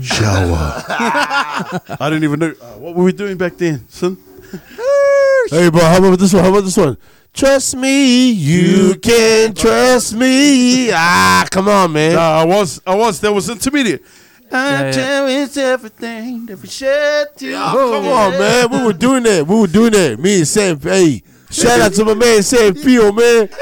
Shower. 0.00 0.84
I 0.88 1.96
didn't 2.10 2.24
even 2.24 2.38
know. 2.38 2.54
Uh, 2.60 2.78
what 2.78 2.94
were 2.94 3.04
we 3.04 3.12
doing 3.12 3.36
back 3.36 3.56
then, 3.56 3.88
son? 3.88 4.16
Hey, 5.48 5.70
bro, 5.70 5.80
how 5.80 5.96
about 5.98 6.18
this 6.18 6.32
one? 6.34 6.44
How 6.44 6.50
about 6.50 6.64
this 6.64 6.76
one? 6.76 6.98
Trust 7.32 7.74
me, 7.74 8.30
you 8.30 8.94
can 8.96 9.54
trust 9.54 10.14
me. 10.14 10.90
Ah, 10.92 11.46
come 11.50 11.66
on, 11.66 11.92
man. 11.92 12.14
Nah, 12.14 12.40
I 12.40 12.44
was, 12.44 12.80
I 12.86 12.94
was. 12.94 13.20
That 13.20 13.32
was 13.32 13.48
intermediate. 13.48 14.02
Yeah, 14.52 14.80
yeah. 14.82 14.92
tell 14.92 15.26
it's 15.28 15.56
everything 15.56 16.46
that 16.46 16.60
we 16.60 16.68
should 16.68 17.28
do. 17.36 17.54
Ah, 17.56 17.72
come 17.72 18.06
on, 18.06 18.32
man. 18.32 18.70
We 18.70 18.84
were 18.84 18.92
doing 18.92 19.22
that. 19.22 19.46
We 19.46 19.60
were 19.60 19.66
doing 19.66 19.92
that. 19.92 20.20
Me 20.20 20.38
and 20.38 20.46
Sam. 20.46 20.78
Hey, 20.78 21.22
shout 21.50 21.80
out 21.80 21.94
to 21.94 22.04
my 22.04 22.14
man 22.14 22.42
Sam 22.42 22.74
Peel, 22.74 23.12
man. 23.12 23.48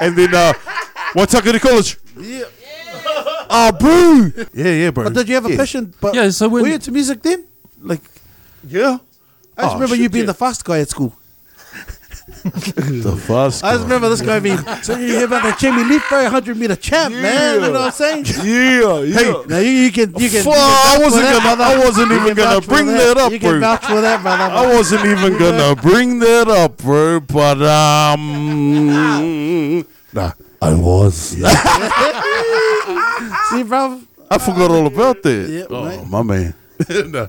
And 0.00 0.16
then, 0.16 0.34
uh, 0.34 0.52
Waitakere 1.14 1.60
College. 1.60 1.98
Oh, 3.54 3.72
bro. 3.72 4.44
Yeah, 4.54 4.72
yeah, 4.72 4.90
bro. 4.90 5.04
But 5.04 5.14
did 5.14 5.28
you 5.28 5.34
have 5.34 5.46
a 5.46 5.50
yeah. 5.50 5.56
passion? 5.56 5.92
But 6.00 6.14
Yeah, 6.14 6.30
so 6.30 6.48
when- 6.48 6.62
were 6.62 6.68
you 6.68 6.74
into 6.74 6.90
music 6.90 7.22
then? 7.22 7.44
Like, 7.82 8.00
Yeah. 8.66 8.98
I 9.58 9.62
just 9.62 9.72
Oh, 9.72 9.74
remember 9.74 9.94
shit, 9.96 10.02
you 10.04 10.08
being 10.08 10.24
yeah. 10.24 10.32
the 10.32 10.34
fast 10.34 10.64
guy 10.64 10.78
at 10.80 10.88
school. 10.88 11.14
The 12.44 13.16
fast. 13.26 13.62
I 13.64 13.72
just 13.72 13.82
remember 13.84 14.08
this 14.08 14.20
guy 14.22 14.38
being. 14.40 14.56
So 14.82 14.96
you 14.96 15.06
hear 15.18 15.24
about 15.26 15.42
the 15.42 15.52
Jamie 15.60 15.84
Leaf 15.84 16.02
Boy 16.08 16.22
100 16.24 16.56
meter 16.56 16.76
champ, 16.76 17.14
man? 17.14 17.54
You 17.56 17.60
know 17.60 17.72
what 17.72 17.80
I'm 17.82 17.90
saying? 17.92 18.24
Yeah, 18.42 19.00
yeah. 19.00 19.14
Hey, 19.18 19.34
now 19.48 19.58
you, 19.58 19.70
you 19.70 19.92
can 19.92 20.14
you 20.16 20.30
can. 20.30 20.42
Fuck, 20.42 20.54
you 20.54 20.60
can 20.60 20.64
I 20.90 20.98
wasn't 21.02 21.24
gonna- 21.24 21.40
brother. 21.40 21.64
I 21.64 21.78
wasn't 21.84 22.12
even 22.12 22.34
gonna 22.34 22.60
bring 22.60 22.86
that 22.86 23.16
up, 23.18 23.32
You 23.32 23.38
can 23.38 23.50
bro. 23.50 23.60
vouch 23.60 23.84
for 23.84 24.00
that, 24.00 24.22
brother. 24.22 24.44
I 24.54 24.66
wasn't 24.74 25.04
even 25.04 25.36
gonna 25.38 25.74
bring 25.76 26.18
that 26.20 26.48
up, 26.48 26.78
bro. 26.78 27.20
But 27.20 27.60
um, 27.62 29.78
nah. 30.12 30.32
I 30.62 30.74
was. 30.74 31.14
See, 33.50 33.62
bro. 33.64 34.00
I 34.30 34.38
forgot 34.38 34.70
all 34.70 34.86
about 34.86 35.20
that. 35.24 35.48
Yeah, 35.50 35.64
oh, 35.68 35.84
right. 35.84 36.08
my 36.08 36.22
man. 36.22 36.54
nah. 37.10 37.26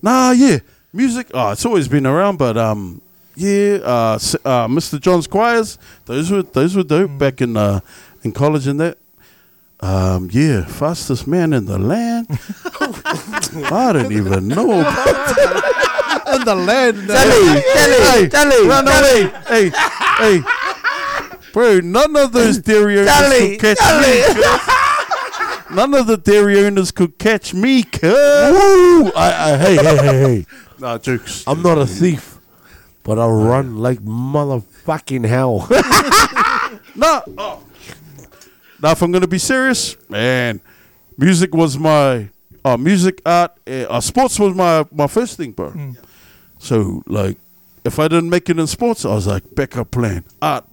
nah, 0.00 0.30
yeah, 0.32 0.60
music. 0.92 1.30
Oh, 1.34 1.50
it's 1.50 1.66
always 1.66 1.88
been 1.88 2.06
around, 2.06 2.38
but 2.38 2.56
um, 2.56 3.02
yeah, 3.36 3.80
uh, 3.84 4.18
uh, 4.44 4.66
Mr. 4.66 4.98
John's 4.98 5.26
choirs. 5.26 5.76
Those 6.06 6.30
were 6.30 6.42
those 6.42 6.74
were 6.74 6.82
dope 6.82 7.18
back 7.18 7.42
in 7.42 7.54
uh 7.56 7.80
in 8.22 8.32
college 8.32 8.66
and 8.66 8.80
that. 8.80 8.96
Um, 9.80 10.30
yeah, 10.32 10.64
fastest 10.64 11.26
man 11.26 11.52
in 11.52 11.66
the 11.66 11.78
land. 11.78 12.26
I 13.70 13.92
don't 13.92 14.12
even 14.12 14.48
know. 14.48 14.80
In 16.34 16.44
the 16.44 16.54
land. 16.54 17.08
Telly, 17.08 17.62
Telly, 17.74 18.28
Telly, 18.28 18.68
no, 18.68 18.80
no, 18.82 18.90
hey, 18.90 19.30
hey, 19.48 19.70
hey, 20.18 20.42
bro. 21.52 21.80
None 21.80 22.16
of 22.16 22.32
those 22.32 22.58
dairy 22.58 22.98
owners 23.00 23.58
could 23.58 23.60
catch 23.60 23.80
me. 24.02 24.34
cuz. 24.34 25.76
None 25.76 25.94
of 25.94 26.06
the 26.08 26.16
dairy 26.16 26.58
owners 26.64 26.90
could 26.90 27.18
catch 27.18 27.54
me, 27.54 27.82
cuz. 27.84 28.02
Woo! 28.12 29.10
I, 29.12 29.52
I, 29.52 29.56
hey, 29.56 29.76
hey, 29.76 29.96
hey, 29.96 30.20
hey. 30.36 30.46
Nah, 30.80 30.96
jokes. 30.98 31.44
I'm 31.46 31.60
not 31.62 31.76
a 31.78 31.86
thief, 31.86 32.38
but 33.04 33.18
I 33.18 33.26
run 33.28 33.76
like 33.76 33.98
motherfucking 34.00 35.26
hell. 35.26 35.68
Nah. 36.96 37.20
Oh. 37.38 37.62
Now, 38.82 38.90
if 38.92 39.02
I'm 39.02 39.12
gonna 39.12 39.26
be 39.28 39.38
serious, 39.38 39.96
man, 40.08 40.60
music 41.16 41.54
was 41.54 41.78
my, 41.78 42.30
uh, 42.64 42.76
music, 42.76 43.20
art, 43.24 43.52
uh, 43.66 43.70
uh, 43.88 44.00
sports 44.00 44.38
was 44.40 44.54
my 44.54 44.84
my 44.90 45.06
first 45.06 45.36
thing, 45.36 45.52
bro. 45.52 45.72
So, 46.58 47.02
like, 47.06 47.36
if 47.84 47.98
I 47.98 48.08
didn't 48.08 48.28
make 48.30 48.48
it 48.50 48.58
in 48.58 48.66
sports, 48.66 49.04
I 49.04 49.14
was 49.14 49.26
like 49.26 49.54
backup 49.54 49.90
plan, 49.92 50.24
art. 50.42 50.64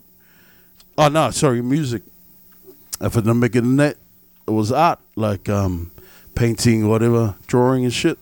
Oh 0.98 1.10
no, 1.10 1.30
sorry, 1.32 1.62
music. 1.62 2.02
If 3.00 3.16
I 3.16 3.20
didn't 3.20 3.40
make 3.40 3.56
it 3.56 3.64
in 3.64 3.78
that, 3.78 3.98
it 4.48 4.52
was 4.52 4.72
art, 4.72 5.00
like 5.16 5.48
um, 5.48 5.92
painting, 6.34 6.88
whatever, 6.88 7.36
drawing 7.46 7.84
and 7.84 7.94
shit. 7.94 8.18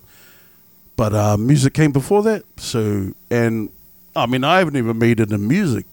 But 0.98 1.14
uh, 1.14 1.38
music 1.38 1.74
came 1.74 1.92
before 1.92 2.24
that. 2.24 2.44
So, 2.58 3.14
and 3.30 3.70
I 4.16 4.26
mean, 4.26 4.44
I 4.44 4.60
haven't 4.60 4.76
even 4.76 4.98
made 4.98 5.20
it 5.20 5.32
in 5.32 5.48
music 5.48 5.86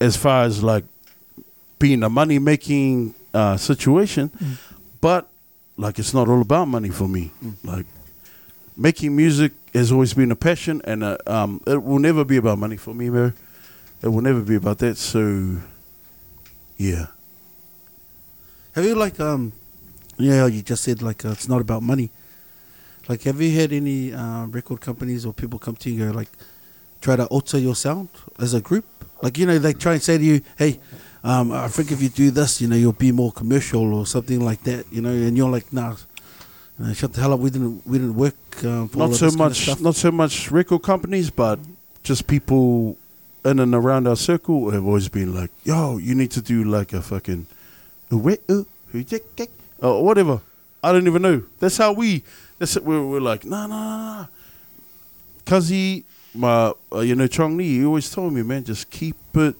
as 0.00 0.16
far 0.16 0.44
as 0.44 0.62
like 0.62 0.84
being 1.78 2.02
a 2.02 2.08
money 2.08 2.38
making 2.38 3.14
uh, 3.34 3.56
situation, 3.56 4.32
but 5.00 5.28
like 5.76 5.98
it's 5.98 6.14
not 6.14 6.28
all 6.28 6.40
about 6.40 6.66
money 6.66 6.90
for 6.90 7.08
me. 7.08 7.32
Like 7.62 7.86
making 8.76 9.14
music 9.14 9.52
has 9.74 9.92
always 9.92 10.14
been 10.14 10.32
a 10.32 10.36
passion, 10.36 10.80
and 10.84 11.04
uh, 11.04 11.18
um, 11.26 11.60
it 11.66 11.82
will 11.82 11.98
never 12.00 12.24
be 12.24 12.36
about 12.36 12.58
money 12.58 12.76
for 12.76 12.94
me, 12.94 13.10
man. 13.10 13.34
It 14.02 14.08
will 14.08 14.20
never 14.20 14.40
be 14.40 14.54
about 14.54 14.78
that. 14.78 14.96
So, 14.96 15.56
yeah, 16.76 17.06
Have 18.72 18.84
you 18.84 18.94
like 18.94 19.18
um, 19.18 19.52
yeah, 20.18 20.46
you 20.46 20.62
just 20.62 20.84
said 20.84 21.02
like 21.02 21.24
uh, 21.24 21.30
it's 21.30 21.48
not 21.48 21.60
about 21.60 21.82
money. 21.82 22.10
Like, 23.08 23.22
have 23.22 23.40
you 23.40 23.50
had 23.58 23.72
any 23.72 24.12
uh, 24.12 24.46
record 24.46 24.80
companies 24.80 25.24
or 25.26 25.32
people 25.32 25.58
come 25.58 25.74
to 25.76 25.90
you 25.90 26.04
and 26.04 26.12
go 26.12 26.18
like 26.18 26.28
try 27.00 27.16
to 27.16 27.24
alter 27.26 27.58
your 27.58 27.74
sound 27.74 28.08
as 28.38 28.54
a 28.54 28.60
group? 28.60 28.84
Like, 29.22 29.38
you 29.38 29.46
know, 29.46 29.58
they 29.58 29.72
try 29.72 29.94
and 29.94 30.02
say 30.02 30.18
to 30.18 30.22
you, 30.24 30.42
"Hey, 30.56 30.78
um, 31.24 31.50
I 31.50 31.66
think 31.68 31.90
if 31.90 32.00
you 32.00 32.08
do 32.08 32.30
this, 32.30 32.60
you 32.60 32.68
know, 32.68 32.76
you'll 32.76 32.92
be 32.92 33.10
more 33.10 33.32
commercial 33.32 33.94
or 33.94 34.06
something 34.06 34.40
like 34.44 34.62
that." 34.64 34.84
You 34.92 35.00
know, 35.02 35.10
and 35.10 35.36
you're 35.36 35.50
like, 35.50 35.72
"Nah, 35.72 35.96
you 36.78 36.86
know, 36.86 36.92
shut 36.92 37.12
the 37.14 37.20
hell 37.20 37.32
up. 37.32 37.40
We 37.40 37.50
didn't, 37.50 37.84
we 37.86 37.98
didn't 37.98 38.14
work." 38.14 38.36
Um, 38.64 38.88
for 38.88 38.98
not 38.98 39.14
so 39.14 39.24
this 39.26 39.34
kind 39.34 39.34
of 39.34 39.38
much, 39.38 39.62
stuff." 39.62 39.80
not 39.80 39.96
so 39.96 40.12
much 40.12 40.50
record 40.52 40.82
companies, 40.82 41.30
but 41.30 41.58
just 42.04 42.28
people 42.28 42.96
in 43.44 43.58
and 43.58 43.74
around 43.74 44.06
our 44.06 44.16
circle 44.16 44.70
have 44.70 44.84
always 44.84 45.08
been 45.08 45.34
like, 45.34 45.50
"Yo, 45.64 45.98
you 45.98 46.14
need 46.14 46.30
to 46.32 46.40
do 46.42 46.64
like 46.64 46.92
a 46.92 47.00
fucking, 47.02 47.46
or 48.10 50.04
whatever." 50.04 50.40
I 50.82 50.92
don't 50.92 51.06
even 51.06 51.22
know. 51.22 51.42
That's 51.58 51.76
how 51.76 51.92
we. 51.92 52.22
That's 52.58 52.76
it. 52.76 52.84
We're, 52.84 53.04
we're 53.04 53.20
like, 53.20 53.44
nah, 53.44 53.66
nah, 53.66 54.18
nah. 54.18 54.26
Cause 55.44 55.68
he, 55.68 56.04
my, 56.34 56.72
uh, 56.92 57.00
you 57.00 57.14
know, 57.14 57.26
Chong 57.26 57.56
Nee, 57.56 57.78
he 57.78 57.84
always 57.84 58.10
told 58.10 58.32
me, 58.32 58.42
man, 58.42 58.64
just 58.64 58.90
keep 58.90 59.16
it. 59.34 59.56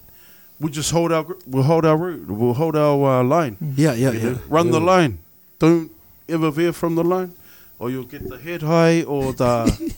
We 0.60 0.70
just 0.70 0.90
hold 0.90 1.12
our, 1.12 1.24
we'll 1.46 1.62
hold 1.62 1.84
our 1.86 1.96
route, 1.96 2.28
we'll 2.28 2.54
hold 2.54 2.76
our 2.76 3.20
uh, 3.20 3.24
line. 3.24 3.56
Yeah, 3.76 3.94
yeah, 3.94 4.10
You 4.12 4.18
yeah. 4.18 4.24
know, 4.32 4.38
Run 4.48 4.70
the 4.70 4.80
line. 4.80 5.18
Don't 5.58 5.90
ever 6.28 6.50
veer 6.50 6.72
from 6.72 6.94
the 6.94 7.04
line, 7.04 7.32
or 7.78 7.90
you'll 7.90 8.04
get 8.04 8.28
the 8.28 8.38
head 8.38 8.62
high 8.62 9.02
or 9.02 9.32
the. 9.32 9.94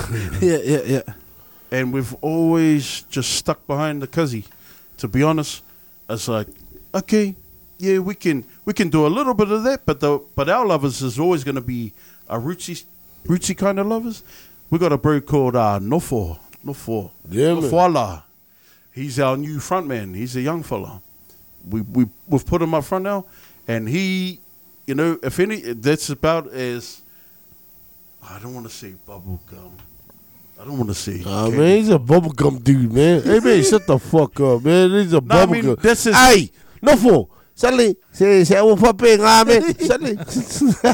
yeah, 0.40 0.58
yeah, 0.64 0.82
yeah. 0.84 1.14
And 1.70 1.92
we've 1.92 2.14
always 2.20 3.02
just 3.02 3.34
stuck 3.34 3.66
behind 3.66 4.02
the 4.02 4.06
cuzzy. 4.06 4.44
To 4.98 5.08
be 5.08 5.22
honest, 5.22 5.62
it's 6.08 6.28
like, 6.28 6.48
okay, 6.94 7.36
yeah, 7.78 7.98
we 7.98 8.14
can 8.14 8.44
we 8.64 8.72
can 8.72 8.88
do 8.88 9.06
a 9.06 9.08
little 9.08 9.34
bit 9.34 9.50
of 9.50 9.62
that, 9.64 9.86
but 9.86 10.00
the 10.00 10.20
but 10.34 10.48
our 10.48 10.66
lovers 10.66 11.00
is 11.02 11.18
always 11.18 11.44
going 11.44 11.54
to 11.54 11.60
be 11.60 11.92
a 12.28 12.38
rootsy 12.38 12.84
rootsy 13.26 13.56
kind 13.56 13.78
of 13.78 13.86
lovers. 13.86 14.22
We 14.70 14.78
got 14.78 14.92
a 14.92 14.98
bro 14.98 15.20
called 15.20 15.56
uh, 15.56 15.78
Nofo 15.80 16.38
Nofo 16.64 17.10
Yeah, 17.28 17.54
man. 17.54 17.62
Nofoala. 17.62 18.22
He's 18.92 19.20
our 19.20 19.36
new 19.36 19.58
frontman. 19.58 20.16
He's 20.16 20.34
a 20.36 20.40
young 20.40 20.62
fella. 20.62 21.00
We 21.68 21.82
we 21.82 22.06
we've 22.26 22.44
put 22.46 22.60
him 22.60 22.74
up 22.74 22.84
front 22.84 23.04
now, 23.04 23.26
and 23.68 23.88
he, 23.88 24.40
you 24.86 24.94
know, 24.94 25.18
if 25.22 25.38
any, 25.38 25.60
that's 25.60 26.10
about 26.10 26.48
as. 26.48 27.02
I 28.20 28.40
don't 28.40 28.52
want 28.52 28.66
to 28.68 28.72
say 28.74 28.94
bubble 29.06 29.40
gum. 29.48 29.72
I 30.60 30.64
don't 30.64 30.76
want 30.76 30.88
to 30.88 30.94
see. 30.94 31.22
Ah, 31.26 31.44
candy. 31.44 31.56
man, 31.58 31.76
he's 31.78 31.88
a 31.90 31.98
bubblegum 31.98 32.62
dude, 32.64 32.92
man. 32.92 33.22
Hey, 33.22 33.38
man, 33.40 33.62
shut 33.64 33.86
the 33.86 33.98
fuck 33.98 34.40
up, 34.40 34.64
man. 34.64 34.90
He's 34.90 35.12
a 35.12 35.20
Nah, 35.20 35.42
I 35.42 35.46
mean, 35.46 35.62
bubblegum. 35.64 35.82
that's 35.82 36.04
his- 36.04 36.16
Hey, 36.16 36.50
no 36.82 36.96
fool. 36.96 37.30
Sally, 37.54 37.96
say, 38.12 38.44
say, 38.44 38.56
I'm 38.58 38.76
popping, 38.78 39.18
ah, 39.20 39.44
man. 39.46 39.74
Sally. 39.78 40.14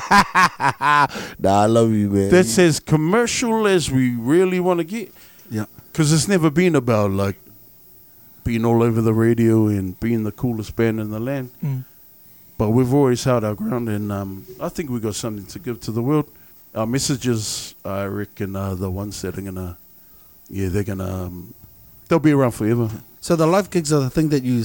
nah, 1.38 1.62
I 1.62 1.66
love 1.66 1.92
you, 1.92 2.10
man. 2.10 2.30
That's 2.30 2.58
as 2.58 2.80
commercial 2.80 3.66
as 3.66 3.90
we 3.90 4.14
really 4.16 4.60
want 4.60 4.78
to 4.80 4.84
get. 4.84 5.12
Yeah. 5.50 5.66
Because 5.92 6.12
it's 6.12 6.26
never 6.28 6.50
been 6.50 6.74
about 6.74 7.10
like 7.10 7.36
being 8.44 8.64
all 8.64 8.82
over 8.82 9.00
the 9.00 9.12
radio 9.14 9.68
and 9.68 9.98
being 10.00 10.24
the 10.24 10.32
coolest 10.32 10.74
band 10.76 11.00
in 11.00 11.10
the 11.10 11.20
land. 11.20 11.50
Mm. 11.62 11.84
But 12.56 12.70
we've 12.70 12.92
always 12.94 13.22
held 13.24 13.44
our 13.44 13.54
ground, 13.54 13.88
and 13.88 14.10
um, 14.12 14.46
I 14.60 14.68
think 14.68 14.88
we 14.90 15.00
got 15.00 15.14
something 15.16 15.46
to 15.46 15.58
give 15.58 15.80
to 15.80 15.92
the 15.92 16.02
world. 16.02 16.28
Our 16.74 16.86
messages, 16.86 17.74
I 17.84 18.04
reckon, 18.04 18.56
are 18.56 18.74
the 18.74 18.90
ones 18.90 19.22
that 19.22 19.38
are 19.38 19.42
gonna, 19.42 19.76
yeah, 20.50 20.68
they're 20.68 20.82
gonna, 20.84 21.24
um, 21.26 21.54
they'll 22.08 22.18
be 22.18 22.32
around 22.32 22.52
forever. 22.52 22.90
So 23.20 23.36
the 23.36 23.46
live 23.46 23.70
gigs 23.70 23.92
are 23.92 24.00
the 24.00 24.10
thing 24.10 24.28
that 24.30 24.42
you 24.42 24.64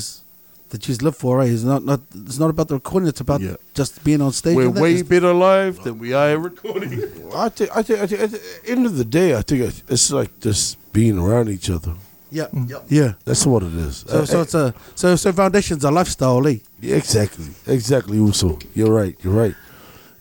that 0.71 0.87
you 0.87 0.95
live 1.01 1.15
for, 1.17 1.37
right? 1.37 1.49
It's 1.49 1.63
not 1.63 1.83
not 1.83 1.99
it's 2.13 2.37
not 2.39 2.49
about 2.51 2.67
the 2.67 2.75
recording. 2.75 3.09
It's 3.09 3.21
about 3.21 3.41
Yeah. 3.41 3.55
just 3.73 4.03
being 4.03 4.21
on 4.21 4.31
stage. 4.33 4.55
We're 4.55 4.69
way 4.69 5.01
better 5.01 5.33
live 5.33 5.83
than 5.83 5.97
we 5.99 6.13
are 6.13 6.37
recording. 6.37 6.91
I 7.35 7.49
think, 7.49 7.69
I 7.75 7.81
think, 7.83 7.99
I 8.01 8.07
think, 8.07 8.21
at 8.21 8.31
the 8.31 8.41
end 8.67 8.85
of 8.85 8.95
the 8.97 9.05
day, 9.05 9.35
I 9.35 9.41
think 9.41 9.73
it's 9.87 10.11
like 10.11 10.39
just 10.39 10.77
being 10.93 11.17
around 11.17 11.49
each 11.49 11.69
other. 11.69 11.93
Yeah, 12.31 12.47
Mm. 12.53 12.69
yeah. 12.69 12.81
yeah, 12.89 13.13
That's 13.25 13.45
what 13.47 13.63
it 13.63 13.73
is. 13.73 14.05
So, 14.07 14.19
Uh, 14.19 14.25
so 14.25 14.41
it's 14.41 14.53
a 14.53 14.73
so 14.95 15.15
so 15.15 15.31
foundation's 15.33 15.83
a 15.83 15.89
lifestyle, 15.91 16.45
eh? 16.47 16.57
Yeah, 16.81 16.97
exactly, 16.97 17.47
exactly. 17.65 18.19
Also, 18.19 18.59
you're 18.75 18.93
right. 18.93 19.15
You're 19.23 19.33
right. 19.43 19.55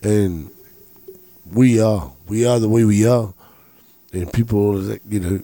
And 0.03 0.49
we 1.53 1.81
are, 1.81 2.13
we 2.29 2.47
are 2.47 2.59
the 2.59 2.69
way 2.69 2.85
we 2.85 3.07
are, 3.07 3.33
and 4.13 4.33
people, 4.33 4.83
you 5.09 5.21
know, 5.21 5.41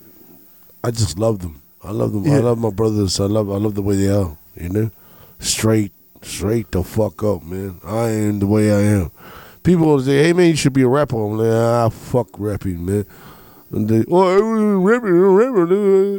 I 0.82 0.90
just 0.90 1.18
love 1.18 1.40
them. 1.40 1.60
I 1.82 1.90
love 1.90 2.12
them. 2.12 2.26
I 2.32 2.38
love 2.38 2.58
my 2.58 2.70
brothers. 2.70 3.20
I 3.20 3.24
love, 3.26 3.50
I 3.50 3.56
love 3.56 3.74
the 3.74 3.82
way 3.82 3.96
they 3.96 4.08
are. 4.08 4.36
You 4.56 4.68
know, 4.68 4.90
straight, 5.38 5.92
straight 6.22 6.70
the 6.70 6.82
fuck 6.82 7.22
up, 7.22 7.42
man. 7.42 7.80
I 7.84 8.08
am 8.10 8.38
the 8.38 8.46
way 8.46 8.70
I 8.72 8.80
am. 8.80 9.10
People 9.62 10.00
say, 10.00 10.22
"Hey, 10.24 10.32
man, 10.32 10.50
you 10.50 10.56
should 10.56 10.72
be 10.72 10.82
a 10.82 10.88
rapper." 10.88 11.16
I'm 11.16 11.38
like, 11.38 11.50
"Ah, 11.50 11.88
fuck 11.88 12.28
rapping, 12.38 12.84
man." 12.84 13.06
And 13.70 13.88
they, 13.88 14.04
oh. 14.10 14.84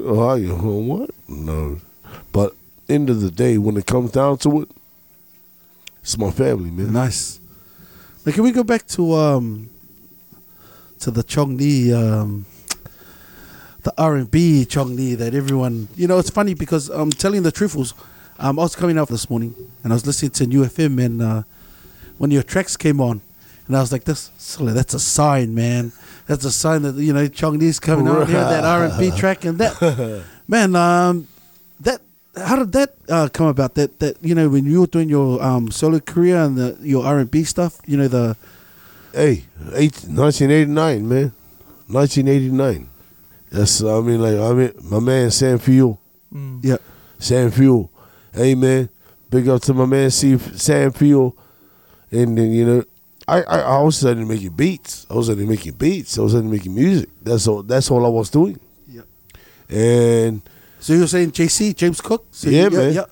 Oh, 0.08 0.20
how 0.28 0.36
you? 0.36 0.52
oh, 0.52 0.80
what? 0.80 1.10
No, 1.28 1.80
but 2.32 2.54
end 2.90 3.10
of 3.10 3.22
the 3.22 3.32
day, 3.32 3.58
when 3.58 3.78
it 3.78 3.86
comes 3.86 4.12
down 4.12 4.38
to 4.40 4.62
it, 4.64 4.70
it's 6.02 6.18
my 6.18 6.32
family, 6.32 6.70
man. 6.70 6.92
Nice. 6.94 7.40
Now, 8.26 8.32
can 8.34 8.44
we 8.44 8.52
go 8.52 8.64
back 8.64 8.86
to 8.88 9.14
um 9.14 9.70
to 11.00 11.12
the 11.12 11.24
Chong 11.24 11.58
Nee 11.58 11.93
um 11.93 12.46
the 13.84 13.93
R 13.98 14.16
and 14.16 14.30
B 14.30 14.66
Chong 14.66 14.96
Nee 14.96 15.16
that 15.16 15.34
everyone 15.34 15.88
you 15.96 16.08
know 16.08 16.18
it's 16.20 16.30
funny 16.30 16.54
because 16.54 16.89
I'm 16.89 17.12
telling 17.12 17.43
the 17.43 17.52
truth 17.52 17.76
was 17.76 17.93
um 18.39 18.60
I 18.60 18.64
was 18.64 18.76
coming 18.76 18.98
out 18.98 19.10
this 19.10 19.30
morning 19.30 19.56
and 19.84 19.93
I 19.93 19.96
was 19.96 20.06
listening 20.06 20.32
to 20.32 20.48
New 20.48 20.64
FM 20.64 21.04
and 21.04 21.22
uh, 21.22 21.43
one 22.18 22.30
of 22.30 22.34
your 22.34 22.43
tracks 22.43 22.76
came 22.78 23.00
on 23.02 23.22
and 23.68 23.76
I 23.78 23.82
was 23.82 23.91
like 23.91 24.04
this 24.06 24.30
that's 24.60 24.93
a 24.93 25.00
sign 25.00 25.54
man 25.54 25.91
that's 26.28 26.46
a 26.46 26.52
sign 26.52 26.82
that 26.84 26.96
you 26.96 27.14
know 27.14 27.28
Chong 27.28 27.58
Nee's 27.60 27.80
coming 27.80 28.08
out 28.08 28.28
here 28.28 28.39
that 28.39 28.64
R 28.64 28.86
and 28.86 29.00
B 29.00 29.12
track 29.18 29.46
and 29.46 29.58
that 29.60 30.24
man. 30.48 30.76
Um, 30.76 31.28
that 31.82 32.02
how 32.38 32.56
did 32.58 32.72
that 32.74 32.96
uh, 33.10 33.30
come 33.32 33.48
about? 33.48 33.76
That 33.76 34.00
that 34.00 34.18
you 34.24 34.34
know 34.34 34.50
when 34.50 34.66
you 34.66 34.82
were 34.82 34.88
doing 34.88 35.10
your 35.10 35.41
um 35.43 35.72
solo 35.72 36.00
career 36.00 36.38
and 36.38 36.58
the, 36.58 36.78
your 36.82 37.06
R 37.06 37.20
and 37.20 37.30
B 37.30 37.43
stuff, 37.43 37.78
you 37.86 37.98
know 37.98 38.08
the 38.08 38.36
Hey, 39.16 39.45
eight, 39.74 39.95
1989, 40.09 41.07
man. 41.07 41.34
1989. 41.88 42.89
That's, 43.49 43.82
I 43.82 44.01
mean, 44.01 44.22
like, 44.22 44.36
I 44.38 44.53
mean, 44.53 44.74
my 44.84 44.99
man 44.99 45.32
Sam 45.32 45.57
Fuel. 45.59 46.01
Mm. 46.34 46.59
yeah 46.63 46.78
Sam 47.18 47.49
Fuel. 47.51 47.89
Hey, 48.34 48.55
man. 48.55 48.89
Big 49.30 49.47
up 49.47 49.61
to 49.63 49.74
my 49.74 49.86
man 49.86 50.11
C- 50.11 50.38
Sam 50.38 50.91
Fuel. 50.91 51.36
And 52.11 52.38
then, 52.38 52.51
you 52.51 52.66
know, 52.66 52.84
I, 53.28 53.41
I, 53.43 53.59
I 53.59 53.82
was 53.82 53.97
suddenly 53.97 54.28
making 54.28 54.49
beats. 54.51 55.05
I 55.09 55.13
was 55.13 55.28
suddenly 55.28 55.47
making 55.49 55.74
beats. 55.74 56.18
I 56.18 56.22
was 56.22 56.34
suddenly 56.34 56.57
making 56.57 56.76
music. 56.76 57.09
That's 57.22 57.47
all, 57.47 57.63
that's 57.63 57.89
all 57.89 58.05
I 58.05 58.09
was 58.09 58.30
doing. 58.30 58.59
Yeah. 58.88 59.01
And 59.70 60.41
So 60.80 60.93
you're 60.93 61.07
saying 61.07 61.32
JC 61.32 61.74
James 61.76 62.01
Cook? 62.01 62.26
So 62.32 62.49
Yeah, 62.49 62.66
you- 62.70 62.78
man. 62.78 62.93
Yeah, 62.93 63.05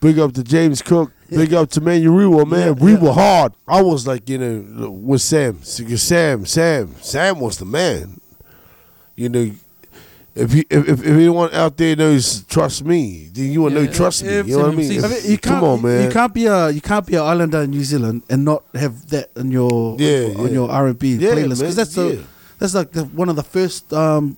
Big 0.00 0.18
up 0.18 0.32
to 0.34 0.42
James 0.42 0.82
Cook. 0.82 1.12
Big 1.30 1.54
up 1.54 1.70
to 1.70 1.80
Manu 1.80 2.12
Rewa, 2.12 2.44
man. 2.46 2.60
Yeah, 2.60 2.70
we 2.72 2.92
yeah. 2.92 2.98
were 2.98 3.12
hard. 3.12 3.52
I 3.66 3.82
was 3.82 4.06
like, 4.06 4.28
you 4.28 4.38
know, 4.38 4.90
with 4.90 5.22
Sam. 5.22 5.62
Sam, 5.62 6.46
Sam, 6.46 6.94
Sam 7.00 7.40
was 7.40 7.58
the 7.58 7.64
man. 7.64 8.20
You 9.16 9.28
know, 9.28 9.50
if 10.34 10.52
you 10.52 10.64
if, 10.68 10.88
if, 10.88 11.06
anyone 11.06 11.54
out 11.54 11.76
there 11.76 11.94
knows 11.94 12.42
trust 12.44 12.84
me, 12.84 13.30
then 13.32 13.52
you 13.52 13.62
will 13.62 13.70
know 13.70 13.86
trust 13.86 14.24
me. 14.24 14.34
You 14.34 14.42
know 14.42 14.58
what 14.64 14.72
I 14.72 14.76
mean? 14.76 15.04
I 15.04 15.08
mean, 15.08 15.20
you 15.24 15.38
Come 15.38 15.62
on, 15.62 15.82
man. 15.82 16.04
You 16.04 16.10
can't 16.10 16.34
be 16.34 16.46
a 16.46 16.70
you 16.70 16.80
can't 16.80 17.06
be 17.06 17.14
an 17.14 17.22
islander 17.22 17.62
in 17.62 17.70
New 17.70 17.84
Zealand 17.84 18.24
and 18.28 18.44
not 18.44 18.64
have 18.74 19.08
that 19.10 19.30
in 19.36 19.52
your 19.52 19.96
Yeah, 20.00 20.34
on 20.36 20.46
yeah. 20.46 20.52
your 20.52 20.70
R 20.70 20.88
and 20.88 20.98
B 20.98 21.18
playlist 21.18 21.60
because 21.60 21.76
that's 21.76 21.94
the 21.94 22.16
yeah. 22.16 22.22
that's 22.58 22.74
like 22.74 22.90
the, 22.90 23.04
one 23.04 23.28
of 23.28 23.36
the 23.36 23.44
first 23.44 23.92
um, 23.92 24.36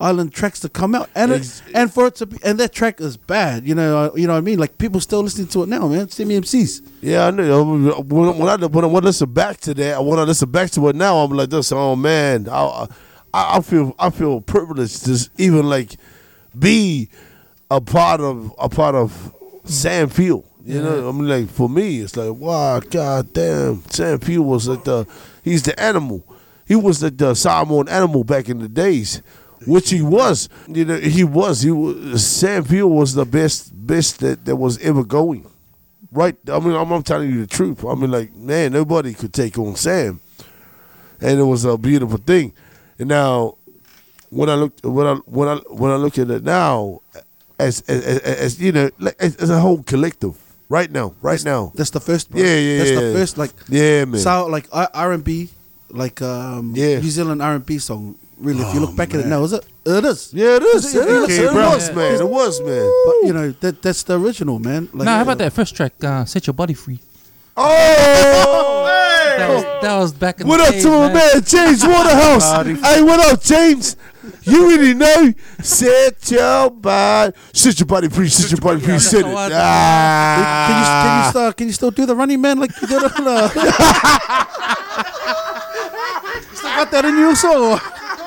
island 0.00 0.32
tracks 0.32 0.60
to 0.60 0.68
come 0.68 0.94
out 0.94 1.10
and 1.14 1.32
Ex- 1.32 1.62
it, 1.66 1.74
and 1.74 1.92
for 1.92 2.06
it 2.06 2.14
to 2.16 2.26
be 2.26 2.38
and 2.44 2.58
that 2.58 2.72
track 2.72 3.00
is 3.00 3.16
bad. 3.16 3.66
You 3.66 3.74
know, 3.74 4.14
you 4.16 4.26
know 4.26 4.32
what 4.34 4.38
I 4.38 4.42
mean. 4.42 4.58
Like 4.58 4.78
people 4.78 5.00
still 5.00 5.22
listening 5.22 5.48
to 5.48 5.62
it 5.62 5.68
now, 5.68 5.88
man. 5.88 6.08
Semi 6.08 6.38
MCs. 6.40 6.86
Yeah, 7.00 7.26
I 7.26 7.30
know. 7.30 7.64
When, 7.64 8.38
when 8.38 8.48
I 8.48 8.66
when 8.66 8.84
I 8.84 8.88
want 8.88 9.02
to 9.02 9.06
listen 9.08 9.32
back 9.32 9.58
to 9.60 9.74
that, 9.74 10.04
when 10.04 10.18
I 10.18 10.22
listen 10.22 10.50
back 10.50 10.70
to 10.72 10.88
it 10.88 10.96
now, 10.96 11.18
I'm 11.18 11.30
like 11.30 11.50
this. 11.50 11.72
Oh 11.72 11.96
man, 11.96 12.48
I, 12.48 12.86
I 13.34 13.56
I 13.58 13.60
feel 13.60 13.94
I 13.98 14.10
feel 14.10 14.40
privileged 14.40 15.04
to 15.06 15.30
even 15.38 15.68
like 15.68 15.96
be 16.58 17.08
a 17.70 17.80
part 17.80 18.20
of 18.20 18.54
a 18.58 18.68
part 18.68 18.94
of 18.94 19.34
Sam 19.64 20.08
Field. 20.08 20.44
You 20.64 20.82
know, 20.82 21.08
I 21.08 21.12
mean, 21.12 21.28
like 21.28 21.48
for 21.48 21.68
me, 21.68 22.00
it's 22.00 22.16
like 22.16 22.32
wow, 22.34 22.80
god 22.80 23.32
damn, 23.32 23.82
Sam 23.90 24.18
Field 24.18 24.46
was 24.46 24.68
like 24.68 24.84
the 24.84 25.06
he's 25.42 25.62
the 25.62 25.78
animal. 25.80 26.24
He 26.66 26.76
was 26.76 27.02
like 27.02 27.16
the 27.16 27.34
Simon 27.34 27.88
animal 27.88 28.24
back 28.24 28.50
in 28.50 28.58
the 28.58 28.68
days. 28.68 29.22
Which 29.68 29.90
he 29.90 30.02
was, 30.02 30.48
you 30.66 30.84
know, 30.84 30.96
he 30.98 31.24
was. 31.24 31.62
He 31.62 31.70
was. 31.70 32.26
Sam 32.26 32.64
Field 32.64 32.90
was 32.92 33.14
the 33.14 33.24
best, 33.24 33.70
best 33.86 34.20
that, 34.20 34.44
that 34.46 34.56
was 34.56 34.78
ever 34.78 35.04
going 35.04 35.46
right? 36.12 36.36
I 36.50 36.58
mean, 36.60 36.74
I'm, 36.74 36.90
I'm 36.90 37.02
telling 37.02 37.30
you 37.30 37.40
the 37.40 37.46
truth. 37.46 37.84
I 37.84 37.94
mean, 37.94 38.10
like, 38.10 38.34
man, 38.34 38.72
nobody 38.72 39.14
could 39.14 39.32
take 39.32 39.58
on 39.58 39.76
Sam, 39.76 40.20
and 41.20 41.38
it 41.38 41.44
was 41.44 41.64
a 41.64 41.76
beautiful 41.76 42.18
thing. 42.18 42.52
And 42.98 43.08
now, 43.08 43.56
when 44.30 44.48
I 44.50 44.54
look, 44.54 44.74
when 44.82 45.06
I 45.06 45.14
when 45.26 45.48
I 45.48 45.56
when 45.68 45.90
I 45.90 45.96
look 45.96 46.18
at 46.18 46.30
it 46.30 46.44
now, 46.44 47.00
as 47.58 47.80
as, 47.82 48.04
as, 48.04 48.18
as 48.20 48.60
you 48.60 48.72
know, 48.72 48.90
like, 48.98 49.16
as, 49.20 49.36
as 49.36 49.50
a 49.50 49.60
whole 49.60 49.82
collective, 49.82 50.36
right 50.68 50.90
now, 50.90 51.14
right 51.22 51.42
now, 51.44 51.72
That's 51.74 51.90
the 51.90 52.00
first. 52.00 52.30
bro. 52.30 52.40
Yeah, 52.40 52.56
yeah, 52.56 52.78
That's 52.78 52.90
yeah. 52.90 53.00
the 53.00 53.12
first 53.14 53.38
like 53.38 53.52
yeah, 53.68 54.04
man, 54.04 54.20
so 54.20 54.46
like 54.46 54.66
R 54.72 55.12
and 55.12 55.24
B, 55.24 55.50
like 55.90 56.20
um, 56.22 56.72
Yeah. 56.74 56.98
New 57.00 57.10
Zealand 57.10 57.42
R 57.42 57.54
and 57.54 57.66
B 57.66 57.78
song. 57.78 58.16
Really, 58.40 58.62
if 58.62 58.72
you 58.74 58.80
look 58.80 58.94
back 58.94 59.14
at 59.14 59.20
it 59.20 59.26
now, 59.26 59.42
is 59.42 59.52
it? 59.52 59.66
It 59.84 60.04
is. 60.04 60.32
yeah, 60.32 60.56
it 60.56 60.62
is, 60.62 60.84
Is 60.84 60.94
it, 60.94 61.08
it- 61.08 61.30
is, 61.30 61.38
it 61.38 61.44
it 61.46 61.52
was, 61.54 61.90
man, 61.94 62.14
it 62.20 62.28
was, 62.28 62.60
man. 62.60 62.92
But 63.06 63.26
you 63.26 63.32
know 63.32 63.50
that 63.50 63.82
that's 63.82 64.02
the 64.04 64.18
original, 64.20 64.58
man. 64.60 64.88
Like, 64.92 65.06
now, 65.06 65.16
how 65.16 65.22
about 65.22 65.38
that 65.38 65.52
first 65.52 65.74
track, 65.74 65.92
uh, 66.04 66.24
Set 66.24 66.46
Your 66.46 66.54
Body 66.54 66.74
Free? 66.74 67.00
Oh, 67.56 68.84
That 69.38 69.48
was, 69.50 69.62
that 69.82 69.98
was 69.98 70.12
back 70.12 70.40
in 70.40 70.46
What 70.46 70.58
the 70.58 70.64
up 70.64 70.70
days, 70.70 70.82
to 70.84 70.88
my 70.90 71.06
man. 71.12 71.14
man 71.14 71.42
James 71.44 71.84
Waterhouse? 71.86 72.52
hey, 72.86 73.02
what 73.02 73.18
up, 73.32 73.42
James? 73.42 73.96
You 74.42 74.68
really 74.68 74.94
know? 74.94 75.32
Set 75.62 76.30
your 76.30 76.70
body, 76.70 77.32
set 77.52 77.80
your 77.80 77.86
body 77.86 78.08
free, 78.08 78.28
set 78.28 78.50
your 78.52 78.60
body 78.60 78.78
free, 78.80 78.98
set 79.00 79.20
it. 79.20 79.34
That's. 79.34 79.54
Ah. 79.56 80.66
Can 80.68 80.76
you 80.78 80.84
can 81.02 81.24
you 81.24 81.30
still 81.30 81.52
can 81.54 81.66
you 81.66 81.72
still 81.72 81.90
do 81.90 82.06
the 82.06 82.14
running 82.14 82.40
man 82.40 82.58
like 82.60 82.70
you 82.80 82.86
did 82.86 83.02
on 83.02 83.26
uh, 83.26 83.48
Still 86.54 86.70
got 86.70 86.90
that 86.92 87.04
in 87.04 87.16
you 87.16 87.26
also? 87.28 87.78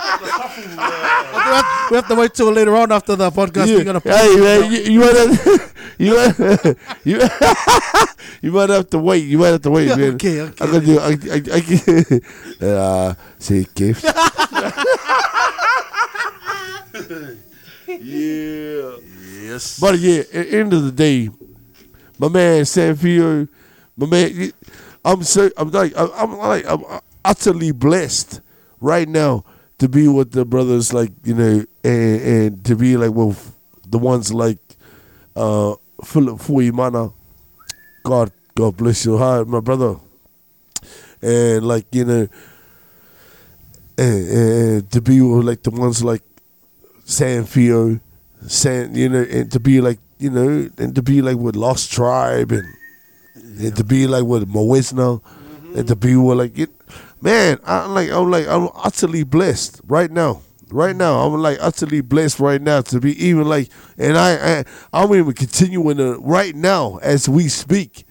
We, 0.01 0.29
have, 0.29 1.91
we 1.91 1.95
have 1.97 2.07
to 2.07 2.15
wait 2.15 2.33
till 2.33 2.51
later 2.51 2.75
on 2.75 2.91
after 2.91 3.15
the 3.15 3.29
podcast. 3.29 3.67
You, 3.67 3.77
We're 3.77 3.83
gonna 3.83 4.01
play 4.01 4.13
hey 4.13 4.35
man, 4.39 4.71
you, 4.71 4.79
you 4.79 4.99
might 4.99 5.15
have, 5.15 5.73
you 5.97 6.15
might, 6.15 6.37
you, 7.03 7.21
you 8.41 8.51
might 8.51 8.69
have 8.69 8.89
to 8.91 8.99
wait. 8.99 9.25
You 9.25 9.37
might 9.37 9.47
have 9.49 9.61
to 9.61 9.71
wait, 9.71 9.87
Yeah, 9.89 9.95
man. 9.95 10.13
okay, 10.15 10.41
okay. 10.41 10.63
I'm 10.65 10.71
gonna 10.71 10.85
do. 10.85 10.99
I, 10.99 11.09
I, 11.09 11.41
I 11.57 11.61
can, 11.61 12.67
uh, 12.67 13.13
say 13.39 13.65
gift. 13.75 14.03
yeah. 17.87 18.97
Yes. 19.41 19.79
But 19.79 19.99
yeah, 19.99 20.19
at 20.21 20.31
the 20.49 20.57
end 20.59 20.73
of 20.73 20.83
the 20.83 20.91
day, 20.91 21.29
my 22.17 22.29
man 22.29 22.61
Sanfio, 22.63 23.47
my 23.97 24.05
man, 24.07 24.51
I'm 25.03 25.23
so 25.23 25.49
I'm 25.57 25.71
like 25.71 25.93
I'm, 25.97 26.09
I'm 26.15 26.37
like 26.37 26.65
I'm 26.65 26.83
utterly 27.25 27.71
blessed 27.71 28.41
right 28.79 29.07
now 29.07 29.43
to 29.81 29.89
be 29.89 30.07
with 30.07 30.29
the 30.29 30.45
brothers 30.45 30.93
like 30.93 31.11
you 31.23 31.33
know 31.33 31.65
and, 31.83 32.21
and 32.21 32.63
to 32.63 32.75
be 32.75 32.95
like 32.97 33.09
with 33.09 33.51
the 33.87 33.97
ones 33.97 34.31
like 34.31 34.59
uh 35.35 35.73
Philip 36.05 36.37
Fuemana. 36.37 37.11
God 38.03 38.31
God 38.53 38.77
bless 38.77 39.03
your 39.05 39.17
heart, 39.17 39.47
my 39.47 39.59
brother. 39.59 39.95
And 41.19 41.67
like 41.67 41.87
you 41.95 42.05
know, 42.05 42.27
and, 43.97 44.27
and 44.29 44.91
to 44.91 45.01
be 45.01 45.19
with 45.19 45.47
like 45.47 45.63
the 45.63 45.71
ones 45.71 46.03
like 46.03 46.21
Sanfio, 47.05 47.99
San, 48.45 48.93
you 48.93 49.09
know, 49.09 49.23
and 49.23 49.51
to 49.51 49.59
be 49.59 49.81
like, 49.81 49.97
you 50.19 50.29
know, 50.29 50.69
and 50.77 50.93
to 50.93 51.01
be 51.01 51.23
like 51.23 51.37
with 51.37 51.55
Lost 51.55 51.91
Tribe 51.91 52.51
and, 52.51 52.67
and 53.59 53.75
to 53.75 53.83
be 53.83 54.05
like 54.05 54.25
with 54.25 54.47
Moesna 54.47 55.23
and 55.75 55.87
to 55.87 55.95
be 55.95 56.15
with 56.15 56.37
like 56.37 56.57
it, 56.57 56.69
man, 57.21 57.59
I'm 57.65 57.93
like, 57.93 58.09
I'm 58.09 58.29
like, 58.29 58.47
I'm 58.47 58.69
utterly 58.75 59.23
blessed 59.23 59.81
right 59.87 60.11
now. 60.11 60.41
Right 60.69 60.95
now, 60.95 61.19
I'm 61.25 61.33
like 61.41 61.57
utterly 61.59 61.99
blessed 61.99 62.39
right 62.39 62.61
now 62.61 62.81
to 62.81 62.99
be 62.99 63.25
even 63.25 63.47
like, 63.47 63.69
and 63.97 64.17
I, 64.17 64.59
I 64.59 64.65
I'm 64.93 65.13
even 65.13 65.33
continuing 65.33 65.97
to 65.97 66.17
right 66.19 66.55
now 66.55 66.97
as 67.01 67.27
we 67.27 67.49
speak, 67.49 68.05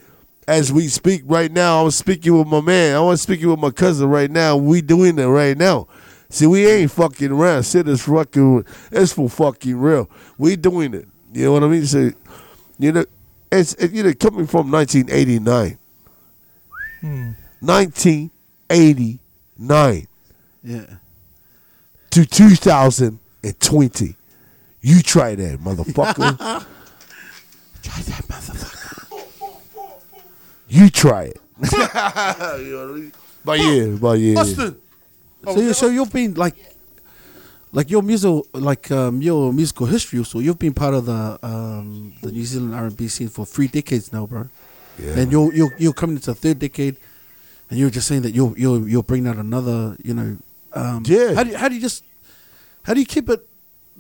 as 0.47 0.71
we 0.71 0.89
speak 0.89 1.23
right 1.25 1.51
now. 1.51 1.85
I'm 1.85 1.91
speaking 1.91 2.37
with 2.37 2.47
my 2.47 2.61
man. 2.61 2.97
I 2.97 3.01
was 3.01 3.23
speaking 3.23 3.49
with 3.49 3.61
my 3.61 3.71
cousin 3.71 4.09
right 4.11 4.31
now. 4.31 4.57
We 4.59 4.83
doing 4.83 5.19
it 5.19 5.25
right 5.25 5.57
now. 5.57 5.89
See, 6.29 6.47
we 6.47 6.67
ain't 6.67 6.91
fucking 6.91 7.33
around. 7.33 7.65
Shit 7.65 7.89
is 7.89 8.05
fucking. 8.05 8.65
It's 8.93 9.13
for 9.15 9.29
fucking 9.29 9.77
real. 9.77 10.11
We 10.37 10.57
doing 10.57 10.95
it. 10.95 11.09
You 11.33 11.47
know 11.47 11.53
what 11.53 11.65
I 11.65 11.69
mean? 11.69 11.87
So, 11.87 12.11
you 12.79 12.93
know, 12.93 13.05
it's 13.51 13.75
it, 13.75 13.93
you 13.93 14.03
know 14.03 14.13
coming 14.15 14.47
from 14.47 14.71
1989. 14.71 15.79
Hmm. 17.01 17.31
1989 17.61 20.07
Yeah. 20.63 20.85
to 22.11 22.27
2020. 22.27 24.17
You 24.83 25.03
try 25.03 25.35
that, 25.35 25.59
motherfucker. 25.61 26.39
try 27.83 28.03
that, 28.03 28.25
motherfucker. 28.29 29.07
You 30.69 30.91
try 30.91 31.25
it. 31.25 31.41
You 31.61 32.73
know 32.73 32.93
what 32.93 33.03
I? 33.03 33.11
But 33.45 33.59
yeah, 33.59 33.87
but 34.01 34.19
yeah. 34.19 34.43
So 34.45 34.75
you 35.61 35.73
so 35.73 35.89
you've 35.89 36.13
been 36.13 36.35
like 36.35 36.55
like 37.73 37.91
your 37.91 38.03
musical 38.03 38.47
like 38.53 38.91
um, 38.91 39.23
your 39.23 39.53
musical 39.53 39.87
history. 39.87 40.23
So 40.25 40.39
you've 40.41 40.59
been 40.59 40.75
part 40.75 40.95
of 40.95 41.07
the 41.07 41.39
um, 41.43 42.13
the 42.23 42.31
New 42.33 42.45
Zealand 42.45 42.75
R 42.75 42.87
and 42.87 42.97
B 42.97 43.09
scene 43.09 43.29
for 43.29 43.47
three 43.47 43.69
decades 43.69 44.13
now, 44.13 44.27
bro. 44.27 44.49
Yeah. 44.99 45.19
And 45.21 45.31
you're 45.33 45.53
you're 45.55 45.73
you're 45.79 45.93
coming 45.95 46.17
into 46.17 46.33
the 46.33 46.35
third 46.35 46.59
decade, 46.59 46.97
and 47.71 47.79
you're 47.79 47.91
just 47.91 48.07
saying 48.09 48.23
that 48.23 48.35
you'll 48.35 48.55
you'll 48.59 48.87
you'll 48.89 49.03
bring 49.03 49.27
out 49.27 49.37
another. 49.37 49.97
You 50.05 50.15
know. 50.15 50.37
Um, 50.73 51.03
Yeah. 51.07 51.35
How 51.35 51.43
do 51.45 51.51
you, 51.51 51.57
how 51.57 51.69
do 51.69 51.75
you 51.75 51.81
just 51.81 52.05
how 52.83 52.95
do 52.95 53.01
you 53.01 53.07
keep 53.07 53.29
it 53.29 53.47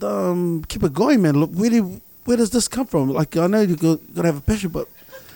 um, 0.02 0.62
keep 0.68 0.82
it 0.82 0.92
going, 0.92 1.22
man? 1.22 1.34
Look, 1.38 1.50
where 1.52 1.70
do, 1.70 2.00
where 2.24 2.36
does 2.36 2.50
this 2.50 2.68
come 2.68 2.86
from? 2.86 3.10
Like 3.10 3.36
I 3.36 3.46
know 3.46 3.60
you 3.62 3.76
go, 3.76 3.96
gotta 3.96 4.28
have 4.28 4.38
a 4.38 4.40
passion, 4.40 4.70
but 4.70 4.88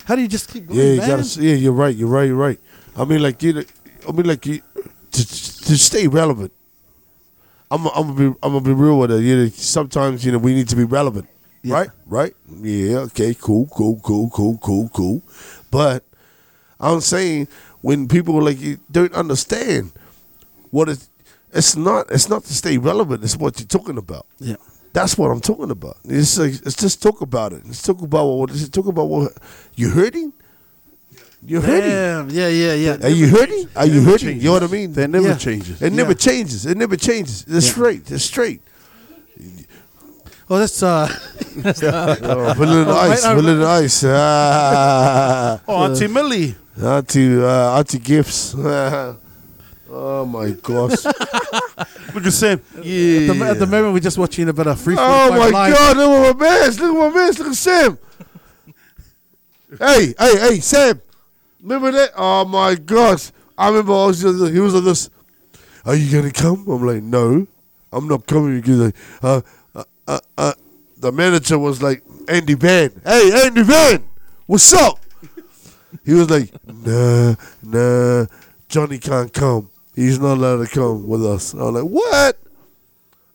how 0.05 0.15
do 0.17 0.23
you 0.23 0.29
just 0.29 0.51
keep 0.53 0.67
going, 0.67 0.79
Yeah, 0.79 0.85
you 0.93 1.01
man? 1.01 1.09
gotta. 1.09 1.41
Yeah, 1.43 1.55
you're 1.55 1.73
right. 1.73 1.95
You're 1.95 2.09
right. 2.09 2.25
You're 2.27 2.37
right. 2.37 2.61
I 2.97 3.05
mean, 3.05 3.23
like 3.23 3.43
you. 3.43 3.53
know, 3.55 3.65
I 4.09 4.13
mean, 4.13 4.27
like 4.27 4.47
you 4.47 4.61
to 5.13 5.23
to 5.27 5.77
stay 5.79 6.07
relevant. 6.09 6.53
I'm. 7.71 7.87
I'm 7.89 8.15
gonna 8.15 8.15
be. 8.15 8.27
I'm 8.43 8.53
gonna 8.53 8.61
be 8.61 8.73
real 8.73 8.99
with 8.99 9.11
it. 9.11 9.23
You 9.23 9.37
know, 9.37 9.49
sometimes 9.49 10.25
you 10.25 10.33
know 10.33 10.39
we 10.39 10.55
need 10.55 10.69
to 10.69 10.77
be 10.77 10.85
relevant. 10.85 11.27
Yeah. 11.63 11.75
Right. 11.75 11.91
Right. 12.07 12.35
Yeah. 12.61 12.99
Okay. 13.11 13.35
Cool. 13.35 13.67
Cool. 13.75 13.99
Cool. 14.03 14.31
Cool. 14.31 14.59
Cool. 14.59 14.89
Cool. 14.91 15.23
But 15.71 16.05
I'm 16.79 17.01
saying 17.01 17.49
when 17.85 18.09
people 18.09 18.43
like 18.43 18.59
you 18.61 18.79
don't 18.91 19.13
understand 19.13 19.93
what 20.71 20.89
it 20.89 21.07
it's 21.53 21.77
not 21.77 22.11
it's 22.11 22.31
not 22.31 22.43
to 22.45 22.55
stay 22.55 22.79
relevant. 22.79 23.23
It's 23.23 23.37
what 23.37 23.61
you're 23.61 23.67
talking 23.79 23.99
about. 23.99 24.27
Yeah. 24.39 24.57
That's 24.95 25.19
what 25.19 25.31
I'm 25.31 25.41
talking 25.41 25.71
about. 25.71 25.99
It's 26.05 26.39
like, 26.39 26.55
let's 26.65 26.77
just 26.77 27.03
talk 27.03 27.21
about 27.21 27.53
it. 27.53 27.63
Let's 27.67 27.83
talk 27.83 28.01
about 28.01 28.25
what. 28.27 28.51
Let's 28.51 28.69
talk 28.69 28.87
about 28.87 29.09
what 29.09 29.33
you 29.75 29.91
hurting. 29.91 30.33
You're 31.45 31.61
hurting. 31.61 32.35
Yeah, 32.35 32.49
yeah, 32.49 32.75
yeah. 32.75 32.97
Are 33.03 33.09
you 33.21 33.29
hurting? 33.29 33.69
Are 33.77 33.87
you 33.87 34.01
hurting? 34.03 34.39
You 34.39 34.45
know 34.45 34.53
what 34.53 34.63
I 34.63 34.69
mean? 34.69 34.93
That 34.95 35.11
never 35.11 35.29
Yeah. 35.29 35.37
changes. 35.37 35.83
It 35.83 35.93
never 35.93 36.13
Yeah. 36.13 36.29
changes. 36.29 36.65
It 36.65 36.79
never 36.79 36.97
changes. 36.97 37.45
It's 37.47 37.67
Yeah. 37.67 37.73
straight. 37.73 38.11
It's 38.11 38.25
straight. 38.25 38.63
Oh, 40.51 40.59
that's 40.59 40.83
uh. 40.83 41.09
Oh, 41.57 42.55
vanilla 42.57 42.85
Oh, 42.89 43.11
ice. 43.11 43.25
right, 43.25 43.35
Vanilla 43.37 43.69
ice. 43.81 44.05
Ah. 44.07 45.61
Oh, 45.69 45.85
Auntie 45.85 46.09
Millie. 46.09 46.55
Auntie, 46.83 47.37
uh, 47.43 47.79
Auntie 47.79 47.99
gifts. 47.99 48.55
oh 48.59 50.27
my 50.27 50.51
gosh. 50.51 51.05
Look 51.05 52.27
at 52.27 52.33
Sam. 52.33 52.61
At 52.77 52.83
the, 52.83 53.47
at 53.51 53.59
the 53.59 53.67
moment, 53.67 53.95
we're 53.95 54.01
just 54.01 54.19
watching 54.19 54.49
a 54.49 54.53
bit 54.53 54.67
of 54.67 54.81
free. 54.81 54.97
Oh 54.99 55.31
my 55.31 55.71
God! 55.71 55.97
Look 55.97 56.11
at 56.11 56.37
my 56.39 56.49
man! 56.49 56.71
Look 56.71 56.81
at 56.81 56.95
my 56.95 57.09
man! 57.21 57.33
Look 57.33 57.47
at 57.49 57.55
Sam! 57.55 57.99
hey, 59.79 60.15
hey, 60.19 60.39
hey, 60.39 60.61
Sam! 60.61 61.01
Remember 61.63 61.93
that? 61.93 62.11
Oh 62.17 62.45
my 62.45 62.75
gosh! 62.75 63.31
I 63.57 63.69
remember 63.69 63.93
I 63.93 64.07
was 64.07 64.21
just, 64.21 64.53
he 64.53 64.61
was 64.61 64.75
like 64.75 64.85
this. 64.85 65.11
Are 65.85 65.95
you 65.95 66.11
gonna 66.11 66.33
come? 66.33 66.67
I'm 66.69 66.85
like, 66.85 67.03
no, 67.03 67.47
I'm 67.93 68.09
not 68.09 68.27
coming 68.27 68.61
because 68.61 68.79
like, 68.81 68.97
uh, 69.23 69.41
uh, 70.07 70.21
uh, 70.37 70.53
the 70.97 71.13
manager 71.13 71.59
was 71.59 71.83
like, 71.83 72.03
Andy 72.29 72.55
Van. 72.55 72.91
Hey, 73.05 73.47
Andy 73.47 73.63
Van, 73.63 74.05
what's 74.47 74.73
up? 74.75 74.99
he 76.05 76.15
was 76.15 76.31
like, 76.31 76.53
nah, 76.67 77.35
nah, 77.63 78.27
Johnny 78.69 78.99
can't 78.99 79.33
come. 79.33 79.71
He's 79.95 80.19
not 80.19 80.35
allowed 80.39 80.67
to 80.67 80.73
come 80.73 81.07
with 81.07 81.25
us. 81.25 81.55
I 81.55 81.59
was 81.59 81.83
like, 81.83 81.91
what? 81.91 82.39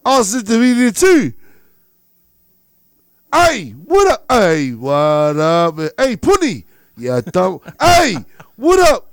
I 0.05 0.17
was 0.17 0.36
at 0.36 0.45
the 0.45 0.57
meeting 0.57 0.91
too. 0.91 1.34
Hey, 3.34 3.70
what 3.72 4.11
up? 4.11 4.26
Hey, 4.30 4.72
what 4.74 5.38
up? 5.38 5.78
Hey, 5.97 6.17
Punny. 6.17 6.65
Yeah, 6.97 7.22
dumb. 7.22 7.59
hey, 7.80 8.17
what 8.55 8.80
up? 8.91 9.09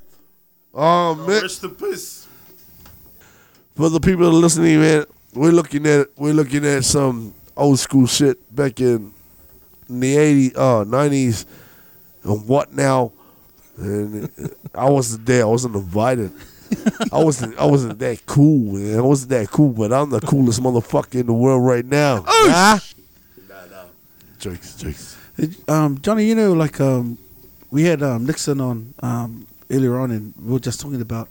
Oh 0.75 1.15
man, 1.15 1.43
Rest 1.43 1.65
in 1.65 1.71
peace. 1.71 2.27
for 3.75 3.89
the 3.89 4.01
people 4.01 4.29
listening, 4.31 4.81
man, 4.81 5.05
we're 5.35 5.53
looking 5.53 5.87
at 5.87 6.09
we're 6.17 6.35
looking 6.35 6.67
at 6.67 6.85
some 6.85 7.33
old 7.57 7.79
school 7.79 8.07
shit 8.07 8.55
back 8.55 8.81
in 8.81 9.13
the 9.89 10.17
eighties, 10.17 10.57
uh, 10.57 10.85
nineties, 10.85 11.47
and 12.23 12.47
what 12.47 12.73
now? 12.73 13.13
And 13.77 14.31
I 14.75 14.89
wasn't 14.91 15.27
there. 15.27 15.43
I 15.43 15.47
wasn't 15.47 15.77
invited. 15.77 16.33
I 17.13 17.23
wasn't. 17.23 17.59
I 17.59 17.65
wasn't 17.67 17.99
that 17.99 18.27
cool, 18.27 18.75
man. 18.75 18.99
I 18.99 19.03
wasn't 19.03 19.31
that 19.31 19.51
cool, 19.51 19.73
but 19.73 19.93
I'm 19.93 20.11
the 20.11 20.21
coolest 20.21 20.61
motherfucker 20.61 21.21
in 21.21 21.27
the 21.27 21.33
world 21.33 21.65
right 21.65 21.85
now. 21.85 22.25
Oh, 22.27 22.47
nah? 22.51 22.79
Jokes, 24.39 24.77
jokes. 24.77 25.17
Um, 25.69 26.01
Johnny, 26.01 26.27
you 26.27 26.35
know, 26.35 26.53
like 26.53 26.81
um, 26.81 27.19
we 27.71 27.85
had 27.85 28.03
um, 28.03 28.27
Nixon 28.27 28.61
on 28.61 28.95
um, 29.01 29.47
earlier 29.71 29.99
on, 29.99 30.11
and 30.11 30.35
we 30.41 30.53
were 30.53 30.59
just 30.59 30.81
talking 30.81 31.01
about 31.01 31.29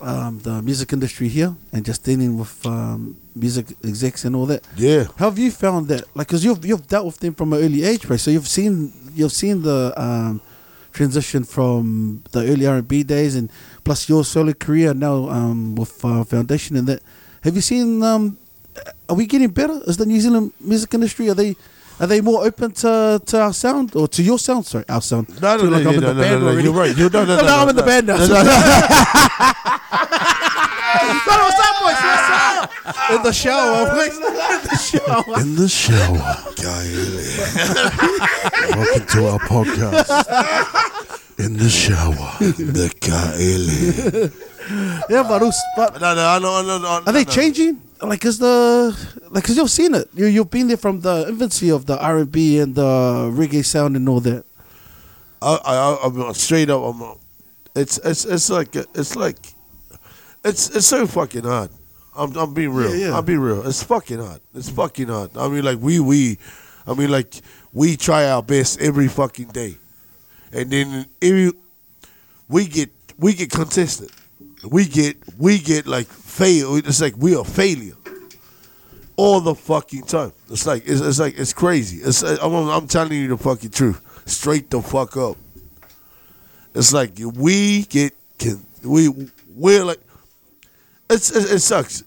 um, 0.00 0.38
the 0.40 0.62
music 0.62 0.92
industry 0.92 1.28
here 1.28 1.54
and 1.72 1.84
just 1.84 2.04
dealing 2.04 2.38
with 2.38 2.64
um, 2.66 3.16
music 3.34 3.66
execs 3.84 4.24
and 4.24 4.36
all 4.36 4.46
that. 4.46 4.66
Yeah. 4.76 5.04
How 5.16 5.30
have 5.30 5.38
you 5.38 5.50
found 5.50 5.88
that? 5.88 6.04
Like, 6.14 6.28
cause 6.28 6.44
you've 6.44 6.64
you've 6.64 6.86
dealt 6.86 7.06
with 7.06 7.18
them 7.18 7.34
from 7.34 7.52
an 7.52 7.62
early 7.62 7.84
age, 7.84 8.04
right? 8.06 8.20
So 8.20 8.30
you've 8.30 8.48
seen 8.48 8.92
you've 9.14 9.32
seen 9.32 9.62
the 9.62 9.92
um, 9.96 10.40
transition 10.92 11.44
from 11.44 12.22
the 12.32 12.40
early 12.40 12.66
R 12.66 12.76
and 12.76 12.88
B 12.88 13.02
days, 13.02 13.36
and 13.36 13.50
plus 13.84 14.08
your 14.08 14.24
solo 14.24 14.52
career 14.52 14.94
now 14.94 15.28
um, 15.28 15.74
with 15.74 16.04
uh, 16.04 16.24
Foundation 16.24 16.76
and 16.76 16.86
that. 16.86 17.02
Have 17.42 17.54
you 17.54 17.62
seen? 17.62 18.02
Um, 18.02 18.38
are 19.08 19.16
we 19.16 19.26
getting 19.26 19.48
better? 19.48 19.80
Is 19.86 19.96
the 19.96 20.06
New 20.06 20.20
Zealand 20.20 20.52
music 20.60 20.92
industry? 20.94 21.28
Are 21.30 21.34
they? 21.34 21.56
Are 21.98 22.06
they 22.06 22.20
more 22.20 22.44
open 22.44 22.72
to, 22.72 23.20
to 23.24 23.40
our 23.40 23.52
sound 23.54 23.96
or 23.96 24.06
to 24.08 24.22
your 24.22 24.38
sound? 24.38 24.66
Sorry, 24.66 24.84
our 24.88 25.00
sound. 25.00 25.28
No, 25.40 25.56
no, 25.56 25.64
no, 25.64 25.70
like 25.70 25.84
no, 25.84 25.90
I'm 25.90 25.94
in 25.96 26.00
no, 26.02 26.12
no, 26.12 26.38
no, 26.38 26.52
no. 26.52 26.58
You're 26.58 26.72
right. 26.74 26.94
You're, 26.96 27.08
no, 27.10 27.24
no, 27.24 27.36
No, 27.36 27.42
no, 27.42 27.46
no, 27.48 27.56
I'm 27.56 27.68
in 27.70 27.76
the 27.76 27.82
no. 27.82 27.86
band 27.86 28.06
now. 28.08 28.16
No, 28.18 28.26
no, 28.26 28.42
no. 28.42 28.42
In 33.10 33.22
the 33.22 33.32
shower, 33.32 33.88
please. 33.94 34.16
In 35.40 35.54
the 35.54 35.68
shower. 35.68 36.34
Welcome 38.76 39.06
to 39.06 39.26
our 39.28 39.38
podcast. 39.40 40.10
In 41.38 41.56
the 41.56 41.68
shower. 41.68 42.36
The 42.40 42.88
Kaeli. 43.00 44.32
Yeah, 45.08 45.22
but, 45.22 45.42
but 45.76 46.00
No, 46.00 46.14
no, 46.14 46.38
no, 46.40 46.62
no, 46.62 46.78
no. 46.78 47.02
Are 47.06 47.12
they 47.12 47.24
changing? 47.24 47.80
Like, 48.02 48.24
is 48.24 48.38
the 48.38 48.96
like, 49.30 49.44
cause 49.44 49.56
you've 49.56 49.70
seen 49.70 49.94
it. 49.94 50.08
You 50.14 50.26
you've 50.26 50.50
been 50.50 50.68
there 50.68 50.76
from 50.76 51.00
the 51.00 51.26
infancy 51.28 51.70
of 51.70 51.86
the 51.86 51.98
R 51.98 52.18
and 52.18 52.32
B 52.32 52.58
and 52.58 52.74
the 52.74 53.30
reggae 53.34 53.64
sound 53.64 53.96
and 53.96 54.08
all 54.08 54.20
that. 54.20 54.44
I, 55.42 55.58
I, 55.64 56.06
I'm 56.06 56.34
straight 56.34 56.70
up. 56.70 56.82
I'm. 56.82 57.18
It's, 57.74 57.98
it's, 57.98 58.24
it's 58.24 58.48
like, 58.48 58.74
it's 58.74 59.14
like, 59.16 59.36
it's, 60.42 60.74
it's 60.74 60.86
so 60.86 61.06
fucking 61.06 61.44
hard. 61.44 61.68
I'm, 62.16 62.34
I'm 62.34 62.54
being 62.54 62.72
real. 62.72 62.96
Yeah, 62.96 63.08
yeah. 63.08 63.18
I'm 63.18 63.24
being 63.26 63.40
real. 63.40 63.66
It's 63.66 63.82
fucking 63.82 64.18
hard. 64.18 64.40
It's 64.54 64.70
fucking 64.70 65.08
hard. 65.08 65.36
I 65.36 65.46
mean, 65.48 65.62
like 65.62 65.78
we, 65.78 66.00
we, 66.00 66.38
I 66.86 66.94
mean, 66.94 67.10
like 67.10 67.34
we 67.74 67.98
try 67.98 68.30
our 68.30 68.42
best 68.42 68.80
every 68.80 69.08
fucking 69.08 69.48
day, 69.48 69.76
and 70.52 70.70
then 70.70 71.04
every, 71.20 71.52
we 72.48 72.66
get, 72.66 72.88
we 73.18 73.34
get 73.34 73.50
contested. 73.50 74.10
We 74.64 74.86
get, 74.86 75.18
we 75.38 75.58
get 75.58 75.86
like 75.86 76.06
fail. 76.06 76.76
It's 76.76 77.02
like 77.02 77.18
we 77.18 77.36
are 77.36 77.44
failure. 77.44 77.96
All 79.16 79.40
the 79.40 79.54
fucking 79.54 80.02
time. 80.02 80.32
It's 80.50 80.66
like 80.66 80.82
it's, 80.86 81.00
it's 81.00 81.18
like 81.18 81.38
it's 81.38 81.52
crazy. 81.52 81.98
It's 81.98 82.22
uh, 82.22 82.36
I'm, 82.42 82.52
I'm 82.54 82.86
telling 82.86 83.12
you 83.12 83.28
the 83.28 83.36
fucking 83.36 83.70
truth, 83.70 84.00
straight 84.26 84.70
the 84.70 84.82
fuck 84.82 85.16
up. 85.16 85.36
It's 86.74 86.92
like 86.92 87.12
we 87.18 87.82
get 87.84 88.14
can 88.38 88.64
we 88.84 89.08
we're 89.54 89.84
like 89.84 90.00
it's 91.08 91.30
it, 91.34 91.50
it 91.56 91.60
sucks. 91.60 92.04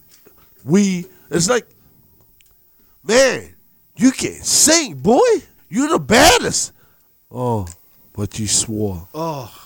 We 0.64 1.05
it's 1.32 1.49
like 1.49 1.68
man, 3.03 3.55
you 3.95 4.12
can't 4.12 4.43
sing, 4.45 4.95
boy. 4.95 5.20
You're 5.70 5.89
the 5.89 5.99
baddest. 5.99 6.74
Oh, 7.32 7.68
but 8.14 8.38
you 8.39 8.47
swore. 8.47 9.07
Oh, 9.14 9.51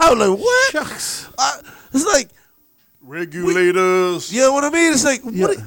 I'm 0.00 0.18
like 0.18 0.38
what? 0.38 0.72
shucks. 0.72 1.28
I, 1.38 1.60
it's 1.92 2.06
like 2.06 2.28
Regulators. 3.02 4.32
you 4.32 4.40
know 4.40 4.52
what 4.54 4.64
I 4.64 4.70
mean? 4.70 4.92
It's 4.92 5.04
like 5.04 5.20
Yeah. 5.30 5.46
what? 5.48 5.58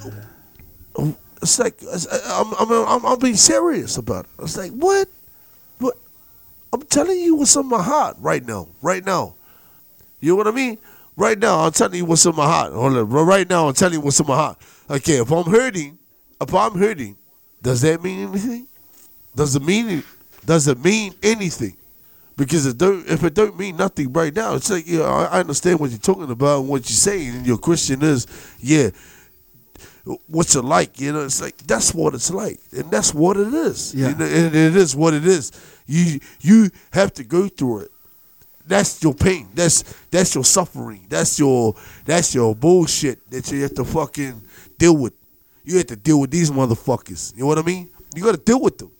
It- 1.37 1.43
It's 1.43 1.59
like 1.59 1.81
it's- 1.81 2.07
uh, 2.07 2.43
I'm, 2.45 2.53
I'm, 2.71 2.87
I'm, 2.87 3.05
I'm 3.05 3.19
being 3.19 3.35
serious 3.35 3.97
about 3.97 4.25
it. 4.25 4.43
It's 4.43 4.57
like 4.57 4.71
what? 4.71 5.07
What? 5.79 5.95
I'm 6.73 6.81
telling 6.81 7.19
you 7.19 7.35
what's 7.35 7.55
on 7.55 7.67
my 7.69 7.81
heart 7.81 8.17
right 8.19 8.45
now. 8.45 8.67
Right 8.81 9.05
now. 9.05 9.35
You 10.19 10.31
know 10.31 10.35
what 10.37 10.47
I 10.47 10.51
mean? 10.51 10.77
Right 11.15 11.37
now, 11.39 11.59
I'm 11.61 11.71
telling 11.71 11.95
you 11.95 12.05
what's 12.05 12.25
in 12.25 12.35
my 12.35 12.45
heart. 12.45 12.71
Right 12.73 13.49
now, 13.49 13.67
I'm 13.67 13.73
telling 13.73 13.93
you 13.95 14.01
what's 14.01 14.19
in 14.19 14.27
my 14.27 14.35
heart. 14.35 14.57
Okay, 14.89 15.17
if 15.19 15.31
I'm 15.31 15.45
hurting, 15.45 15.97
if 16.41 16.53
I'm 16.53 16.77
hurting, 16.77 17.17
does 17.61 17.81
that 17.81 18.03
mean 18.03 18.27
anything? 18.29 18.67
Does 19.35 19.55
it 19.55 19.63
mean 19.63 20.03
does 20.45 20.67
it 20.67 20.83
mean 20.83 21.13
anything? 21.23 21.75
Because 22.35 22.67
it 22.67 22.77
don't, 22.77 23.07
if 23.09 23.23
it 23.23 23.33
don't 23.33 23.57
mean 23.57 23.77
nothing 23.77 24.13
right 24.13 24.33
now, 24.35 24.53
it's 24.55 24.69
like 24.69 24.85
yeah, 24.87 25.01
I, 25.01 25.23
I 25.25 25.39
understand 25.39 25.79
what 25.79 25.89
you're 25.89 25.99
talking 25.99 26.29
about 26.29 26.59
and 26.61 26.69
what 26.69 26.81
you're 26.81 26.95
saying, 26.95 27.35
and 27.37 27.45
your 27.47 27.57
question 27.57 28.03
is, 28.03 28.27
yeah, 28.59 28.89
what's 30.27 30.55
it 30.55 30.63
like? 30.63 30.99
You 30.99 31.13
know, 31.13 31.25
it's 31.25 31.41
like 31.41 31.57
that's 31.57 31.93
what 31.93 32.13
it's 32.13 32.31
like, 32.31 32.59
and 32.71 32.89
that's 32.91 33.13
what 33.13 33.37
it 33.37 33.53
is. 33.53 33.93
Yeah. 33.93 34.09
You 34.09 34.15
know, 34.15 34.25
and 34.25 34.55
it 34.55 34.75
is 34.75 34.95
what 34.95 35.13
it 35.13 35.25
is. 35.25 35.51
You 35.85 36.19
you 36.41 36.69
have 36.91 37.13
to 37.15 37.23
go 37.23 37.47
through 37.47 37.79
it. 37.79 37.91
That's 38.65 39.01
your 39.01 39.13
pain. 39.13 39.47
That's 39.53 39.83
that's 40.11 40.35
your 40.35 40.43
suffering. 40.43 41.05
That's 41.09 41.39
your 41.39 41.75
that's 42.05 42.35
your 42.35 42.55
bullshit 42.55 43.29
that 43.31 43.51
you 43.51 43.61
have 43.63 43.75
to 43.75 43.85
fucking 43.85 44.41
deal 44.77 44.97
with. 44.97 45.13
You 45.63 45.77
have 45.77 45.87
to 45.87 45.95
deal 45.95 46.19
with 46.19 46.31
these 46.31 46.51
motherfuckers. 46.51 47.33
You 47.35 47.41
know 47.41 47.47
what 47.47 47.59
I 47.59 47.61
mean? 47.61 47.89
You 48.15 48.23
got 48.23 48.31
to 48.31 48.37
deal 48.37 48.61
with 48.61 48.77
them. 48.77 48.91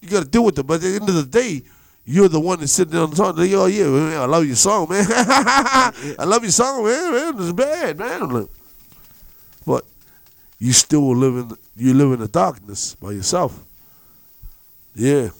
You 0.00 0.08
got 0.08 0.22
to 0.24 0.28
deal 0.28 0.44
with 0.44 0.56
them. 0.56 0.66
But 0.66 0.74
at 0.74 0.80
the 0.82 0.94
end 0.96 1.08
of 1.08 1.14
the 1.14 1.24
day, 1.24 1.62
you're 2.04 2.28
the 2.28 2.40
one 2.40 2.60
that's 2.60 2.72
sitting 2.72 2.92
there 2.92 3.02
on 3.02 3.10
the 3.10 3.16
song. 3.16 3.34
Oh 3.38 3.66
yeah, 3.66 3.84
man, 3.84 4.20
I 4.20 4.24
love 4.24 4.44
your 4.44 4.56
song, 4.56 4.88
man. 4.88 5.06
I 5.08 6.24
love 6.24 6.42
your 6.42 6.50
song, 6.50 6.84
man. 6.84 7.12
Man, 7.12 7.34
it's 7.38 7.52
bad, 7.52 7.98
man. 7.98 8.48
But 9.64 9.84
you 10.62 10.72
still 10.72 11.16
live 11.16 11.36
in 11.36 11.56
you 11.76 11.92
live 11.92 12.12
in 12.12 12.20
the 12.20 12.28
darkness 12.28 12.94
by 12.94 13.10
yourself. 13.10 13.58
Yeah. 14.94 15.30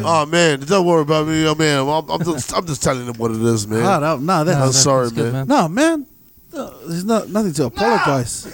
oh 0.00 0.26
man, 0.26 0.58
don't 0.60 0.84
worry 0.84 1.02
about 1.02 1.28
me, 1.28 1.46
oh, 1.46 1.54
man. 1.54 1.86
I'm, 1.86 2.10
I'm 2.10 2.24
just 2.24 2.52
I'm 2.52 2.66
just 2.66 2.82
telling 2.82 3.06
them 3.06 3.14
what 3.18 3.30
it 3.30 3.40
is, 3.40 3.68
man. 3.68 3.84
Ah, 3.84 4.00
no, 4.00 4.16
no, 4.16 4.42
that, 4.42 4.60
I'm 4.60 4.72
sorry, 4.72 5.04
that's 5.04 5.16
good, 5.16 5.32
man. 5.32 5.46
no, 5.46 5.68
man. 5.68 6.06
No, 6.52 6.70
there's 6.88 7.04
not 7.04 7.28
nothing 7.28 7.52
to 7.52 7.66
apologize. 7.66 8.46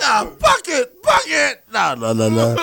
Nah, 0.00 0.24
fuck 0.24 0.62
it, 0.68 0.96
fuck 1.02 1.24
it. 1.26 1.64
No, 1.72 1.94
no, 1.96 2.12
no, 2.12 2.28
no. 2.30 2.56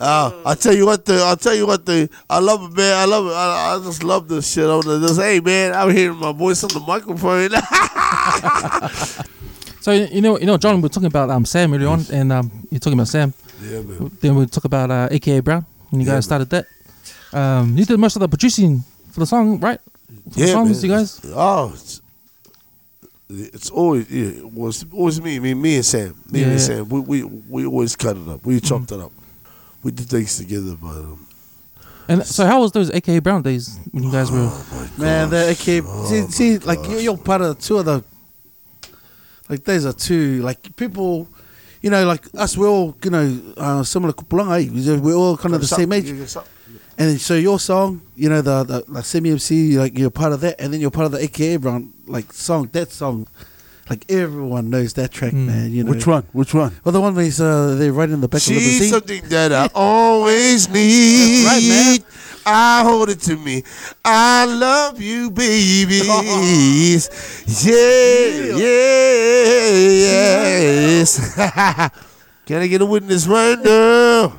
uh, 0.00 0.42
I 0.44 0.54
tell 0.56 0.74
you 0.74 0.84
what, 0.84 1.04
the 1.04 1.24
I 1.24 1.36
tell 1.36 1.54
you 1.54 1.64
what, 1.64 1.86
the 1.86 2.10
I 2.28 2.40
love 2.40 2.64
it, 2.64 2.76
man. 2.76 2.98
I 2.98 3.04
love 3.04 3.26
it. 3.26 3.32
I, 3.32 3.76
I 3.76 3.84
just 3.84 4.02
love 4.02 4.26
this 4.26 4.52
shit. 4.52 4.68
I'm 4.68 4.82
just, 4.82 5.20
hey, 5.20 5.38
man, 5.38 5.72
I'm 5.72 5.94
hearing 5.94 6.18
my 6.18 6.32
voice 6.32 6.64
on 6.64 6.70
the 6.70 6.80
microphone. 6.80 7.50
So 9.80 9.92
you 9.92 10.20
know, 10.20 10.38
you 10.38 10.46
know, 10.46 10.56
John, 10.58 10.80
we're 10.80 10.88
talking 10.88 11.06
about 11.06 11.30
um 11.30 11.44
Sam 11.44 11.72
earlier 11.72 11.88
on, 11.88 12.04
and 12.12 12.32
um 12.32 12.50
you're 12.70 12.80
talking 12.80 12.98
about 12.98 13.08
Sam. 13.08 13.32
yeah, 13.62 13.80
man. 13.80 14.10
Then 14.20 14.34
we 14.36 14.46
talk 14.46 14.64
about 14.64 14.90
uh, 14.90 15.08
AKA 15.10 15.40
Brown 15.40 15.64
when 15.90 16.00
you 16.00 16.06
Yeah, 16.06 16.14
guys 16.14 16.24
started 16.24 16.50
that. 16.50 16.66
Um, 17.32 17.76
you 17.76 17.84
did 17.84 17.98
most 17.98 18.16
of 18.16 18.20
the 18.20 18.28
producing 18.28 18.84
for 19.12 19.20
the 19.20 19.26
song, 19.26 19.58
right? 19.60 19.80
For 20.32 20.40
the 20.40 20.46
Yeah, 20.46 20.52
songs, 20.52 20.82
man. 20.82 20.90
you 20.90 20.96
guys. 20.96 21.20
Oh, 21.34 21.70
it's, 21.72 22.00
it's 23.28 23.70
always 23.70 24.10
yeah, 24.10 24.40
it 24.44 24.52
was 24.52 24.84
always 24.92 25.20
me, 25.22 25.38
me, 25.38 25.54
me 25.54 25.76
and 25.76 25.84
Sam, 25.86 26.14
me 26.30 26.40
Yeah, 26.40 26.46
and 26.46 26.52
yeah. 26.52 26.66
Sam. 26.66 26.88
We, 26.88 27.00
we 27.00 27.22
we 27.48 27.66
always 27.66 27.96
cut 27.96 28.16
it 28.16 28.28
up. 28.28 28.44
We 28.44 28.60
chopped 28.60 28.92
it 28.92 29.00
up. 29.00 29.12
We 29.82 29.92
did 29.92 30.08
things 30.08 30.36
together, 30.36 30.76
but 30.80 30.88
um, 30.90 31.26
And 32.08 32.26
so, 32.26 32.44
how 32.44 32.60
was 32.60 32.72
those 32.72 32.90
AKA 32.90 33.20
Brown 33.20 33.42
days 33.42 33.78
when 33.92 34.02
you 34.04 34.10
guys 34.12 34.30
were? 34.30 34.50
Oh 34.50 34.88
Man, 34.98 35.30
the 35.30 35.50
okay. 35.56 35.80
see, 36.06 36.30
see, 36.30 36.58
like 36.58 36.78
you're, 36.88 37.00
you're 37.00 37.16
part 37.16 37.40
of 37.40 37.58
two 37.60 37.78
of 37.78 37.84
the. 37.86 38.04
Like 39.50 39.64
those 39.64 39.84
are 39.84 39.92
two 39.92 40.40
like 40.42 40.74
people, 40.76 41.28
you 41.82 41.90
know, 41.90 42.06
like 42.06 42.22
us. 42.34 42.56
We're 42.56 42.68
all 42.68 42.96
you 43.04 43.10
know 43.10 43.26
uh, 43.56 43.82
similar 43.82 44.12
kupulanga. 44.14 44.56
eh? 44.64 44.98
We're 45.06 45.14
all 45.14 45.36
kind 45.36 45.54
of 45.54 45.60
the 45.60 45.66
same 45.80 45.92
age. 45.92 46.06
And 46.98 47.20
so 47.20 47.34
your 47.34 47.58
song, 47.58 48.02
you 48.14 48.28
know, 48.28 48.42
the 48.42 48.62
the, 48.64 48.84
the 48.86 49.02
semi 49.02 49.30
MC, 49.30 49.76
like 49.78 49.98
you're 49.98 50.10
part 50.10 50.32
of 50.32 50.40
that, 50.42 50.60
and 50.60 50.72
then 50.72 50.80
you're 50.80 50.90
part 50.92 51.06
of 51.06 51.12
the 51.12 51.22
AKA 51.26 51.56
brand, 51.56 51.92
like 52.06 52.32
song. 52.32 52.68
That 52.72 52.92
song, 52.92 53.26
like 53.90 54.04
everyone 54.08 54.70
knows 54.70 54.94
that 54.94 55.10
track, 55.10 55.32
Mm. 55.32 55.46
man. 55.46 55.72
You 55.72 55.82
know 55.84 55.90
Which 55.90 56.06
one? 56.06 56.22
Which 56.32 56.54
one? 56.54 56.72
Well, 56.84 56.92
the 56.92 57.00
one 57.00 57.14
where 57.14 57.24
he's 57.24 57.40
uh, 57.40 57.74
they're 57.76 57.92
right 57.92 58.08
in 58.08 58.20
the 58.20 58.28
back 58.28 58.40
of 58.40 58.46
the 58.46 58.54
She's 58.54 58.80
limousine. 58.80 58.90
something 58.90 59.22
that 59.28 59.52
I 59.52 59.68
always 59.74 60.68
need. 60.70 61.44
That's 61.44 61.62
right, 61.62 61.68
man. 61.68 61.98
I 62.46 62.82
hold 62.84 63.10
it 63.10 63.20
to 63.28 63.36
me. 63.36 63.64
I 64.04 64.46
love 64.46 65.00
you, 65.00 65.30
babies. 65.30 66.06
Yeah, 67.66 68.56
yeah, 68.56 69.82
yes. 70.06 71.34
Can 72.46 72.62
I 72.62 72.66
get 72.66 72.80
a 72.80 72.86
witness 72.86 73.26
right 73.26 73.58
now? 73.62 74.32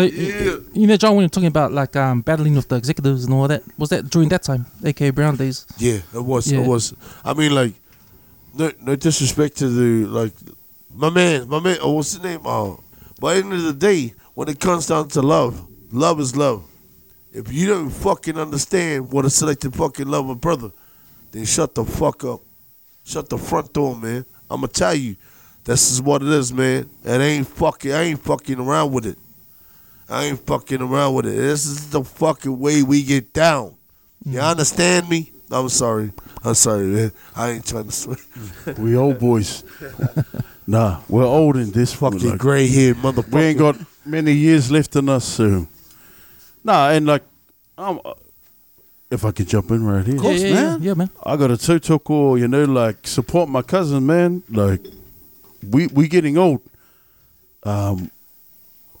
So 0.00 0.06
you, 0.06 0.64
you 0.72 0.86
know, 0.86 0.96
John, 0.96 1.14
when 1.14 1.24
you're 1.24 1.28
talking 1.28 1.48
about 1.48 1.72
like 1.72 1.94
um 1.94 2.22
battling 2.22 2.54
with 2.54 2.68
the 2.68 2.76
executives 2.76 3.24
and 3.24 3.34
all 3.34 3.46
that, 3.48 3.62
was 3.76 3.90
that 3.90 4.08
during 4.08 4.30
that 4.30 4.42
time, 4.42 4.64
AKA 4.82 5.10
Brown 5.10 5.36
days? 5.36 5.66
Yeah, 5.76 5.98
it 6.14 6.24
was. 6.24 6.50
Yeah. 6.50 6.60
It 6.60 6.66
was. 6.66 6.94
I 7.22 7.34
mean, 7.34 7.54
like, 7.54 7.74
no, 8.54 8.72
no 8.80 8.96
disrespect 8.96 9.58
to 9.58 9.68
the 9.68 10.06
like, 10.08 10.32
my 10.94 11.10
man, 11.10 11.48
my 11.48 11.60
man. 11.60 11.76
Oh, 11.82 11.92
what's 11.92 12.12
his 12.12 12.22
name? 12.22 12.40
Oh, 12.46 12.80
at 12.98 13.20
the 13.20 13.28
end 13.28 13.52
of 13.52 13.62
the 13.62 13.74
day, 13.74 14.14
when 14.32 14.48
it 14.48 14.58
comes 14.58 14.86
down 14.86 15.08
to 15.08 15.20
love, 15.20 15.68
love 15.92 16.18
is 16.18 16.34
love. 16.34 16.64
If 17.32 17.52
you 17.52 17.66
don't 17.66 17.90
fucking 17.90 18.38
understand 18.38 19.12
what 19.12 19.26
a 19.26 19.30
selected 19.30 19.74
fucking 19.74 20.08
love 20.08 20.30
a 20.30 20.34
brother, 20.34 20.70
then 21.30 21.44
shut 21.44 21.74
the 21.74 21.84
fuck 21.84 22.24
up. 22.24 22.40
Shut 23.04 23.28
the 23.28 23.36
front 23.36 23.72
door, 23.74 23.94
man. 23.96 24.24
I'ma 24.50 24.66
tell 24.68 24.94
you, 24.94 25.16
this 25.64 25.92
is 25.92 26.00
what 26.00 26.22
it 26.22 26.28
is, 26.28 26.54
man. 26.54 26.88
And 27.04 27.22
ain't 27.22 27.46
fucking, 27.46 27.92
I 27.92 28.02
ain't 28.04 28.20
fucking 28.20 28.58
around 28.58 28.92
with 28.92 29.04
it. 29.04 29.18
I 30.10 30.24
ain't 30.24 30.40
fucking 30.46 30.82
around 30.82 31.14
with 31.14 31.26
it. 31.26 31.36
This 31.36 31.66
is 31.66 31.90
the 31.90 32.02
fucking 32.02 32.58
way 32.58 32.82
we 32.82 33.02
get 33.04 33.32
down. 33.32 33.76
You 34.24 34.40
understand 34.40 35.08
me? 35.08 35.32
I'm 35.50 35.68
sorry. 35.68 36.12
I'm 36.44 36.54
sorry, 36.54 36.86
man. 36.86 37.12
I 37.34 37.50
ain't 37.50 37.66
trying 37.66 37.84
to 37.86 37.92
swear. 37.92 38.16
We 38.78 38.96
old 38.96 39.18
boys. 39.18 39.64
nah, 40.66 41.00
we're 41.08 41.24
old 41.24 41.56
in 41.56 41.70
this 41.70 41.92
Fucking 41.94 42.18
fucking. 42.18 42.36
gray 42.38 42.66
haired 42.66 42.96
motherfucker. 42.98 43.32
we 43.32 43.40
ain't 43.42 43.58
got 43.58 43.76
many 44.04 44.32
years 44.32 44.70
left 44.70 44.96
in 44.96 45.08
us, 45.08 45.24
so. 45.24 45.66
Nah, 46.62 46.90
and 46.90 47.06
like, 47.06 47.22
um, 47.78 48.00
if 49.10 49.24
I 49.24 49.32
could 49.32 49.48
jump 49.48 49.70
in 49.70 49.84
right 49.84 50.04
here. 50.06 50.16
yeah, 50.16 50.30
yeah, 50.30 50.48
yeah, 50.48 50.76
yeah, 50.80 50.94
man. 50.94 51.10
I 51.24 51.36
got 51.36 51.50
a 51.50 51.54
totoko, 51.54 52.38
you 52.38 52.48
know, 52.48 52.64
like 52.64 53.06
support 53.06 53.48
my 53.48 53.62
cousin, 53.62 54.06
man. 54.06 54.42
Like 54.50 54.86
we 55.68 55.86
we 55.88 56.08
getting 56.08 56.36
old. 56.38 56.60
Um, 57.62 58.10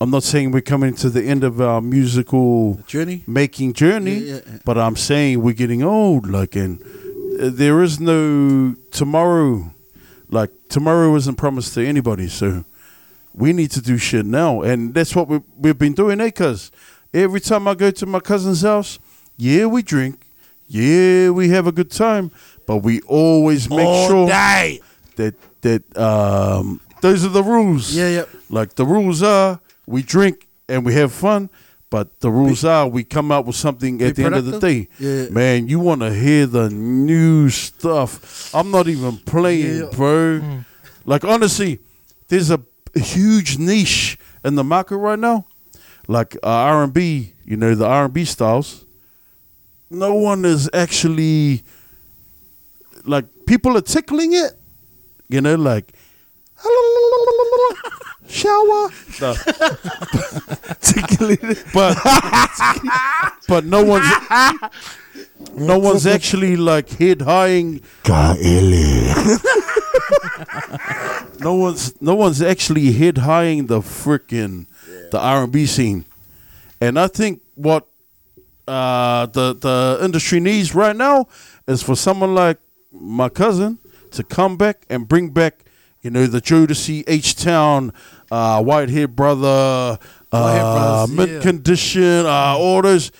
I'm 0.00 0.10
not 0.10 0.22
saying 0.22 0.52
we're 0.52 0.62
coming 0.62 0.94
to 0.94 1.10
the 1.10 1.22
end 1.22 1.44
of 1.44 1.60
our 1.60 1.82
musical 1.82 2.80
journey. 2.86 3.22
making 3.26 3.74
journey, 3.74 4.14
Yeah, 4.20 4.34
yeah, 4.46 4.58
but 4.64 4.78
I'm 4.78 4.96
saying 4.96 5.42
we're 5.42 5.52
getting 5.54 5.82
old. 5.82 6.26
Like, 6.26 6.56
and 6.56 6.80
uh, 7.38 7.50
there 7.52 7.82
is 7.82 8.00
no 8.00 8.76
tomorrow. 8.90 9.74
Like 10.30 10.50
tomorrow 10.68 11.14
isn't 11.16 11.36
promised 11.36 11.74
to 11.74 11.86
anybody, 11.86 12.28
so 12.28 12.64
we 13.34 13.52
need 13.52 13.70
to 13.72 13.82
do 13.82 13.98
shit 13.98 14.24
now, 14.24 14.62
and 14.62 14.94
that's 14.94 15.14
what 15.14 15.28
we 15.28 15.40
we've 15.58 15.76
been 15.78 15.92
doing, 15.94 16.20
eh? 16.20 16.30
Cause 16.30 16.70
every 17.12 17.40
time 17.40 17.68
I 17.68 17.74
go 17.74 17.90
to 17.90 18.06
my 18.06 18.20
cousin's 18.20 18.62
house, 18.62 18.98
yeah, 19.36 19.66
we 19.66 19.82
drink, 19.82 20.24
yeah, 20.68 21.30
we 21.30 21.48
have 21.50 21.66
a 21.66 21.72
good 21.72 21.90
time, 21.90 22.30
but 22.64 22.78
we 22.78 23.00
always 23.02 23.68
make 23.68 23.80
All 23.86 24.08
sure 24.08 24.28
day. 24.28 24.80
that 25.16 25.34
that 25.62 25.82
um, 25.98 26.80
those 27.02 27.24
are 27.24 27.28
the 27.32 27.42
rules. 27.42 27.94
Yeah, 27.94 28.08
yeah. 28.08 28.24
Like 28.48 28.76
the 28.76 28.86
rules 28.86 29.20
are, 29.22 29.60
we 29.90 30.02
drink 30.02 30.48
and 30.68 30.84
we 30.86 30.94
have 30.94 31.12
fun, 31.12 31.50
but 31.90 32.20
the 32.20 32.30
rules 32.30 32.64
are 32.64 32.86
we 32.88 33.02
come 33.04 33.32
out 33.32 33.44
with 33.46 33.56
something 33.56 34.00
at 34.02 34.14
the 34.16 34.24
end 34.24 34.36
of 34.36 34.44
the 34.46 34.58
day. 34.60 34.88
Yeah. 34.98 35.28
Man, 35.30 35.66
you 35.68 35.80
want 35.80 36.00
to 36.02 36.14
hear 36.14 36.46
the 36.46 36.70
new 36.70 37.50
stuff. 37.50 38.54
I'm 38.54 38.70
not 38.70 38.86
even 38.88 39.18
playing, 39.18 39.78
Yeah. 39.80 39.90
bro. 39.92 40.60
Like 41.04 41.24
honestly, 41.24 41.80
there's 42.28 42.50
a 42.50 42.60
huge 42.94 43.58
niche 43.58 44.18
in 44.44 44.54
the 44.54 44.64
market 44.64 44.96
right 44.98 45.18
now. 45.18 45.46
Like 46.06 46.36
uh, 46.42 46.48
R&B, 46.48 47.34
you 47.44 47.56
know, 47.56 47.74
the 47.74 47.86
R&B 47.86 48.24
styles. 48.24 48.84
No 49.90 50.14
one 50.14 50.44
is 50.44 50.70
actually 50.72 51.62
like 53.04 53.24
people 53.46 53.76
are 53.76 53.80
tickling 53.82 54.32
it. 54.34 54.52
You 55.28 55.40
know, 55.40 55.56
like 55.56 55.92
shower. 58.30 58.90
No. 59.20 59.34
but 61.74 61.96
but 63.48 63.64
no 63.64 63.84
one's 63.84 64.06
no 65.56 65.78
one's 65.78 66.06
actually 66.06 66.56
like 66.56 66.88
head 66.90 67.22
highing. 67.22 67.82
No 71.40 71.54
one's 71.54 72.00
no 72.02 72.14
one's 72.14 72.42
actually 72.42 72.92
head 72.92 73.18
highing 73.18 73.66
the 73.66 73.80
freaking 73.80 74.66
the 75.10 75.18
R 75.18 75.44
and 75.44 75.52
B 75.52 75.64
scene, 75.64 76.04
and 76.82 76.98
I 76.98 77.06
think 77.08 77.40
what 77.54 77.86
uh, 78.68 79.24
the 79.26 79.54
the 79.54 79.98
industry 80.04 80.38
needs 80.38 80.74
right 80.74 80.94
now 80.94 81.28
is 81.66 81.82
for 81.82 81.96
someone 81.96 82.34
like 82.34 82.58
my 82.92 83.30
cousin 83.30 83.78
to 84.10 84.22
come 84.22 84.58
back 84.58 84.84
and 84.90 85.08
bring 85.08 85.30
back, 85.30 85.64
you 86.02 86.10
know, 86.10 86.26
the 86.26 86.42
Jodeci, 86.42 87.04
H 87.06 87.36
Town, 87.36 87.94
uh, 88.30 88.62
Whitehead 88.62 89.16
Brother, 89.16 89.98
uh, 90.32 91.06
Mint 91.10 91.30
yeah. 91.30 91.40
Condition, 91.40 92.26
uh, 92.26 92.56
all 92.56 92.82
those 92.82 93.10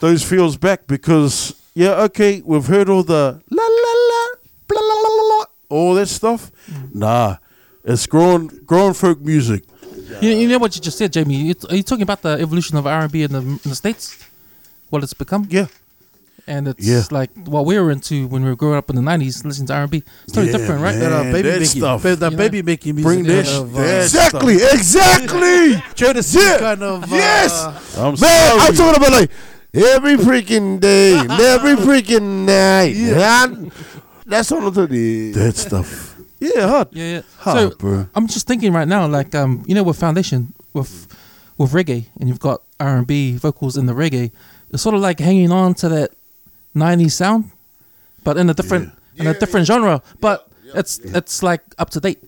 those 0.00 0.22
feels 0.22 0.56
back 0.56 0.86
because 0.86 1.54
yeah, 1.74 2.02
okay, 2.02 2.42
we've 2.44 2.66
heard 2.66 2.88
all 2.88 3.02
the 3.02 3.40
la 3.50 3.62
la 3.62 3.92
la 4.10 4.36
blah, 4.66 4.80
la, 4.80 4.94
la, 4.94 5.08
la, 5.08 5.36
la, 5.36 5.44
all 5.68 5.94
that 5.94 6.06
stuff. 6.06 6.50
Nah, 6.92 7.36
it's 7.84 8.06
grown 8.06 8.48
grown 8.64 8.94
folk 8.94 9.20
music. 9.20 9.64
You, 10.20 10.30
you 10.30 10.48
know 10.48 10.58
what 10.58 10.74
you 10.74 10.82
just 10.82 10.98
said, 10.98 11.12
Jamie? 11.12 11.54
Are 11.68 11.76
you 11.76 11.82
talking 11.82 12.02
about 12.02 12.22
the 12.22 12.30
evolution 12.30 12.76
of 12.76 12.86
R&B 12.86 13.22
in 13.22 13.32
the, 13.32 13.38
in 13.38 13.60
the 13.64 13.74
states? 13.74 14.18
What 14.90 15.04
it's 15.04 15.14
become? 15.14 15.46
Yeah, 15.48 15.66
And 16.50 16.66
it's 16.66 16.84
Yeah. 16.84 17.02
like 17.12 17.30
what 17.46 17.64
we 17.64 17.78
were 17.78 17.92
into 17.92 18.26
when 18.26 18.42
we 18.42 18.48
were 18.50 18.56
growing 18.56 18.76
up 18.76 18.90
in 18.90 18.96
the 18.96 19.02
90s, 19.02 19.44
listening 19.44 19.68
to 19.68 19.74
R&B. 19.74 20.02
It's 20.24 20.32
totally 20.32 20.50
Yeah, 20.50 20.58
different, 20.58 20.82
right? 20.82 20.96
man. 20.98 21.10
That, 21.10 21.12
uh, 21.12 21.22
baby 21.32 21.42
that 21.50 21.60
making, 21.60 21.80
stuff. 21.80 22.02
ba- 22.02 22.16
that 22.16 22.32
You 22.32 22.36
baby 22.36 22.58
know, 22.62 22.66
making 22.66 22.94
music. 22.96 23.06
bring 23.06 23.22
that, 23.24 23.48
of, 23.48 23.76
uh, 23.78 23.80
Exactly, 23.80 24.58
stuff. 24.58 24.74
exactly. 24.74 25.74
Jodeci 25.94 26.34
Yeah. 26.42 26.58
kind 26.58 26.82
of. 26.82 27.08
Yes. 27.10 27.52
Uh, 27.54 27.72
I'm 27.98 28.02
Man, 28.02 28.16
sorry. 28.18 28.60
I'm 28.66 28.74
talking 28.74 28.96
about 29.02 29.12
like 29.12 29.30
every 29.72 30.16
freaking 30.16 30.80
day, 30.80 31.14
every 31.14 31.76
freaking 31.76 32.46
night. 32.46 32.96
Man, 32.96 33.70
That's 34.26 34.50
what 34.50 34.64
I'm 34.64 34.74
talking 34.74 35.32
that 35.32 35.56
stuff. 35.56 36.16
Yeah, 36.40 36.66
hard. 36.68 36.88
Yeah, 36.92 37.04
yeah. 37.14 37.22
Hard, 37.38 37.72
so 37.72 37.76
bro. 37.78 38.06
I'm 38.14 38.26
just 38.26 38.46
thinking 38.48 38.72
right 38.72 38.88
now, 38.88 39.06
like 39.06 39.34
um, 39.36 39.62
you 39.66 39.74
know, 39.76 39.82
with 39.84 39.98
foundation, 39.98 40.52
with 40.72 41.06
with 41.58 41.72
reggae, 41.72 42.06
and 42.18 42.28
you've 42.28 42.40
got 42.40 42.62
R 42.80 42.96
and 42.98 43.06
B 43.06 43.36
vocals 43.36 43.76
in 43.76 43.86
the 43.86 43.92
reggae. 43.92 44.32
It's 44.72 44.82
sort 44.82 44.94
of 44.94 45.00
like 45.00 45.20
hanging 45.20 45.52
on 45.52 45.74
to 45.74 45.88
that 45.90 46.10
'90s 46.74 47.12
sound, 47.12 47.50
but 48.24 48.36
in 48.36 48.48
a 48.50 48.54
different 48.54 48.90
in 49.16 49.26
a 49.26 49.34
different 49.34 49.66
genre. 49.66 50.02
But 50.20 50.48
it's 50.74 50.98
it's 51.00 51.42
like 51.42 51.62
up 51.78 51.90
to 51.90 52.00
date 52.00 52.18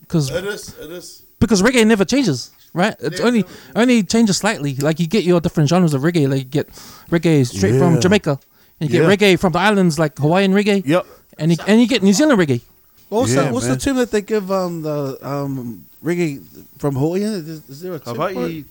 because 0.00 0.30
It 0.30 0.44
is, 0.44 0.76
it 0.78 0.90
is. 0.90 1.22
because 1.38 1.62
reggae 1.62 1.86
never 1.86 2.04
changes, 2.04 2.50
right? 2.74 2.94
It's 3.00 3.20
only 3.20 3.44
only 3.76 4.02
changes 4.02 4.36
slightly. 4.38 4.74
Like 4.76 4.98
you 5.00 5.06
get 5.06 5.24
your 5.24 5.40
different 5.40 5.68
genres 5.68 5.94
of 5.94 6.02
reggae. 6.02 6.28
Like 6.28 6.38
you 6.38 6.44
get 6.50 6.68
reggae 7.10 7.46
straight 7.46 7.78
from 7.78 8.00
Jamaica, 8.00 8.38
and 8.80 8.90
you 8.90 9.00
get 9.00 9.06
reggae 9.08 9.38
from 9.38 9.52
the 9.52 9.58
islands, 9.60 9.98
like 9.98 10.18
Hawaiian 10.18 10.52
reggae, 10.52 10.82
Yep. 10.84 11.06
and 11.38 11.52
you, 11.52 11.58
and 11.66 11.80
you 11.80 11.86
get 11.86 12.02
New 12.02 12.12
Zealand 12.12 12.38
reggae. 12.40 12.60
What's, 13.08 13.32
Yeah, 13.34 13.44
the, 13.48 13.52
what's 13.52 13.66
the 13.66 13.72
man. 13.72 13.78
term 13.78 13.96
that 13.96 14.10
they 14.10 14.22
give 14.22 14.50
um 14.50 14.82
the 14.82 15.18
um 15.22 15.84
reggae 16.02 16.42
from 16.78 16.96
Hawaii? 16.96 17.22
Is, 17.22 17.68
is 17.68 17.80
there 17.82 17.94
a 17.94 17.98
term 18.00 18.16
for 18.16 18.28
it? 18.30 18.34
Hawaii. 18.34 18.64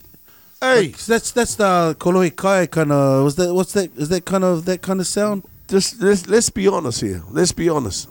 Hey, 0.61 0.89
that's 0.89 1.31
that's 1.31 1.55
the 1.55 1.95
koloi 1.99 2.35
kai 2.35 2.67
kind 2.67 2.91
of. 2.91 3.23
Was 3.23 3.35
that 3.37 3.53
what's 3.53 3.73
that? 3.73 3.89
Is 3.97 4.09
that 4.09 4.25
kind 4.25 4.43
of 4.43 4.65
that 4.65 4.81
kind 4.81 4.99
of 4.99 5.07
sound? 5.07 5.43
just 5.67 6.01
let's 6.01 6.27
let's 6.27 6.49
be 6.49 6.67
honest 6.67 7.01
here. 7.01 7.23
Let's 7.31 7.51
be 7.51 7.67
honest. 7.69 8.07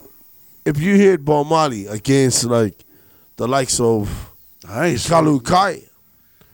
If 0.64 0.78
you 0.80 0.96
hit 0.96 1.24
Bob 1.24 1.46
Marley 1.46 1.86
against 1.86 2.44
like 2.44 2.74
the 3.36 3.46
likes 3.46 3.78
of 3.80 4.08
Nice. 4.66 5.08
Kalu 5.08 5.42
Kai, 5.44 5.82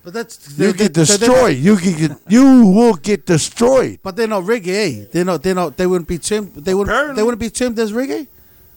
But 0.04 0.12
that's 0.14 0.58
you 0.58 0.72
get 0.72 0.94
they- 0.94 1.04
so 1.04 1.16
they're 1.16 1.28
destroyed. 1.28 1.56
You 1.58 1.80
get, 1.80 2.12
you 2.28 2.66
will 2.66 2.94
get 2.94 3.26
destroyed. 3.26 3.98
But 4.02 4.16
they're 4.16 4.28
not 4.28 4.44
reggae. 4.44 5.02
eh? 5.02 5.06
They're 5.12 5.24
not. 5.24 5.42
They're 5.42 5.54
not. 5.54 5.76
They 5.76 5.86
wouldn't 5.86 6.08
be 6.08 6.18
termed. 6.18 6.54
They 6.54 6.74
wouldn't. 6.74 6.94
Apparently. 6.94 7.16
They 7.16 7.22
wouldn't 7.24 7.40
be 7.40 7.50
termed 7.50 7.78
as 7.78 7.92
reggae. 7.92 8.28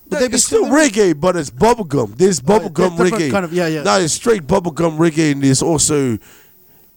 Would 0.09 0.19
be 0.19 0.35
it's 0.35 0.45
still 0.45 0.65
as- 0.65 0.71
reggae, 0.91 1.19
but 1.19 1.35
it's 1.35 1.51
bubblegum. 1.51 2.15
There's 2.17 2.39
bubblegum 2.41 2.97
different 2.97 3.13
reggae. 3.13 3.31
kind 3.31 3.45
of- 3.45 3.53
yeah, 3.53 3.67
yeah. 3.67 3.83
Now 3.83 3.97
it's 3.97 4.13
straight 4.13 4.47
bubblegum 4.47 4.97
reggae, 4.97 5.33
and 5.33 5.43
there's 5.43 5.61
also 5.61 6.17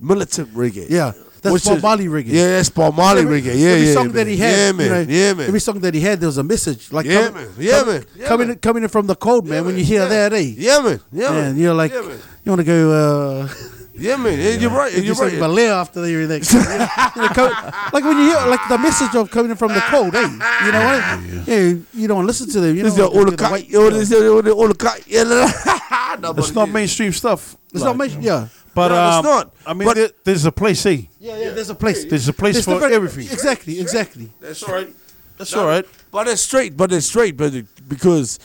militant 0.03 0.53
reggae. 0.55 0.87
Yeah, 0.91 1.13
that's 1.41 1.53
Which 1.55 1.65
Bob 1.65 1.77
is- 1.79 1.83
Marley 1.83 2.07
reggae. 2.07 2.27
Yeah, 2.33 2.49
that's 2.57 2.69
Bob 2.71 2.97
Marley 2.97 3.23
every, 3.23 3.41
reggae. 3.41 3.59
Yeah, 3.59 3.69
every 3.71 3.87
yeah, 3.87 3.93
song 3.95 4.07
man. 4.09 4.15
that 4.17 4.27
he 4.27 4.37
had, 4.37 4.51
Yeah, 4.57 4.73
man. 4.73 4.87
you 4.87 4.93
know, 4.93 5.01
yeah, 5.27 5.35
man. 5.35 5.47
Every 5.49 5.61
song 5.61 5.79
that 5.81 5.95
he 5.95 6.01
had, 6.01 6.21
there 6.21 6.29
was 6.29 6.39
a 6.39 6.43
message. 6.45 6.93
Like 6.93 7.07
Yeah, 7.07 7.29
coming, 7.29 7.35
man. 7.35 7.49
Yeah, 7.59 7.79
com- 7.79 7.87
man. 7.89 8.05
Yeah, 8.17 8.27
coming, 8.29 8.49
man. 8.49 8.59
Coming 8.59 8.83
in, 8.85 8.89
from 8.89 9.07
the 9.07 9.15
cold, 9.17 9.47
man. 9.47 9.59
Yeah, 9.59 9.67
when 9.67 9.79
you 9.79 9.85
hear 9.85 10.03
Yeah. 10.03 10.09
that, 10.29 10.33
eh? 10.35 10.55
yeah, 10.57 10.81
man. 10.81 11.01
Yeah, 11.13 11.31
man. 11.31 11.45
And 11.51 11.59
you're 11.59 11.75
like, 11.75 11.93
Yeah, 11.93 12.01
man. 12.03 12.19
you 12.45 12.51
want 12.53 12.61
to 12.61 12.65
go. 12.65 12.91
Uh, 12.93 13.49
Yeah, 13.95 14.17
man. 14.17 14.39
Yeah, 14.41 14.51
you're 14.57 14.71
right. 14.71 14.91
You're, 14.97 15.05
You're 15.05 15.15
right. 15.15 15.33
Balea 15.39 15.69
after 15.83 16.01
the. 16.01 16.11
You 16.11 16.27
like 16.27 18.05
when 18.05 18.17
you 18.19 18.25
hear 18.25 18.47
like 18.49 18.65
the 18.69 18.79
message 18.79 19.15
of 19.15 19.31
coming 19.31 19.51
in 19.51 19.57
from 19.57 19.73
the 19.75 19.81
cold, 19.93 20.15
eh? 20.15 20.21
You 20.65 20.73
know 20.73 20.85
what? 20.89 21.47
Yeah, 21.47 21.75
you 21.93 22.09
don't 22.09 22.27
listen 22.27 22.49
to 22.51 22.61
them. 22.61 22.75
You 22.77 22.85
This 22.85 22.93
is 22.95 22.99
know, 22.99 23.09
all 23.09 23.25
the 23.27 23.33
the 23.33 23.37
cut. 23.37 23.51
white- 23.51 23.69
Yo, 23.69 23.91
this 23.91 24.11
all 24.13 24.41
the 24.43 24.51
all 24.53 24.69
the 24.69 24.75
cut. 24.75 25.03
It's 25.07 26.55
not 26.55 26.71
mainstream 26.71 27.13
stuff. 27.13 27.57
It's 27.73 27.85
not 27.85 27.97
mainstream. 27.97 28.25
Yeah. 28.25 28.49
But 28.75 28.89
No, 28.89 29.07
it's 29.09 29.17
um, 29.17 29.25
not. 29.25 29.55
I 29.67 29.75
mean, 29.75 29.87
But- 29.89 29.95
there, 29.97 30.11
there's 30.25 30.45
a 30.47 30.53
place, 30.53 30.87
eh? 30.87 31.03
Yeah, 31.21 31.37
yeah. 31.37 31.51
There's 31.51 31.69
a 31.71 31.75
place. 31.75 32.05
There's 32.05 32.29
a 32.29 32.33
place 32.33 32.55
There's 32.55 32.65
for 32.65 32.75
different- 32.75 32.95
everything. 32.95 33.29
Exactly. 33.33 33.81
Exactly. 33.81 34.31
That's 34.41 34.63
all 34.63 34.75
right. 34.75 34.95
That's 35.39 35.55
all 35.55 35.67
right. 35.67 35.85
But 36.11 36.29
it's 36.29 36.43
straight. 36.43 36.77
But 36.77 36.93
it's 36.93 37.07
straight. 37.07 37.37
But 37.37 37.55
it- 37.55 37.89
because 37.89 38.39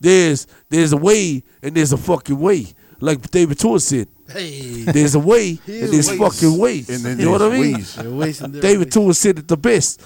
there's 0.00 0.46
there's 0.70 0.92
a 0.92 0.96
way 0.96 1.42
and 1.62 1.74
there's 1.76 1.92
a 1.92 1.96
fucking 1.98 2.38
way. 2.38 2.66
Like 3.00 3.30
David 3.30 3.58
Tua 3.58 3.80
said, 3.80 4.08
Hey. 4.28 4.82
there's 4.84 5.14
a 5.14 5.18
way 5.20 5.50
and 5.66 5.88
there's 5.92 6.08
ways. 6.10 6.18
fucking 6.18 6.58
ways. 6.58 6.88
And 6.90 7.04
then 7.04 7.18
you 7.18 7.24
know 7.26 7.30
what 7.32 7.42
I 7.42 7.48
mean? 7.50 7.74
ways. 7.74 7.96
You're 8.02 8.12
wasting 8.14 8.52
their 8.52 8.62
David 8.62 8.86
ways. 8.88 8.92
Tour 8.94 9.14
said 9.14 9.38
it 9.38 9.48
the 9.48 9.56
best. 9.56 10.02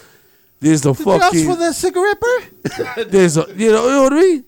There's 0.61 0.81
the 0.83 0.93
Did 0.93 1.05
you 1.07 1.12
ask 1.12 1.23
fucking. 1.25 1.47
for 1.47 1.57
that 1.57 1.75
cigarette, 1.75 2.21
bro? 2.21 3.05
There's 3.05 3.37
a 3.37 3.47
you 3.57 3.71
know, 3.73 3.85
you 3.85 3.91
know 3.91 4.03
what 4.05 4.12
I 4.12 4.21
mean? 4.21 4.45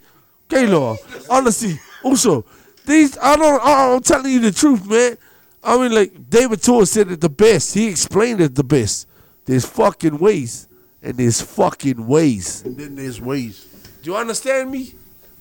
Gaylor, 0.48 0.96
honestly, 1.30 1.78
also 2.04 2.44
these 2.86 3.18
I 3.18 3.36
don't 3.36 3.62
I, 3.62 3.94
I'm 3.94 4.02
telling 4.02 4.32
you 4.32 4.40
the 4.40 4.52
truth, 4.52 4.88
man. 4.88 5.18
I 5.62 5.76
mean 5.78 5.92
like 5.92 6.30
David 6.30 6.62
Tua 6.62 6.86
said 6.86 7.10
it 7.10 7.20
the 7.20 7.28
best. 7.28 7.74
He 7.74 7.88
explained 7.88 8.40
it 8.40 8.54
the 8.54 8.64
best. 8.64 9.08
There's 9.44 9.66
fucking 9.66 10.18
ways 10.18 10.68
and 11.02 11.16
there's 11.16 11.40
fucking 11.40 12.06
ways. 12.06 12.62
And 12.64 12.76
then 12.76 12.96
there's 12.96 13.20
ways. 13.20 13.64
Do 14.02 14.10
you 14.10 14.16
understand 14.16 14.70
me? 14.70 14.94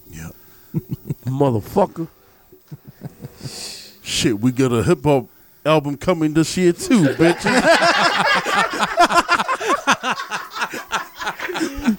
Yeah. 0.10 0.30
Motherfucker. 1.26 2.08
Shit, 4.04 4.40
we 4.40 4.52
got 4.52 4.72
a 4.72 4.84
hip 4.84 5.04
hop 5.04 5.28
album 5.66 5.98
coming 5.98 6.34
this 6.34 6.56
year 6.58 6.74
too, 6.74 7.06
bitches. 7.06 7.62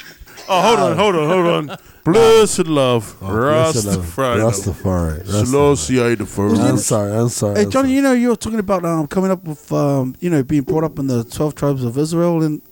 oh, 0.48 0.62
hold 0.62 0.78
on, 0.78 0.96
hold 0.96 1.16
on, 1.16 1.28
hold 1.28 1.70
on. 1.70 1.78
Blessed 2.04 2.66
love, 2.66 3.18
Rastafari. 3.20 4.38
Rastafari. 4.38 5.26
Selassie 5.26 6.14
the 6.14 6.26
first. 6.26 6.60
I'm 6.60 6.76
sorry. 6.78 7.12
I'm 7.16 7.28
sorry. 7.28 7.56
Hey 7.56 7.62
I'm 7.64 7.70
Johnny, 7.70 7.92
you 7.92 8.02
know 8.02 8.12
you 8.12 8.28
were 8.28 8.36
talking 8.36 8.60
about 8.60 8.84
um, 8.84 9.08
coming 9.08 9.30
up 9.30 9.42
with 9.44 9.72
um, 9.72 10.14
you 10.20 10.30
know 10.30 10.42
being 10.44 10.62
brought 10.62 10.84
up 10.84 10.98
in 10.98 11.08
the 11.08 11.24
twelve 11.24 11.54
tribes 11.56 11.82
of 11.82 11.98
Israel, 11.98 12.42
and 12.42 12.62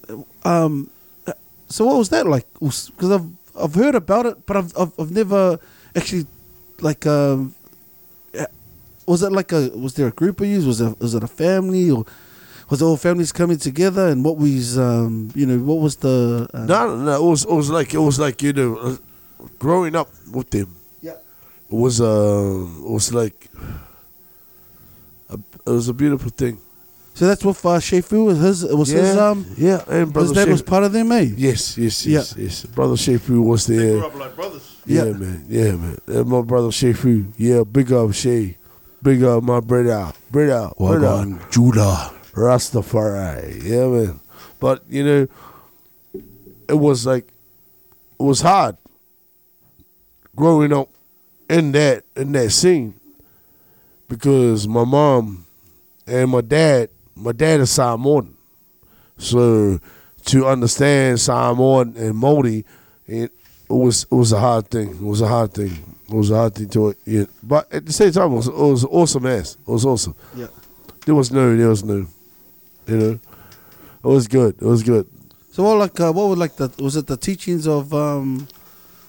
um, 0.44 0.90
so 1.68 1.84
what 1.84 1.98
was 1.98 2.10
that 2.10 2.26
like? 2.26 2.46
Because 2.60 3.10
I've 3.10 3.26
I've 3.60 3.74
heard 3.74 3.96
about 3.96 4.26
it, 4.26 4.46
but 4.46 4.56
I've 4.56 4.76
I've, 4.78 4.92
I've 4.98 5.10
never 5.10 5.58
actually 5.96 6.26
like 6.80 7.06
um, 7.06 7.56
uh, 8.38 8.46
was 9.06 9.22
it 9.22 9.32
like 9.32 9.50
a 9.50 9.70
was 9.70 9.94
there 9.94 10.06
a 10.06 10.12
group 10.12 10.40
of 10.40 10.46
you? 10.46 10.64
Was 10.64 10.80
it 10.80 11.00
was 11.00 11.14
it 11.14 11.24
a 11.24 11.28
family 11.28 11.90
or 11.90 12.04
was 12.70 12.82
all 12.82 12.96
families 12.96 13.32
coming 13.32 13.58
together? 13.58 14.08
And 14.08 14.24
what 14.24 14.36
was 14.36 14.78
um, 14.78 15.30
you 15.34 15.46
know 15.46 15.58
what 15.58 15.80
was 15.82 15.96
the 15.96 16.48
uh, 16.54 16.64
No, 16.64 16.96
no, 16.96 17.04
no. 17.04 17.26
It 17.26 17.30
was, 17.30 17.44
it 17.44 17.50
was 17.50 17.70
like 17.70 17.94
it 17.94 17.98
was 17.98 18.18
like 18.18 18.42
you 18.42 18.52
know, 18.52 18.76
uh, 18.76 18.96
growing 19.58 19.94
up 19.96 20.08
with 20.32 20.50
them. 20.50 20.74
Yeah. 21.02 21.12
It 21.70 21.74
was 21.76 22.00
uh, 22.00 22.66
it 22.84 22.90
was 22.90 23.12
like 23.14 23.50
a, 25.30 25.34
it 25.66 25.70
was 25.70 25.88
a 25.88 25.94
beautiful 25.94 26.30
thing. 26.30 26.58
So 27.14 27.28
that's 27.28 27.44
with 27.44 27.64
uh, 27.64 27.78
Che 27.78 28.00
Fu. 28.00 28.24
Was 28.24 28.38
his 28.38 28.64
it 28.64 28.74
was 28.76 28.92
yeah, 28.92 29.00
his 29.00 29.16
um 29.16 29.46
yeah, 29.56 29.84
and 29.88 30.12
brother 30.12 30.28
his 30.28 30.36
dad 30.36 30.48
was 30.48 30.62
part 30.62 30.82
of 30.82 30.92
them, 30.92 31.12
eh? 31.12 31.30
Yes, 31.36 31.78
yes, 31.78 32.04
yes, 32.06 32.34
yes. 32.36 32.64
Brother 32.66 32.96
Che 32.96 33.18
Fu 33.18 33.40
was 33.40 33.66
They 33.66 33.76
there. 33.76 33.98
grew 33.98 34.06
up 34.06 34.14
like 34.16 34.34
brothers. 34.34 34.76
Yeah, 34.84 35.04
Yeah. 35.04 35.12
man. 35.12 35.46
Yeah, 35.48 35.72
man. 35.76 35.98
And 36.08 36.26
my 36.26 36.42
brother 36.42 36.72
Che 36.72 36.92
Fu. 36.92 37.26
Yeah, 37.36 37.62
big 37.62 37.92
up 37.92 38.12
Che. 38.12 38.56
Big 39.00 39.22
up 39.22 39.44
my 39.44 39.60
brother. 39.60 40.12
Brother. 40.30 40.70
Brother. 40.76 41.00
done, 41.00 41.40
Judah. 41.50 42.13
Rastafari. 42.35 43.62
Yeah, 43.62 43.87
man. 43.87 44.20
But 44.61 44.82
you 44.89 45.05
know, 45.05 45.28
it 46.68 46.74
was 46.74 47.07
like 47.07 47.28
it 48.18 48.22
was 48.22 48.41
hard 48.41 48.76
growing 50.37 50.72
up 50.72 50.89
in 51.49 51.72
that 51.72 52.05
in 52.16 52.32
that 52.32 52.51
scene 52.51 52.99
because 54.09 54.66
my 54.66 54.85
mom 54.85 55.47
and 56.07 56.30
my 56.30 56.41
dad, 56.41 56.91
my 57.14 57.32
dad 57.32 57.61
is 57.61 57.70
Samoan, 57.70 58.37
so 59.16 59.80
to 60.26 60.47
understand 60.47 61.20
Samoan 61.20 61.95
and 61.97 62.16
Modi, 62.16 62.64
it, 63.07 63.32
it 63.32 63.32
was 63.68 64.05
it 64.05 64.14
was 64.14 64.32
a 64.32 64.41
hard 64.41 64.68
thing. 64.68 64.91
It 64.91 65.01
was 65.01 65.20
a 65.20 65.28
hard 65.28 65.53
thing. 65.53 65.95
It 66.09 66.14
was 66.14 66.30
a 66.30 66.37
hard 66.37 66.55
thing 66.55 66.68
to 66.70 66.91
it. 66.91 66.99
Yeah. 67.05 67.24
But 67.43 67.72
at 67.72 67.87
the 67.87 67.93
same 67.93 68.12
time, 68.12 68.32
it 68.32 68.37
was, 68.37 68.49
it 68.49 68.55
was 68.55 68.85
awesome 68.85 69.26
ass. 69.26 69.57
It 69.66 69.70
was 69.70 69.87
awesome. 69.87 70.14
Yeah. 70.37 70.49
There 71.07 71.14
was 71.14 71.30
no, 71.30 71.57
there 71.57 71.68
was 71.68 71.82
no, 71.82 72.07
you 72.87 72.97
know, 72.97 73.11
it 73.12 73.20
was 74.09 74.26
good. 74.28 74.57
It 74.61 74.64
was 74.66 74.82
good. 74.82 75.07
So 75.53 75.62
what 75.62 75.78
like 75.78 75.99
uh, 76.01 76.12
what 76.12 76.28
was 76.28 76.39
like 76.39 76.57
the 76.57 76.70
was 76.82 76.97
it 76.97 77.07
the 77.07 77.16
teachings 77.16 77.66
of 77.66 77.95
um 77.95 78.49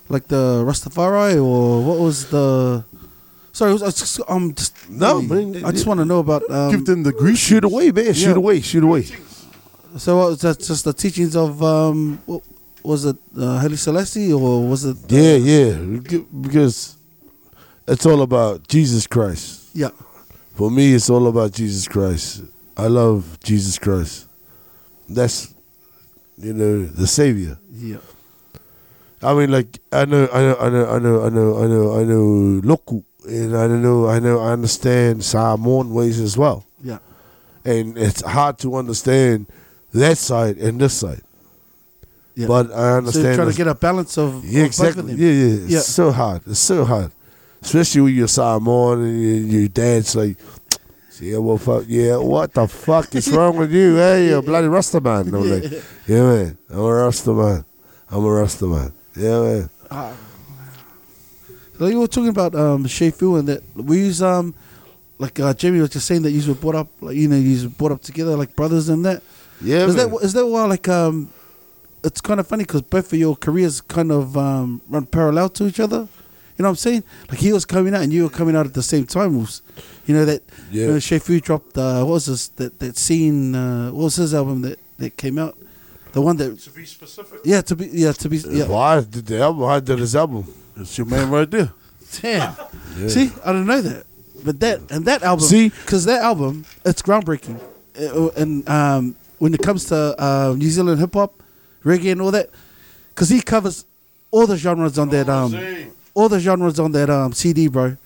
like 0.10 0.28
the 0.28 0.64
Rastafari 0.64 1.36
or 1.44 1.84
what 1.84 1.98
was 2.00 2.30
the 2.30 2.86
sorry 3.52 3.72
I 3.72 3.74
was, 3.74 3.82
I 3.82 3.86
was 3.88 3.96
just, 4.00 4.22
um 4.28 4.54
just 4.54 4.90
No, 4.90 5.22
man, 5.22 5.66
I 5.66 5.72
just 5.72 5.88
want 5.88 6.00
to 6.00 6.06
know 6.06 6.20
about 6.20 6.44
um, 6.52 6.72
Give 6.72 6.86
them 6.86 7.04
the 7.04 7.12
grease. 7.12 7.40
Shoot 7.40 7.64
away, 7.64 7.92
man. 7.92 8.14
Shoot 8.14 8.30
Yeah. 8.30 8.36
away. 8.36 8.62
Shoot 8.62 8.84
away. 8.84 9.04
so 9.98 10.18
what 10.18 10.30
was 10.30 10.42
that 10.42 10.60
just 10.60 10.84
the 10.86 10.94
teachings 10.94 11.36
of 11.36 11.64
um 11.64 12.20
what, 12.28 12.44
was 12.84 13.06
it 13.06 13.18
uh, 13.36 13.58
Haile 13.60 13.76
Selassie 13.78 14.32
or 14.32 14.68
was 14.70 14.86
it 14.86 14.98
uh, 14.98 15.16
Yeah, 15.16 15.36
yeah. 15.38 16.22
Because 16.42 16.98
it's 17.88 18.06
all 18.06 18.22
about 18.22 18.68
Jesus 18.68 19.08
Christ. 19.08 19.70
yeah 19.74 19.90
For 20.54 20.70
me, 20.70 20.94
it's 20.94 21.10
all 21.10 21.26
about 21.28 21.52
Jesus 21.54 21.88
Christ. 21.88 22.44
I 22.78 22.88
love 22.88 23.40
Jesus 23.44 23.78
Christ. 23.80 24.28
That's, 25.08 25.54
you 26.38 26.54
know, 26.54 26.86
the 26.86 27.08
Savior. 27.08 27.58
yeah 27.72 27.98
I 29.24 29.34
mean, 29.34 29.50
like 29.52 29.80
I 29.92 30.06
know, 30.06 30.28
I 30.32 30.42
know, 30.42 30.56
I 30.60 30.70
know, 30.70 30.90
I 30.92 31.00
know, 31.00 31.24
I 31.26 31.30
know, 31.30 31.64
I 31.64 31.68
know, 31.68 32.00
I 32.00 32.04
know, 32.04 32.62
Loku, 32.62 33.04
and 33.28 33.56
I 33.58 33.66
know, 33.68 34.08
I 34.08 34.20
know, 34.20 34.40
I 34.40 34.52
understand 34.52 35.24
Samoan 35.24 35.94
ways 35.94 36.20
as 36.20 36.38
well. 36.38 36.66
yeah 36.84 37.00
and 37.64 37.98
it's 37.98 38.22
hard 38.22 38.60
to 38.60 38.76
understand 38.76 39.48
that 39.92 40.18
side 40.20 40.58
and 40.58 40.80
this 40.80 40.94
side. 40.94 41.22
yeah 42.36 42.46
But 42.48 42.68
I 42.68 42.70
so 42.70 42.76
you're 42.78 42.98
understand. 42.98 43.36
trying 43.36 43.48
the- 43.48 43.54
to 43.54 43.58
get 43.58 43.68
a 43.68 43.76
balance 43.76 44.18
of, 44.20 44.46
yeah, 44.46 44.62
of 44.62 44.66
exactly. 44.68 45.02
them. 45.16 45.18
Yeah, 45.18 45.32
yeah. 45.32 45.64
It's 45.64 45.72
Yeah. 45.72 45.80
so 45.80 46.12
hard. 46.12 46.42
It's 46.46 46.60
so 46.60 46.86
hard, 46.86 47.12
especially 47.64 48.02
when 48.02 48.14
you're 48.16 48.28
Samoan 48.28 49.02
and 49.04 49.22
your, 49.24 49.60
your 49.62 49.68
dad's 49.70 50.16
like, 50.16 50.38
"Yeah, 51.22 51.38
well, 51.40 51.58
fuck, 51.58 51.84
yeah, 51.88 52.18
what 52.18 52.54
the 52.54 52.68
fuck 52.68 53.14
is 53.16 53.32
wrong 53.32 53.58
with 53.58 53.72
you? 53.72 53.96
Hey, 53.96 54.28
you're 54.30 54.40
a 54.40 54.42
bloody 54.42 54.68
Rasta 54.68 55.00
man." 55.02 55.34
I'm 55.34 55.50
like, 55.50 55.64
"Yeah, 56.08 56.22
man, 56.24 56.58
I'm 56.70 56.80
a 56.80 56.94
Rasta 56.94 57.34
man. 57.34 57.66
I'm 58.12 58.24
a 58.26 58.30
Rasta 58.32 58.66
man. 58.68 58.94
Yeah, 59.16 59.42
man." 59.42 59.70
So 61.78 61.88
you 61.88 62.00
were 62.00 62.08
talking 62.08 62.30
about 62.30 62.56
um 62.56 62.86
Che 62.86 63.12
Fu 63.12 63.36
and 63.36 63.48
that 63.50 63.62
we 63.76 63.98
use 64.00 64.22
um 64.22 64.54
like 65.18 65.40
uh, 65.40 65.54
Jamie 65.54 65.80
was 65.82 65.90
just 65.90 66.08
saying 66.08 66.22
that 66.24 66.32
you 66.32 66.48
were 66.48 66.56
brought 66.56 66.76
up 66.76 66.88
like 67.02 67.16
you 67.16 67.28
know 67.28 67.36
you 67.38 67.64
were 67.64 67.70
brought 67.70 67.92
up 67.92 68.02
together 68.02 68.36
like 68.38 68.56
brothers 68.56 68.90
and 68.90 69.04
that 69.06 69.22
Yeah, 69.62 69.86
is 69.86 69.96
man. 69.96 70.10
that 70.12 70.18
is 70.24 70.34
that 70.34 70.46
why 70.46 70.66
like 70.66 70.88
um 70.88 71.30
it's 72.04 72.22
kind 72.22 72.40
of 72.40 72.48
funny 72.48 72.64
because 72.64 72.82
both 72.84 73.12
of 73.12 73.20
your 73.20 73.36
careers 73.36 73.82
kind 73.82 74.12
of 74.12 74.38
um, 74.38 74.80
run 74.88 75.08
parallel 75.08 75.50
to 75.50 75.66
each 75.66 75.80
other. 75.80 76.08
You 76.58 76.64
know 76.64 76.70
what 76.70 76.74
I'm 76.74 76.76
saying? 76.78 77.04
Like 77.30 77.40
he 77.40 77.52
was 77.52 77.66
coming 77.66 77.94
out 77.94 78.02
and 78.02 78.14
you 78.14 78.24
were 78.24 78.30
coming 78.30 78.56
out 78.56 78.66
at 78.66 78.74
the 78.74 78.84
same 78.84 79.06
time. 79.06 79.40
Was, 79.42 79.62
you 80.06 80.16
know 80.16 80.26
that 80.26 80.42
Yeah. 80.72 80.86
you 80.88 80.92
know, 80.94 81.00
Che 81.00 81.20
Fu 81.20 81.40
dropped 81.40 81.78
uh, 81.78 82.04
what 82.06 82.14
was 82.14 82.26
this 82.28 82.48
that 82.60 82.80
that 82.80 82.98
scene? 82.98 83.54
Uh, 83.56 83.92
what 83.92 84.04
was 84.06 84.16
his 84.16 84.34
album 84.34 84.62
that 84.62 84.80
that 84.98 85.18
came 85.18 85.38
out? 85.38 85.58
The 86.14 86.22
one 86.22 86.38
that 86.38 86.58
To 86.60 86.70
be 86.70 86.86
specific. 86.86 87.40
yeah 87.44 87.60
to 87.62 87.76
be 87.76 87.88
yeah 87.88 88.14
to 88.14 88.30
be 88.30 88.38
yeah 88.38 88.68
Why 88.68 89.02
did 89.02 89.26
the 89.26 89.42
album? 89.42 89.64
How 89.68 89.80
did 89.82 90.00
his 90.00 90.16
album? 90.16 90.46
It's 90.78 90.98
your 90.98 91.08
man 91.08 91.30
right 91.30 91.50
there. 91.52 91.72
Damn. 92.22 92.56
See, 93.10 93.32
I 93.44 93.52
didn't 93.52 93.68
know 93.68 93.82
that. 93.82 94.06
But 94.46 94.60
that 94.62 94.80
and 94.92 95.04
that 95.06 95.24
album, 95.24 95.46
See? 95.46 95.70
because 95.70 96.06
that 96.06 96.22
album, 96.22 96.64
it's 96.86 97.02
groundbreaking. 97.02 97.60
Uh, 98.00 98.30
and 98.42 98.68
um, 98.70 99.16
when 99.40 99.54
it 99.54 99.62
comes 99.62 99.86
to 99.86 100.16
uh, 100.18 100.54
New 100.58 100.70
Zealand 100.70 101.00
hip 101.02 101.14
hop, 101.14 101.34
reggae, 101.84 102.12
and 102.14 102.22
all 102.22 102.32
that, 102.32 102.50
because 103.14 103.28
he 103.30 103.42
covers 103.42 103.86
all 104.32 104.46
the 104.48 104.56
genres 104.58 104.98
on 105.00 105.10
that 105.10 105.28
um, 105.30 105.52
all 106.16 106.28
the 106.30 106.40
genres 106.40 106.80
on 106.80 106.92
that 106.94 107.10
um 107.12 107.32
CD, 107.34 107.68
bro, 107.68 107.98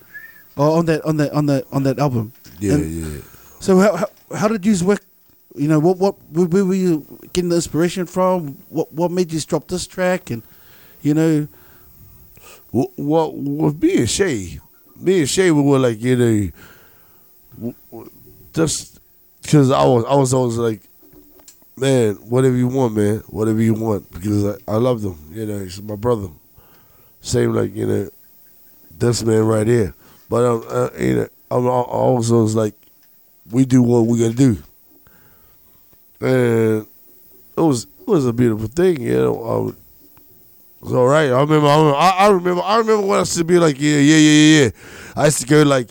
or 0.56 0.78
on 0.78 0.84
that 0.86 1.02
on 1.06 1.16
that 1.16 1.32
on 1.32 1.46
that 1.46 1.64
on 1.72 1.82
that 1.84 1.98
album. 1.98 2.32
Yeah, 2.60 2.74
And 2.74 2.90
yeah. 2.92 3.22
So 3.60 3.78
how, 3.78 3.96
how 3.96 4.06
how 4.36 4.48
did 4.48 4.66
you 4.66 4.76
work? 4.84 5.00
You 5.56 5.68
know 5.68 5.78
what 5.80 5.96
what 5.96 6.16
where, 6.30 6.64
were 6.64 6.74
you 6.74 7.06
getting 7.32 7.48
the 7.48 7.56
inspiration 7.56 8.04
from? 8.06 8.58
What 8.68 8.92
what 8.92 9.10
made 9.10 9.32
you 9.32 9.40
drop 9.40 9.66
this 9.68 9.86
track? 9.86 10.30
And 10.30 10.42
you 11.02 11.14
know, 11.14 11.48
Well, 12.72 12.92
well, 12.96 13.32
with 13.32 13.82
me 13.82 13.98
and 13.98 14.08
Che, 14.08 14.60
me 14.96 15.20
and 15.20 15.28
Che 15.28 15.50
we 15.50 15.62
were 15.62 15.78
like, 15.78 16.00
you 16.00 16.52
know, 17.60 17.74
just 18.52 19.00
because 19.42 19.70
I 19.70 19.84
was, 19.84 20.04
I 20.04 20.14
was 20.14 20.32
always 20.34 20.56
like, 20.56 20.82
man, 21.76 22.14
whatever 22.16 22.54
you 22.56 22.68
want, 22.68 22.94
man, 22.94 23.18
whatever 23.28 23.60
you 23.60 23.74
want, 23.74 24.10
because 24.12 24.44
I, 24.44 24.72
I 24.72 24.76
love 24.76 25.02
them, 25.02 25.18
you 25.32 25.46
know, 25.46 25.58
he's 25.60 25.80
my 25.82 25.96
brother. 25.96 26.28
Same 27.20 27.52
like, 27.54 27.74
you 27.74 27.86
know, 27.86 28.08
this 28.98 29.22
man 29.22 29.44
right 29.44 29.66
here. 29.66 29.94
But, 30.28 30.44
um, 30.44 30.64
uh, 30.68 30.90
you 30.98 31.14
know, 31.16 31.28
I'm 31.50 31.66
al- 31.66 31.82
also 31.84 32.42
was 32.42 32.54
like, 32.54 32.74
we 33.50 33.64
do 33.64 33.82
what 33.82 34.06
we 34.06 34.18
gotta 34.18 34.34
do. 34.34 34.56
And 36.20 36.86
it 37.56 37.60
was, 37.60 37.84
it 37.84 38.06
was 38.06 38.26
a 38.26 38.32
beautiful 38.32 38.68
thing, 38.68 39.00
you 39.00 39.14
know. 39.14 39.44
Um, 39.44 39.68
it 39.68 40.84
was 40.84 40.92
all 40.94 41.06
right. 41.06 41.30
I 41.30 41.40
remember. 41.40 41.66
I 41.66 41.76
remember. 41.76 41.96
I, 41.96 42.28
remember. 42.28 42.62
I 42.62 42.76
remember 42.78 43.06
when 43.06 43.16
I 43.16 43.20
used 43.20 43.36
to 43.36 43.44
be 43.44 43.58
like, 43.58 43.78
yeah, 43.80 43.98
yeah, 43.98 44.16
yeah, 44.16 44.62
yeah. 44.64 44.70
I 45.14 45.24
used 45.26 45.40
to 45.40 45.46
go 45.46 45.62
like, 45.62 45.88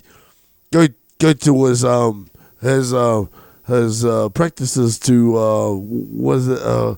go 0.72 0.88
go 1.20 1.34
to 1.34 1.66
his 1.66 1.84
um 1.84 2.30
his 2.62 2.94
uh 2.94 3.26
his 3.68 4.04
uh 4.06 4.30
practices 4.30 4.98
to 5.00 5.38
uh 5.38 5.74
was 5.74 6.48
it 6.48 6.60
uh 6.62 6.96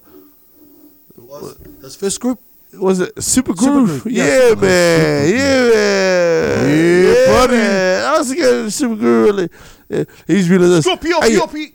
His 1.82 1.96
first 1.96 2.20
group. 2.22 2.40
Was 2.74 3.00
it 3.02 3.22
Super 3.22 3.54
Supergroove? 3.54 4.02
Groove, 4.04 4.06
Yeah, 4.12 4.50
yeah. 4.50 4.56
man. 4.56 5.30
Yeah, 5.30 5.70
man. 5.70 7.06
Yeah, 7.06 7.26
buddy. 7.28 7.54
man. 7.54 8.06
I 8.06 8.18
was 8.18 8.28
thinking 8.28 8.46
Supergroove. 8.46 9.26
Really, 9.26 9.50
yeah. 9.90 10.04
He's 10.28 10.50
really 10.50 10.68
this. 10.70 10.86
Hey, 10.86 11.72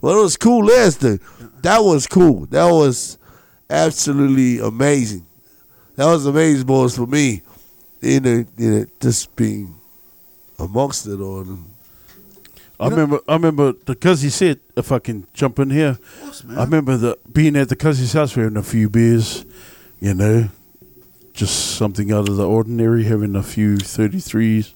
well, 0.00 0.20
it 0.20 0.22
was 0.22 0.36
cool 0.36 0.64
last 0.64 1.00
day. 1.00 1.18
That 1.62 1.78
was 1.78 2.06
cool. 2.06 2.46
That 2.46 2.70
was 2.70 3.18
absolutely 3.68 4.60
amazing. 4.60 5.26
That 5.96 6.06
was 6.06 6.24
amazing, 6.26 6.66
boys, 6.66 6.94
for 6.96 7.06
me. 7.06 7.42
You 8.00 8.20
know, 8.20 8.44
you 8.56 8.70
know, 8.70 8.86
just 9.00 9.34
being 9.34 9.74
amongst 10.58 11.06
it 11.08 11.20
all. 11.20 11.44
I 12.80 12.86
remember, 12.88 13.18
I 13.26 13.32
remember 13.32 13.72
the 13.72 13.96
Cuzzy 13.96 14.30
said, 14.30 14.60
if 14.76 14.92
I 14.92 15.00
can 15.00 15.26
jump 15.34 15.58
in 15.58 15.70
here, 15.70 15.98
course, 16.20 16.44
I 16.48 16.62
remember 16.62 16.96
the 16.96 17.18
being 17.32 17.56
at 17.56 17.68
the 17.68 17.74
Cuzzy's 17.76 18.12
house, 18.12 18.36
we 18.36 18.44
having 18.44 18.56
a 18.56 18.62
few 18.62 18.88
beers, 18.88 19.44
you 20.00 20.14
know, 20.14 20.48
just 21.32 21.76
something 21.76 22.12
out 22.12 22.28
of 22.28 22.36
the 22.36 22.46
ordinary, 22.46 23.04
having 23.04 23.36
a 23.36 23.42
few 23.42 23.76
33s. 23.76 24.72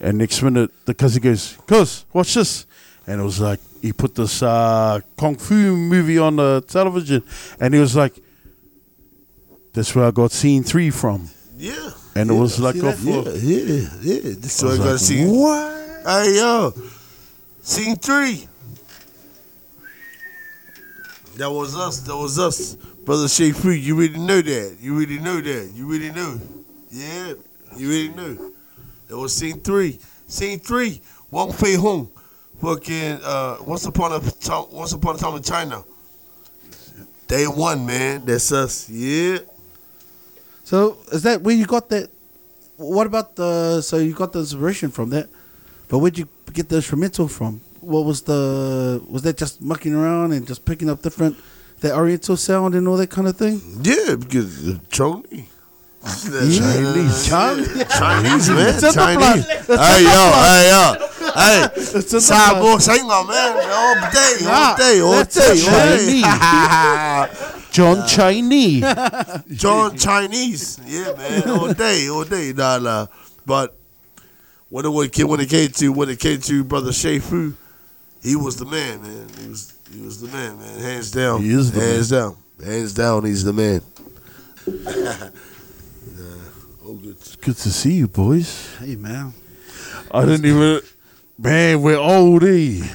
And 0.00 0.18
next 0.18 0.42
minute, 0.42 0.70
the 0.84 0.94
Cuzzy 0.94 1.20
goes, 1.20 1.56
Cuz, 1.66 2.04
watch 2.12 2.34
this. 2.34 2.66
And 3.06 3.20
it 3.20 3.24
was 3.24 3.40
like, 3.40 3.60
he 3.80 3.92
put 3.92 4.14
this 4.14 4.42
uh, 4.42 5.00
Kung 5.16 5.36
Fu 5.36 5.76
movie 5.76 6.18
on 6.18 6.36
the 6.36 6.64
television, 6.68 7.22
and 7.60 7.74
he 7.74 7.80
was 7.80 7.96
like, 7.96 8.14
that's 9.72 9.94
where 9.94 10.04
I 10.04 10.10
got 10.12 10.30
scene 10.30 10.62
three 10.62 10.90
from. 10.90 11.28
Yeah. 11.56 11.90
And 12.14 12.30
it 12.30 12.34
was 12.34 12.60
like 12.60 12.76
off 12.76 13.02
Yeah, 13.02 13.22
yeah, 13.22 13.88
yeah. 14.02 14.20
This 14.38 14.62
is 14.62 14.64
I 14.64 14.74
I 14.74 14.76
gotta 14.76 14.90
like, 14.90 15.00
see. 15.00 15.24
What? 15.24 16.06
Hey, 16.06 16.36
yo. 16.36 16.74
Scene 17.62 17.96
three. 17.96 18.48
That 21.36 21.50
was 21.50 21.74
us. 21.74 22.00
That 22.00 22.16
was 22.16 22.38
us. 22.38 22.76
Brother 23.04 23.28
Shay 23.28 23.50
Free, 23.50 23.78
you 23.78 23.96
really 23.96 24.18
know 24.18 24.40
that. 24.40 24.76
You 24.80 24.94
really 24.94 25.18
know 25.18 25.40
that. 25.40 25.72
You 25.74 25.86
really 25.86 26.12
know. 26.12 26.40
Yeah, 26.90 27.34
you 27.76 27.88
really 27.88 28.08
know. 28.14 28.52
That 29.08 29.18
was 29.18 29.34
scene 29.34 29.60
three. 29.60 29.98
Scene 30.26 30.60
three. 30.60 31.00
Wong 31.30 31.52
Fei 31.52 31.74
Hong. 31.74 32.10
Fucking, 32.60 33.18
uh, 33.24 33.56
once 33.66 33.86
upon 33.86 34.12
a 34.12 34.20
time, 34.20 34.66
once 34.70 34.92
upon 34.92 35.16
a 35.16 35.18
time 35.18 35.34
in 35.34 35.42
China. 35.42 35.82
Day 37.26 37.46
one, 37.46 37.84
man. 37.84 38.24
That's 38.24 38.52
us. 38.52 38.88
Yeah. 38.88 39.38
So 40.62 40.98
is 41.10 41.24
that 41.24 41.42
where 41.42 41.56
you 41.56 41.66
got 41.66 41.88
that? 41.88 42.08
What 42.76 43.06
about 43.08 43.34
the? 43.34 43.80
So 43.82 43.98
you 43.98 44.12
got 44.14 44.32
the 44.32 44.38
inspiration 44.40 44.90
from 44.90 45.10
that, 45.10 45.28
but 45.88 45.98
where'd 45.98 46.16
you 46.16 46.28
get 46.52 46.68
the 46.68 46.76
instrumental 46.76 47.26
from? 47.26 47.60
What 47.80 48.04
was 48.04 48.22
the? 48.22 49.02
Was 49.10 49.22
that 49.22 49.36
just 49.36 49.60
mucking 49.60 49.92
around 49.92 50.32
and 50.32 50.46
just 50.46 50.64
picking 50.64 50.88
up 50.88 51.02
different, 51.02 51.36
that 51.82 51.94
Oriental 51.94 52.36
sound 52.36 52.74
and 52.74 52.88
all 52.88 52.96
that 52.96 53.10
kind 53.10 53.28
of 53.28 53.36
thing? 53.36 53.60
Yeah, 53.82 54.16
because 54.16 54.74
Choni. 54.88 55.46
Chinese. 56.04 57.28
Chinese, 57.28 57.86
Chinese, 57.88 58.48
man. 58.50 58.80
Chinese. 58.80 59.46
Hey, 59.68 60.02
yo, 60.02 60.32
hey, 60.34 60.68
yo. 60.70 60.94
Hey, 61.32 61.68
the 61.74 62.20
singer, 62.80 63.04
man. 63.06 63.56
All 63.70 63.94
day, 64.10 64.36
all 64.48 64.76
day, 64.76 65.00
all 65.00 65.24
day, 65.24 65.60
Chinese. 65.62 66.24
all 66.24 67.26
day. 67.26 67.58
John 67.70 68.06
Chinese. 68.08 68.84
John 69.52 69.96
Chinese. 69.96 70.80
Yeah, 70.86 71.14
man. 71.16 71.48
All 71.48 71.72
day, 71.72 72.08
all 72.08 72.24
day. 72.24 72.52
Nah, 72.52 72.78
nah. 72.78 73.06
But 73.46 73.76
when 74.70 74.84
it, 74.84 74.88
when 74.88 75.06
it 75.06 75.12
came- 75.12 75.28
when 75.28 75.38
it 75.40 75.48
came 75.48 75.70
to 75.70 75.92
when 75.92 76.08
it 76.08 76.18
came 76.18 76.40
to 76.40 76.64
brother 76.64 76.92
Che 76.92 77.20
Fu, 77.20 77.54
he 78.22 78.34
was 78.34 78.56
the 78.56 78.64
man, 78.66 79.02
man. 79.02 79.28
He 79.40 79.48
was 79.48 79.72
he 79.92 80.00
was 80.00 80.20
the 80.20 80.28
man, 80.28 80.58
man. 80.58 80.78
Hands 80.80 81.10
down. 81.10 81.42
He 81.42 81.50
is 81.52 81.72
the 81.72 81.80
hands 81.80 82.10
down. 82.10 82.36
Hands 82.64 82.92
down. 82.94 83.24
He's 83.24 83.44
the 83.44 83.52
man. 83.52 83.80
Nah, 84.66 85.28
all 86.84 86.94
good. 86.94 87.16
Good 87.40 87.56
to 87.56 87.70
see 87.70 87.92
you, 87.94 88.08
boys. 88.08 88.74
Hey 88.78 88.96
man. 88.96 89.32
I 90.10 90.24
didn't 90.26 90.44
even. 90.46 90.80
Man, 91.38 91.82
we're 91.82 91.96
old, 91.98 92.44
eh? 92.44 92.86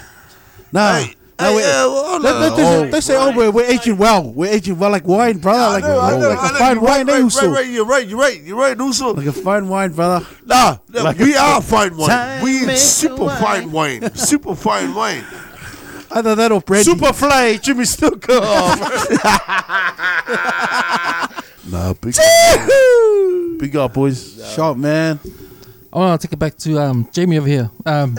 Nah. 0.71 0.93
Hey, 0.99 1.13
no, 1.39 1.45
hey, 1.49 1.55
we- 1.55 1.61
yeah, 1.61 1.85
well, 1.85 2.19
they, 2.19 2.31
they- 2.31 2.39
nah, 2.49 2.55
they- 2.55 2.63
oh, 2.87 2.91
they 2.91 3.01
say, 3.01 3.15
"Oh, 3.17 3.35
we're, 3.35 3.51
we're 3.51 3.65
aging 3.65 3.97
well. 3.97 4.31
We're 4.31 4.51
aging 4.51 4.79
well, 4.79 4.89
like 4.91 5.05
wine, 5.05 5.37
brother. 5.39 5.73
like, 5.73 5.83
I 5.83 5.87
know, 6.11 6.19
know, 6.19 6.29
like 6.29 6.39
I 6.39 6.49
a 6.49 6.53
fine 6.57 6.81
wine, 6.81 7.05
right, 7.07 7.13
right, 7.13 7.19
Uso? 7.21 7.47
right, 7.47 7.55
right, 7.57 7.67
You're 7.67 7.85
right. 7.85 8.07
You're 8.07 8.19
right. 8.19 8.41
You're 8.41 8.57
right, 8.57 8.77
Uso. 8.77 9.13
Like 9.13 9.25
a 9.27 9.33
fine 9.33 9.67
wine, 9.67 9.91
brother. 9.93 10.25
Nah, 10.45 10.77
nah, 10.89 11.03
Like 11.03 11.17
we 11.19 11.35
a- 11.35 11.39
are 11.39 11.61
fine 11.75 11.95
wine. 11.97 12.41
We 12.43 12.65
makes 12.65 12.81
super 12.81 13.25
a 13.25 13.35
fine 13.37 13.71
wine. 13.71 14.13
Super 14.15 14.55
fine 14.55 14.93
wine. 14.95 15.23
Either 16.11 16.35
that 16.35 16.51
or 16.51 16.61
brandy. 16.61 16.91
Superfly, 16.91 17.61
Jimmy 17.61 17.85
Snooker. 17.85 18.33
nah, 21.69 21.93
big, 21.93 22.15
big 23.59 23.75
up, 23.75 23.93
boys. 23.93 24.41
Sharp, 24.55 24.77
man. 24.77 25.19
I 25.91 25.97
want 25.97 26.21
to 26.21 26.27
take 26.27 26.33
it 26.33 26.39
back 26.39 26.55
to 26.57 26.79
um, 26.79 27.07
Jamie 27.11 27.37
over 27.37 27.47
here. 27.47 27.71
Um, 27.85 28.15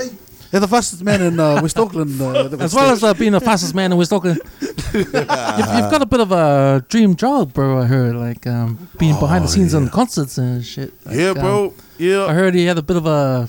They're 0.50 0.60
the 0.60 0.68
fastest 0.68 1.04
man 1.04 1.22
in 1.22 1.38
uh, 1.38 1.60
West 1.62 1.78
Auckland. 1.78 2.20
Uh, 2.20 2.48
that 2.48 2.60
as 2.60 2.74
well 2.74 2.86
there. 2.86 2.94
as 2.94 3.04
uh, 3.04 3.14
being 3.14 3.32
the 3.32 3.40
fastest 3.40 3.74
man 3.74 3.92
in 3.92 3.98
West 3.98 4.12
Auckland, 4.12 4.40
you've, 4.60 4.94
you've 4.94 5.12
got 5.14 6.02
a 6.02 6.06
bit 6.06 6.20
of 6.20 6.32
a 6.32 6.84
dream 6.88 7.14
job, 7.16 7.52
bro. 7.52 7.80
I 7.80 7.84
heard, 7.84 8.16
like 8.16 8.46
um, 8.46 8.88
being 8.98 9.18
behind 9.18 9.44
the 9.44 9.48
scenes 9.48 9.74
on 9.74 9.88
concerts 9.90 10.38
and 10.38 10.64
shit. 10.64 10.92
Like, 11.04 11.16
yeah, 11.16 11.28
um, 11.30 11.34
bro. 11.34 11.74
I 12.00 12.32
heard 12.32 12.54
he 12.54 12.64
had 12.64 12.78
a 12.78 12.82
bit 12.82 12.96
of 12.96 13.06
a 13.06 13.48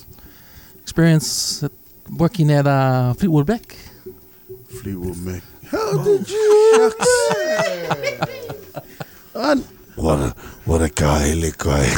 experience 0.82 1.64
working 2.18 2.52
at 2.52 2.68
uh, 2.68 3.14
Fleetwood 3.14 3.48
Mac. 3.48 3.78
Fleetwood 4.70 5.18
Mac. 5.18 5.44
Un- 9.36 9.64
What 9.96 10.20
a 10.20 10.30
what 10.66 10.82
a 10.82 10.90
guy, 10.90 11.34
little 11.34 11.52
guy. 11.58 11.84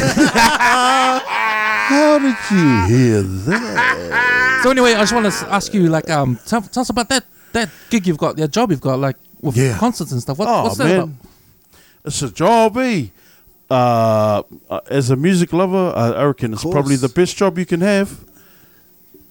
How 1.91 2.17
did 2.19 2.35
you 2.49 2.85
hear 2.87 3.21
that? 3.21 4.61
So 4.63 4.71
anyway, 4.71 4.93
I 4.95 5.01
just 5.01 5.13
want 5.13 5.31
to 5.31 5.53
ask 5.53 5.73
you, 5.73 5.87
like, 5.87 6.09
um, 6.09 6.39
tell, 6.47 6.61
tell 6.61 6.81
us 6.81 6.89
about 6.89 7.09
that 7.09 7.25
that 7.53 7.69
gig 7.89 8.07
you've 8.07 8.17
got, 8.17 8.37
that 8.37 8.49
job 8.51 8.71
you've 8.71 8.81
got, 8.81 8.97
like 8.99 9.17
with 9.41 9.55
Yeah. 9.57 9.77
concerts 9.77 10.11
and 10.13 10.21
stuff. 10.21 10.39
What, 10.39 10.47
oh, 10.47 10.63
what's 10.63 10.77
that 10.77 10.85
man. 10.85 10.99
about? 10.99 11.09
It's 12.05 12.21
a 12.23 12.31
job, 12.31 12.77
eh? 12.77 13.07
Uh, 13.69 14.41
uh, 14.69 14.79
as 14.89 15.09
a 15.11 15.15
music 15.15 15.53
lover, 15.53 15.93
I 15.95 16.09
I 16.11 16.23
reckon 16.25 16.53
it's 16.53 16.63
probably 16.63 16.95
the 16.95 17.09
best 17.09 17.37
job 17.37 17.57
you 17.59 17.65
can 17.65 17.81
have. 17.81 18.19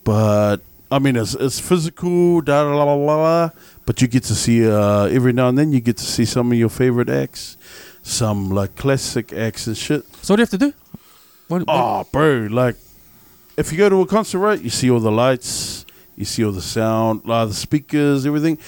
But 0.04 0.58
I 0.90 0.98
mean, 0.98 1.16
it's 1.16 1.34
it's 1.34 1.60
physical, 1.60 2.40
da 2.40 2.64
da 2.64 2.74
la 2.74 2.84
la 2.84 2.94
la. 2.94 3.16
la, 3.16 3.50
But 3.86 4.02
you 4.02 4.08
get 4.08 4.24
to 4.24 4.34
see 4.34 4.68
uh, 4.68 5.04
every 5.04 5.32
now 5.32 5.48
and 5.48 5.56
then 5.58 5.72
you 5.72 5.80
get 5.80 5.96
to 5.98 6.04
see 6.04 6.24
some 6.24 6.50
of 6.52 6.58
your 6.58 6.68
favorite 6.68 7.08
acts, 7.08 7.56
some 8.02 8.50
like 8.50 8.74
classic 8.76 9.32
acts 9.32 9.66
and 9.66 9.76
shit. 9.76 10.04
So 10.22 10.34
what 10.34 10.36
do 10.36 10.40
you 10.40 10.44
have 10.44 10.50
to 10.50 10.58
do? 10.58 10.72
What, 11.48 11.66
what- 11.66 11.68
Oh, 11.68 12.06
bro, 12.12 12.48
like 12.50 12.76
if 13.56 13.70
you 13.72 13.78
go 13.78 13.88
to 13.88 14.00
a 14.02 14.06
concert, 14.06 14.38
right, 14.38 14.60
you 14.60 14.70
see 14.70 14.90
all 14.90 15.00
the 15.00 15.12
lights, 15.12 15.84
you 16.16 16.24
see 16.24 16.44
all 16.44 16.52
the 16.52 16.62
sound, 16.62 17.22
uh, 17.28 17.46
the 17.46 17.54
speakers, 17.54 18.26
everything. 18.26 18.58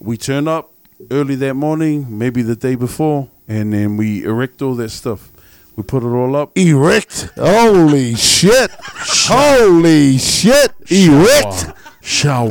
We 0.00 0.16
turn 0.16 0.48
up 0.48 0.70
early 1.10 1.36
that 1.36 1.54
morning, 1.54 2.06
maybe 2.18 2.42
the 2.42 2.56
day 2.56 2.74
before, 2.74 3.28
and 3.46 3.72
then 3.72 3.96
we 3.96 4.24
erect 4.24 4.62
all 4.62 4.74
that 4.76 4.90
stuff. 4.90 5.30
We 5.78 5.84
put 5.84 6.02
it 6.02 6.06
all 6.08 6.34
up. 6.34 6.58
Erect. 6.58 7.30
Holy 7.36 8.16
shit. 8.16 8.68
Holy 8.82 10.18
shit. 10.18 10.72
Erect. 10.90 11.72
Shower. 12.00 12.48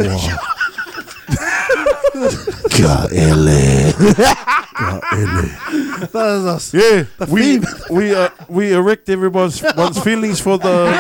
God, 2.79 3.11
Ellie. 3.11 3.91
God, 4.79 5.01
K-L-E. 5.11 5.47
That 6.07 6.37
is 6.37 6.45
us. 6.45 6.73
Yeah, 6.73 7.03
we 7.29 7.59
we 7.89 8.15
uh, 8.15 8.29
we 8.47 8.71
erect 8.71 9.09
everyone's 9.09 9.61
one's 9.75 9.99
feelings 10.01 10.39
for 10.39 10.57
the. 10.57 10.95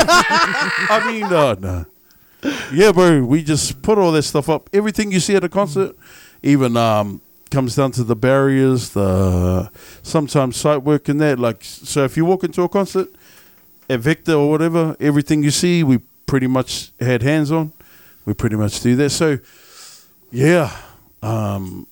I 0.89 1.09
mean, 1.09 1.23
uh, 1.31 1.55
no. 1.57 1.85
Yeah, 2.73 2.91
bro. 2.91 3.23
We 3.23 3.41
just 3.41 3.81
put 3.81 3.97
all 3.97 4.11
that 4.11 4.23
stuff 4.23 4.49
up. 4.49 4.69
Everything 4.73 5.13
you 5.13 5.21
see 5.21 5.37
at 5.37 5.45
a 5.45 5.49
concert, 5.49 5.95
even 6.43 6.75
um, 6.75 7.21
comes 7.49 7.75
down 7.75 7.91
to 7.91 8.03
the 8.03 8.15
barriers, 8.15 8.89
the 8.89 9.69
sometimes 10.03 10.57
site 10.57 10.83
work 10.83 11.09
and 11.09 11.19
that. 11.21 11.39
Like, 11.39 11.63
so 11.63 12.03
if 12.03 12.17
you 12.17 12.25
walk 12.25 12.43
into 12.43 12.61
a 12.63 12.69
concert 12.69 13.09
at 13.89 13.99
Vector 13.99 14.33
or 14.33 14.49
whatever, 14.49 14.95
everything 14.99 15.43
you 15.43 15.51
see, 15.51 15.83
we 15.83 15.99
pretty 16.25 16.47
much 16.47 16.91
had 16.99 17.21
hands 17.21 17.51
on. 17.51 17.71
We 18.25 18.33
pretty 18.33 18.55
much 18.55 18.81
do 18.81 18.95
that. 18.97 19.11
So, 19.11 19.39
yeah, 20.31 20.75
um, 21.21 21.87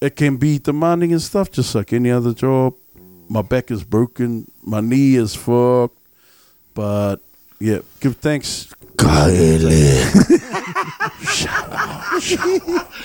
it 0.00 0.16
can 0.16 0.36
be 0.36 0.58
demanding 0.58 1.12
and 1.12 1.22
stuff, 1.22 1.50
just 1.50 1.74
like 1.74 1.92
any 1.92 2.10
other 2.10 2.34
job. 2.34 2.74
My 3.28 3.42
back 3.42 3.70
is 3.70 3.84
broken, 3.84 4.50
my 4.64 4.80
knee 4.80 5.16
is 5.16 5.34
fucked, 5.34 5.96
but 6.74 7.16
yeah, 7.60 7.80
give 8.00 8.16
thanks. 8.16 8.74
K-L-E. 8.98 10.02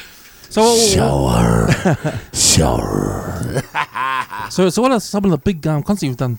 So, 0.54 0.78
Shower. 0.78 1.68
Shower. 2.32 3.64
so, 4.52 4.70
so 4.70 4.82
what 4.84 4.92
are 4.92 5.00
some 5.00 5.26
of 5.26 5.32
the 5.32 5.38
big 5.40 5.66
um, 5.66 5.82
concerts 5.82 6.04
you've 6.04 6.18
done? 6.18 6.38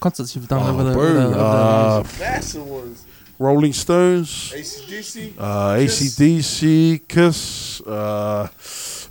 Concerts 0.00 0.34
you've 0.34 0.48
done 0.48 0.68
over 0.68 0.82
the, 0.82 0.92
bro, 0.92 1.02
over 1.04 1.14
the, 1.14 1.26
over 1.26 1.34
the 1.34 1.40
uh, 1.40 2.04
Massive 2.18 2.66
ones. 2.66 3.06
Rolling 3.38 3.72
Stones, 3.72 4.50
ACDC. 4.52 5.34
uh, 5.38 5.74
ACDC, 5.76 7.06
Kiss, 7.06 7.80
uh, 7.82 8.48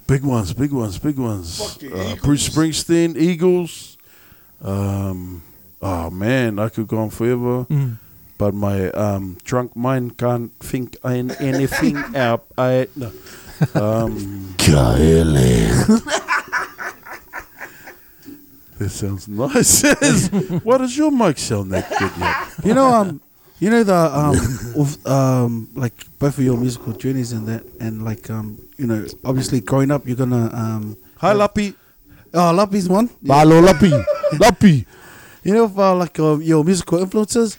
big 0.05 0.23
ones, 0.25 0.51
big 0.51 0.73
ones, 0.73 0.99
big 0.99 1.17
ones. 1.17 1.57
Fucking 1.57 1.93
Uh, 1.93 2.15
Bruce 2.21 2.49
Springsteen, 2.49 3.15
Eagles. 3.15 3.97
Um, 4.61 5.43
oh 5.81 6.09
man, 6.09 6.59
I 6.59 6.67
could 6.67 6.87
go 6.87 6.97
on 6.97 7.09
forever. 7.09 7.63
Mm. 7.69 7.99
but 8.37 8.53
my 8.53 8.89
um, 8.91 9.37
drunk 9.45 9.77
mind 9.77 10.17
can't 10.17 10.51
think 10.59 10.97
in 11.05 11.31
anything 11.39 11.95
out. 12.17 12.43
I 12.57 12.87
no. 12.97 13.13
Um, 13.73 14.53
K-L-E. 14.57 15.67
that 18.77 18.89
sounds 18.89 19.27
nice. 19.27 19.81
what 20.63 20.79
does 20.79 20.97
your 20.97 21.11
mic 21.11 21.37
sound 21.37 21.71
that 21.71 21.89
good 21.97 22.11
yet? 22.19 22.65
You 22.65 22.73
know, 22.73 22.85
um, 22.93 23.21
you 23.59 23.69
know 23.69 23.83
the 23.83 23.95
um, 23.95 24.35
of, 24.81 25.07
um, 25.07 25.69
like 25.75 25.93
both 26.19 26.37
of 26.37 26.43
your 26.43 26.57
musical 26.57 26.93
journeys 26.93 27.31
and 27.31 27.47
that, 27.47 27.63
and 27.79 28.03
like 28.03 28.29
um, 28.29 28.57
you 28.77 28.85
know, 28.87 29.05
obviously 29.23 29.61
growing 29.61 29.91
up, 29.91 30.05
you're 30.05 30.17
gonna 30.17 30.49
um, 30.53 30.97
Hi, 31.17 31.33
Lappy. 31.33 31.73
oh, 32.33 32.51
Lappy's 32.53 32.89
one. 32.89 33.09
Malo 33.21 33.61
Lappy. 33.61 33.91
Lappy. 34.39 34.85
You 35.43 35.53
know, 35.53 35.71
uh, 35.77 35.95
like 35.95 36.19
uh, 36.19 36.37
your 36.39 36.63
musical 36.63 36.99
influences. 36.99 37.57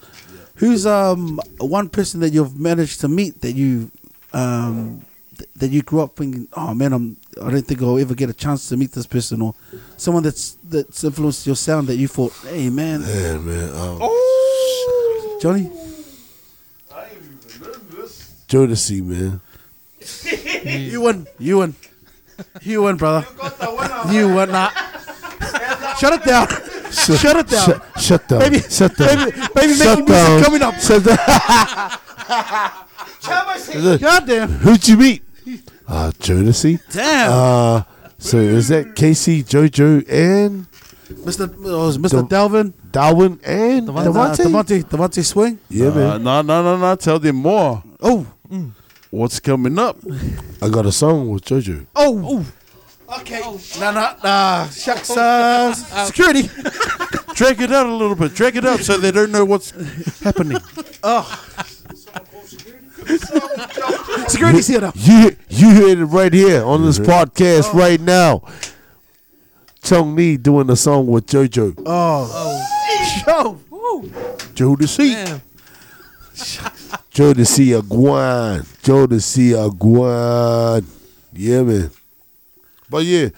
Who's 0.56 0.86
um 0.86 1.39
one 1.59 1.89
person 1.90 2.20
that 2.20 2.31
you've 2.32 2.59
managed 2.59 3.01
to 3.02 3.09
meet 3.09 3.40
that 3.43 3.52
you 3.52 3.90
um 4.32 5.02
th- 5.38 5.50
that 5.56 5.70
you 5.70 5.82
grew 5.82 6.00
up 6.02 6.16
thinking, 6.16 6.48
oh 6.54 6.74
man, 6.74 6.92
I'm 6.92 7.16
I 7.42 7.50
don't 7.50 7.62
think 7.66 7.82
I'll 7.82 7.98
ever 7.98 8.14
get 8.14 8.30
a 8.30 8.34
chance 8.34 8.68
to 8.68 8.76
meet 8.76 8.92
this 8.92 9.06
person, 9.06 9.42
or 9.42 9.54
someone 9.96 10.22
that's 10.22 10.56
that's 10.64 11.04
influenced 11.04 11.46
your 11.46 11.56
sound 11.56 11.86
that 11.88 11.96
you 11.96 12.08
thought, 12.08 12.32
hey 12.44 12.68
man, 12.70 13.02
Yeah, 13.06 13.38
man. 13.38 13.70
Um, 13.74 14.00
Johnny, 15.40 15.70
Jodeci, 18.48 19.02
man. 19.02 19.40
you 20.90 21.00
win, 21.02 21.26
you 21.38 21.58
win, 21.58 21.74
you 22.62 22.82
win, 22.82 22.96
brother, 22.96 23.26
you 24.10 24.28
win. 24.34 24.50
Nah. 24.50 24.70
Shut 25.98 26.12
it 26.12 26.24
down. 26.24 26.46
Shut 26.92 27.36
it 27.36 27.48
down. 27.48 27.64
Shut, 27.66 27.82
shut 28.00 28.28
down. 28.28 28.38
Baby, 28.40 28.60
shut 28.60 28.96
down. 28.96 29.08
baby, 29.30 29.40
baby, 29.54 29.74
Shut 29.74 29.98
making 29.98 30.04
down. 30.06 30.30
music 30.30 30.44
coming 30.46 30.62
up. 30.62 30.74
Shut 30.80 31.04
down. 31.04 31.18
God 33.98 34.26
damn. 34.26 34.48
Who'd 34.48 34.86
you 34.86 34.96
meet? 34.96 35.22
Uh, 35.88 36.10
Jodeci. 36.18 36.80
Damn. 36.92 37.30
Uh, 37.32 37.82
so 38.18 38.38
is 38.38 38.68
that 38.68 38.94
K-Ci, 38.96 39.44
JoJo, 39.44 40.04
and 40.10 40.66
Mr. 41.24 41.52
Oh, 41.64 41.84
it 41.84 41.86
was 41.86 41.98
Mr. 41.98 42.10
Don't- 42.10 42.30
Dalvin. 42.30 42.72
Darwin 42.90 43.38
and 43.44 43.88
DeVante. 43.88 44.06
Uh, 44.06 44.34
DeVante? 44.34 44.44
DeVante, 44.44 44.84
DeVante 44.84 45.24
Swing. 45.24 45.58
Yeah, 45.68 45.88
Uh, 45.88 45.94
man. 45.94 46.22
no, 46.24 46.42
no, 46.42 46.62
no, 46.62 46.76
no. 46.78 46.94
Tell 46.96 47.18
them 47.18 47.36
more. 47.36 47.82
Oh, 48.02 48.26
What's 49.10 49.38
coming 49.40 49.78
up? 49.78 49.96
I 50.60 50.68
got 50.68 50.84
a 50.86 50.92
song 50.92 51.28
with 51.30 51.44
JoJo. 51.44 51.86
oh. 51.94 52.44
Okay. 53.20 53.40
Nah, 53.78 53.92
nah, 53.92 54.14
nah. 54.24 54.66
Shucks. 54.68 55.10
Uh, 55.16 55.72
security. 56.06 56.50
Drag 57.34 57.60
it 57.62 57.70
out 57.70 57.86
a 57.86 57.94
little 57.94 58.16
bit. 58.16 58.34
Drag 58.34 58.56
it 58.56 58.64
out 58.64 58.80
so 58.80 58.96
they 58.98 59.12
don't 59.12 59.30
know 59.30 59.44
what's 59.44 59.70
happening. 60.20 60.58
Security's 64.28 64.66
here 64.66 64.80
now. 64.80 64.92
You 64.94 65.36
you 65.48 65.70
heard 65.70 65.98
it 65.98 66.04
right 66.06 66.32
here 66.32 66.64
on 66.64 66.84
this 66.84 66.98
podcast 66.98 67.72
right 67.72 68.00
now. 68.00 68.42
Chong 69.82 70.14
Nee 70.16 70.36
doing 70.36 70.68
a 70.70 70.76
song 70.76 71.06
with 71.06 71.26
JoJo. 71.26 71.82
Oh. 71.86 72.62
Yo. 73.26 73.60
Jodeci. 74.54 75.12
Damn. 75.12 75.40
Jodeci 77.12 77.80
Aguan. 77.80 78.62
Jodeci 78.82 79.52
Aguan. 79.52 80.84
Yeah, 81.32 81.62
man. 81.62 81.90
But 82.90 83.04
yeah, 83.04 83.28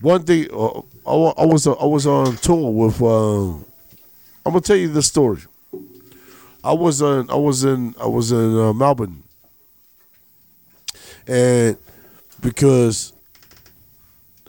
one 0.00 0.24
thing 0.24 0.48
uh, 0.52 0.80
I, 1.06 1.12
I 1.42 1.44
was 1.46 1.66
I 1.66 1.84
was 1.84 2.06
on 2.06 2.36
tour 2.36 2.70
with. 2.70 3.00
Um, 3.02 3.64
I'm 4.44 4.52
gonna 4.52 4.60
tell 4.60 4.76
you 4.76 4.88
the 4.88 5.02
story. 5.02 5.42
I 6.64 6.72
was 6.72 7.02
on 7.02 7.28
I 7.30 7.34
was 7.34 7.64
in 7.64 7.94
I 8.00 8.06
was 8.06 8.30
in 8.32 8.58
uh, 8.58 8.72
Melbourne, 8.72 9.22
and 11.26 11.76
because 12.40 13.12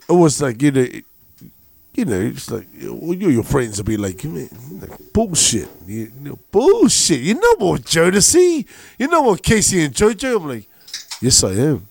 it 0.08 0.12
was 0.12 0.40
like 0.40 0.62
you 0.62 0.70
know, 0.70 0.86
you 1.94 2.04
know, 2.04 2.20
it's 2.20 2.50
like 2.50 2.66
you 2.72 3.30
your 3.30 3.42
friends 3.42 3.78
will 3.78 3.84
be 3.84 3.96
like, 3.96 4.22
man, 4.24 4.48
like 4.80 5.12
bullshit, 5.12 5.68
you 5.86 6.12
know, 6.20 6.38
bullshit. 6.50 7.20
You 7.20 7.34
know 7.34 7.54
what 7.58 7.82
Jodeci? 7.82 8.66
You 8.98 9.08
know 9.08 9.22
what 9.22 9.42
K-Ci 9.42 9.84
and 9.84 9.94
JoJo? 9.94 10.36
I'm 10.36 10.48
like, 10.48 10.68
yes, 11.20 11.42
I 11.42 11.52
am. 11.52 11.86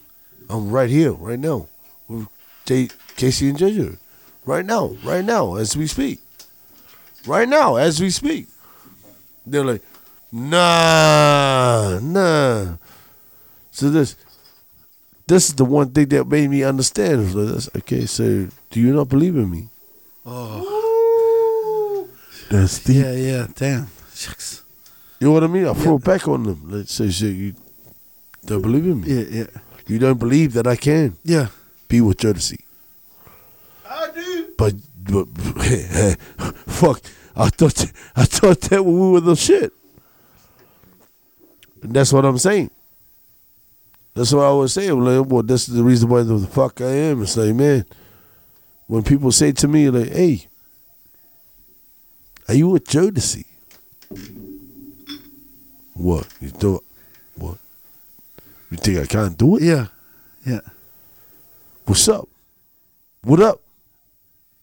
I'm 0.50 0.70
right 0.70 0.90
here, 0.90 1.14
right 1.14 1.40
now, 1.40 1.68
with 2.08 2.28
J- 2.66 2.90
K-Ci 3.16 3.50
and 3.50 3.58
JoJo, 3.58 3.98
right 4.46 4.66
now, 4.66 4.96
right 5.04 5.24
now, 5.24 5.56
as 5.56 5.76
we 5.76 5.88
speak, 5.88 6.20
right 7.26 7.48
now, 7.48 7.76
as 7.76 8.00
we 8.02 8.10
speak. 8.10 8.48
They're 9.46 9.66
like, 9.66 9.82
nah, 10.34 12.00
nah. 12.02 12.78
So 13.72 13.90
this, 13.90 14.16
this 15.28 15.50
is 15.50 15.56
the 15.56 15.66
one 15.66 15.92
thing 15.92 16.08
that 16.10 16.26
made 16.28 16.50
me 16.50 16.64
understand. 16.64 17.14
I 17.14 17.24
was 17.24 17.34
that's- 17.36 17.70
Okay, 17.78 18.06
so 18.06 18.48
do 18.72 18.80
you 18.80 18.94
not 18.94 19.10
believe 19.10 19.36
in 19.36 19.50
me? 19.50 19.70
Oh, 20.26 22.08
that's 22.50 22.80
deep. 22.84 22.98
Yeah, 22.98 23.14
yeah. 23.14 23.48
Damn. 23.56 23.88
Shucks. 24.14 24.64
You 25.20 25.28
know 25.28 25.34
what 25.34 25.44
I 25.44 25.48
mean? 25.48 25.66
I 25.68 25.74
throw 25.74 25.96
it 25.98 26.04
back 26.04 26.28
on 26.28 26.44
them. 26.44 26.62
Let's 26.70 26.94
say, 26.94 27.10
so 27.10 27.26
you 27.26 27.54
don't 28.46 28.62
believe 28.62 28.86
in 28.86 29.02
me. 29.02 29.08
Yeah, 29.14 29.26
yeah. 29.30 29.48
You 29.88 30.00
don't 30.00 30.18
believe 30.20 30.54
that 30.54 30.66
I 30.68 30.76
can 30.76 31.16
Yeah. 31.24 31.48
be 31.88 32.00
with 32.02 32.18
Jodeci. 32.18 32.60
I 33.90 34.10
do. 34.16 34.48
But, 34.58 34.74
but 35.04 35.28
fuck, 36.68 37.02
I 37.36 37.50
thought 37.50 37.86
I 38.16 38.26
thought 38.26 38.62
that 38.62 38.84
we 38.84 38.94
were 39.12 39.20
the 39.22 39.36
shit. 39.36 39.72
That's 41.84 42.14
what 42.14 42.26
I'm 42.26 42.38
saying. 42.38 42.72
That's 44.14 44.32
what 44.32 44.46
I 44.46 44.52
was 44.52 44.74
saying. 44.74 45.00
Like, 45.00 45.28
well, 45.30 45.44
that's 45.44 45.66
the 45.66 45.84
reason 45.84 46.10
why 46.10 46.24
the 46.24 46.40
fuck 46.40 46.82
I 46.82 46.86
am. 46.86 47.22
It's 47.24 47.36
like, 47.36 47.54
man, 47.56 47.86
when 48.88 49.04
people 49.04 49.32
say 49.32 49.52
to 49.54 49.68
me, 49.68 49.90
like, 49.90 50.12
hey, 50.12 50.48
are 52.48 52.54
you 52.54 52.70
with 52.70 52.86
Jodeci? 52.86 53.46
What? 55.94 56.28
You 56.40 56.52
do 56.52 56.76
it? 56.76 56.82
What? 57.36 57.58
You 58.72 58.78
think 58.78 59.00
I 59.00 59.06
can't 59.06 59.38
do 59.38 59.58
it? 59.58 59.64
Yeah. 59.64 59.88
Yeah. 60.46 60.62
What's 61.86 62.08
up? 62.08 62.28
What 63.24 63.40
up? 63.40 63.62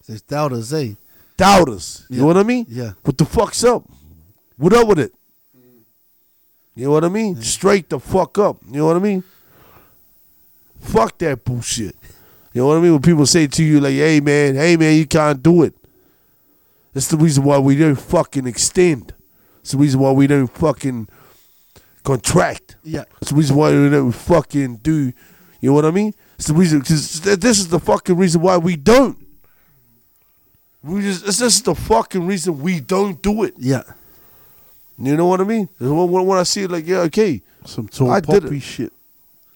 There's 0.07 0.23
doubters, 0.23 0.73
eh? 0.73 0.95
Doubters. 1.37 2.07
You 2.09 2.21
know 2.21 2.27
what 2.27 2.37
I 2.37 2.43
mean? 2.43 2.67
Yeah. 2.69 2.93
What 3.03 3.17
the 3.19 3.25
fuck's 3.25 3.65
up? 3.65 3.85
What 4.57 4.73
up 4.75 4.89
with 4.89 4.99
it? 4.99 5.13
You 6.75 6.87
know 6.87 6.93
what 6.93 7.05
I 7.05 7.09
mean? 7.09 7.37
Mm. 7.37 7.45
Straight 7.45 7.89
the 7.89 7.99
fuck 7.99 8.39
up. 8.39 8.59
You 8.67 8.79
know 8.79 8.87
what 8.87 8.97
I 8.97 9.01
mean? 9.01 9.25
Fuck 10.81 11.19
that 11.19 11.45
bullshit. 11.45 11.97
You 12.53 12.63
know 12.63 12.69
what 12.69 12.79
I 12.79 12.81
mean? 12.81 12.93
When 12.93 13.03
people 13.03 13.27
say 13.27 13.47
to 13.47 13.63
you 13.63 13.81
like, 13.81 13.95
"Hey 13.95 14.21
man, 14.21 14.55
hey 14.55 14.77
man, 14.77 14.97
you 14.97 15.07
can't 15.07 15.43
do 15.43 15.63
it." 15.63 15.75
That's 16.93 17.09
the 17.09 17.17
reason 17.17 17.45
why 17.45 17.59
we 17.59 17.77
don't 17.77 17.97
fucking 17.97 18.47
extend. 18.47 19.15
It's 19.61 19.73
the 19.73 19.79
reason 19.79 20.01
why 20.01 20.11
we 20.13 20.27
don't 20.27 20.49
fucking 20.49 21.09
contract. 22.03 22.77
Yeah. 22.83 23.05
It's 23.21 23.31
the 23.31 23.37
reason 23.37 23.57
why 23.57 23.71
we 23.71 23.91
don't 23.91 24.13
fucking 24.13 24.79
do. 24.79 25.13
You 25.61 25.71
know 25.71 25.75
what 25.75 25.85
I 25.85 25.91
mean? 25.91 26.15
It's 26.37 26.49
the 26.49 26.55
reason 26.55 26.81
because 26.81 27.21
this 27.21 27.59
is 27.59 27.69
the 27.69 27.79
fucking 27.79 28.17
reason 28.17 28.41
why 28.41 28.57
we 28.57 28.77
don't. 28.77 29.19
We 30.83 31.03
just 31.03 31.27
it's 31.27 31.39
just 31.39 31.67
the 31.67 31.75
fucking 31.75 32.27
reason 32.27 32.61
we 32.61 32.81
don't 32.81 33.21
do 33.23 33.45
it. 33.45 33.55
Yeah. 33.59 33.83
You 35.01 35.17
know 35.17 35.27
what 35.27 35.41
I 35.41 35.45
mean? 35.45 35.69
When, 35.79 36.27
when, 36.27 36.39
I 36.39 36.43
see 36.43 36.63
it, 36.65 36.71
like, 36.71 36.87
yeah, 36.87 36.99
okay, 37.09 37.41
Some 37.65 37.89
tall 37.89 38.11
I 38.11 38.21
did 38.21 38.43
poppy 38.43 38.59
it. 38.59 38.61
shit. 38.63 38.93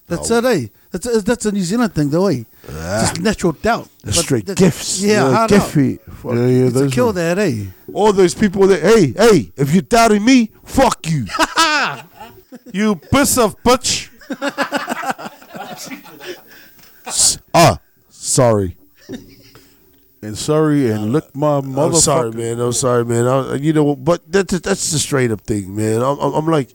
That's 0.07 0.31
it, 0.31 0.45
eh? 0.45 0.67
That's 0.91 1.07
a, 1.07 1.21
that's 1.23 1.47
a 1.47 1.53
New 1.53 1.63
Zealand 1.63 1.95
thing, 1.95 2.11
though, 2.11 2.27
eh? 2.29 2.45
Just 2.67 3.21
natural 3.21 3.53
doubt. 3.53 3.89
the 4.03 4.13
straight 4.13 4.47
that- 4.47 4.57
gifts. 4.57 5.03
Yeah, 5.03 5.31
hard 5.31 5.53
out. 5.53 5.61
giffy. 5.61 5.99
Yeah, 6.25 6.47
yeah, 6.65 6.69
those 6.71 6.93
kill 6.93 7.07
ones. 7.07 7.17
that, 7.17 7.39
eh? 7.39 7.65
All 7.93 8.13
those 8.13 8.35
people 8.35 8.67
that, 8.69 8.81
hey, 8.83 9.13
hey, 9.17 9.53
if 9.57 9.73
you're 9.73 9.83
doubting 9.83 10.25
me, 10.25 10.51
fuck 10.65 11.07
you. 11.07 11.27
You 12.73 12.95
piss 12.97 13.37
of 13.37 13.61
bitch. 13.63 14.09
Ah, 17.53 17.79
sorry. 18.09 18.77
And 20.25 20.39
sorry, 20.39 20.91
and 20.91 21.13
lick 21.13 21.37
my 21.37 21.61
mother. 21.61 21.95
I'm 21.95 22.01
sorry, 22.01 22.31
man. 22.31 22.59
I'm 22.59 22.73
sorry, 22.73 23.05
man. 23.05 23.27
I, 23.27 23.57
you 23.57 23.75
know, 23.75 23.95
but 23.95 24.23
that's 24.33 24.59
that's 24.61 24.91
the 24.91 24.99
straight 24.99 25.31
up 25.31 25.43
thing, 25.43 25.77
man. 25.77 26.01
I'm, 26.01 26.19
I'm, 26.19 26.33
I'm 26.33 26.47
like, 26.47 26.71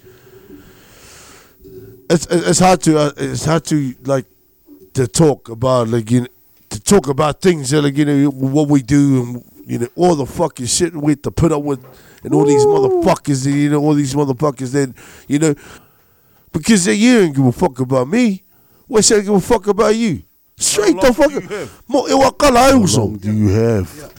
it's 2.12 2.28
it's 2.30 2.60
hard 2.60 2.84
to 2.84 3.00
uh, 3.00 3.12
it's 3.18 3.46
hard 3.46 3.66
to 3.66 3.96
like 4.04 4.26
to 4.94 5.08
talk 5.08 5.50
about 5.50 5.88
like 5.88 6.12
you 6.12 6.22
know, 6.22 6.28
to 6.70 6.80
talk 6.80 7.08
about 7.08 7.42
things 7.42 7.72
that 7.72 7.82
like 7.82 7.98
you 7.98 8.06
know 8.06 8.30
what 8.30 8.68
we 8.68 8.84
do 8.84 9.24
and 9.24 9.44
you 9.66 9.80
know 9.80 9.88
all 9.96 10.14
the 10.14 10.28
fucking 10.28 10.68
shit 10.68 10.96
we 10.96 11.14
have 11.14 11.24
to 11.24 11.32
put 11.32 11.52
up 11.52 11.64
with 11.64 11.84
and 12.24 12.36
all 12.36 12.46
these 12.46 12.66
motherfuckers 12.66 13.48
and 13.48 13.56
you 13.56 13.72
know 13.72 13.82
all 13.82 13.96
these 13.96 14.14
motherfuckers 14.14 14.74
then 14.74 14.94
you 15.28 15.40
know 15.40 15.56
because 16.52 16.86
they 16.86 16.94
you 16.94 17.22
don't 17.22 17.36
give 17.36 17.46
a 17.48 17.52
fuck 17.52 17.80
about 17.80 18.08
me. 18.10 18.44
Why 18.86 19.02
should 19.02 19.22
I 19.22 19.22
give 19.22 19.34
a 19.34 19.42
fuck 19.42 19.66
about 19.66 19.96
you? 19.96 20.22
Straight 20.60 20.96
the 20.96 21.02
long 21.04 21.14
fuck. 21.14 21.28
do 21.30 21.34
you 21.36 21.42
have? 21.48 21.84
Mo 21.88 22.04
iwakala 22.08 22.72
How 22.72 22.80
also. 22.80 23.02
long 23.06 23.18
do 23.18 23.32
you 23.32 23.48
have? 23.50 24.14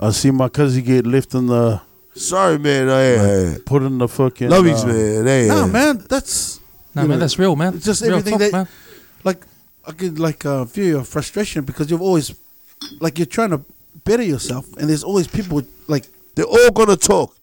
I 0.00 0.10
see 0.10 0.30
my 0.30 0.48
cousin 0.48 0.84
get 0.84 1.06
left 1.06 1.34
in 1.34 1.46
the 1.46 1.80
Sorry, 2.14 2.58
man. 2.58 2.88
I, 2.88 3.14
uh, 3.14 3.58
put 3.64 3.82
in 3.82 3.98
the 3.98 4.08
fucking 4.08 4.48
Love 4.50 4.66
yous, 4.66 4.82
uh, 4.82 4.86
man. 4.88 5.26
Hey, 5.26 5.46
No, 5.48 5.62
uh, 5.62 5.66
man, 5.68 6.04
that's 6.08 6.60
No, 6.94 7.02
you 7.02 7.08
man, 7.08 7.18
know, 7.18 7.20
that's 7.20 7.38
real, 7.38 7.54
man. 7.56 7.74
it's 7.74 7.84
just 7.84 8.02
Real 8.02 8.14
everything 8.16 8.32
talk, 8.38 8.40
that- 8.40 8.52
man. 8.52 8.68
like 9.24 9.44
I 9.86 9.92
could 9.92 10.18
like 10.18 10.44
uh, 10.44 10.64
feel 10.64 10.86
your 10.86 11.04
frustration 11.04 11.64
because 11.64 11.90
you've 11.90 12.02
always 12.02 12.34
like 13.00 13.18
you're 13.18 13.26
trying 13.26 13.50
to 13.50 13.60
better 14.04 14.22
yourself, 14.22 14.66
and 14.76 14.88
there's 14.90 15.04
always 15.04 15.26
people 15.28 15.62
like 15.86 16.06
They're 16.34 16.44
all 16.46 16.70
gonna 16.70 16.96
talk. 16.96 17.34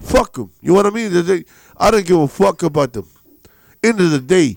Fuck 0.00 0.34
them. 0.34 0.50
You 0.62 0.68
know 0.68 0.74
what 0.76 0.86
I 0.86 0.90
mean? 0.90 1.12
They- 1.12 1.22
they- 1.22 1.44
I 1.76 1.90
don't 1.90 2.04
give 2.06 2.18
a 2.18 2.28
fuck 2.28 2.62
about 2.62 2.92
them. 2.92 3.06
End 3.82 4.00
of 4.00 4.10
the 4.10 4.18
day, 4.20 4.56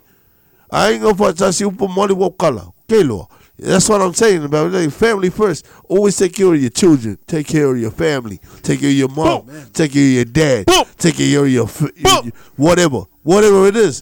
I 0.74 0.92
ain't 0.92 1.04
gonna 1.04 1.16
fuck 1.16 1.38
say 1.54 1.66
upo 1.66 1.88
mali 1.88 2.16
wakala. 2.16 2.74
Kelo. 2.88 3.28
That's 3.60 3.88
what 3.88 4.02
I'm 4.02 4.14
saying 4.16 4.44
about 4.44 4.72
like, 4.72 4.90
family 4.90 5.30
first. 5.30 5.68
Always 5.88 6.18
take 6.18 6.34
care 6.34 6.52
of 6.52 6.60
your 6.60 6.72
children. 6.72 7.18
Take 7.28 7.46
care 7.48 7.72
of 7.72 7.78
your 7.80 7.92
family. 7.92 8.40
Take 8.64 8.80
care 8.80 8.90
of 8.90 8.96
your 8.96 9.10
mom. 9.10 9.48
Take 9.72 9.94
care 9.94 10.02
of 10.04 10.10
your 10.10 10.26
dad. 10.26 10.66
Take 10.98 11.18
care 11.18 11.46
of 11.46 11.52
your, 11.52 11.66
f- 11.66 11.92
your 11.96 12.24
whatever, 12.56 13.04
whatever 13.22 13.68
it 13.68 13.76
is. 13.76 14.02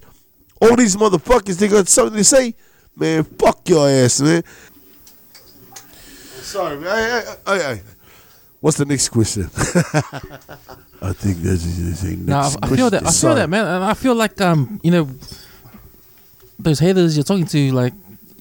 All 0.61 0.75
these 0.77 0.95
motherfuckers, 0.95 1.59
they 1.59 1.67
got 1.67 1.87
something 1.89 2.17
to 2.17 2.23
say. 2.23 2.55
Man, 2.95 3.23
fuck 3.23 3.67
your 3.67 3.89
ass, 3.89 4.21
man. 4.21 4.43
Sorry, 6.41 6.77
man. 6.77 6.87
I, 6.87 7.35
I, 7.53 7.71
I. 7.71 7.81
What's 8.61 8.77
the 8.77 8.85
next 8.85 9.09
question? 9.09 9.43
I 11.01 11.13
think 11.13 11.37
this 11.37 11.65
is 11.65 12.01
the 12.03 12.15
next 12.15 12.57
I 12.61 12.67
feel 12.67 12.89
that. 12.89 13.01
I 13.01 13.05
feel 13.05 13.11
Sorry. 13.11 13.35
that, 13.35 13.49
man, 13.49 13.65
and 13.65 13.83
I 13.83 13.93
feel 13.95 14.13
like 14.15 14.39
um, 14.39 14.79
you 14.83 14.91
know, 14.91 15.09
those 16.63 16.79
haters 16.79 17.15
you're 17.17 17.23
talking 17.23 17.45
to, 17.47 17.71
like, 17.71 17.93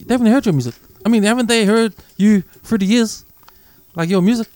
they 0.07 0.15
haven't 0.15 0.27
heard 0.29 0.45
your 0.47 0.53
music. 0.53 0.75
I 1.05 1.09
mean, 1.09 1.23
haven't 1.23 1.47
they 1.47 1.65
heard 1.65 1.95
you 2.17 2.43
through 2.63 2.79
the 2.79 2.87
years, 2.87 3.25
like 3.95 4.09
your 4.09 4.23
music? 4.23 4.49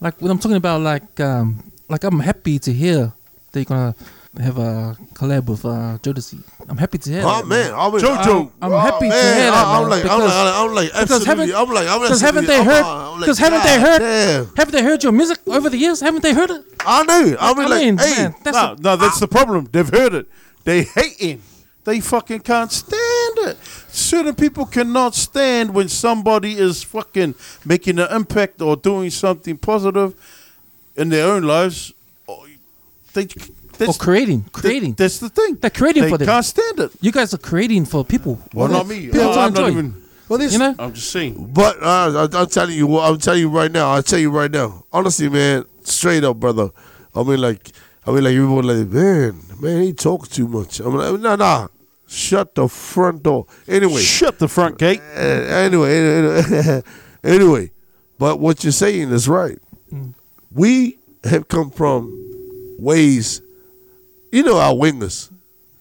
Like 0.00 0.20
when 0.20 0.30
I'm 0.30 0.38
talking 0.38 0.56
about, 0.56 0.80
like, 0.80 1.18
um, 1.20 1.62
like 1.88 2.04
I'm 2.04 2.20
happy 2.20 2.58
to 2.60 2.72
hear 2.72 3.12
they're 3.52 3.64
gonna 3.64 3.94
have 4.38 4.58
a 4.58 4.96
collab 5.14 5.46
with 5.46 5.64
uh, 5.64 5.98
Jodeci. 6.02 6.38
I'm 6.68 6.76
happy 6.76 6.98
to 6.98 7.10
hear. 7.10 7.22
Oh 7.24 7.42
that, 7.42 7.46
man, 7.46 7.72
I'm 7.74 7.92
I'm- 7.94 8.50
I'm 8.62 8.72
happy 8.72 9.08
to 9.08 9.14
hear 9.14 9.50
that, 9.50 9.66
I'm 9.66 9.82
man, 9.82 9.90
like, 9.90 10.04
I'm 10.04 10.20
like, 10.20 10.30
I'm 10.30 10.74
like, 10.74 10.86
because 10.92 11.10
absolutely, 11.10 11.26
haven't- 11.52 11.68
I'm 11.68 11.74
like, 11.74 11.88
I'm 11.88 12.00
because 12.02 12.20
haven't 12.20 12.46
they 12.46 12.64
heard- 12.64 12.84
I'm 12.84 13.10
like, 13.12 13.20
because 13.20 13.38
haven't 13.38 13.62
they 13.64 13.80
heard- 13.80 13.98
Damn. 13.98 14.54
Have 14.56 14.72
they 14.72 14.82
heard 14.82 15.02
your 15.02 15.12
music 15.12 15.38
over 15.48 15.68
the 15.68 15.76
years? 15.78 16.00
Haven't 16.00 16.22
they 16.22 16.32
heard 16.32 16.50
it? 16.50 16.62
I 16.86 17.02
know. 17.04 17.36
I 17.40 17.54
mean, 17.54 17.64
I 17.64 17.68
like, 17.68 17.80
mean, 17.84 17.98
hey, 17.98 18.22
man, 18.22 18.34
that's 18.44 18.56
no, 18.56 18.74
the- 18.76 18.82
no, 18.82 18.96
that's 18.96 19.18
the 19.20 19.28
problem. 19.28 19.68
They've 19.72 19.88
heard 19.88 20.14
it. 20.14 20.28
They 20.64 20.84
hating. 20.84 21.42
They 21.90 21.98
fucking 21.98 22.42
can't 22.42 22.70
stand 22.70 23.38
it. 23.48 23.56
Certain 23.88 24.36
people 24.36 24.64
cannot 24.64 25.16
stand 25.16 25.74
when 25.74 25.88
somebody 25.88 26.52
is 26.52 26.84
fucking 26.84 27.34
making 27.64 27.98
an 27.98 28.06
impact 28.12 28.62
or 28.62 28.76
doing 28.76 29.10
something 29.10 29.58
positive 29.58 30.14
in 30.94 31.08
their 31.08 31.26
own 31.32 31.42
lives. 31.42 31.92
Or 32.28 32.46
They, 33.12 33.24
or 33.24 33.26
that's, 33.76 33.98
creating, 33.98 34.44
creating. 34.52 34.92
That's 34.92 35.18
the 35.18 35.30
thing. 35.30 35.56
They're 35.56 35.68
creating 35.68 36.04
they 36.04 36.10
for 36.10 36.18
them. 36.18 36.26
They 36.26 36.32
can't 36.32 36.44
stand 36.44 36.78
it. 36.78 36.92
You 37.00 37.10
guys 37.10 37.34
are 37.34 37.38
creating 37.38 37.86
for 37.86 38.04
people. 38.04 38.38
Well, 38.54 38.68
People- 38.68 38.68
not 38.68 38.86
me. 38.86 39.06
People 39.06 39.32
to 39.34 39.40
I'm 39.40 39.52
not 39.52 39.70
even. 39.72 40.00
well, 40.28 40.38
this 40.38 40.52
You 40.52 40.60
know, 40.60 40.76
I'm 40.78 40.92
just 40.92 41.10
saying. 41.10 41.50
but 41.52 41.82
uh, 41.82 42.28
I, 42.32 42.38
I'm 42.40 42.46
telling 42.46 42.76
you, 42.76 42.86
what- 42.86 43.10
I'm 43.10 43.18
telling 43.18 43.40
you 43.40 43.48
right 43.48 43.72
now. 43.72 43.90
I'll 43.90 44.04
tell 44.04 44.20
you 44.20 44.30
right 44.30 44.50
now. 44.50 44.84
Honestly, 44.92 45.28
man, 45.28 45.64
straight 45.82 46.22
up, 46.22 46.38
brother. 46.38 46.70
I 47.16 47.24
mean, 47.24 47.40
like, 47.40 47.72
I 48.06 48.12
mean, 48.12 48.22
like, 48.22 48.34
everyone 48.36 48.64
like, 48.64 48.86
man, 48.86 49.42
man, 49.60 49.82
he 49.82 49.92
talks 49.92 50.28
too 50.28 50.46
much. 50.46 50.78
I'm 50.78 50.94
like, 50.94 51.18
nah, 51.20 51.34
nah. 51.34 51.66
Shut 52.12 52.56
the 52.56 52.66
front 52.66 53.22
door. 53.22 53.46
Anyway, 53.68 54.00
Shut 54.02 54.40
the 54.40 54.48
front 54.48 54.78
gate. 54.78 55.00
Uh, 55.14 55.20
anyway, 55.20 55.96
anyway, 55.96 56.82
anyway, 57.22 57.70
but 58.18 58.40
what 58.40 58.64
you're 58.64 58.72
saying 58.72 59.12
is 59.12 59.28
right. 59.28 59.60
We 60.50 60.98
have 61.22 61.46
come 61.46 61.70
from 61.70 62.76
ways, 62.80 63.40
you 64.32 64.42
know, 64.42 64.58
our 64.58 64.74
wingers, 64.74 65.30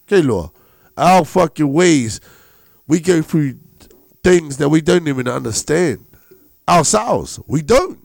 okay, 0.08 0.22
Lord, 0.22 0.52
our 0.96 1.26
fucking 1.26 1.74
ways. 1.74 2.22
We 2.88 3.00
go 3.00 3.24
through 3.24 3.58
things 4.24 4.58
that 4.58 4.70
we 4.70 4.82
don't 4.82 5.08
even 5.08 5.28
understand 5.28 6.06
ourselves. 6.68 7.40
We 7.48 7.64
don't. 7.64 8.00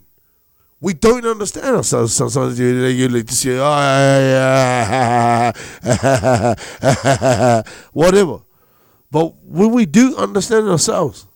We 0.84 0.92
don't 0.92 1.24
understand 1.24 1.76
ourselves. 1.76 2.12
Sometimes 2.14 2.58
you, 2.58 2.66
you 2.88 3.08
like 3.08 3.26
to 3.28 3.34
say, 3.34 3.56
oh, 3.56 3.62
yeah, 3.64 5.52
yeah, 5.82 7.62
whatever. 7.92 8.40
But 9.10 9.34
when 9.44 9.70
we 9.72 9.86
do 9.86 10.14
understand 10.16 10.68
ourselves, 10.68 11.26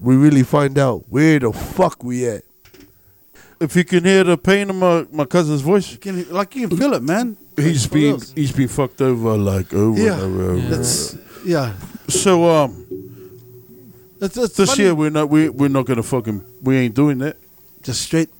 we 0.00 0.14
really 0.16 0.44
find 0.44 0.78
out 0.78 1.04
where 1.08 1.40
the 1.40 1.52
fuck 1.52 2.04
we 2.04 2.28
at. 2.28 2.42
If 3.58 3.74
you 3.74 3.84
can 3.84 4.04
hear 4.04 4.22
the 4.22 4.36
pain 4.38 4.70
in 4.70 4.78
my, 4.78 5.06
my 5.10 5.24
cousin's 5.24 5.60
voice, 5.62 5.90
you 5.90 5.98
can, 5.98 6.28
like 6.30 6.54
you 6.54 6.68
can 6.68 6.76
feel 6.76 6.94
it, 6.94 7.02
man. 7.02 7.36
he's 7.56 7.86
For 7.86 7.94
been 7.94 8.20
he's 8.36 8.52
been 8.52 8.68
fucked 8.68 9.00
over 9.02 9.36
like 9.36 9.72
over 9.74 10.00
Yeah. 10.00 10.14
and 10.14 10.22
over. 10.22 10.50
over. 10.52 10.68
That's 10.76 11.16
yeah. 11.44 11.74
So 12.08 12.48
um, 12.48 12.86
It's, 14.20 14.36
it's 14.36 14.56
this 14.56 14.70
funny. 14.70 14.82
year 14.84 14.94
we're 14.94 15.10
not 15.10 15.28
we 15.28 15.48
we're 15.48 15.68
not 15.68 15.86
gonna 15.86 16.02
fucking 16.02 16.44
we 16.62 16.76
ain't 16.76 16.94
doing 16.94 17.18
that. 17.18 17.36
just 17.82 18.02
straight. 18.02 18.30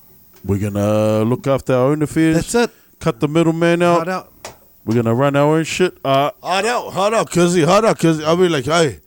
We're 0.45 0.59
gonna 0.59 1.23
look 1.23 1.47
after 1.47 1.73
our 1.73 1.91
own 1.91 2.01
affairs. 2.01 2.35
That's 2.35 2.55
it. 2.55 2.71
Cut 2.99 3.19
the 3.19 3.27
middleman 3.27 3.81
out. 3.81 3.95
Hard 3.95 4.09
out. 4.09 4.33
out. 4.45 4.57
We're 4.85 4.95
gonna 4.95 5.15
run 5.15 5.35
our 5.35 5.55
own 5.57 5.63
shit. 5.63 5.97
Uh, 6.03 6.31
Hard 6.41 6.65
out, 6.65 6.91
hard 6.91 7.13
out, 7.13 7.31
cuz 7.31 7.57
hard 7.63 7.85
out, 7.85 7.97
cuz 7.99 8.21
I 8.23 8.35
mean, 8.35 8.51
like, 8.51 8.65
hey. 8.65 8.99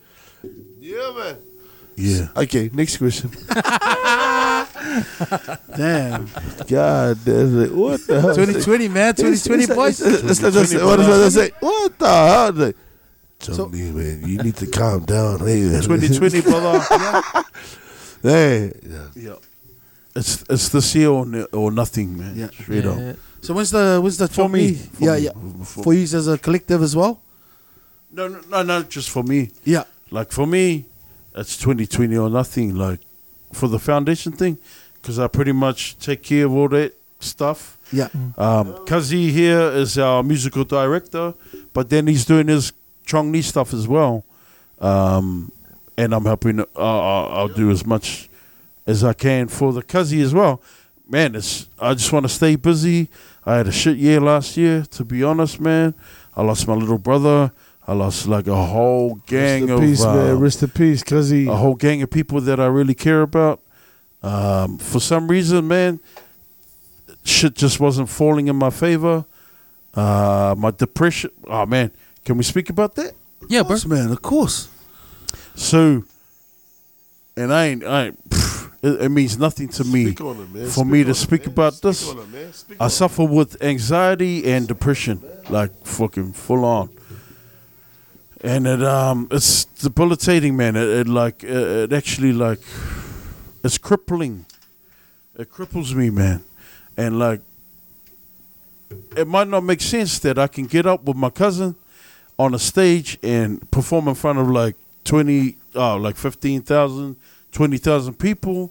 Yeah, 0.81 1.13
man. 1.17 1.37
yeah. 1.97 2.29
Okay, 2.37 2.71
next 2.73 2.97
question. 2.99 3.31
Damn. 5.77 6.29
God 6.69 7.19
damn 7.25 7.63
it. 7.63 7.73
What 7.75 8.07
the 8.07 8.21
hell? 8.21 8.35
2020, 8.35 8.89
man. 8.89 9.15
2020, 9.15 9.67
boys. 9.75 10.01
It's- 10.01 10.23
it's- 10.23 10.41
it's- 10.43 10.73
it's- 10.73 10.83
What 10.85 10.97
does 10.97 11.35
that 11.35 11.41
say? 11.41 11.51
What 11.61 11.99
the 11.99 12.07
hell? 12.09 12.53
Like, 12.53 12.77
Tell 13.39 13.69
me, 13.69 13.91
man, 13.91 14.23
you 14.27 14.39
need 14.43 14.57
to 14.57 14.67
calm 14.67 15.05
down. 15.05 15.41
Hey, 15.41 15.61
man. 15.63 15.83
2020, 15.83 16.41
brother. 16.41 16.81
hey. 18.23 18.73
yeah. 19.15 19.35
It's 20.17 20.43
it's 20.49 20.69
this 20.71 20.95
year 20.95 21.11
or, 21.11 21.27
ne- 21.27 21.45
or 21.53 21.71
nothing, 21.71 22.17
man. 22.19 22.35
Yeah. 22.37 22.49
Straight 22.51 22.87
up. 22.87 22.99
Yeah. 22.99 23.13
So 23.43 23.55
when's 23.55 23.71
the 23.71 24.01
when's 24.03 24.17
the 24.17 24.29
For 24.29 24.35
Chop 24.35 24.51
me. 24.51 24.61
Me? 24.71 24.75
For 24.75 25.05
yeah, 25.05 25.17
me. 25.17 25.23
yeah. 25.25 25.65
For- 25.65 25.83
For 25.85 25.95
you 25.95 26.03
as 26.03 26.27
a 26.27 26.39
collective 26.39 26.83
as 26.83 26.97
well. 26.97 27.21
No, 28.11 28.29
no, 28.29 28.41
no, 28.51 28.63
not 28.63 28.89
just 28.89 29.11
for 29.11 29.23
me. 29.23 29.51
Yeah. 29.65 29.85
Like 30.11 30.33
for 30.33 30.47
me, 30.47 30.87
it's 31.35 31.57
2020 31.59 32.17
or 32.17 32.31
nothing. 32.31 32.75
Like 32.75 33.01
for 33.53 33.69
the 33.69 33.79
foundation 33.79 34.33
thing, 34.33 34.59
because 34.95 35.19
I 35.19 35.27
pretty 35.29 35.53
much 35.53 35.99
take 35.99 36.23
care 36.23 36.47
of 36.47 36.53
all 36.55 36.69
that 36.69 36.95
stuff. 37.21 37.77
Yeah. 37.93 38.09
Um, 38.39 38.85
Kazi 38.87 39.31
here 39.33 39.61
is 39.83 39.99
our 39.99 40.23
musical 40.23 40.65
director, 40.65 41.35
but 41.75 41.91
then 41.91 42.07
he's 42.07 42.25
doing 42.25 42.49
his 42.49 42.73
Chong 43.05 43.31
Nee 43.31 43.43
stuff 43.43 43.73
as 43.75 43.87
well. 43.87 44.25
Um, 44.81 45.53
and 45.99 46.13
I'm 46.15 46.25
helping. 46.25 46.61
Uh, 46.61 46.65
I'll 46.77 47.29
I'll 47.33 47.49
do 47.49 47.71
as 47.71 47.85
much 47.87 48.29
as 48.87 49.03
I 49.05 49.13
can 49.13 49.49
for 49.49 49.73
the 49.73 49.83
cuzzy 49.83 50.23
as 50.23 50.33
well. 50.35 50.63
Man, 51.09 51.35
it's 51.35 51.69
I 51.79 51.95
just 51.95 52.13
want 52.13 52.25
to 52.25 52.29
stay 52.29 52.57
busy. 52.57 53.09
I 53.45 53.57
had 53.57 53.69
a 53.69 53.73
shit 53.73 53.97
year 53.97 54.21
last 54.21 54.57
year, 54.57 54.83
to 54.93 55.05
be 55.05 55.23
honest, 55.23 55.61
man. 55.61 55.95
I 56.37 56.43
lost 56.43 56.67
my 56.67 56.75
little 56.75 56.99
brother. 56.99 57.53
I 57.87 57.93
lost 57.93 58.27
like 58.27 58.49
a 58.49 58.65
whole 58.67 59.15
gang 59.27 59.63
Rest 59.63 59.71
in 59.71 59.71
of 59.71 59.81
peace, 59.81 60.03
uh, 60.05 60.15
man. 60.15 60.41
Rest 60.41 60.63
in 60.65 60.71
peace, 60.71 61.03
cause 61.05 61.31
he. 61.31 61.47
a 61.47 61.55
whole 61.55 61.77
gang 61.77 62.03
of 62.03 62.11
people 62.11 62.41
that 62.41 62.59
I 62.59 62.67
really 62.67 62.95
care 62.95 63.23
about. 63.23 63.61
Um, 64.23 64.79
for 64.79 64.99
some 64.99 65.29
reason, 65.29 65.69
man, 65.69 66.01
shit 67.23 67.55
just 67.55 67.79
wasn't 67.79 68.09
falling 68.09 68.49
in 68.49 68.57
my 68.57 68.71
favor. 68.71 69.25
Uh, 69.95 70.55
my 70.59 70.73
depression. 70.73 71.31
Oh 71.47 71.65
man, 71.67 71.93
can 72.25 72.37
we 72.37 72.43
speak 72.43 72.69
about 72.69 72.97
that? 72.97 73.13
Yeah, 73.49 73.61
Of 73.61 73.69
bro. 73.69 73.77
man. 73.87 74.11
Of 74.11 74.21
course. 74.23 74.69
So, 75.55 76.03
and 77.37 77.55
I 77.55 77.67
ain't. 77.67 77.85
I 77.85 78.07
ain't, 78.07 78.29
pff, 78.29 78.56
it, 78.87 79.03
it 79.03 79.09
means 79.09 79.39
nothing 79.39 79.69
to 79.69 79.85
me 79.85 80.11
it, 80.11 80.19
for 80.19 80.85
me 80.85 81.03
Speak 81.03 81.05
to 81.05 81.05
on 81.05 81.11
it, 81.11 81.15
speak 81.15 81.47
about 81.47 81.75
Speak 81.75 81.83
this. 81.83 82.09
on 82.11 82.19
it, 82.19 82.29
man. 82.29 82.53
Speak 82.53 82.77
I 82.81 82.89
suffer 82.89 83.25
with 83.25 83.63
anxiety 83.63 84.45
and 84.53 84.67
depression, 84.69 85.23
like 85.51 85.73
fucking 85.85 86.33
full 86.33 86.65
on. 86.65 86.89
And 88.43 88.67
it 88.67 88.83
um 88.83 89.29
it's 89.31 89.65
debilitating, 89.65 90.57
man. 90.57 90.77
It, 90.77 91.09
like 91.09 91.43
it, 91.43 91.51
it 91.51 91.93
actually 91.93 92.33
like 92.33 92.61
it's 93.65 93.79
crippling. 93.79 94.47
It 95.39 95.51
cripples 95.51 95.95
me, 95.95 96.11
man. 96.11 96.45
And 96.97 97.19
like 97.19 97.41
it 99.17 99.27
might 99.27 99.49
not 99.49 99.65
make 99.65 99.81
sense 99.81 100.19
that 100.21 100.39
I 100.39 100.47
can 100.47 100.67
get 100.67 100.87
up 100.87 101.03
with 101.05 101.17
my 101.17 101.31
cousin 101.31 101.75
on 102.39 102.55
a 102.55 102.59
stage 102.59 103.19
and 103.23 103.69
perform 103.71 104.09
in 104.09 104.15
front 104.15 104.39
of 104.39 104.49
like 104.49 104.77
20 105.05 105.57
oh 105.75 105.97
like 105.97 106.17
15,000 106.17 107.17
20,000 107.57 108.19
people 108.19 108.71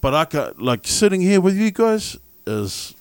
but 0.00 0.14
I 0.14 0.24
got 0.24 0.58
like 0.58 0.86
sitting 0.86 1.20
here 1.20 1.42
with 1.42 1.58
you 1.58 1.70
guys 1.70 2.16
is 2.46 2.94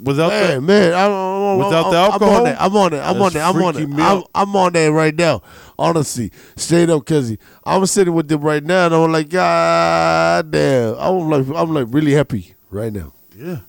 without 0.00 0.28
Man, 0.28 0.48
that 0.48 0.60
man, 0.60 0.94
I'm, 0.94 1.10
I'm, 1.10 1.58
Without 1.58 1.86
I'm, 1.86 1.90
the 1.90 1.98
I'm 1.98 2.22
on 2.22 2.44
that. 2.44 2.60
I'm 2.60 2.76
on 2.76 2.92
it. 2.92 2.98
I'm 2.98 3.16
on 3.16 3.32
that's 3.32 3.34
it. 3.34 3.38
I'm 3.40 3.62
on 3.62 3.76
it. 3.76 4.00
I'm. 4.00 4.24
I'm 4.34 4.56
on 4.56 4.72
that 4.74 4.92
right 4.92 5.14
now. 5.16 5.42
Honestly, 5.76 6.30
straight 6.54 6.90
up, 6.90 7.04
cause 7.04 7.36
I'm 7.64 7.84
sitting 7.86 8.14
with 8.14 8.28
them 8.28 8.42
right 8.42 8.62
now, 8.62 8.86
and 8.86 8.94
I'm 8.94 9.10
like, 9.10 9.30
God 9.30 10.48
damn. 10.52 10.94
I'm 10.94 11.28
like, 11.28 11.46
I'm 11.56 11.74
like 11.74 11.86
really 11.90 12.12
happy 12.12 12.54
right 12.70 12.92
now. 12.92 13.12
Yeah. 13.34 13.60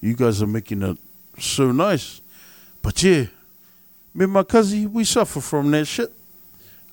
You 0.00 0.14
guys 0.14 0.42
are 0.42 0.46
making 0.46 0.82
it 0.82 0.96
so 1.40 1.72
nice. 1.72 2.20
But 2.82 3.02
yeah, 3.02 3.24
me 4.14 4.24
and 4.24 4.32
my 4.32 4.44
cousin, 4.44 4.92
we 4.92 5.02
suffer 5.02 5.40
from 5.40 5.72
that 5.72 5.86
shit. 5.86 6.12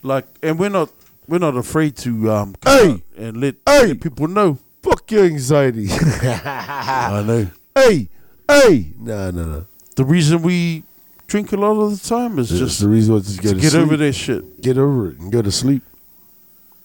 Like, 0.02 0.26
and 0.42 0.58
we're 0.58 0.70
not 0.70 0.90
we're 1.32 1.40
not 1.40 1.56
afraid 1.58 1.96
to 1.98 2.30
um 2.32 2.54
come 2.62 2.78
Hey! 2.78 2.92
out 2.92 3.02
and 3.18 3.38
let, 3.42 3.56
Hey! 3.66 3.88
let 3.88 4.02
people 4.02 4.28
know. 4.28 4.60
Fuck 4.84 5.10
your 5.12 5.24
anxiety. 5.26 5.88
I 5.92 7.24
know. 7.26 7.48
hey, 7.76 8.10
hey. 8.50 8.94
No, 9.00 9.32
no, 9.32 9.46
no. 9.46 9.66
The 9.96 10.04
reason 10.06 10.42
we 10.42 10.84
drink 11.28 11.52
a 11.54 11.58
lot 11.58 11.80
of 11.80 11.92
the 12.02 12.10
time 12.10 12.38
is 12.40 12.50
Just 12.50 12.62
just 12.62 12.80
the 12.82 12.90
reason 12.90 13.14
was 13.14 13.38
to 13.38 13.42
to 13.42 13.56
get, 13.56 13.72
to 13.72 13.80
over 13.82 13.96
that 13.98 14.14
shit 14.14 14.62
Get 14.62 14.78
over 14.78 15.10
it 15.10 15.20
and 15.20 15.32
go 15.32 15.42
to 15.42 15.52
sleep. 15.52 15.84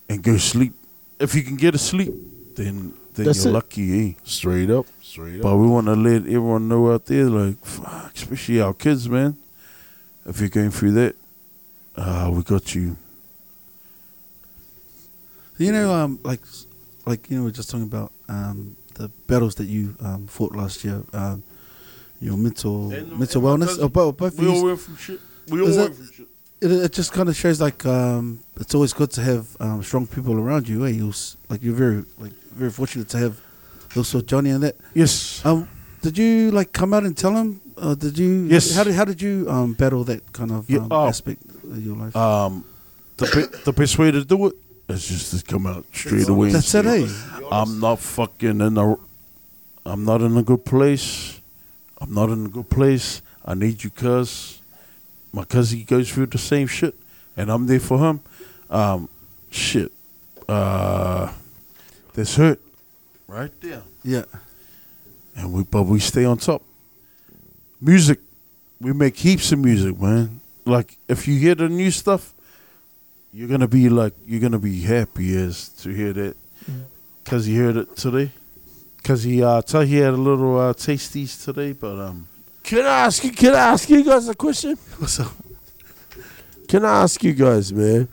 and 0.08 0.22
go 0.22 0.36
sleep. 0.36 0.72
If 1.18 1.34
you 1.34 1.42
can 1.42 1.56
get 1.56 1.72
to 1.72 1.78
sleep, 1.78 2.12
then 2.54 2.94
then 3.14 3.24
That's 3.26 3.44
you're 3.44 3.52
it. 3.52 3.54
lucky, 3.54 4.10
eh? 4.10 4.12
Straight 4.24 4.68
up. 4.70 4.86
Straight 5.00 5.36
up. 5.36 5.42
But 5.42 5.56
we 5.56 5.66
want 5.66 5.86
to 5.86 5.94
let 5.96 6.22
everyone 6.28 6.68
know 6.68 6.92
out 6.92 7.06
there, 7.06 7.24
like, 7.24 7.56
fuck, 7.64 8.14
especially 8.14 8.60
our 8.60 8.74
kids, 8.74 9.08
man. 9.08 9.38
If 10.26 10.38
you're 10.40 10.50
going 10.50 10.70
through 10.70 10.92
that, 11.00 11.16
uh, 11.96 12.30
we 12.30 12.42
got 12.42 12.74
you. 12.74 12.96
You 15.58 15.72
know, 15.72 15.92
um, 15.92 16.18
like, 16.22 16.40
like 17.06 17.30
you 17.30 17.36
know, 17.38 17.44
we 17.44 17.48
are 17.48 17.52
just 17.52 17.70
talking 17.70 17.86
about 17.86 18.12
um, 18.28 18.76
the 18.94 19.08
battles 19.26 19.54
that 19.56 19.66
you 19.66 19.94
um, 20.00 20.26
fought 20.26 20.54
last 20.54 20.84
year. 20.84 21.02
Um, 21.12 21.42
your 22.20 22.36
mental 22.36 22.92
And- 22.92 23.18
mental 23.18 23.46
and 23.48 23.62
wellness. 23.62 23.78
Oh, 23.80 23.88
both, 23.88 24.16
both 24.16 24.38
We 24.38 24.48
all 24.48 24.64
went 24.64 24.80
from 24.80 24.96
shit. 24.96 25.20
We 25.48 25.60
all 25.60 25.76
went 25.76 25.94
from 25.94 26.10
shit. 26.12 26.26
It, 26.62 26.70
it 26.72 26.92
just 26.92 27.12
kind 27.12 27.28
of 27.28 27.36
shows 27.36 27.60
like 27.60 27.84
um, 27.84 28.40
it's 28.58 28.74
always 28.74 28.94
good 28.94 29.10
to 29.12 29.22
have 29.22 29.46
um, 29.60 29.82
strong 29.82 30.06
people 30.06 30.38
around 30.38 30.66
you. 30.68 30.86
Eh? 30.86 30.90
You 30.90 31.10
s- 31.10 31.36
like 31.50 31.62
you're 31.62 31.74
very 31.74 32.04
like 32.18 32.32
very 32.54 32.70
fortunate 32.70 33.08
to 33.10 33.18
have 33.18 33.38
also 33.96 34.20
Johnny 34.22 34.50
and 34.50 34.62
that. 34.62 34.76
Yes. 34.94 35.44
Um, 35.44 35.68
did 36.00 36.16
you 36.16 36.50
like 36.52 36.72
come 36.72 36.94
out 36.94 37.04
and 37.04 37.14
tell 37.16 37.32
him? 37.36 37.60
Uh, 37.76 37.94
did 37.94 38.18
you? 38.18 38.46
Yes. 38.48 38.74
How 38.74 38.84
did 38.84 38.94
how 38.94 39.04
did 39.04 39.20
you 39.20 39.46
um, 39.50 39.74
battle 39.74 40.02
that 40.04 40.32
kind 40.32 40.50
of 40.50 40.68
Yeah, 40.70 40.78
um, 40.80 40.88
oh. 40.90 41.06
aspect 41.08 41.42
of 41.64 41.84
your 41.84 41.96
life? 41.96 42.16
Um, 42.16 42.64
the 43.18 43.26
be- 43.26 43.58
the 43.64 43.72
best 43.72 43.98
way 43.98 44.10
to 44.10 44.24
do 44.24 44.46
it 44.46 44.54
is 44.88 45.06
just 45.08 45.38
to 45.38 45.44
come 45.44 45.66
out 45.66 45.84
straight 45.92 46.28
away. 46.28 46.50
That's 46.50 46.74
it, 46.74 46.86
eh? 46.86 47.08
I'm 47.50 47.80
not 47.80 47.98
fucking 47.98 48.60
in 48.60 48.78
a. 48.78 48.96
I'm 49.84 50.04
not 50.04 50.20
in 50.22 50.36
a 50.36 50.42
good 50.42 50.64
place. 50.64 51.40
I'm 52.00 52.12
not 52.12 52.30
in 52.30 52.46
a 52.46 52.48
good 52.48 52.68
place. 52.68 53.22
I 53.44 53.54
need 53.54 53.82
you, 53.84 53.90
cuz. 53.90 54.60
My 55.32 55.44
cousin 55.44 55.84
goes 55.84 56.10
through 56.10 56.26
the 56.26 56.38
same 56.38 56.66
shit, 56.66 56.94
and 57.36 57.50
I'm 57.50 57.66
there 57.66 57.80
for 57.80 57.98
him. 57.98 58.20
Um, 58.70 59.08
shit. 59.50 59.92
Uh, 60.48 61.32
that's 62.14 62.36
hurt, 62.36 62.60
right 63.26 63.50
there. 63.60 63.82
Yeah. 64.04 64.24
and 65.36 65.52
we 65.52 65.64
but 65.64 65.82
we 65.82 65.98
stay 66.00 66.24
on 66.24 66.38
top. 66.38 66.62
Music, 67.80 68.18
we 68.80 68.92
make 68.92 69.16
heaps 69.16 69.52
of 69.52 69.58
music, 69.58 70.00
man. 70.00 70.40
Like 70.64 70.96
if 71.08 71.28
you 71.28 71.38
hear 71.38 71.54
the 71.54 71.68
new 71.68 71.90
stuff, 71.90 72.32
you're 73.32 73.48
gonna 73.48 73.68
be 73.68 73.88
like 73.88 74.14
you're 74.24 74.40
gonna 74.40 74.58
be 74.58 74.80
happy 74.80 75.36
as 75.36 75.68
to 75.80 75.90
hear 75.90 76.12
that, 76.12 76.36
cause 77.24 77.46
you 77.46 77.62
heard 77.62 77.76
it 77.76 77.96
today. 77.96 78.30
Cause 79.02 79.22
he 79.22 79.42
uh, 79.42 79.62
tell 79.62 79.82
he 79.82 79.96
had 79.96 80.14
a 80.14 80.16
little 80.16 80.58
uh, 80.58 80.72
tasties 80.72 81.44
today, 81.44 81.72
but 81.72 81.96
um, 81.98 82.26
Can 82.64 82.80
I 82.80 83.04
ask 83.06 83.22
you? 83.22 83.30
Can 83.30 83.54
I 83.54 83.68
ask 83.68 83.88
you 83.88 84.02
guys 84.02 84.28
a 84.28 84.34
question? 84.34 84.76
What's 84.98 85.20
up? 85.20 85.32
Can 86.66 86.84
I 86.84 87.02
ask 87.02 87.22
you 87.22 87.32
guys, 87.32 87.72
man? 87.72 88.08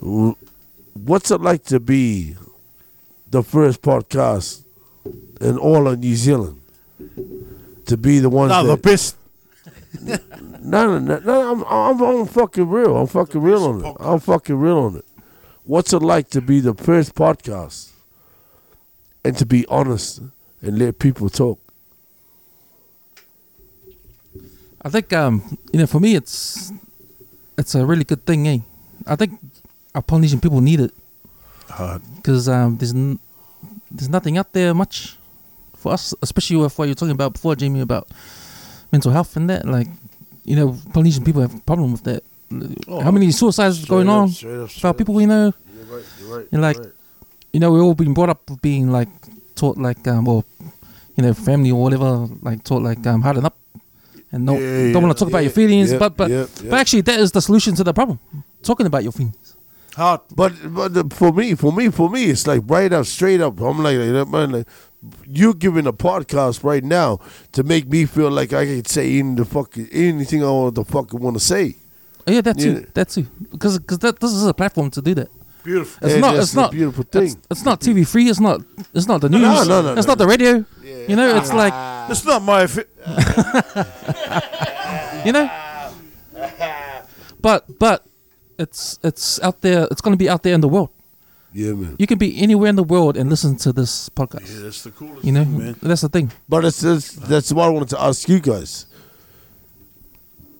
What's 0.00 1.30
it 1.30 1.40
like 1.40 1.64
to 1.64 1.80
be 1.80 2.34
the 3.30 3.42
first 3.42 3.82
podcast 3.82 4.62
in 5.40 5.58
all 5.58 5.86
of 5.88 5.98
New 5.98 6.14
Zealand? 6.16 6.62
To 7.86 7.96
be 7.98 8.18
the 8.20 8.30
ones 8.30 8.50
no, 8.50 8.64
the 8.66 8.76
best. 8.78 9.16
no, 10.64 10.98
no, 10.98 10.98
no, 10.98 11.18
no 11.20 11.52
I'm, 11.52 11.64
I'm, 11.64 12.02
I'm 12.02 12.26
fucking 12.26 12.68
real. 12.68 12.96
I'm 12.96 13.06
fucking 13.06 13.40
real 13.40 13.64
on 13.64 13.84
it. 13.84 13.96
I'm 14.00 14.18
fucking 14.20 14.56
real 14.56 14.78
on 14.78 14.96
it. 14.96 15.04
What's 15.64 15.92
it 15.92 16.00
like 16.02 16.28
to 16.30 16.40
be 16.40 16.60
the 16.60 16.74
first 16.74 17.14
podcast 17.14 17.90
and 19.24 19.36
to 19.38 19.46
be 19.46 19.64
honest 19.68 20.20
and 20.60 20.78
let 20.78 20.98
people 20.98 21.28
talk? 21.28 21.58
I 24.82 24.90
think 24.90 25.12
um, 25.12 25.58
you 25.72 25.80
know, 25.80 25.86
for 25.86 26.00
me, 26.00 26.14
it's 26.14 26.72
it's 27.56 27.74
a 27.74 27.86
really 27.86 28.04
good 28.04 28.26
thing, 28.26 28.46
eh? 28.48 28.58
I 29.06 29.16
think 29.16 29.38
our 29.94 30.02
Polynesian 30.02 30.40
people 30.40 30.60
need 30.60 30.80
it 30.80 30.92
Uh, 31.70 31.98
because 32.16 32.48
um, 32.48 32.76
there's 32.76 32.92
n- 32.92 33.18
there's 33.90 34.10
nothing 34.10 34.36
out 34.36 34.52
there 34.52 34.74
much 34.74 35.16
for 35.76 35.92
us, 35.92 36.12
especially 36.20 36.56
with 36.56 36.76
what 36.78 36.84
you're 36.86 36.94
talking 36.94 37.14
about 37.16 37.32
before, 37.32 37.56
Jamie, 37.56 37.80
about 37.80 38.08
mental 38.92 39.10
health 39.12 39.36
and 39.36 39.48
that. 39.48 39.64
Like, 39.64 39.88
you 40.44 40.56
know, 40.56 40.76
Polynesian 40.92 41.24
people 41.24 41.42
have 41.42 41.54
a 41.54 41.60
problem 41.60 41.92
with 41.92 42.04
that. 42.04 42.22
How 43.02 43.10
many 43.10 43.30
suicides 43.32 43.82
are 43.82 43.86
going 43.86 44.08
on? 44.08 44.30
About 44.78 44.98
people, 44.98 45.20
you 45.20 45.26
know, 45.26 45.52
You're 45.76 45.96
right. 45.96 46.04
You're 46.20 46.36
right. 46.38 46.46
And 46.52 46.62
like, 46.62 46.76
you 47.52 47.60
know, 47.60 47.72
we've 47.72 47.82
all 47.82 47.94
been 47.94 48.14
brought 48.14 48.28
up 48.28 48.42
being 48.62 48.90
like 48.90 49.08
taught 49.54 49.78
like 49.78 50.06
um, 50.06 50.28
or 50.28 50.44
you 51.16 51.22
know, 51.24 51.32
family 51.34 51.70
or 51.70 51.82
whatever, 51.82 52.28
like 52.42 52.62
taught 52.64 52.82
like 52.82 53.04
um, 53.06 53.22
harden 53.22 53.44
up 53.44 53.56
and 54.32 54.44
no, 54.44 54.58
Yeah, 54.58 54.92
don't 54.92 55.02
want 55.04 55.16
to 55.16 55.24
talk 55.24 55.28
about 55.28 55.44
your 55.44 55.52
feelings, 55.52 55.92
yeah, 55.92 55.98
but 55.98 56.16
but 56.16 56.30
yeah, 56.30 56.46
but 56.64 56.74
actually 56.74 57.02
that 57.02 57.20
is 57.20 57.30
the 57.32 57.40
solution 57.40 57.74
to 57.76 57.84
the 57.84 57.92
problem. 57.94 58.18
Talking 58.62 58.86
about 58.86 59.02
your 59.04 59.12
feelings. 59.12 59.54
hard. 59.94 60.22
But 60.34 60.52
but 60.74 61.12
for 61.12 61.32
me, 61.32 61.54
for 61.54 61.72
me, 61.72 61.88
for 61.90 62.10
me, 62.10 62.24
it's 62.26 62.46
like 62.46 62.62
right 62.66 62.92
up, 62.92 63.06
straight 63.06 63.40
up. 63.40 63.60
I'm 63.60 63.82
like, 63.82 63.94
you 63.94 64.12
know, 64.12 64.24
man, 64.24 64.50
like 64.52 64.66
you're 65.26 65.54
giving 65.54 65.86
a 65.86 65.92
podcast 65.92 66.64
right 66.64 66.84
now 66.84 67.20
to 67.52 67.62
make 67.62 67.88
me 67.88 68.06
feel 68.06 68.30
like 68.30 68.52
I 68.52 68.64
can 68.64 68.84
say 68.84 69.18
any 69.18 69.34
the 69.34 69.44
fuck 69.44 69.76
anything 69.92 70.42
I 70.42 70.50
want 70.50 70.74
to 70.76 70.84
fucking 70.84 71.20
want 71.20 71.36
to 71.36 71.40
say. 71.40 71.76
Oh, 72.26 72.32
yeah, 72.32 72.40
that 72.40 72.58
too. 72.58 72.72
Yeah. 72.72 72.80
That 72.94 73.08
too. 73.10 73.26
Because 73.50 73.78
because 73.78 73.98
that 73.98 74.20
this 74.20 74.32
is 74.32 74.46
a 74.46 74.54
platform 74.54 74.90
to 74.92 75.02
do 75.02 75.14
that. 75.14 75.28
Beautiful. 75.62 76.06
It's 76.06 76.14
And 76.14 76.22
not. 76.22 76.36
It's 76.36 76.52
the 76.52 76.60
not. 76.60 76.70
beautiful 76.72 77.04
thing. 77.04 77.36
it's 77.50 77.64
not 77.64 77.80
TV 77.80 78.06
free. 78.06 78.28
It's 78.28 78.40
not. 78.40 78.60
It's 78.92 79.06
not 79.06 79.20
the 79.20 79.28
news. 79.28 79.42
no, 79.42 79.64
no, 79.64 79.82
no. 79.82 79.94
It's 79.94 80.06
no. 80.06 80.12
not 80.12 80.18
the 80.18 80.26
radio. 80.26 80.64
Yeah. 80.82 80.96
You 81.08 81.16
know, 81.16 81.36
it's 81.36 81.50
ah. 81.50 81.56
like 81.56 82.10
It's 82.10 82.24
not 82.24 82.42
my. 82.42 82.66
Fi- 82.66 82.84
you 85.24 85.32
know. 85.32 85.50
But 87.40 87.78
but 87.78 88.06
it's 88.58 88.98
it's 89.02 89.40
out 89.42 89.60
there. 89.60 89.86
It's 89.90 90.00
going 90.00 90.12
to 90.12 90.18
be 90.18 90.28
out 90.28 90.42
there 90.42 90.54
in 90.54 90.60
the 90.60 90.68
world. 90.68 90.90
Yeah, 91.54 91.72
man. 91.72 91.94
You 92.00 92.08
can 92.08 92.18
be 92.18 92.42
anywhere 92.42 92.68
in 92.68 92.74
the 92.74 92.82
world 92.82 93.16
and 93.16 93.30
listen 93.30 93.56
to 93.58 93.72
this 93.72 94.08
podcast. 94.08 94.52
yeah, 94.52 94.62
that's 94.64 94.82
the 94.82 94.90
coolest. 94.90 95.24
You 95.24 95.32
know, 95.32 95.44
thing, 95.44 95.58
man. 95.58 95.76
that's 95.80 96.00
the 96.00 96.08
thing. 96.08 96.32
But 96.48 96.64
it's, 96.64 96.82
it's 96.82 97.12
that's 97.12 97.52
what 97.52 97.66
I 97.66 97.68
wanted 97.68 97.90
to 97.90 98.02
ask 98.02 98.28
you 98.28 98.40
guys. 98.40 98.86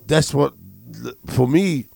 That's 0.06 0.32
what 0.32 0.54
for 1.26 1.48
me. 1.48 1.86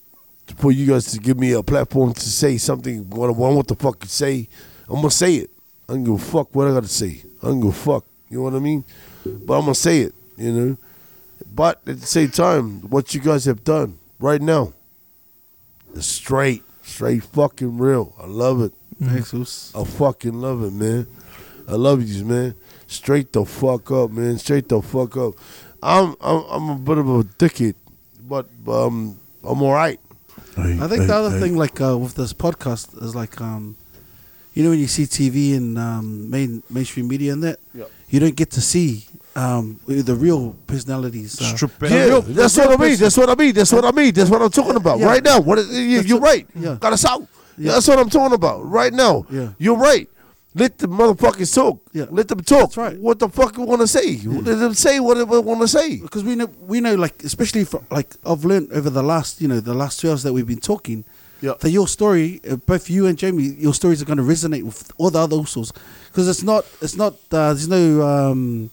for 0.56 0.72
you 0.72 0.86
guys 0.86 1.12
to 1.12 1.18
give 1.20 1.38
me 1.38 1.52
a 1.52 1.62
platform 1.62 2.12
to 2.12 2.28
say 2.28 2.58
something 2.58 3.08
what 3.10 3.28
I 3.28 3.32
want 3.32 3.54
what 3.54 3.68
the 3.68 3.76
fuck 3.76 4.00
to 4.00 4.08
say. 4.08 4.48
I'm 4.88 4.96
gonna 4.96 5.10
say 5.12 5.36
it. 5.36 5.50
I 5.88 5.92
don't 5.92 6.04
give 6.04 6.14
a 6.14 6.18
fuck 6.18 6.52
what 6.54 6.66
I 6.66 6.72
gotta 6.72 6.88
say. 6.88 7.22
I 7.42 7.46
don't 7.46 7.60
give 7.60 7.70
a 7.70 7.72
fuck. 7.72 8.04
You 8.28 8.38
know 8.38 8.44
what 8.44 8.54
I 8.54 8.58
mean? 8.58 8.84
But 9.24 9.58
I'm 9.58 9.62
gonna 9.62 9.74
say 9.76 10.00
it. 10.00 10.14
You 10.36 10.52
know. 10.52 10.76
But 11.54 11.80
at 11.86 12.00
the 12.00 12.06
same 12.06 12.30
time, 12.30 12.80
what 12.90 13.14
you 13.14 13.20
guys 13.20 13.44
have 13.44 13.62
done 13.62 13.98
right 14.18 14.42
now, 14.42 14.72
is 15.94 16.06
straight, 16.06 16.62
straight 16.82 17.22
fucking 17.22 17.78
real. 17.78 18.14
I 18.18 18.26
love 18.26 18.60
it. 18.60 18.72
Thanks, 19.00 19.32
Oos. 19.34 19.72
I 19.74 19.84
fucking 19.84 20.34
love 20.34 20.62
it, 20.64 20.72
man. 20.72 21.06
I 21.68 21.72
love 21.74 22.02
you, 22.02 22.24
man. 22.24 22.54
Straight 22.86 23.32
the 23.32 23.44
fuck 23.44 23.90
up, 23.92 24.10
man. 24.10 24.38
Straight 24.38 24.68
the 24.68 24.80
fuck 24.82 25.16
up. 25.16 25.34
I'm 25.82 26.16
I'm 26.20 26.44
I'm 26.50 26.68
a 26.70 26.74
bit 26.76 26.98
of 26.98 27.08
a 27.08 27.22
dickhead, 27.24 27.74
but 28.28 28.48
um 28.66 29.18
I'm 29.44 29.62
alright. 29.62 30.00
I 30.56 30.88
think 30.88 31.06
the 31.06 31.14
other 31.14 31.38
thing, 31.38 31.56
like 31.56 31.80
uh, 31.80 31.96
with 31.96 32.14
this 32.16 32.32
podcast, 32.32 33.00
is 33.00 33.14
like, 33.14 33.40
um, 33.40 33.76
you 34.54 34.64
know, 34.64 34.70
when 34.70 34.80
you 34.80 34.88
see 34.88 35.04
TV 35.04 35.56
and 35.56 35.78
um, 35.78 36.28
main 36.30 36.64
mainstream 36.68 37.06
media 37.06 37.32
and 37.32 37.44
that, 37.44 37.60
Yeah. 37.72 37.84
you 38.08 38.18
don't 38.18 38.34
get 38.34 38.50
to 38.52 38.60
see 38.60 39.04
um, 39.36 39.78
the 39.86 40.16
real 40.16 40.56
personalities. 40.66 41.40
Uh, 41.40 41.54
Strip 41.54 41.78
back. 41.78 41.90
Yeah, 41.90 42.04
real- 42.06 42.22
that's 42.22 42.54
the 42.56 42.62
real 42.62 42.70
what 42.70 42.80
I 42.80 42.84
mean. 42.88 42.96
That's 42.98 43.16
what 43.16 43.28
I 43.30 43.34
mean. 43.36 43.54
That's 43.54 43.72
what 43.72 43.84
I 43.84 43.92
mean. 43.92 44.12
That's 44.12 44.30
what 44.30 44.42
I'm 44.42 44.50
talking 44.50 44.74
about 44.74 44.98
Yeah. 44.98 45.06
right 45.06 45.22
now. 45.22 45.38
What 45.40 45.58
is, 45.58 45.70
you, 45.70 46.00
you're 46.00 46.18
it. 46.18 46.22
right. 46.22 46.46
Yeah. 46.56 46.76
Got 46.80 46.92
us 46.92 47.04
out. 47.04 47.22
Yeah. 47.58 47.72
That's 47.72 47.88
what 47.88 47.98
I'm 47.98 48.10
talking 48.10 48.34
about 48.34 48.64
right 48.64 48.92
now. 48.92 49.26
Yeah. 49.30 49.50
You're 49.58 49.76
right. 49.76 50.08
Let 50.54 50.78
the 50.78 50.88
motherfuckers 50.88 51.54
talk. 51.54 51.80
Yeah. 51.92 52.06
Let 52.10 52.28
them 52.28 52.40
talk. 52.40 52.60
That's 52.70 52.76
right. 52.78 52.98
What 52.98 53.18
the 53.18 53.28
fuck 53.28 53.56
you 53.56 53.64
want 53.64 53.80
to 53.82 53.86
say? 53.86 54.16
Let 54.24 54.44
them 54.58 54.74
say 54.74 54.98
what 54.98 55.14
they 55.14 55.22
want 55.24 55.60
to 55.60 55.68
say. 55.68 55.98
because 55.98 56.24
we 56.24 56.34
know 56.34 56.46
we 56.66 56.80
know 56.80 56.94
like 56.94 57.22
especially 57.22 57.64
for, 57.64 57.82
like 57.90 58.14
I've 58.24 58.44
learned 58.44 58.72
over 58.72 58.90
the 58.90 59.02
last 59.02 59.40
you 59.40 59.46
know 59.48 59.60
the 59.60 59.74
last 59.74 60.00
two 60.00 60.10
hours 60.10 60.22
that 60.24 60.32
we've 60.32 60.46
been 60.46 60.58
talking 60.60 61.04
Yeah. 61.40 61.52
that 61.60 61.70
your 61.70 61.86
story 61.86 62.40
uh, 62.50 62.56
both 62.56 62.88
you 62.90 63.06
and 63.06 63.16
Jamie 63.16 63.54
your 63.58 63.74
stories 63.74 64.00
are 64.02 64.06
going 64.06 64.16
to 64.18 64.24
resonate 64.24 64.62
with 64.64 64.90
all 64.96 65.10
the 65.10 65.20
other 65.20 65.36
usos 65.36 65.70
because 66.08 66.26
it's 66.28 66.42
not 66.42 66.64
it's 66.80 66.96
not 66.96 67.12
uh, 67.30 67.52
there's 67.54 67.68
no 67.68 68.02
um, 68.02 68.70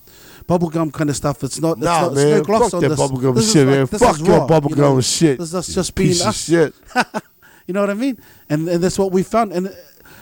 bubblegum 0.48 0.91
kind 0.91 1.10
of 1.12 1.16
stuff 1.16 1.44
it's 1.44 1.60
not 1.60 1.74
it's 1.78 1.86
Nah, 1.86 2.02
not, 2.03 2.14
there's 2.16 2.26
man. 2.32 2.38
no 2.40 2.44
gloss 2.45 2.64
Fuck 2.72 2.74
on 2.76 2.82
that 2.82 2.90
this. 2.90 2.99
bubblegum 2.99 3.36
This 3.36 3.45
is 3.48 3.53
shit, 3.53 3.68
like- 3.68 3.76
man. 3.76 3.88
Fuck 3.88 4.20
your 4.20 4.40
raw, 4.40 4.48
bubblegum 4.48 4.70
you 4.70 4.76
know? 4.78 5.02
shit. 5.02 5.38
this 5.40 5.53
is 5.53 5.76
just 5.76 5.94
being 5.94 6.20
us 6.22 6.45
shit. 6.45 6.74
you 7.68 7.74
know 7.74 7.82
what 7.82 7.90
I 7.90 7.94
mean 7.96 8.18
and 8.50 8.68
and 8.70 8.84
that's 8.84 8.98
what 9.00 9.12
we 9.12 9.24
found 9.24 9.52
and 9.54 9.68
uh, 9.68 9.72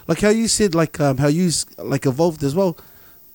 like 0.08 0.20
how 0.22 0.30
you 0.30 0.48
said 0.48 0.74
like 0.76 1.00
um, 1.00 1.18
how 1.18 1.28
you 1.28 1.48
s- 1.48 1.66
like 1.78 2.06
evolved 2.06 2.44
as 2.44 2.56
well 2.56 2.78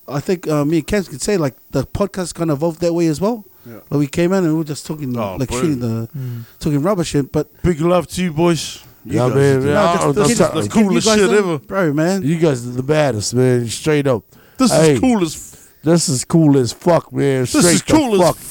I 0.07 0.21
think 0.21 0.49
uh, 0.49 0.65
me 0.65 0.79
and 0.79 0.87
Cam 0.87 1.05
could 1.05 1.21
say 1.23 1.37
like 1.37 1.55
the 1.71 1.85
podcast 1.85 2.35
kind 2.35 2.51
of 2.51 2.59
evolved 2.59 2.81
that 2.81 2.93
way 2.95 3.07
as 3.09 3.21
well 3.21 3.45
Yeah. 3.67 3.81
like 3.91 3.99
we 4.01 4.07
came 4.07 4.33
in 4.33 4.45
and 4.45 4.53
we 4.53 4.59
were 4.59 4.65
just 4.65 4.87
talking 4.87 5.17
Oh, 5.19 5.37
like 5.37 5.51
shooting 5.53 5.81
the 5.81 6.09
Mm. 6.17 6.45
talking 6.59 6.83
rubbish 6.83 7.09
shit 7.09 7.31
but 7.33 7.47
Big 7.63 7.81
love 7.81 8.07
to 8.09 8.23
you, 8.23 8.33
boys. 8.33 8.83
You 9.05 9.15
Yeah, 9.15 9.29
guys 9.29 9.35
man, 9.37 9.57
are 9.57 9.61
man. 9.61 9.65
the- 9.65 9.79
I- 9.79 9.95
just- 9.95 10.05
I'm 10.07 10.15
just- 10.15 10.37
trying- 10.37 10.55
the 10.55 10.61
just 10.63 10.71
coolest 10.73 11.07
you 11.07 11.13
guys 11.13 11.21
shit 11.21 11.31
are- 11.31 11.39
ever. 11.39 11.59
bro, 11.59 11.93
man. 11.93 12.23
You 12.23 12.37
guys 12.39 12.67
are 12.67 12.71
the 12.71 12.83
baddest, 12.83 13.33
man. 13.35 13.69
Straight 13.69 14.07
up. 14.07 14.23
This 14.59 14.71
Hey. 14.73 14.95
is 14.95 15.01
cool 15.01 15.23
as 15.23 15.35
f- 15.35 15.69
This 15.85 16.09
is 16.09 16.25
cool 16.25 16.59
as 16.59 16.73
fuck, 16.73 17.13
man. 17.13 17.43
this 17.43 17.51
Straight 17.51 17.65
is 17.75 17.83
the 17.83 17.93
cool 17.93 18.19
fuck. 18.19 18.37
as 18.37 18.43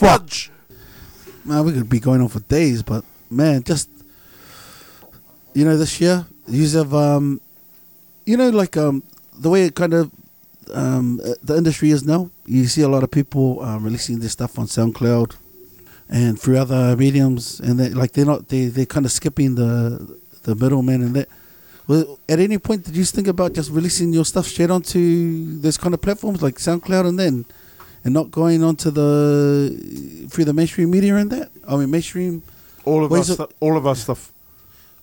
fudge. 0.00 0.50
Man, 1.44 1.64
we 1.64 1.72
could 1.72 1.88
be 1.88 2.00
going 2.00 2.20
on 2.20 2.28
for 2.28 2.40
days, 2.40 2.82
but 2.82 3.04
man, 3.30 3.62
just 3.62 3.88
you 5.58 5.64
know, 5.64 5.76
this 5.76 6.00
year, 6.00 6.24
you 6.46 6.68
have 6.78 6.94
um, 6.94 7.40
you 8.24 8.36
know, 8.36 8.48
like 8.50 8.76
um, 8.76 9.02
the 9.36 9.50
way 9.50 9.64
it 9.64 9.74
kind 9.74 9.92
of 9.92 10.12
um, 10.72 11.20
the 11.42 11.56
industry 11.56 11.90
is 11.90 12.04
now. 12.04 12.30
You 12.46 12.66
see 12.66 12.82
a 12.82 12.88
lot 12.88 13.02
of 13.02 13.10
people 13.10 13.60
um, 13.64 13.82
releasing 13.82 14.20
their 14.20 14.28
stuff 14.28 14.56
on 14.56 14.66
SoundCloud 14.66 15.34
and 16.08 16.40
through 16.40 16.58
other 16.58 16.96
mediums, 16.96 17.58
and 17.58 17.80
they 17.80 17.88
like 17.88 18.12
they're 18.12 18.24
not 18.24 18.50
they 18.50 18.66
they're 18.66 18.86
kind 18.86 19.04
of 19.04 19.10
skipping 19.10 19.56
the 19.56 20.16
the 20.44 20.54
middleman 20.54 21.02
and 21.02 21.14
that. 21.16 21.28
Well, 21.88 22.20
at 22.28 22.38
any 22.38 22.58
point, 22.58 22.84
did 22.84 22.96
you 22.96 23.04
think 23.04 23.26
about 23.26 23.54
just 23.54 23.72
releasing 23.72 24.12
your 24.12 24.26
stuff 24.26 24.46
straight 24.46 24.70
onto 24.70 25.58
those 25.58 25.76
kind 25.76 25.92
of 25.92 26.00
platforms 26.00 26.40
like 26.40 26.56
SoundCloud 26.56 27.08
and 27.08 27.18
then, 27.18 27.46
and 28.04 28.14
not 28.14 28.30
going 28.30 28.62
onto 28.62 28.92
the 28.92 30.28
through 30.30 30.44
the 30.44 30.52
mainstream 30.52 30.92
media 30.92 31.16
and 31.16 31.32
that? 31.32 31.50
I 31.66 31.74
mean, 31.74 31.90
mainstream. 31.90 32.44
All 32.84 33.04
of 33.04 33.10
our 33.10 33.18
Where's. 33.18 33.40
All 33.58 33.76
of 33.76 33.84
our 33.84 33.96
stuff. 33.96 34.32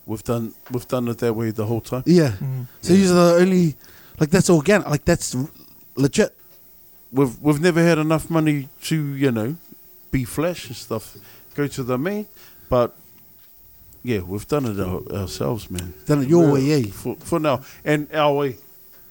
We've 0.06 0.22
done. 0.22 0.54
We've 0.70 0.86
done 0.86 1.08
it 1.08 1.18
that 1.18 1.34
way 1.34 1.50
the 1.50 1.66
whole 1.66 1.80
time. 1.80 2.04
Yeah. 2.06 2.30
Mm. 2.38 2.66
So 2.80 2.92
these 2.92 3.10
are 3.10 3.14
the 3.14 3.42
only, 3.42 3.74
like 4.20 4.30
that's 4.30 4.48
organic, 4.48 4.88
like 4.88 5.04
that's 5.04 5.34
r- 5.34 5.48
legit. 5.96 6.32
We've 7.12 7.36
we've 7.40 7.60
never 7.60 7.82
had 7.82 7.98
enough 7.98 8.30
money 8.30 8.68
to 8.84 9.14
you 9.14 9.32
know, 9.32 9.56
be 10.12 10.24
flash 10.24 10.68
and 10.68 10.76
stuff. 10.76 11.16
Go 11.54 11.66
to 11.66 11.82
the 11.82 11.98
main, 11.98 12.26
but 12.68 12.94
yeah, 14.04 14.20
we've 14.20 14.46
done 14.46 14.66
it 14.66 14.78
our, 14.78 15.02
ourselves, 15.22 15.68
man. 15.70 15.92
Done 16.04 16.22
it 16.22 16.28
your 16.28 16.52
way, 16.52 16.60
yeah. 16.60 16.82
For, 16.92 17.16
for 17.16 17.40
now, 17.40 17.62
and 17.84 18.06
our 18.14 18.32
way, 18.34 18.58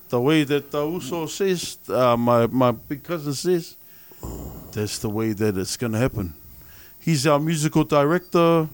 the 0.10 0.22
way 0.22 0.46
that 0.46 0.72
the 0.72 0.86
Uso 0.88 1.26
says, 1.26 1.78
uh, 1.90 2.16
my 2.16 2.48
my 2.48 2.72
big 2.72 3.04
cousin 3.04 3.34
says, 3.34 3.76
that's 4.72 5.00
the 5.00 5.10
way 5.10 5.34
that 5.34 5.58
it's 5.58 5.76
gonna 5.76 5.98
happen. 6.00 6.36
He's 7.00 7.28
our 7.28 7.40
musical 7.40 7.84
director. 7.84 8.70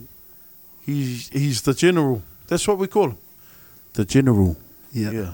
He's 0.85 1.29
he's 1.29 1.61
the 1.61 1.73
general. 1.73 2.21
That's 2.47 2.67
what 2.67 2.77
we 2.77 2.87
call 2.87 3.09
him, 3.11 3.17
the 3.93 4.05
general. 4.05 4.57
Yeah. 4.91 5.11
Yeah. 5.11 5.33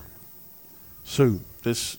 So 1.04 1.40
this, 1.64 1.98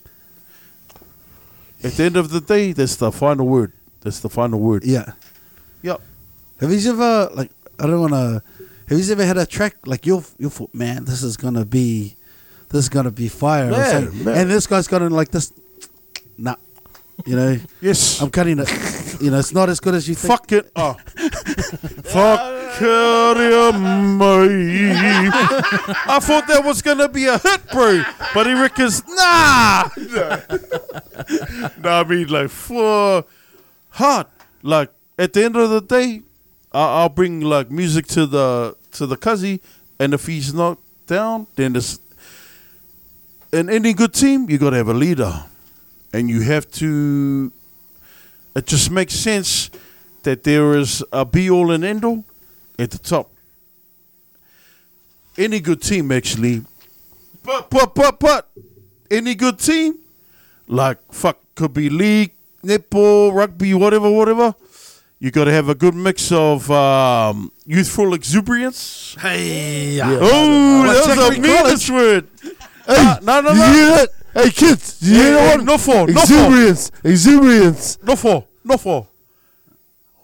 at 1.83 1.93
the 1.93 2.03
end 2.03 2.15
of 2.17 2.29
the 2.29 2.39
day, 2.41 2.73
that's 2.73 2.95
the 2.95 3.11
final 3.11 3.47
word. 3.47 3.73
That's 4.01 4.19
the 4.19 4.29
final 4.29 4.59
word. 4.59 4.83
Yeah. 4.85 5.13
Yep. 5.81 6.01
Have 6.61 6.71
you 6.71 6.89
ever 6.91 7.29
like 7.33 7.51
I 7.79 7.87
don't 7.87 7.99
want 8.01 8.13
to. 8.13 8.43
Have 8.87 8.97
you 8.99 9.11
ever 9.11 9.25
had 9.25 9.37
a 9.37 9.45
track 9.45 9.75
like 9.85 10.05
you 10.05 10.23
you 10.37 10.49
thought, 10.49 10.73
man, 10.73 11.05
this 11.05 11.21
is 11.23 11.37
gonna 11.37 11.63
be, 11.65 12.15
this 12.69 12.79
is 12.85 12.89
gonna 12.89 13.11
be 13.11 13.27
fire, 13.27 13.69
Man, 13.71 13.91
something. 14.05 14.23
man. 14.25 14.37
and 14.37 14.49
this 14.49 14.65
guy's 14.67 14.87
got 14.87 15.01
in 15.03 15.11
like 15.11 15.29
this, 15.29 15.53
nah, 16.39 16.55
you 17.25 17.35
know, 17.35 17.57
Yes. 17.81 18.19
I'm 18.21 18.31
cutting 18.31 18.57
it. 18.59 18.67
You 19.21 19.31
know, 19.31 19.39
it's 19.39 19.53
not 19.53 19.69
as 19.69 19.79
good 19.79 19.95
as 19.95 20.07
you 20.07 20.15
think. 20.15 20.31
Fuck 20.31 20.51
it. 20.51 20.71
Oh. 20.75 20.93
Fuck 22.05 22.39
it, 22.81 23.75
me. 23.75 24.89
I 25.31 26.19
thought 26.21 26.47
that 26.47 26.63
was 26.63 26.81
gonna 26.81 27.09
be 27.09 27.25
a 27.25 27.37
hit, 27.37 27.67
bro. 27.71 28.03
But 28.33 28.47
he 28.47 28.53
reckons, 28.53 29.03
nah. 29.07 29.89
no, 31.83 31.89
I 31.89 32.03
mean 32.07 32.27
like 32.27 32.49
for 32.49 33.25
hard. 33.89 34.27
Like 34.63 34.91
at 35.17 35.33
the 35.33 35.43
end 35.43 35.55
of 35.57 35.69
the 35.69 35.81
day, 35.81 36.21
I- 36.71 37.01
I'll 37.01 37.09
bring 37.09 37.41
like 37.41 37.69
music 37.71 38.07
to 38.07 38.25
the 38.25 38.77
to 38.93 39.05
the 39.05 39.17
cuzzy, 39.17 39.59
and 39.99 40.13
if 40.13 40.25
he's 40.27 40.53
not 40.53 40.77
down, 41.07 41.47
then 41.55 41.75
it's 41.75 41.99
in 43.51 43.69
any 43.69 43.93
good 43.93 44.13
team, 44.13 44.49
you 44.49 44.57
got 44.57 44.69
to 44.71 44.77
have 44.77 44.87
a 44.87 44.93
leader, 44.93 45.43
and 46.13 46.29
you 46.29 46.41
have 46.41 46.69
to 46.71 47.51
it 48.55 48.65
just 48.65 48.91
makes 48.91 49.13
sense 49.13 49.69
that 50.23 50.43
there 50.43 50.75
is 50.77 51.03
a 51.13 51.25
be 51.25 51.49
all 51.49 51.71
and 51.71 51.83
end 51.83 52.03
all 52.05 52.23
at 52.77 52.91
the 52.91 52.97
top. 52.97 53.31
Any 55.37 55.59
good 55.61 55.81
team, 55.81 56.11
actually, 56.11 56.63
but 57.43 57.69
but 57.69 57.95
but 57.95 58.19
but 58.19 58.49
any 59.09 59.35
good 59.35 59.57
team, 59.59 59.97
like 60.67 60.97
fuck, 61.13 61.39
could 61.55 61.73
be 61.73 61.89
league, 61.89 62.33
netball, 62.63 63.33
rugby, 63.33 63.73
whatever, 63.73 64.09
whatever. 64.11 64.53
You 65.21 65.31
got 65.31 65.45
to 65.45 65.51
have 65.51 65.67
a 65.69 65.75
good 65.75 65.95
mix 65.95 66.31
of 66.31 66.69
um, 66.71 67.51
youthful 67.65 68.13
exuberance. 68.13 69.15
Hey, 69.19 69.99
Oh, 70.01 70.85
Like 70.87 70.97
that 71.05 71.17
was 71.29 71.37
a 71.37 71.41
meanest 71.41 71.89
word. 71.89 72.27
Hey, 72.41 72.51
Ah, 72.97 73.19
no, 73.21 73.41
no, 73.41 73.53
no. 73.53 73.65
you 73.65 73.73
hear 73.73 73.85
that? 73.97 74.09
Hey, 74.33 74.51
kids, 74.51 74.99
you 75.01 75.15
hear 75.15 75.33
that 75.33 75.57
one? 75.57 75.65
No 75.65 75.77
for, 75.77 76.07
no 76.07 76.13
for, 76.13 76.21
Exuberance, 76.21 76.91
exuberance. 77.03 77.97
no 78.03 78.15
for, 78.15 78.45
no 78.63 78.77
for. 78.77 79.07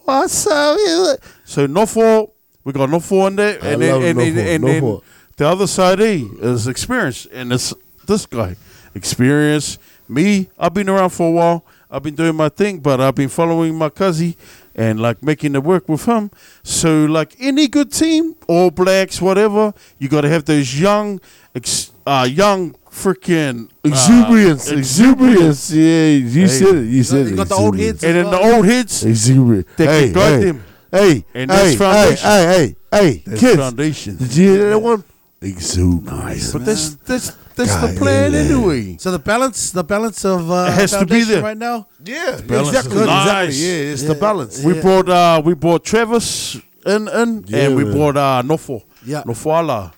What's 0.03 0.45
up? 0.45 1.19
So 1.43 1.65
no 1.65 1.85
four, 1.87 2.31
we 2.63 2.71
got 2.71 2.89
no 2.89 2.99
four 2.99 3.27
in 3.29 3.35
there, 3.35 3.57
and 3.63 3.81
then 3.81 4.01
and, 4.03 4.17
four, 4.17 4.23
and 4.23 4.63
no 4.63 4.67
then 4.67 5.01
the 5.37 5.47
other 5.47 5.67
side 5.67 5.99
A 5.99 6.13
is 6.17 6.67
experience, 6.67 7.25
and 7.33 7.51
it's 7.51 7.73
this 8.05 8.25
guy, 8.27 8.55
experience. 8.93 9.79
Me, 10.07 10.49
I've 10.59 10.73
been 10.75 10.87
around 10.87 11.09
for 11.09 11.27
a 11.27 11.31
while. 11.31 11.65
I've 11.89 12.03
been 12.03 12.15
doing 12.15 12.35
my 12.35 12.49
thing, 12.49 12.79
but 12.79 13.01
I've 13.01 13.15
been 13.15 13.29
following 13.29 13.75
my 13.75 13.89
cousin 13.89 14.35
and 14.75 14.99
like 14.99 15.23
making 15.23 15.55
it 15.55 15.63
work 15.63 15.89
with 15.89 16.05
him. 16.05 16.29
So 16.61 17.05
like 17.05 17.35
any 17.39 17.67
good 17.67 17.91
team, 17.91 18.35
All 18.47 18.69
Blacks, 18.69 19.21
whatever, 19.21 19.73
you 19.97 20.09
got 20.09 20.21
to 20.21 20.29
have 20.29 20.45
those 20.45 20.79
young, 20.79 21.19
ex, 21.55 21.91
uh, 22.05 22.27
young 22.29 22.75
freaking 22.91 23.69
Exuberance, 23.83 24.71
uh, 24.71 24.75
exuberance. 24.75 25.71
Yeah, 25.71 26.07
you 26.11 26.41
Hey. 26.41 26.47
said 26.47 26.75
it. 26.75 26.85
You 26.87 27.03
said 27.03 27.27
you 27.27 27.33
it. 27.33 27.37
got 27.37 27.49
the 27.49 27.55
old 27.55 27.75
exuberance. 27.75 28.01
heads. 28.01 28.03
and 28.03 28.15
then 28.15 28.31
the 28.31 28.55
old 28.55 28.65
heads 28.65 29.03
Exuberant. 29.05 29.67
that 29.77 29.87
hey, 29.89 30.03
can 30.05 30.13
guide 30.13 30.39
hey, 30.39 30.45
them. 30.45 30.63
Hey, 30.91 31.25
And 31.33 31.51
hey, 31.51 31.57
that's 31.57 31.69
hey, 31.71 31.75
foundation. 31.75 32.29
hey, 32.29 32.45
hey, 32.45 32.75
hey, 32.91 33.23
That's 33.25 33.39
kids. 33.41 33.55
foundation. 33.57 34.15
Did 34.17 34.35
you 34.35 34.49
hear 34.53 34.69
that 34.69 34.79
one? 34.79 35.03
Exuberance. 35.41 36.53
But 36.53 36.65
that's 36.65 36.95
that's 36.95 37.31
that's 37.55 37.75
the 37.75 37.95
plan 37.97 38.33
yeah. 38.33 38.39
anyway. 38.39 38.97
So 38.99 39.11
the 39.11 39.19
balance, 39.19 39.71
the 39.71 39.83
balance 39.83 40.23
of 40.25 40.49
uh, 40.51 40.67
It 40.69 40.73
has 40.73 40.91
to 40.91 41.05
be 41.05 41.23
there. 41.23 41.41
right 41.43 41.57
now. 41.57 41.87
Yeah, 42.03 42.39
balance 42.47 42.69
exactly. 42.69 42.97
is 42.97 43.03
Exactly. 43.03 43.55
Yeah, 43.55 43.91
it's 43.93 44.01
Yeah. 44.03 44.07
the 44.09 44.15
balance. 44.15 44.63
We 44.63 44.75
Yeah. 44.75 44.81
brought 44.81 45.09
uh 45.09 45.41
we 45.43 45.53
brought 45.53 45.83
Travis 45.83 46.55
in, 46.85 47.07
in 47.07 47.43
Yeah, 47.47 47.59
and 47.67 47.75
we 47.75 47.83
brought 47.83 48.17
uh, 48.17 48.41
Nofo. 48.45 48.81
Yeah. 49.05 49.23
Nofoala. 49.23 49.91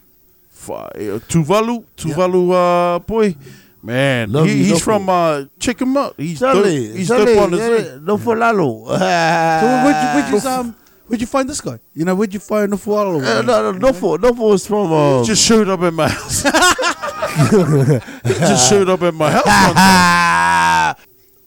F- 0.68 0.70
uh, 0.70 1.20
Tuvalu. 1.28 1.86
Tuvalu 1.96 2.52
uh, 2.96 3.00
boy. 3.00 3.36
Man, 3.82 4.34
he, 4.34 4.66
he's 4.66 4.82
from, 4.84 5.08
uh, 5.08 5.46
check 5.60 5.82
him 5.82 5.96
out. 5.96 6.16
He's 6.18 6.40
Charlie, 6.40 6.98
he's 6.98 7.08
Charlie, 7.08 7.36
dope 7.36 7.44
on 7.44 7.52
his 7.54 7.62
yeah, 7.62 8.18
for 8.18 8.36
So 8.90 8.98
where'd 8.98 9.96
you, 10.04 10.32
where'd 10.34 10.44
you 10.44 10.50
um 10.50 10.76
where'd 11.06 11.22
you 11.22 11.28
find 11.28 11.48
this 11.48 11.62
guy? 11.62 11.80
You 11.94 12.04
know, 12.04 12.16
where'd 12.16 12.34
you 12.34 12.40
find 12.40 12.72
the 12.72 12.76
Fualo? 12.76 13.24
Uh, 13.24 13.42
no, 13.44 13.72
no, 13.72 13.78
no 13.78 13.94
for, 13.94 14.18
no 14.18 14.34
for 14.34 14.56
is 14.56 14.68
from. 14.68 14.92
Um, 14.92 15.24
Just 15.24 15.46
showed 15.46 15.70
up 15.70 15.82
at 15.82 15.94
my 15.94 16.10
house. 16.10 16.44
he 18.24 18.34
just 18.34 18.70
showed 18.70 18.90
up 18.90 19.02
at 19.04 19.14
my 19.14 19.32
house 19.32 19.46
one 19.46 20.96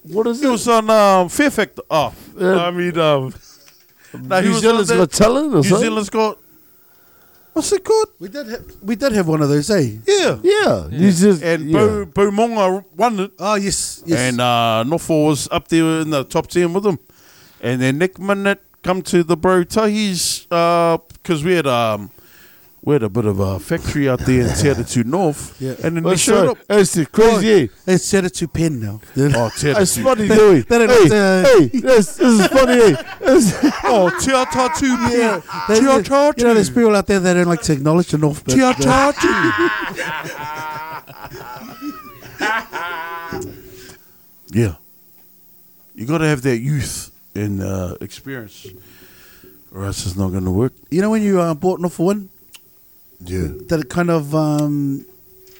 what 0.14 0.26
is 0.28 0.40
He 0.40 0.46
was 0.46 0.66
on 0.68 0.88
um, 0.88 1.28
Fear 1.28 1.50
Factor. 1.50 1.82
Oh, 1.90 2.14
I 2.38 2.70
mean, 2.70 2.96
um, 2.98 3.34
he 4.12 4.18
New 4.18 4.50
was 4.50 4.60
Zealand's 4.60 4.90
Got 4.90 5.10
Talent 5.10 5.52
or 5.52 5.56
New 5.56 5.62
something? 5.64 5.78
Zealand's 5.88 6.10
got. 6.10 6.38
What's 7.60 7.72
it 7.72 7.84
called? 7.84 8.08
We 8.18 8.28
did 8.30 8.46
have, 8.46 8.64
we 8.80 8.96
did 8.96 9.12
have 9.12 9.28
one 9.28 9.42
of 9.42 9.50
those, 9.50 9.68
eh? 9.68 9.98
Yeah. 10.06 10.38
Yeah, 10.42 10.88
New 10.90 11.10
Zealand. 11.10 11.42
And 11.42 11.70
yeah. 11.70 11.78
Bo, 11.78 12.06
Bo 12.06 12.30
Monga 12.30 12.86
won 12.96 13.20
it. 13.20 13.32
Oh 13.38 13.56
yes, 13.56 14.02
yes. 14.06 14.18
And 14.18 14.40
uh, 14.40 14.82
Nofo 14.86 15.26
was 15.26 15.46
up 15.52 15.68
there 15.68 16.00
in 16.00 16.08
the 16.08 16.24
top 16.24 16.46
10 16.46 16.72
with 16.72 16.86
him. 16.86 16.98
And 17.60 17.82
then 17.82 17.98
Nick 17.98 18.18
Minute 18.18 18.62
come 18.82 19.02
to 19.02 19.22
the 19.22 19.36
Bro 19.36 19.64
Tahis 19.64 20.48
because 20.48 21.44
we 21.44 21.52
had 21.52 21.66
um, 21.66 22.10
we 22.82 22.94
had 22.94 23.02
a 23.02 23.08
bit 23.10 23.26
of 23.26 23.38
a 23.40 23.58
factory 23.58 24.08
out 24.08 24.20
there 24.20 24.40
in 24.40 24.46
Te 24.48 24.68
Atatu 24.68 25.04
North. 25.04 25.56
Yeah. 25.60 25.74
And 25.84 25.96
then 25.96 26.02
they 26.04 26.16
showed 26.16 26.44
that? 26.46 26.50
up. 26.52 26.58
That's 26.68 26.92
the 26.94 27.04
crazy. 27.06 27.64
eh? 27.64 27.66
It's 27.86 28.04
set 28.04 28.24
it 28.24 28.34
to 28.34 28.48
pen 28.48 28.80
now. 28.80 29.00
Oh, 29.16 29.50
Te 29.58 29.72
That's 29.72 29.98
funny, 29.98 30.26
Louis. 30.28 30.62
they 30.62 30.86
hey, 30.86 31.08
hey, 31.08 31.66
this, 31.80 32.16
this 32.16 32.40
is 32.40 32.46
funny. 32.46 32.80
eh? 32.94 33.02
This- 33.20 33.54
Oh, 33.84 34.08
Te 34.20 34.30
Atatu. 34.32 34.88
Yeah, 35.12 35.40
Te 35.66 35.74
they- 35.74 35.80
Atatu. 35.80 36.38
You 36.38 36.44
know, 36.44 36.54
there's 36.54 36.70
people 36.70 36.96
out 36.96 37.06
there 37.06 37.20
that 37.20 37.34
don't 37.34 37.46
like 37.46 37.62
to 37.62 37.72
acknowledge 37.74 38.08
the 38.08 38.18
North. 38.18 38.44
But, 38.44 38.54
Te 38.54 38.62
uh, 38.62 38.72
yeah. 44.52 44.74
You 45.94 46.06
got 46.06 46.18
to 46.18 46.26
have 46.26 46.42
that 46.42 46.58
youth 46.58 47.10
and 47.34 47.62
uh, 47.62 47.96
experience, 48.00 48.66
or 49.72 49.84
else 49.84 50.06
it's 50.06 50.16
not 50.16 50.30
going 50.30 50.44
to 50.44 50.50
work. 50.50 50.72
you 50.90 51.00
know 51.02 51.10
when 51.10 51.22
you 51.22 51.40
uh, 51.40 51.54
bought 51.54 51.80
North 51.80 51.94
for 51.94 52.06
one, 52.06 52.28
yeah. 53.24 53.48
that 53.68 53.88
kind 53.88 54.10
of 54.10 54.34
um, 54.34 55.04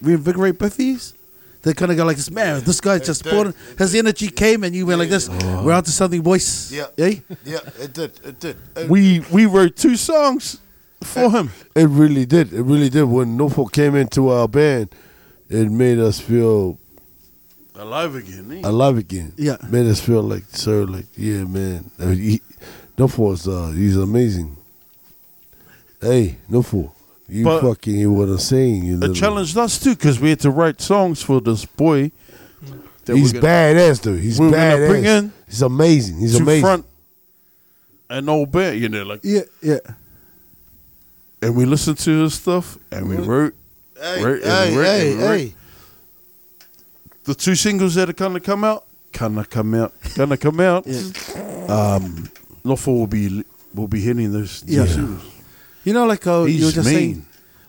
reinvigorate 0.00 0.58
both 0.58 0.74
of 0.78 0.84
yous? 0.84 1.14
They 1.62 1.74
kind 1.74 1.90
of 1.90 1.98
go 1.98 2.06
like 2.06 2.16
this, 2.16 2.30
man, 2.30 2.64
this 2.64 2.80
guy 2.80 2.98
just 2.98 3.22
bought 3.22 3.48
it. 3.48 3.54
His 3.76 3.94
energy 3.94 4.28
came 4.30 4.64
and 4.64 4.74
you 4.74 4.86
went 4.86 4.98
like 4.98 5.10
this, 5.10 5.28
we're 5.28 5.72
onto 5.72 5.90
something, 5.90 6.22
boys. 6.22 6.72
Yeah. 6.72 6.86
Eh? 6.96 7.16
Yeah, 7.44 7.58
it 7.78 7.92
did. 7.92 8.18
It 8.24 8.40
did. 8.40 8.56
It, 8.76 8.88
We 8.88 9.20
we 9.30 9.44
wrote 9.44 9.76
two 9.76 9.96
songs 9.96 10.58
for 11.04 11.30
him. 11.30 11.50
it 11.74 11.88
really 11.88 12.24
did. 12.24 12.54
It 12.54 12.62
really 12.62 12.88
did. 12.88 13.04
When 13.04 13.36
Nofo 13.36 13.70
came 13.70 13.94
into 13.94 14.30
our 14.30 14.48
band, 14.48 14.88
it 15.50 15.70
made 15.70 15.98
us 15.98 16.18
feel 16.18 16.78
Alive 17.80 18.14
again, 18.14 18.52
eh? 18.52 18.68
alive 18.68 18.98
again. 18.98 19.32
Yeah. 19.38 19.56
Made 19.70 19.86
us 19.86 20.00
feel 20.00 20.22
like, 20.22 20.44
so 20.50 20.82
like, 20.84 21.06
yeah, 21.16 21.44
man. 21.44 21.90
I 21.98 22.04
mean, 22.06 22.18
he, 22.18 22.42
Nofo's, 22.98 23.48
uh, 23.48 23.68
he's 23.74 23.96
amazing. 23.96 24.56
Hey, 25.98 26.36
Nofo, 26.50 26.92
you 27.30 27.44
But- 27.44 27.62
fucking 27.62 27.94
hear 27.94 28.10
what 28.10 28.28
I'm 28.28 28.38
saying. 28.38 28.84
You 28.84 29.00
It 29.02 29.14
challenged 29.14 29.56
us 29.56 29.78
too 29.78 29.94
because 29.94 30.18
we 30.20 30.30
had 30.30 30.40
to 30.40 30.50
write 30.50 30.80
songs 30.80 31.22
for 31.22 31.40
this 31.40 31.64
boy. 31.64 32.12
He's 33.06 33.32
gonna- 33.32 33.46
badass, 33.46 34.02
dude. 34.02 34.20
He's 34.20 34.38
we 34.38 34.46
were 34.46 34.52
badass. 34.52 34.88
bring 34.88 35.04
in 35.04 35.32
he's 35.48 35.62
amazing. 35.62 36.18
He's 36.18 36.36
to 36.36 36.42
amazing. 36.42 36.62
front 36.62 36.86
an 38.08 38.28
old 38.28 38.50
band, 38.52 38.78
you 38.80 38.88
know, 38.88 39.02
like, 39.04 39.20
Yeah, 39.22 39.42
yeah. 39.62 39.78
and 41.42 41.56
we 41.56 41.64
listened 41.64 41.98
to 41.98 42.22
his 42.24 42.34
stuff 42.34 42.78
and 42.90 43.08
we 43.08 43.16
wrote 43.16 43.54
Hey, 44.00 44.22
and 44.22 44.42
hey, 44.42 44.76
right, 44.76 44.86
hey, 44.86 45.16
hey. 45.16 45.54
the 47.24 47.34
two 47.34 47.54
singles 47.54 47.94
that 47.96 48.08
are 48.08 48.12
gonna 48.14 48.40
come 48.40 48.64
out, 48.64 48.84
gonna 49.12 49.44
come 49.44 49.74
out, 49.74 49.92
gonna 50.16 50.36
come 50.36 50.60
out. 50.60 50.86
yeah. 50.86 51.02
Um, 51.68 52.30
Lawful 52.64 52.94
will 52.98 53.06
be 53.06 53.44
will 53.74 53.88
be 53.88 54.00
hitting 54.00 54.32
those 54.32 54.62
two 54.62 54.72
Yeah. 54.74 54.86
singles. 54.86 55.22
You 55.84 55.92
know, 55.94 56.06
like 56.06 56.26
uh, 56.26 56.44
you 56.44 56.66
were 56.66 56.72
just 56.72 56.86
mean. 56.88 56.94
saying, 56.94 57.26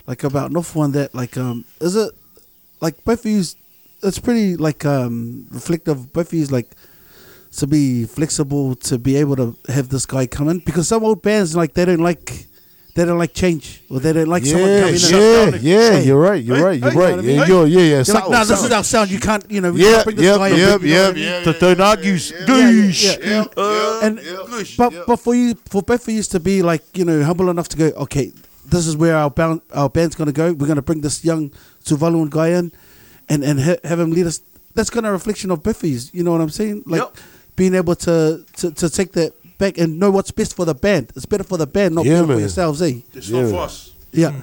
like 0.08 0.24
about 0.24 0.52
North 0.52 0.76
one 0.76 0.92
that 0.94 1.16
like 1.16 1.38
um 1.38 1.66
is 1.80 1.96
it 1.96 2.12
like 2.82 3.04
both 3.06 3.20
of 3.26 3.32
you 3.32 3.44
it's 4.04 4.20
pretty 4.20 4.58
like 4.58 4.84
um 4.86 5.48
reflective 5.52 6.12
both 6.12 6.28
of 6.28 6.34
you 6.34 6.46
like 6.48 6.68
to 7.52 7.68
be 7.68 8.06
flexible 8.06 8.76
to 8.76 8.98
be 8.98 9.16
able 9.18 9.36
to 9.36 9.56
have 9.68 9.90
this 9.90 10.06
guy 10.06 10.26
come 10.26 10.50
in 10.50 10.60
because 10.60 10.88
some 10.88 11.04
old 11.04 11.22
bands 11.22 11.56
like 11.56 11.74
they 11.74 11.86
don't 11.86 12.00
like 12.00 12.48
they 12.94 13.06
don't 13.06 13.18
like 13.18 13.34
change 13.34 13.82
or 13.90 14.00
they 14.02 14.12
don't 14.14 14.28
like 14.28 14.46
someone 14.46 14.70
Yeah, 14.70 14.80
coming 14.82 14.96
in. 14.96 15.02
yeah, 15.12 15.44
and- 15.44 15.62
yeah, 15.64 15.92
Hey. 15.92 16.04
you're 16.06 16.20
right, 16.20 16.44
you're 16.44 16.58
Hey, 16.58 16.64
right, 16.64 16.80
you're 16.82 16.92
hey, 16.92 16.98
right. 16.98 17.10
you 17.10 17.16
know 17.16 17.16
what 17.16 17.20
I 17.20 17.28
mean? 17.28 17.38
Yeah, 17.38 17.46
you're, 17.48 17.68
yeah, 17.68 17.80
yeah. 17.98 18.04
They're 18.04 18.16
like, 18.16 18.30
no, 18.30 18.46
this 18.46 18.64
is 18.64 18.72
our 18.72 18.84
sound. 18.84 19.12
You 19.12 19.20
can't, 19.20 19.46
you 19.50 19.62
know, 19.62 19.72
we 19.72 19.84
Yeah, 19.86 19.92
can't 19.94 20.04
bring 20.06 20.16
this 20.18 20.26
yep, 20.26 20.38
guy 20.38 20.48
in. 20.50 20.58
yep, 20.58 20.82
You 20.82 20.88
know 20.96 21.02
what 21.08 21.16
I 21.18 21.20
yep, 21.20 21.36
mean? 21.36 21.44
The 21.46 21.54
don't 22.48 22.62
yeah, 23.04 23.16
yeah. 23.24 23.46
Uh, 23.56 24.00
and 24.04 24.20
but 24.78 24.94
but 25.08 25.16
for 25.18 25.34
you 25.36 25.56
for 25.70 25.82
both 25.82 26.08
of 26.08 26.14
you 26.14 26.20
to 26.30 26.40
be 26.40 26.62
like 26.62 26.84
you 26.98 27.06
know 27.06 27.24
humble 27.24 27.50
enough 27.50 27.70
to 27.70 27.78
go 27.78 27.88
okay 28.04 28.32
this 28.70 28.88
is 28.88 28.96
where 28.98 29.16
our 29.16 29.30
band 29.30 29.62
our 29.74 29.90
band's 29.90 30.16
gonna 30.16 30.32
go 30.32 30.54
we're 30.54 30.68
gonna 30.68 30.82
bring 30.82 31.02
this 31.02 31.24
young 31.24 31.52
Tuvaluan 31.86 32.30
guy 32.30 32.50
in 32.50 32.72
and 33.30 33.44
and 33.44 33.60
ha- 33.60 33.78
have 33.84 34.00
him 34.00 34.12
lead 34.12 34.26
us 34.28 34.42
that's 34.76 34.90
kind 34.90 35.06
of 35.06 35.10
a 35.12 35.14
reflection 35.14 35.52
of 35.52 35.64
of 35.64 36.10
you 36.14 36.24
know 36.24 36.32
what 36.32 36.42
I'm 36.42 36.50
saying 36.50 36.84
like 36.86 37.04
being 37.56 37.76
able 37.76 37.96
to, 37.96 38.46
to 38.58 38.72
to 38.72 38.90
take 38.90 39.12
that 39.14 39.34
back 39.64 39.78
and 39.82 39.90
know 40.02 40.12
what's 40.16 40.32
best 40.40 40.52
for 40.58 40.66
the 40.66 40.74
band 40.86 41.06
it's 41.16 41.26
better 41.32 41.44
for 41.52 41.58
the 41.64 41.68
band 41.76 41.94
not 41.96 42.06
Yeah, 42.06 42.22
better 42.22 42.34
for 42.34 42.40
yourselves 42.46 42.82
eh 42.82 42.96
It's 43.14 43.30
Yeah. 43.30 43.42
not 43.42 43.52
for 43.54 43.60
us. 43.68 43.76
yeah 44.24 44.34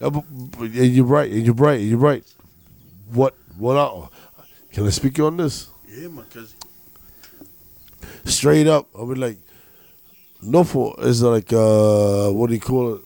Uh, 0.00 0.10
but- 0.14 0.24
but- 0.56 0.70
and 0.82 0.90
you're 0.96 1.10
right, 1.16 1.28
you're 1.46 1.60
right, 1.68 1.80
you're 1.88 1.98
right. 2.10 2.24
What, 3.18 3.34
what? 3.58 3.76
I, 3.76 4.08
can 4.72 4.86
I 4.86 4.90
speak 4.90 5.18
you 5.18 5.26
on 5.26 5.36
this? 5.42 5.66
Yeah, 5.90 6.06
my 6.18 6.22
cousin. 6.34 6.54
Straight 8.24 8.68
up, 8.68 8.86
I 8.96 9.02
mean, 9.08 9.20
like, 9.26 9.38
Nofo 10.54 10.82
is 11.02 11.20
like, 11.22 11.52
uh, 11.52 12.30
what 12.36 12.46
do 12.48 12.54
you 12.54 12.60
call 12.60 12.94
it? 12.94 13.00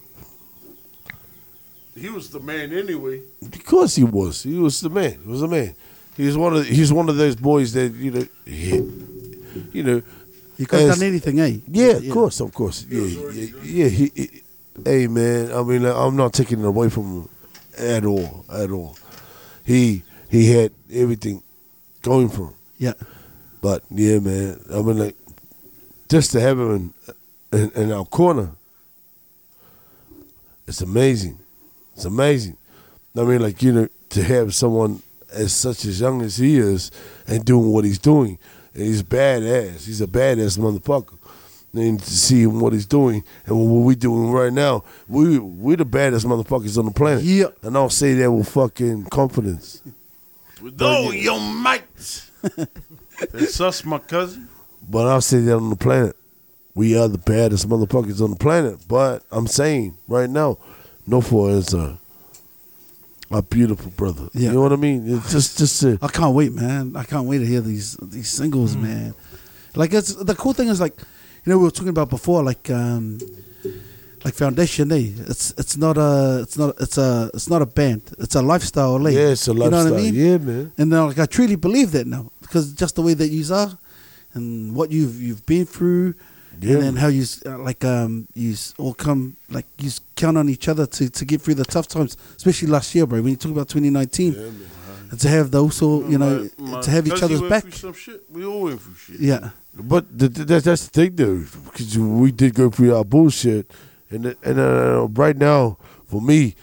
He 1.96 2.08
was 2.10 2.28
the 2.30 2.40
man 2.40 2.72
anyway. 2.72 3.22
Because 3.56 3.94
he 3.96 4.04
was, 4.04 4.42
he 4.42 4.58
was 4.58 4.80
the 4.80 4.90
man. 4.90 5.16
He 5.24 5.30
was 5.30 5.40
the 5.40 5.48
man. 5.48 5.74
He 6.18 6.26
was 6.26 6.36
one 6.36 6.56
of, 6.56 6.66
he's 6.66 6.92
one 6.92 7.08
of 7.08 7.16
those 7.16 7.36
boys 7.36 7.72
that 7.72 7.90
you 7.94 8.10
know, 8.10 8.26
he, 8.44 8.68
you 9.72 9.82
know, 9.82 10.02
you 10.62 10.66
could 10.66 10.80
have 10.80 10.98
done 10.98 11.06
anything 11.08 11.38
eh 11.40 11.58
Yeah, 11.68 11.92
of 11.98 12.08
course, 12.10 12.40
of 12.40 12.54
course. 12.54 12.86
Yeah, 12.88 13.02
yeah, 13.32 13.46
yeah. 13.62 13.88
He, 13.88 14.12
he- 14.14 14.42
hey, 14.84 15.06
man. 15.06 15.52
I 15.52 15.62
mean, 15.62 15.82
like, 15.82 15.94
I'm 15.94 16.16
not 16.16 16.32
taking 16.32 16.60
it 16.60 16.66
away 16.66 16.88
from 16.88 17.04
him 17.04 17.28
at 17.78 18.04
all, 18.04 18.44
at 18.48 18.70
all. 18.70 18.96
He 19.64 20.02
he 20.30 20.50
had 20.50 20.72
everything 20.90 21.42
going 22.02 22.28
for 22.28 22.44
him, 22.48 22.54
yeah 22.78 22.94
but 23.60 23.84
yeah, 23.90 24.18
man. 24.18 24.58
I 24.74 24.82
mean, 24.82 24.98
like, 24.98 25.16
just 26.08 26.32
to 26.32 26.40
have 26.40 26.58
him 26.58 26.92
in, 27.52 27.58
in, 27.60 27.70
in 27.82 27.92
our 27.92 28.04
corner, 28.04 28.50
it's 30.66 30.80
amazing. 30.80 31.38
It's 31.94 32.04
amazing. 32.04 32.56
I 33.16 33.22
mean, 33.22 33.40
like, 33.40 33.62
you 33.62 33.72
know, 33.72 33.88
to 34.10 34.22
have 34.22 34.54
someone 34.54 35.02
as 35.30 35.52
such 35.52 35.84
as 35.84 36.00
young 36.00 36.22
as 36.22 36.36
he 36.38 36.58
is 36.58 36.90
and 37.26 37.44
doing 37.44 37.70
what 37.72 37.84
he's 37.84 37.98
doing, 38.00 38.38
and 38.74 38.82
he's 38.82 39.02
badass. 39.02 39.86
He's 39.86 40.00
a 40.00 40.06
badass 40.06 40.58
motherfucker. 40.58 41.18
And 41.74 41.98
to 42.00 42.10
see 42.10 42.46
what 42.46 42.74
he's 42.74 42.84
doing 42.84 43.24
and 43.46 43.56
what 43.58 43.86
we're 43.86 43.94
doing 43.94 44.30
right 44.30 44.52
now, 44.52 44.84
we 45.08 45.38
we're 45.38 45.76
the 45.78 45.86
baddest 45.86 46.26
motherfuckers 46.26 46.76
on 46.76 46.84
the 46.84 46.90
planet. 46.90 47.24
Yeah. 47.24 47.46
And 47.62 47.76
I'll 47.76 47.88
say 47.88 48.12
that 48.14 48.30
with 48.30 48.48
fucking 48.50 49.06
confidence. 49.06 49.80
With 50.60 50.80
all 50.82 51.14
your 51.14 51.40
might. 51.40 52.28
That's 53.32 53.60
us, 53.60 53.84
my 53.84 53.98
cousin. 53.98 54.48
But 54.88 55.06
I'll 55.06 55.22
say 55.22 55.40
that 55.40 55.56
on 55.56 55.70
the 55.70 55.76
planet. 55.76 56.14
We 56.74 56.96
are 56.98 57.08
the 57.08 57.18
baddest 57.18 57.68
motherfuckers 57.68 58.22
on 58.22 58.30
the 58.30 58.36
planet. 58.36 58.80
But 58.86 59.22
I'm 59.30 59.46
saying 59.46 59.96
right 60.08 60.28
now, 60.28 60.58
Nofo 61.08 61.50
is 61.56 61.72
a 61.72 61.98
a 63.32 63.42
beautiful 63.42 63.90
brother. 63.92 64.28
Yeah. 64.32 64.48
You 64.48 64.54
know 64.54 64.62
what 64.62 64.72
I 64.72 64.76
mean? 64.76 65.04
It's 65.16 65.32
just 65.32 65.58
just 65.58 65.84
I 65.84 66.08
can't 66.08 66.34
wait, 66.34 66.52
man. 66.52 66.96
I 66.96 67.04
can't 67.04 67.26
wait 67.26 67.38
to 67.38 67.46
hear 67.46 67.60
these 67.60 67.96
these 68.00 68.28
singles, 68.28 68.76
man. 68.76 69.14
Like 69.74 69.92
it's 69.92 70.14
the 70.14 70.34
cool 70.34 70.52
thing 70.52 70.68
is 70.68 70.80
like, 70.80 70.98
you 71.44 71.52
know, 71.52 71.58
we 71.58 71.64
were 71.64 71.70
talking 71.70 71.88
about 71.88 72.10
before, 72.10 72.42
like 72.42 72.68
um, 72.70 73.18
like 74.24 74.34
Foundation, 74.34 74.92
eh? 74.92 75.10
It's 75.28 75.52
it's 75.56 75.76
not 75.76 75.96
a 75.96 76.40
it's 76.42 76.56
not 76.58 76.74
it's 76.80 76.98
a 76.98 77.30
it's 77.34 77.48
not 77.48 77.62
a 77.62 77.66
band. 77.66 78.02
It's 78.18 78.34
a 78.34 78.42
lifestyle, 78.42 79.06
eh? 79.06 79.10
yeah, 79.10 79.28
it's 79.30 79.48
a 79.48 79.52
lifestyle. 79.52 79.82
You 79.82 79.90
know 79.90 79.92
what 79.92 80.00
I 80.00 80.02
mean? 80.02 80.14
Yeah, 80.14 80.38
man. 80.38 80.72
And 80.78 80.92
uh, 80.92 81.06
like 81.06 81.18
I 81.18 81.26
truly 81.26 81.56
believe 81.56 81.92
that 81.92 82.06
now 82.06 82.30
because 82.40 82.72
just 82.74 82.96
the 82.96 83.02
way 83.02 83.14
that 83.14 83.28
you 83.28 83.52
are, 83.54 83.78
and 84.34 84.74
what 84.74 84.90
you've 84.90 85.20
you've 85.20 85.44
been 85.46 85.66
through, 85.66 86.14
Yeah, 86.62 86.74
and 86.74 86.82
then 86.82 86.96
how 86.96 87.08
you 87.08 87.24
uh, 87.46 87.58
like 87.58 87.84
um 87.84 88.28
you 88.34 88.54
all 88.78 88.94
come 88.94 89.36
like 89.50 89.66
you 89.78 89.88
s- 89.88 90.00
count 90.16 90.38
on 90.38 90.48
each 90.48 90.68
other 90.68 90.86
to 90.86 91.10
to 91.10 91.24
get 91.24 91.40
through 91.42 91.54
the 91.56 91.64
tough 91.64 91.88
times, 91.88 92.16
especially 92.36 92.68
last 92.68 92.94
year, 92.94 93.06
bro. 93.06 93.20
When 93.20 93.30
you 93.30 93.36
talk 93.36 93.52
about 93.52 93.68
2019, 93.68 94.34
and 95.10 95.20
to 95.20 95.28
have 95.28 95.50
those, 95.50 95.74
so 95.76 96.06
you 96.08 96.18
know, 96.18 96.48
My- 96.58 96.70
my 96.70 96.80
to 96.82 96.90
have 96.90 97.06
each 97.06 97.22
other's 97.22 97.42
back. 97.42 97.72
Some 97.74 97.92
shit. 97.94 98.22
We 98.30 98.44
all 98.44 98.62
went 98.62 98.80
through 98.80 98.94
shit. 98.94 99.20
Yeah, 99.20 99.50
But 99.74 100.16
th- 100.18 100.32
th- 100.34 100.46
that's 100.46 100.64
that's 100.64 100.84
the 100.88 100.90
thing, 100.90 101.16
though. 101.16 101.44
because 101.64 101.98
we 101.98 102.30
did 102.32 102.54
go 102.54 102.70
through 102.70 102.94
our 102.96 103.04
bullshit, 103.04 103.70
and 104.10 104.26
it- 104.26 104.38
and 104.44 104.58
uh, 104.60 105.08
right 105.12 105.36
now 105.36 105.78
for 106.06 106.22
me, 106.22 106.54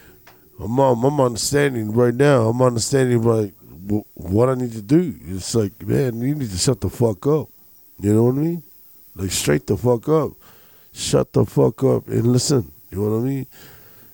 I'm 0.59 0.80
I'm 0.80 1.03
I'm 1.03 1.19
understanding 1.19 1.91
right 1.91 2.15
now. 2.15 2.47
I'm 2.49 2.61
understanding 2.61 3.21
like 3.21 3.53
what 4.13 4.47
I 4.49 4.55
need 4.55 4.71
to 4.73 4.81
do. 4.81 5.15
It's 5.27 5.53
like 5.55 5.73
man, 5.85 6.21
you 6.21 6.35
need 6.35 6.51
to 6.51 6.57
shut 6.57 6.80
the 6.80 6.89
fuck 6.89 7.27
up. 7.27 7.49
You 7.99 8.13
know 8.13 8.23
what 8.23 8.35
I 8.35 8.38
mean? 8.39 8.63
Like 9.15 9.31
straight 9.31 9.68
the 9.68 9.77
fuck 9.77 10.07
up, 10.07 10.31
shut 10.94 11.34
the 11.34 11.45
fuck 11.45 11.84
up 11.84 12.07
and 12.07 12.27
listen. 12.27 12.72
You 12.91 12.99
know 12.99 13.10
what 13.10 13.18
I 13.18 13.22
mean? 13.22 13.48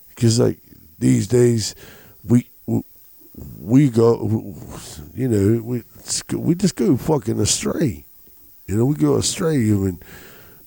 Because 0.10 0.40
like 0.40 0.60
these 0.98 1.28
days, 1.28 1.76
we 2.24 2.48
we, 3.60 3.90
go, 3.90 4.56
you 5.14 5.28
know, 5.28 5.62
we 5.62 5.84
we 6.34 6.56
just 6.56 6.76
go 6.76 6.98
fucking 6.98 7.40
astray. 7.40 8.06
You 8.68 8.78
know, 8.78 8.86
we 8.86 8.96
go 8.96 9.16
astray. 9.18 9.58
Mean, 9.58 10.00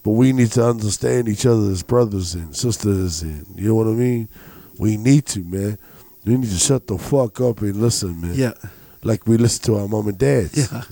but 0.03 0.11
we 0.11 0.33
need 0.33 0.53
to 0.53 0.65
understand 0.65 1.29
each 1.29 1.47
other 1.47 1.71
as 1.71 1.83
brothers 1.83 2.35
and 2.35 2.55
sisters, 2.55 3.23
and 3.23 3.47
you 3.57 3.69
know 3.69 3.75
what 3.75 3.87
I 3.87 3.93
mean. 3.93 4.29
We 4.79 4.97
need 4.97 5.27
to, 5.27 5.41
man. 5.41 5.79
We 6.25 6.37
need 6.37 6.51
to 6.51 6.57
shut 6.59 6.87
the 6.87 6.99
fuck 6.99 7.41
up 7.41 7.63
and 7.63 7.77
listen, 7.77 8.21
man. 8.21 8.35
Yeah. 8.35 8.53
Like 9.03 9.27
we 9.27 9.37
listen 9.37 9.65
to 9.65 9.79
our 9.81 9.89
mom 9.89 10.09
and 10.09 10.19
dads. 10.19 10.71
Yeah. 10.71 10.83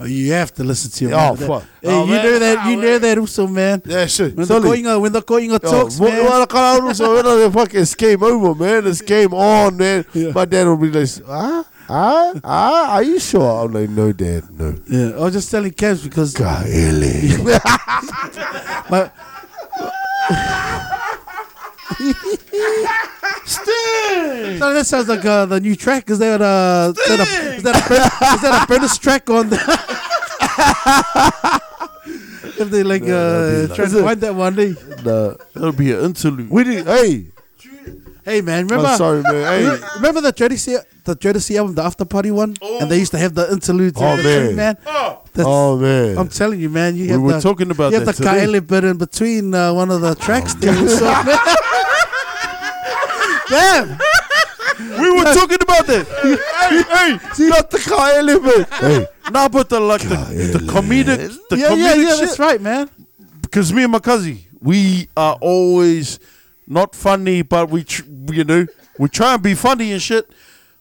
Oh, 0.00 0.04
you 0.04 0.30
have 0.32 0.54
to 0.54 0.62
listen 0.64 0.90
to 0.92 1.04
your 1.08 1.18
Oh, 1.18 1.34
fuck. 1.34 1.62
Hey, 1.82 1.88
Oh, 1.90 2.04
you 2.04 2.12
man. 2.12 2.24
know 2.24 2.38
that. 2.38 2.66
You 2.66 2.78
Oh, 2.78 2.80
know 2.80 2.90
man. 2.92 3.00
that 3.02 3.18
also, 3.18 3.46
man. 3.48 3.82
Yeah, 3.84 4.06
shit. 4.06 4.36
When 4.36 4.46
the 4.46 4.48
Sorry. 4.54 4.62
going 4.82 5.00
when 5.02 5.12
the 5.12 5.22
going 5.22 5.50
Yo, 5.50 5.58
talks, 5.58 5.98
mo- 5.98 6.06
man. 6.08 6.24
well, 6.24 6.46
I 6.48 6.78
also, 6.80 7.20
when 7.22 7.52
fucking 7.52 7.80
it's 7.80 7.94
game 7.96 8.22
over, 8.22 8.54
man. 8.54 8.86
It's 8.86 9.02
game 9.02 9.34
on, 9.34 9.76
man. 9.76 10.04
Yeah. 10.14 10.30
My 10.32 10.44
dad 10.44 10.66
will 10.68 10.76
be 10.76 10.90
like, 10.90 11.08
ah, 11.28 11.64
ah, 11.88 12.32
ah, 12.44 12.94
are 12.94 13.02
you 13.02 13.18
sure? 13.18 13.64
I'm 13.64 13.72
like, 13.72 13.90
no, 13.90 14.12
dad, 14.12 14.44
no. 14.56 14.76
Yeah, 14.88 15.16
I 15.16 15.20
was 15.24 15.32
just 15.32 15.50
telling 15.50 15.72
Cavs 15.72 16.04
because 16.04 16.32
God, 16.32 16.66
my, 18.90 19.10
Sting! 23.48 24.58
So 24.58 24.74
that 24.74 24.86
sounds 24.86 25.08
like 25.08 25.24
uh, 25.24 25.46
the 25.46 25.58
new 25.60 25.74
track. 25.74 26.10
Is 26.10 26.18
that 26.18 26.42
uh, 26.42 26.92
is 26.96 27.08
that 27.08 27.20
a, 27.20 27.54
is 27.56 27.62
that 27.62 27.76
a, 27.76 27.80
Bren- 27.80 28.34
is 28.34 28.40
that 28.42 28.62
a 28.62 28.66
British 28.66 28.98
track 28.98 29.30
on 29.30 29.48
the? 29.48 29.56
if 32.58 32.70
they 32.70 32.82
like 32.82 33.02
uh, 33.02 33.68
try 33.74 33.86
to 33.86 34.02
find 34.02 34.20
that 34.20 34.34
one 34.34 34.54
day. 34.54 34.74
nah. 35.04 35.34
That'll 35.54 35.72
be 35.72 35.92
an 35.92 36.00
interlude. 36.04 36.50
We 36.50 36.64
did, 36.64 36.86
hey. 36.86 37.26
Hey 38.24 38.40
man, 38.42 38.66
remember? 38.66 38.88
I'm 38.88 38.98
sorry, 38.98 39.22
man. 39.22 39.32
Hey. 39.34 39.64
Re- 39.70 39.80
Remember 39.96 40.20
the 40.20 40.32
Jodeci 40.34 40.78
the 41.04 41.16
Jodeci 41.16 41.56
album, 41.56 41.74
the 41.74 41.82
After 41.82 42.04
Party 42.04 42.30
one, 42.30 42.54
and 42.60 42.90
they 42.90 42.98
used 42.98 43.12
to 43.12 43.18
have 43.18 43.32
the 43.34 43.50
interludes. 43.50 43.96
Oh, 43.98 44.16
man. 44.22 44.54
man. 44.56 44.76
That's, 44.84 45.48
Oh, 45.48 45.78
man. 45.78 46.18
I'm 46.18 46.28
telling 46.28 46.60
you, 46.60 46.68
man. 46.68 46.94
You 46.96 47.04
We 47.04 47.08
have 47.12 47.20
were 47.22 47.32
the, 47.34 47.40
talking 47.40 47.70
about 47.70 47.92
you 47.92 47.98
have 48.00 48.06
the 48.06 48.12
today. 48.12 48.44
Kaele 48.46 48.66
bit 48.66 48.84
in 48.84 48.98
between 48.98 49.54
uh, 49.54 49.72
one 49.72 49.90
of 49.90 50.02
the 50.02 50.14
tracks. 50.16 50.54
oh, 50.54 50.58
there. 50.60 50.74
Damn. 53.48 53.98
We 54.78 55.10
were 55.10 55.24
talking 55.34 55.58
about 55.60 55.86
that. 55.86 56.06
hey, 56.22 57.16
hey, 57.42 57.48
Not 57.48 57.70
the 57.70 57.78
car 57.78 58.10
element. 58.12 58.68
Hey. 58.74 59.06
no, 59.32 59.48
but 59.48 59.68
the 59.68 59.80
like 59.80 60.02
the, 60.02 60.16
the 60.52 60.58
comedic, 60.72 61.36
the 61.48 61.56
yeah, 61.58 61.68
comedic 61.68 61.76
yeah, 61.78 61.94
yeah. 61.94 62.10
shit. 62.16 62.20
That's 62.20 62.38
right, 62.38 62.60
man. 62.60 62.88
Because 63.42 63.72
me 63.72 63.82
and 63.82 63.92
my 63.92 63.98
cousin, 63.98 64.38
we 64.60 65.08
are 65.16 65.36
always 65.40 66.20
not 66.66 66.94
funny, 66.94 67.42
but 67.42 67.70
we, 67.70 67.82
tr- 67.84 68.04
you 68.30 68.44
know, 68.44 68.66
we 68.98 69.08
try 69.08 69.34
and 69.34 69.42
be 69.42 69.54
funny 69.54 69.92
and 69.92 70.02
shit. 70.02 70.30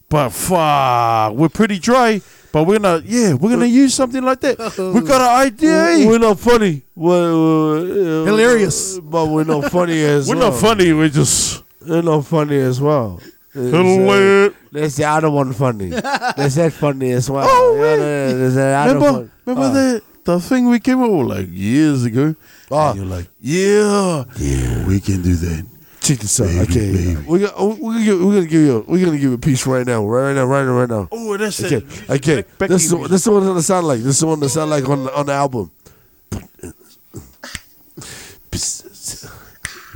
But 0.10 0.30
fuck, 0.30 1.34
we're 1.34 1.50
pretty 1.50 1.80
dry. 1.80 2.22
But 2.52 2.64
we're 2.64 2.80
gonna, 2.80 3.04
yeah, 3.06 3.34
we're 3.34 3.50
gonna 3.50 3.66
use 3.66 3.94
something 3.94 4.24
like 4.24 4.40
that. 4.42 4.58
We 4.78 5.02
got 5.02 5.22
an 5.22 5.48
idea. 5.48 6.08
We're 6.08 6.18
not 6.20 6.40
funny. 6.40 6.84
We're, 6.96 7.34
we're, 7.34 8.22
uh, 8.24 8.26
Hilarious. 8.26 9.00
But 9.00 9.26
we're 9.28 9.44
not 9.44 9.70
funny 9.72 10.02
as 10.04 10.30
We're 10.30 10.38
well. 10.38 10.52
not 10.52 10.60
funny. 10.60 10.94
We're 10.94 11.10
just 11.10 11.64
We're 11.88 12.02
not 12.02 12.26
funny 12.26 12.58
as 12.58 12.80
well. 12.82 13.20
It's, 13.54 13.74
uh, 13.74 13.78
hilarious. 13.84 14.54
There's 14.72 14.96
the 14.98 15.06
other 15.06 15.32
one 15.32 15.54
funny. 15.54 15.90
There's 15.90 16.56
that 16.62 16.74
funny 16.74 17.12
as 17.12 17.30
well. 17.30 17.46
Oh, 17.50 17.76
Yeah, 17.76 17.82
wait. 17.82 17.90
yeah, 17.98 18.34
There's 18.38 18.56
that 18.56 18.88
other 18.90 18.94
Remember, 19.00 19.20
one. 19.20 19.32
remember 19.46 19.70
Oh. 19.70 19.74
the 19.74 20.02
the 20.26 20.40
thing 20.42 20.68
we 20.70 20.80
came 20.82 21.02
up 21.02 21.10
with 21.10 21.28
like 21.28 21.48
years 21.52 22.04
ago. 22.04 22.36
Oh. 22.70 22.90
And 22.90 23.00
you're 23.00 23.06
like, 23.08 23.28
yeah, 23.40 24.26
Yeah, 24.38 24.86
we 24.86 25.00
can 25.00 25.22
do 25.22 25.36
that. 25.36 25.66
Check 26.02 26.20
this 26.20 26.40
out. 26.42 26.48
Okay, 26.70 26.92
baby. 26.92 27.16
we're 27.26 27.40
gonna 27.40 27.54
oh, 27.56 27.76
we're 27.80 27.94
gonna 27.94 28.06
give, 28.06 28.20
we're 28.24 28.34
gonna 28.36 28.46
give 28.46 28.62
you 28.62 28.86
we're 28.88 29.00
gonna 29.06 29.12
give 29.18 29.24
you 29.24 29.34
a 29.34 29.38
piece 29.38 29.66
right 29.66 29.86
now, 29.88 30.06
right 30.06 30.34
now, 30.36 30.46
right 30.46 30.66
now, 30.66 30.72
right 30.80 30.90
now. 30.90 31.08
oh, 31.12 31.36
that's 31.38 31.64
Okay, 31.64 31.78
it. 31.78 32.10
okay. 32.10 32.44
Becky 32.58 32.74
This 32.74 32.86
is 32.86 32.94
music. 32.94 33.12
this 33.12 33.22
is 33.22 33.30
what 33.30 33.38
it's 33.38 33.48
gonna 33.48 33.62
sound 33.62 33.88
like. 33.88 34.00
This 34.02 34.18
is 34.18 34.24
what 34.26 34.34
it's 34.34 34.40
gonna 34.42 34.50
sound 34.50 34.70
like 34.72 34.88
on 34.90 35.04
the, 35.06 35.16
on 35.18 35.26
the 35.26 35.34
album. 35.34 35.72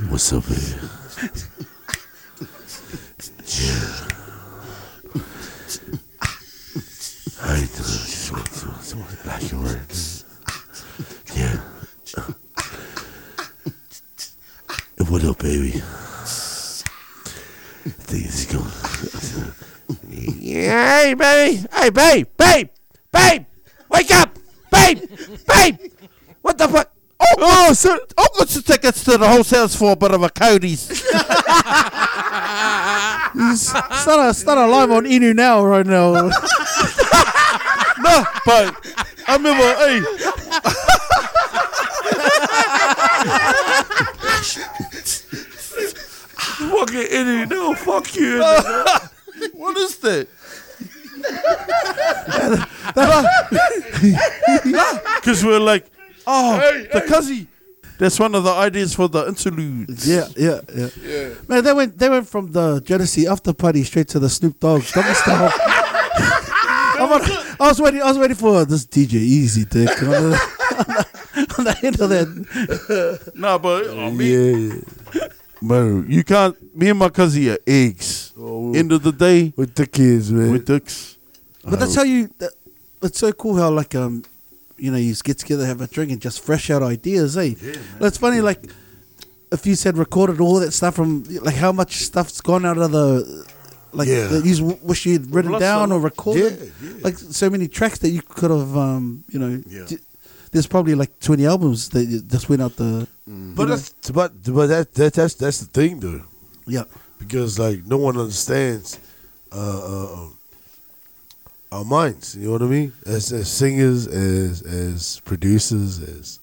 What's 0.08 0.32
up, 0.32 0.44
baby? 0.48 1.32
I 3.54 3.58
like 9.26 9.52
your 9.52 9.60
words. 9.60 10.24
Yeah. 11.36 11.60
What 15.08 15.24
up, 15.24 15.38
baby? 15.38 15.82
Things 17.84 18.46
going. 18.46 18.64
Hey, 20.10 21.12
baby. 21.12 21.66
Hey, 21.72 21.90
babe. 21.90 22.28
Babe. 22.38 22.68
Babe. 23.12 23.44
Wake 23.90 24.10
up. 24.12 24.38
Babe. 24.70 24.98
Babe. 25.46 25.78
What 26.40 26.56
the 26.56 26.68
fuck? 26.68 26.90
Oh, 27.20 27.34
oh, 27.38 27.74
so 27.74 27.98
I 28.16 28.28
got 28.38 28.48
some 28.48 28.62
tickets 28.62 29.04
to 29.04 29.18
the 29.18 29.26
wholesales 29.26 29.76
for 29.76 29.92
a 29.92 29.96
bit 29.96 30.12
of 30.12 30.22
a 30.22 30.30
Cody's. 30.30 30.88
Start 33.56 34.30
a 34.30 34.34
start 34.34 34.58
a 34.58 34.66
live 34.66 34.90
on 34.90 35.04
Inu 35.04 35.34
now, 35.34 35.64
right 35.64 35.86
now. 35.86 36.12
no, 36.12 36.30
but 38.44 38.76
I 39.26 39.36
remember, 39.36 39.74
hey, 39.80 40.02
Fucking 46.70 47.06
idiot! 47.10 47.48
No, 47.48 47.74
fuck 47.74 48.14
you. 48.16 48.38
what 49.52 49.76
is 49.78 49.96
that? 49.98 50.28
Because 55.22 55.44
we're 55.44 55.60
like, 55.60 55.86
oh, 56.26 56.58
the 56.92 57.00
cuzzy. 57.02 57.46
That's 58.02 58.18
one 58.18 58.34
of 58.34 58.42
the 58.42 58.50
ideas 58.50 58.94
for 58.96 59.06
the 59.08 59.28
interludes. 59.28 60.08
yeah, 60.08 60.26
yeah, 60.36 60.60
yeah, 60.74 61.34
Man, 61.46 61.62
they 61.62 61.72
went 61.72 61.96
they 61.96 62.08
went 62.08 62.26
from 62.28 62.50
the 62.50 62.80
Jodeci 62.80 63.30
after 63.30 63.52
party 63.52 63.84
straight 63.84 64.08
to 64.08 64.18
the 64.18 64.28
Snoop 64.28 64.58
Dogg 64.58 64.82
doggy 64.92 65.14
style. 65.14 65.52
I'm 66.98 67.12
on- 67.12 67.22
I 67.60 67.68
was 67.68 67.80
waiting. 67.80 68.02
I 68.02 68.08
was 68.08 68.18
waiting 68.18 68.34
for 68.36 68.64
this 68.64 68.84
DJ 68.86 69.14
Easy 69.14 69.64
Dick 69.64 69.88
on 70.02 70.30
the, 70.34 71.46
on 71.58 71.64
the 71.64 71.78
end 71.84 72.00
of 72.00 72.08
that. 72.10 73.32
No, 73.36 73.58
but 73.60 73.86
oh, 73.86 74.10
me, 74.10 74.66
Yeah, 75.14 75.28
bro, 75.62 76.02
you 76.08 76.24
can't. 76.24 76.56
Me 76.76 76.88
and 76.88 76.98
my 76.98 77.08
cousin 77.08 77.50
are 77.50 77.58
eggs. 77.68 78.32
Oh. 78.36 78.74
End 78.74 78.90
of 78.90 79.04
the 79.04 79.12
day, 79.12 79.52
with 79.56 79.76
the 79.76 79.86
kids, 79.86 80.32
man. 80.32 80.50
we're 80.50 80.58
dicks. 80.58 81.16
But 81.64 81.78
that's 81.78 81.94
how 81.94 82.02
you. 82.02 82.30
That, 82.38 82.50
it's 83.00 83.18
so 83.20 83.30
cool 83.32 83.54
how 83.56 83.70
like 83.70 83.94
um, 83.94 84.24
you 84.82 84.90
know, 84.90 84.98
you 84.98 85.10
just 85.10 85.24
get 85.24 85.38
together, 85.38 85.64
have 85.66 85.80
a 85.80 85.86
drink, 85.86 86.10
and 86.12 86.20
just 86.20 86.38
fresh 86.44 86.66
out 86.70 86.82
ideas, 86.82 87.36
eh? 87.38 87.54
Well, 87.98 88.08
it's 88.10 88.18
funny, 88.18 88.40
like 88.40 88.60
if 89.56 89.66
you 89.66 89.74
said 89.76 89.96
recorded 89.98 90.40
all 90.40 90.56
that 90.60 90.72
stuff 90.72 90.94
from 90.96 91.22
like 91.48 91.54
how 91.64 91.72
much 91.72 91.92
stuff's 92.10 92.40
gone 92.40 92.64
out 92.66 92.78
of 92.78 92.90
the. 92.92 93.46
Like 93.94 94.08
Yeah. 94.08 94.26
that 94.28 94.44
you 94.46 94.78
wish 94.82 95.04
you'd 95.04 95.26
written 95.34 95.52
Lots 95.52 95.60
down 95.68 95.92
or 95.92 96.00
recorded, 96.00 96.58
Yeah, 96.58 96.88
yeah. 96.88 97.04
like 97.06 97.16
so 97.18 97.50
many 97.50 97.68
tracks 97.68 97.98
that 97.98 98.08
you 98.08 98.22
could 98.22 98.50
have, 98.50 98.74
um, 98.74 99.22
you 99.32 99.38
know. 99.38 99.62
Yeah. 99.68 99.84
d- 99.86 99.98
there's 100.50 100.66
probably 100.66 100.94
like 100.94 101.12
twenty 101.20 101.44
albums 101.46 101.90
that 101.90 102.04
just 102.34 102.48
went 102.48 102.62
out 102.62 102.76
the. 102.76 103.06
but 103.56 103.66
that's 103.68 103.92
but 104.18 104.30
but 104.58 104.66
that, 104.68 104.94
that 104.94 105.12
that's 105.12 105.34
that's 105.34 105.58
the 105.60 105.66
thing, 105.78 106.00
though. 106.00 106.22
Yeah, 106.66 106.84
because 107.18 107.58
like 107.58 107.84
no 107.86 107.98
one 107.98 108.16
understands 108.16 108.98
uh, 109.52 109.56
uh, 109.92 110.12
um, 110.16 110.38
our 111.72 111.84
minds. 111.84 112.36
You 112.36 112.46
know 112.46 112.52
what 112.52 112.62
I 112.62 112.66
mean? 112.66 112.92
As 113.06 113.32
as 113.32 113.50
singers, 113.50 114.06
as 114.06 114.62
as 114.62 115.20
producers, 115.24 116.00
as 116.02 116.38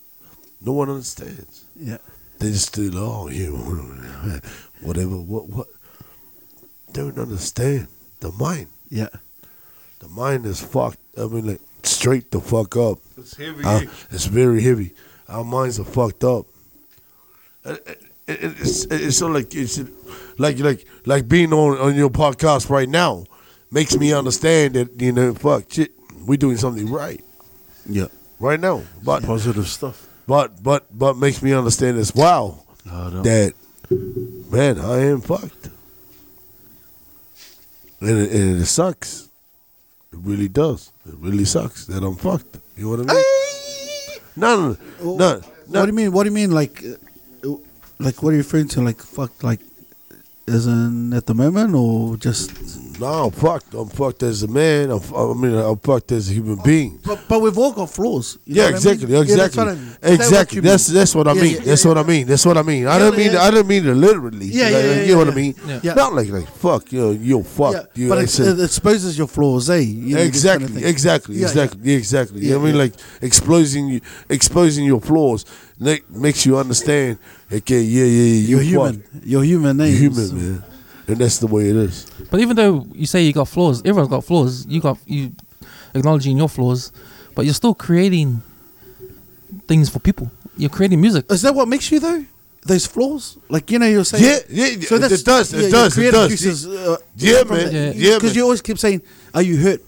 no 0.61 0.73
one 0.73 0.89
understands. 0.89 1.65
yeah, 1.76 1.97
They 2.39 2.51
just 2.51 2.73
do 2.76 2.91
oh 2.95 3.30
yeah, 3.30 3.49
whatever. 4.81 5.15
What 5.18 5.47
what? 5.49 5.68
Don't 6.91 7.18
understand 7.19 7.88
the 8.19 8.31
mind. 8.31 8.68
yeah, 8.89 9.10
The 9.99 10.07
mind 10.07 10.45
is 10.45 10.60
fucked. 10.60 10.99
I 11.18 11.26
mean, 11.27 11.45
like 11.47 11.61
straight 11.84 12.31
the 12.31 12.41
fuck 12.41 12.76
up. 12.76 12.97
It's 13.18 13.38
heavy. 13.38 13.64
Uh, 13.64 13.81
it's 14.11 14.26
very 14.26 14.61
heavy. 14.61 14.91
Our 15.27 15.43
minds 15.43 15.80
are 15.80 15.85
fucked 15.85 16.23
up. 16.23 16.45
It- 17.65 17.88
it- 17.88 17.99
It's 18.27 18.85
it's 18.85 19.18
so 19.18 19.27
like 19.27 19.56
it's 19.56 19.80
like 20.38 20.60
like 20.60 20.85
like 21.06 21.27
being 21.27 21.51
on 21.51 21.77
on 21.80 21.95
your 21.95 22.11
podcast 22.11 22.69
right 22.69 22.88
now 22.89 23.26
makes 23.71 23.95
me 23.97 24.13
understand 24.13 24.75
that 24.75 25.01
you 25.01 25.11
know 25.11 25.33
fuck 25.33 25.71
shit 25.71 25.91
we're 26.25 26.37
doing 26.37 26.57
something 26.57 26.89
right 26.89 27.23
yeah, 27.89 28.07
right 28.39 28.59
now. 28.59 28.83
But 29.03 29.23
positive 29.23 29.67
stuff. 29.67 30.07
but 30.27 30.61
but 30.61 30.85
but 30.97 31.17
makes 31.17 31.41
me 31.41 31.53
understand 31.53 31.97
as 31.97 32.13
well 32.13 32.65
that 32.85 33.53
man, 33.89 34.79
I 34.79 34.99
am 35.05 35.21
fucked, 35.21 35.69
and 37.99 38.17
it, 38.17 38.31
and 38.31 38.61
it 38.61 38.65
sucks. 38.65 39.29
It 40.13 40.19
really 40.21 40.47
does. 40.47 40.91
It 41.07 41.15
really 41.17 41.45
sucks 41.45 41.85
that 41.87 42.03
I'm 42.03 42.15
fucked. 42.15 42.59
You 42.77 42.83
know 42.83 43.03
what 43.03 43.11
I 43.11 43.13
mean? 43.13 43.23
No, 44.35 44.77
no, 45.01 45.15
no, 45.17 45.41
no. 45.67 45.79
What 45.79 45.85
do 45.85 45.87
you 45.87 45.93
mean? 45.93 46.11
What 46.11 46.23
do 46.23 46.29
you 46.29 46.35
mean? 46.35 46.51
Like, 46.51 46.83
uh, 46.83 47.55
like 47.99 48.21
what 48.21 48.29
are 48.29 48.33
you 48.33 48.39
referring 48.39 48.67
to? 48.69 48.81
Like, 48.81 49.01
fuck, 49.01 49.43
like, 49.43 49.59
isn't 50.49 51.13
at 51.13 51.26
the 51.26 51.34
moment 51.34 51.73
or 51.76 52.17
just? 52.17 52.51
No, 52.99 53.05
I'm 53.07 53.31
fucked. 53.31 53.73
I'm 53.73 53.88
fucked 53.88 54.23
as 54.23 54.43
a 54.43 54.47
man. 54.49 54.91
I'm, 54.91 55.01
I 55.15 55.34
mean, 55.34 55.55
I'm 55.55 55.77
fucked 55.80 56.11
as 56.11 56.30
a 56.30 56.34
human 56.34 56.59
being. 56.63 56.99
But, 57.05 57.21
but 57.30 57.39
we've 57.39 57.57
all 57.57 57.71
got 57.71 57.89
flaws. 57.89 58.38
you 58.43 58.55
Yeah, 58.55 58.71
know 58.71 58.76
what 58.76 58.85
I 58.85 58.89
mean? 58.89 58.93
exactly, 58.93 59.13
Yeah, 59.13 59.19
that's 59.19 59.31
exactly, 59.31 59.61
I 59.61 59.76
mean. 59.76 59.97
Exactly. 60.19 60.59
That's 60.59 60.88
that's 60.88 61.15
what 61.15 61.27
I 61.30 61.34
mean. 61.34 61.63
that's 61.63 61.85
what 61.85 61.97
I 61.97 62.03
mean. 62.03 62.27
That's 62.27 62.45
what 62.45 62.57
I 62.57 62.61
mean. 62.61 62.88
I 62.88 62.99
don't 62.99 63.15
mean. 63.15 63.35
I 63.38 63.51
don't 63.51 63.67
mean 63.67 63.88
it 63.88 63.93
literally. 63.93 64.47
Yeah, 64.47 64.63
Like, 64.65 64.71
yeah, 64.73 64.80
yeah, 64.95 65.01
You 65.03 65.11
know 65.13 65.17
what 65.19 65.27
I 65.30 65.35
mean? 65.35 65.55
Yeah. 65.81 65.93
Not 65.93 66.13
like 66.13 66.27
like 66.30 66.47
fuck 66.47 66.91
you. 66.91 67.11
You're 67.11 67.43
fucked. 67.43 67.97
You 67.97 68.09
but 68.09 68.17
I 68.17 68.21
it, 68.23 68.39
it 68.39 68.59
exposes 68.59 69.17
your 69.17 69.27
flaws, 69.27 69.69
eh? 69.69 69.77
You 69.77 70.15
know, 70.17 70.27
this 70.27 70.43
kind 70.43 70.63
of 70.63 70.76
exactly, 70.77 70.85
exactly, 70.85 71.41
exactly, 71.41 71.93
exactly. 71.93 72.41
Yeah, 72.41 72.55
I 72.55 72.59
mean, 72.59 72.77
like 72.77 72.93
exposing 73.21 73.88
you, 73.88 74.01
exposing 74.27 74.84
your 74.84 74.99
flaws 74.99 75.45
ma- 75.80 75.95
makes 76.09 76.45
you 76.45 76.57
understand. 76.57 77.17
Okay, 77.51 77.81
yeah, 77.81 78.03
yeah, 78.05 78.23
yeah 78.23 78.47
You're 78.47 78.61
you 78.61 78.69
human. 78.69 79.03
You're 79.23 79.43
human, 79.43 79.81
eh? 79.81 79.85
You're 79.88 80.11
human, 80.11 80.35
man, 80.35 80.63
and 81.07 81.17
that's 81.17 81.39
the 81.39 81.47
way 81.47 81.69
it 81.69 81.76
is. 81.76 82.05
But 82.30 82.39
even 82.41 82.55
though 82.55 82.85
you 82.93 83.05
say 83.07 83.23
you 83.23 83.34
got 83.34 83.47
flaws, 83.47 83.80
everyone's 83.81 84.09
got 84.09 84.23
flaws. 84.23 84.67
You 84.67 84.80
got 84.81 84.97
you 85.05 85.31
acknowledging 85.95 86.38
your 86.38 86.47
flaws, 86.49 86.91
but 87.34 87.45
you're 87.45 87.55
still 87.55 87.73
creating 87.73 88.41
things 89.67 89.89
for 89.89 89.99
people. 89.99 90.30
You're 90.57 90.69
creating 90.69 91.01
music. 91.01 91.26
Is 91.31 91.41
that 91.41 91.55
what 91.55 91.67
makes 91.67 91.91
you 91.91 91.99
though? 91.99 92.23
Those 92.65 92.85
flaws, 92.85 93.38
like 93.49 93.71
you 93.71 93.80
know, 93.80 93.88
you're 93.88 94.03
saying. 94.03 94.23
Yeah, 94.23 94.39
yeah, 94.49 94.81
So 94.85 94.97
that's, 94.99 95.13
it 95.21 95.26
does, 95.26 95.53
it 95.53 95.61
your 95.61 95.71
does, 95.71 95.93
it 95.97 96.01
creative 96.01 96.13
does. 96.19 96.30
juices, 96.30 96.67
uh, 96.67 96.97
Yeah, 97.15 97.43
man. 97.45 97.71
Yeah. 97.73 97.91
Yeah, 97.95 98.15
because 98.15 98.31
man. 98.31 98.35
you 98.35 98.43
always 98.43 98.61
keep 98.61 98.77
saying, 98.77 99.01
"Are 99.34 99.41
you 99.41 99.57
hurt?" 99.57 99.81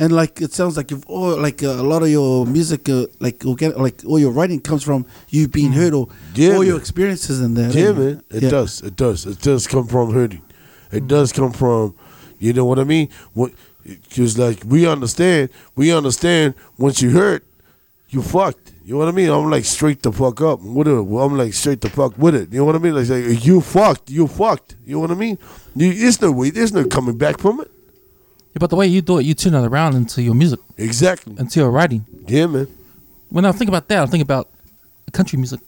And 0.00 0.12
like 0.12 0.40
it 0.40 0.52
sounds 0.52 0.76
like 0.76 0.92
you've 0.92 1.04
all 1.06 1.36
like 1.36 1.62
uh, 1.62 1.70
a 1.70 1.82
lot 1.82 2.02
of 2.04 2.08
your 2.08 2.46
music, 2.46 2.88
uh, 2.88 3.06
like 3.18 3.44
organic, 3.44 3.76
like 3.76 4.02
all 4.06 4.18
your 4.18 4.30
writing 4.30 4.60
comes 4.60 4.84
from 4.84 5.04
you 5.28 5.48
being 5.48 5.72
hurt 5.72 5.92
or 5.92 6.08
Yeah, 6.36 6.54
all 6.54 6.64
your 6.64 6.78
experiences 6.78 7.40
in 7.40 7.54
there. 7.54 7.70
Yeah, 7.70 7.92
man. 7.92 8.22
It 8.30 8.44
Yeah. 8.44 8.50
does. 8.50 8.80
It 8.82 8.94
does. 8.94 9.26
It 9.26 9.40
does 9.40 9.66
come 9.66 9.88
from 9.88 10.12
hurting. 10.14 10.42
It 10.92 11.08
does 11.08 11.32
come 11.32 11.52
from, 11.52 11.94
you 12.38 12.52
know 12.52 12.64
what 12.64 12.78
I 12.78 12.84
mean? 12.84 13.08
What? 13.34 13.52
Because 13.82 14.38
like 14.38 14.62
we 14.64 14.86
understand, 14.86 15.50
we 15.74 15.92
understand. 15.92 16.54
Once 16.78 17.02
you 17.02 17.10
hurt, 17.10 17.44
you 18.08 18.22
fucked. 18.22 18.72
You 18.84 18.92
know 18.94 18.98
what 19.00 19.08
I 19.08 19.12
mean? 19.12 19.28
I'm 19.30 19.50
like 19.50 19.64
straight 19.64 20.02
the 20.02 20.12
fuck 20.12 20.40
up 20.40 20.60
with 20.62 20.86
it. 20.88 20.92
I'm 20.96 21.36
like 21.36 21.52
straight 21.54 21.80
the 21.80 21.90
fuck 21.90 22.16
with 22.16 22.34
it. 22.36 22.52
You 22.52 22.60
know 22.60 22.64
what 22.66 22.76
I 22.76 22.78
mean? 22.78 22.94
Like, 22.94 23.08
like, 23.08 23.44
you 23.44 23.60
fucked. 23.60 24.10
You 24.10 24.26
fucked. 24.28 24.76
You 24.86 24.94
know 24.94 25.00
what 25.00 25.10
I 25.10 25.14
mean? 25.14 25.38
You, 25.74 25.92
there's 25.92 26.20
no 26.22 26.30
way. 26.32 26.50
There's 26.50 26.72
no 26.72 26.84
coming 26.86 27.18
back 27.18 27.38
from 27.40 27.60
it. 27.60 27.70
Yeah, 28.58 28.60
but 28.60 28.70
the 28.70 28.76
way 28.76 28.88
you 28.88 29.00
do 29.02 29.18
it, 29.18 29.22
you 29.24 29.34
turn 29.34 29.54
it 29.54 29.64
around 29.64 29.94
into 29.94 30.20
your 30.20 30.34
music, 30.34 30.58
Exactly. 30.76 31.32
into 31.38 31.60
your 31.60 31.70
writing. 31.70 32.04
Yeah, 32.26 32.46
man. 32.46 32.66
When 33.30 33.44
I 33.44 33.52
think 33.52 33.68
about 33.68 33.86
that, 33.86 34.02
I 34.02 34.06
think 34.06 34.22
about 34.24 34.48
country 35.12 35.38
music. 35.38 35.60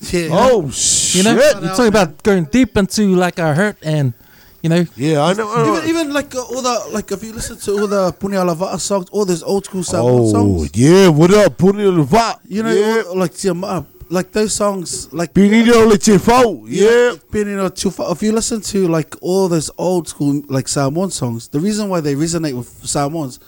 Yeah. 0.00 0.28
Oh 0.32 0.62
You 0.64 0.70
shit. 0.72 1.24
know, 1.26 1.36
Shout 1.38 1.62
you're 1.62 1.70
talking 1.76 1.88
about 1.88 2.22
going 2.22 2.44
deep 2.46 2.74
into 2.78 3.14
like 3.16 3.38
a 3.38 3.52
hurt 3.54 3.76
and, 3.82 4.14
you 4.62 4.70
know, 4.70 4.86
Yeah, 4.96 5.20
I 5.24 5.34
know. 5.34 5.52
I 5.52 5.62
know. 5.62 5.76
Even, 5.76 5.88
even 5.90 6.12
like 6.14 6.34
uh, 6.34 6.40
all 6.40 6.62
the 6.62 6.88
like 6.90 7.12
if 7.12 7.22
you 7.22 7.34
listen 7.34 7.58
to 7.58 7.70
all 7.78 7.86
the 7.86 8.12
Punya 8.14 8.40
Lavata 8.48 8.80
songs, 8.80 9.10
all 9.10 9.26
those 9.26 9.42
old 9.42 9.66
school 9.66 9.82
Samoan 9.84 10.20
oh 10.22 10.30
songs, 10.32 10.70
yeah. 10.74 11.08
What 11.08 11.34
up? 11.34 11.58
Put 11.58 11.76
it 11.76 11.86
in 11.86 11.98
the 11.98 12.04
vibe. 12.04 12.38
you 12.48 12.62
know, 12.62 12.72
Yeah. 12.72 13.02
all- 13.08 13.18
like 13.18 13.34
Tiamat, 13.34 13.84
like 14.12 14.32
those 14.32 14.54
songs, 14.54 15.12
like 15.12 15.32
Benito 15.32 15.88
Lechefo. 15.88 16.64
Yeah. 16.68 17.16
Benito 17.30 17.68
Tufa. 17.70 18.12
If 18.12 18.22
you 18.22 18.32
listen 18.32 18.60
to 18.60 18.86
like 18.88 19.14
all 19.22 19.48
those 19.48 19.70
old 19.78 20.06
school 20.06 20.42
like 20.48 20.68
Samoan 20.68 21.10
songs, 21.10 21.48
the 21.48 21.58
reason 21.58 21.88
why 21.88 22.00
they 22.00 22.14
resonate 22.14 22.54
with 22.56 22.68
Samoans 22.86 23.40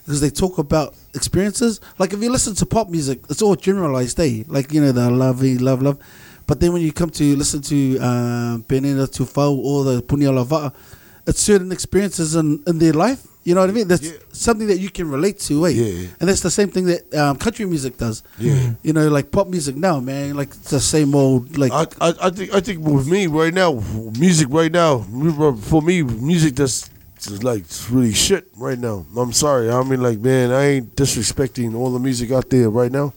because 0.00 0.20
they 0.20 0.30
talk 0.30 0.58
about 0.58 0.94
experiences. 1.14 1.80
Like 1.98 2.12
if 2.12 2.22
you 2.22 2.30
listen 2.30 2.54
to 2.56 2.66
pop 2.66 2.88
music, 2.88 3.20
it's 3.28 3.42
all 3.42 3.56
generalized, 3.56 4.18
eh? 4.20 4.44
Like 4.46 4.72
you 4.72 4.80
know 4.80 4.92
the 4.92 5.10
love, 5.10 5.42
love, 5.42 5.82
love. 5.82 5.98
But 6.46 6.60
then 6.60 6.72
when 6.72 6.80
you 6.82 6.92
come 6.92 7.10
to 7.10 7.36
listen 7.36 7.60
to 7.62 7.98
um, 7.98 8.60
Benito 8.62 9.06
Tufa 9.06 9.50
or 9.50 9.84
the 9.84 10.02
Punya 10.02 10.72
it's 11.26 11.40
certain 11.40 11.72
experiences 11.72 12.36
in, 12.36 12.62
in 12.66 12.78
their 12.78 12.92
life. 12.92 13.26
You 13.46 13.54
know 13.54 13.60
what 13.60 13.70
I 13.70 13.72
mean? 13.72 13.86
That's 13.86 14.02
Yeah. 14.02 14.18
something 14.32 14.66
that 14.66 14.78
you 14.80 14.90
can 14.90 15.08
relate 15.08 15.38
to, 15.46 15.66
eh? 15.66 15.70
Yeah. 15.70 16.08
And 16.18 16.28
that's 16.28 16.40
the 16.40 16.50
same 16.50 16.68
thing 16.68 16.86
that 16.86 17.14
um, 17.14 17.36
country 17.36 17.64
music 17.64 17.96
does. 17.96 18.24
Yeah. 18.40 18.72
You 18.82 18.92
know, 18.92 19.06
like 19.08 19.30
pop 19.30 19.46
music 19.46 19.76
now, 19.76 20.00
man. 20.00 20.34
Like 20.34 20.48
it's 20.48 20.70
the 20.70 20.80
same 20.80 21.14
old, 21.14 21.56
like 21.56 21.70
I, 21.72 21.86
I, 22.00 22.14
I 22.22 22.30
think 22.30 22.52
I 22.52 22.58
think 22.58 22.84
with 22.84 23.06
me 23.08 23.28
right 23.28 23.54
now, 23.54 23.80
music 24.18 24.48
right 24.50 24.72
now, 24.72 24.98
for 25.70 25.80
me, 25.80 26.02
music 26.02 26.56
that's 26.56 26.90
just 27.20 27.44
like 27.44 27.62
really 27.88 28.12
shit 28.12 28.48
right 28.56 28.78
now. 28.80 29.06
I'm 29.16 29.32
sorry. 29.32 29.70
I 29.70 29.80
mean, 29.84 30.02
like, 30.02 30.18
man, 30.18 30.50
I 30.50 30.64
ain't 30.64 30.96
disrespecting 30.96 31.76
all 31.76 31.92
the 31.92 32.00
music 32.00 32.32
out 32.32 32.50
there 32.50 32.68
right 32.68 32.90
now, 32.90 33.14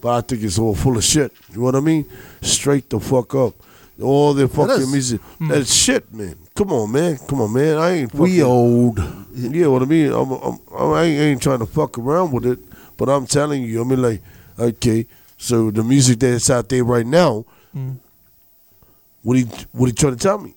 but 0.00 0.10
I 0.10 0.20
think 0.20 0.44
it's 0.44 0.60
all 0.60 0.76
full 0.76 0.96
of 0.96 1.02
shit. 1.02 1.32
You 1.50 1.56
know 1.58 1.64
what 1.64 1.74
I 1.74 1.80
mean? 1.80 2.06
Straight 2.40 2.88
the 2.88 3.00
fuck 3.00 3.34
up. 3.34 3.54
All 4.00 4.32
the 4.32 4.46
fucking 4.46 4.82
is. 4.82 4.92
music, 4.92 5.20
that's 5.40 5.74
shit, 5.74 6.12
man. 6.14 6.36
Come 6.54 6.72
on, 6.72 6.92
man. 6.92 7.18
Come 7.28 7.40
on, 7.40 7.52
man. 7.52 7.78
I 7.78 7.90
ain't 7.92 8.10
fucking, 8.10 8.22
We 8.22 8.42
old. 8.42 8.98
Yeah, 9.34 9.68
what 9.68 9.82
I 9.82 9.86
mean, 9.86 10.12
I'm, 10.12 10.30
I'm, 10.30 10.58
I'm, 10.76 10.92
I 10.92 11.02
ain't, 11.04 11.20
ain't 11.20 11.42
trying 11.42 11.60
to 11.60 11.66
fuck 11.66 11.98
around 11.98 12.32
with 12.32 12.46
it, 12.46 12.58
but 12.96 13.08
I'm 13.08 13.26
telling 13.26 13.62
you, 13.62 13.80
I 13.80 13.84
mean, 13.84 14.02
like, 14.02 14.20
okay, 14.58 15.06
so 15.38 15.70
the 15.70 15.82
music 15.82 16.18
that's 16.20 16.50
out 16.50 16.68
there 16.68 16.84
right 16.84 17.06
now, 17.06 17.46
mm. 17.74 17.96
what 19.22 19.38
he, 19.38 19.44
what 19.72 19.86
he 19.86 19.92
trying 19.92 20.16
to 20.16 20.18
tell 20.18 20.38
me? 20.38 20.54